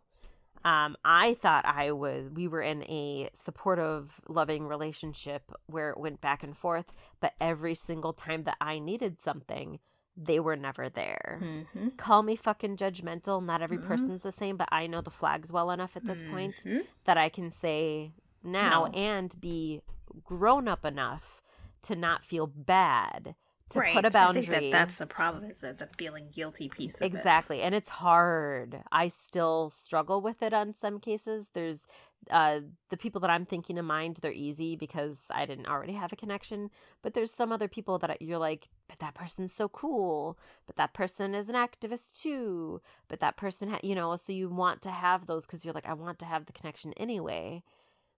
Um, 0.65 0.95
I 1.03 1.33
thought 1.33 1.65
I 1.65 1.91
was, 1.91 2.29
we 2.29 2.47
were 2.47 2.61
in 2.61 2.83
a 2.83 3.29
supportive, 3.33 4.21
loving 4.29 4.65
relationship 4.67 5.51
where 5.67 5.89
it 5.89 5.97
went 5.97 6.21
back 6.21 6.43
and 6.43 6.55
forth, 6.55 6.93
but 7.19 7.33
every 7.41 7.75
single 7.75 8.13
time 8.13 8.43
that 8.43 8.57
I 8.61 8.79
needed 8.79 9.21
something, 9.21 9.79
they 10.15 10.39
were 10.39 10.55
never 10.55 10.89
there 10.89 11.39
Mhm. 11.41 11.97
call 11.97 12.21
me 12.23 12.35
fucking 12.35 12.77
judgmental. 12.77 13.43
Not 13.43 13.61
every 13.61 13.77
Mhm. 13.79 13.87
person's 13.87 14.23
the 14.23 14.31
same, 14.31 14.57
but 14.57 14.69
I 14.71 14.85
know 14.87 15.01
the 15.01 15.09
flags 15.09 15.51
well 15.51 15.71
enough 15.71 15.97
at 15.97 16.05
this 16.05 16.21
point 16.23 16.57
Mhm. 16.57 16.85
that 17.05 17.17
I 17.17 17.29
can 17.29 17.49
say 17.49 18.13
now 18.43 18.85
No. 18.85 18.91
and 18.93 19.39
be 19.41 19.81
grown 20.23 20.67
up 20.67 20.85
enough 20.85 21.41
to 21.83 21.95
not 21.95 22.23
feel 22.23 22.45
bad 22.47 23.35
to 23.69 23.79
right. 23.79 23.93
put 23.93 24.05
a 24.05 24.11
boundary. 24.11 24.43
I 24.43 24.45
think 24.45 24.71
that 24.71 24.71
that's 24.71 24.97
the 24.97 25.07
problem 25.07 25.49
is 25.49 25.61
that 25.61 25.79
the 25.79 25.87
feeling 25.97 26.27
guilty 26.31 26.69
piece 26.69 26.95
of 26.95 27.01
it. 27.01 27.05
exactly, 27.05 27.61
and 27.61 27.73
it's 27.73 27.89
hard. 27.89 28.83
I 28.91 29.07
still 29.07 29.69
struggle 29.69 30.21
with 30.21 30.41
it 30.43 30.53
on 30.53 30.73
some 30.73 30.99
cases. 30.99 31.49
There's 31.53 31.87
uh 32.31 32.61
the 32.89 32.97
people 32.97 33.19
that 33.21 33.29
I'm 33.29 33.45
thinking 33.45 33.77
in 33.77 33.85
mind, 33.85 34.19
they're 34.21 34.31
easy 34.31 34.75
because 34.75 35.25
I 35.31 35.45
didn't 35.45 35.67
already 35.67 35.93
have 35.93 36.13
a 36.13 36.17
connection. 36.17 36.69
But 37.01 37.13
there's 37.13 37.31
some 37.31 37.51
other 37.51 37.67
people 37.67 37.97
that 37.99 38.21
you're 38.21 38.37
like, 38.37 38.69
but 38.87 38.99
that 38.99 39.15
person's 39.15 39.53
so 39.53 39.69
cool. 39.69 40.37
But 40.67 40.75
that 40.75 40.93
person 40.93 41.33
is 41.33 41.49
an 41.49 41.55
activist 41.55 42.21
too. 42.21 42.81
But 43.07 43.19
that 43.21 43.37
person, 43.37 43.69
ha-, 43.69 43.79
you 43.83 43.95
know, 43.95 44.15
so 44.15 44.33
you 44.33 44.49
want 44.49 44.81
to 44.83 44.91
have 44.91 45.25
those 45.25 45.45
because 45.45 45.65
you're 45.65 45.73
like, 45.73 45.89
I 45.89 45.93
want 45.93 46.19
to 46.19 46.25
have 46.25 46.45
the 46.45 46.53
connection 46.53 46.93
anyway. 46.93 47.63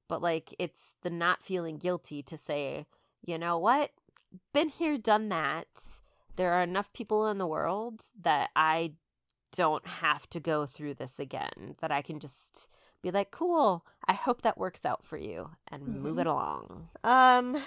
But 0.08 0.22
like, 0.22 0.54
it's 0.60 0.94
the 1.02 1.10
not 1.10 1.42
feeling 1.42 1.78
guilty 1.78 2.22
to 2.24 2.38
say, 2.38 2.86
you 3.26 3.38
know 3.40 3.58
what, 3.58 3.92
been 4.54 4.70
here, 4.70 4.98
done 4.98 5.28
that. 5.30 5.68
There 6.36 6.54
are 6.54 6.62
enough 6.62 6.92
people 6.94 7.28
in 7.28 7.38
the 7.38 7.48
world 7.48 8.02
that 8.22 8.50
I 8.56 8.94
don't 9.52 9.88
have 9.88 10.30
to 10.32 10.40
go 10.40 10.66
through 10.66 10.96
this 10.96 11.18
again. 11.20 11.76
That 11.82 11.92
I 11.92 12.02
can 12.02 12.20
just 12.20 12.68
be 13.02 13.12
like, 13.12 13.32
cool. 13.32 13.86
I 14.08 14.14
hope 14.14 14.42
that 14.42 14.58
works 14.58 14.82
out 14.84 15.06
for 15.06 15.18
you 15.18 15.52
and 15.72 16.02
move 16.02 16.20
it 16.20 16.28
along. 16.28 16.90
Um, 17.04 17.62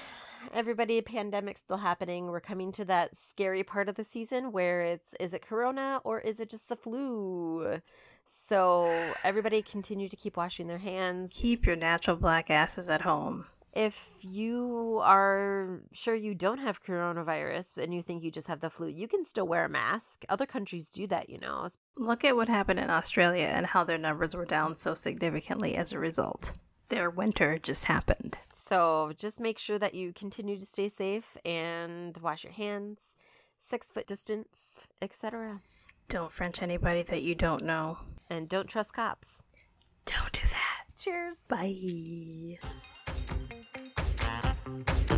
everybody, 0.53 1.01
pandemic's 1.01 1.61
still 1.61 1.79
happening. 1.79 2.27
We're 2.27 2.41
coming 2.41 2.73
to 2.73 2.85
that 2.87 3.17
scary 3.17 3.63
part 3.63 3.89
of 3.89 3.95
the 3.95 4.05
season 4.05 4.53
where 4.53 4.83
it's 4.83 5.15
is 5.21 5.33
it 5.35 5.43
corona 5.43 6.01
or 6.05 6.21
is 6.21 6.41
it 6.41 6.51
just 6.51 6.69
the 6.69 6.77
flu? 6.77 7.81
So 8.27 8.93
everybody 9.25 9.63
continue 9.63 10.09
to 10.09 10.17
keep 10.17 10.37
washing 10.37 10.67
their 10.67 10.79
hands. 10.79 11.33
Keep 11.35 11.65
your 11.65 11.77
natural 11.77 12.17
black 12.17 12.51
asses 12.51 12.91
at 12.91 13.01
home. 13.01 13.47
If 13.75 14.17
you 14.23 15.01
are 15.03 15.81
sure 15.93 16.15
you 16.15 16.35
don't 16.35 16.59
have 16.59 16.83
coronavirus 16.83 17.77
and 17.77 17.95
you 17.95 18.03
think 18.03 18.23
you 18.23 18.31
just 18.31 18.49
have 18.49 18.61
the 18.61 18.71
flu, 18.71 18.89
you 18.89 19.07
can 19.07 19.25
still 19.25 19.47
wear 19.47 19.65
a 19.65 19.69
mask. 19.69 20.25
Other 20.29 20.47
countries 20.47 20.87
do 20.87 21.07
that, 21.09 21.29
you 21.31 21.39
know. 21.39 21.69
Look 21.97 22.25
at 22.25 22.35
what 22.35 22.49
happened 22.49 22.81
in 22.81 22.91
Australia 22.91 23.47
and 23.47 23.67
how 23.67 23.85
their 23.85 23.99
numbers 23.99 24.35
were 24.35 24.47
down 24.47 24.77
so 24.77 24.95
significantly 24.95 25.77
as 25.77 25.93
a 25.93 25.99
result. 25.99 26.53
Their 26.89 27.11
winter 27.11 27.59
just 27.59 27.85
happened. 27.85 28.39
So 28.55 29.13
just 29.17 29.39
make 29.39 29.59
sure 29.59 29.79
that 29.79 29.95
you 29.95 30.13
continue 30.13 30.59
to 30.59 30.67
stay 30.67 30.89
safe 30.89 31.37
and 31.45 32.17
wash 32.19 32.45
your 32.45 32.55
hands, 32.55 33.17
six 33.59 33.91
foot 33.91 34.07
distance, 34.07 34.87
etc. 35.03 35.61
Don't 36.09 36.33
French 36.33 36.63
anybody 36.63 37.03
that 37.03 37.23
you 37.23 37.35
don't 37.35 37.65
know. 37.65 37.99
And 38.31 38.49
don't 38.49 38.69
trust 38.69 38.95
cops. 38.95 39.43
Don't 40.07 40.33
do 40.33 40.49
that. 40.49 40.85
Cheers. 40.97 41.43
Bye. 41.47 42.59
Thank 44.69 45.11
you. 45.11 45.18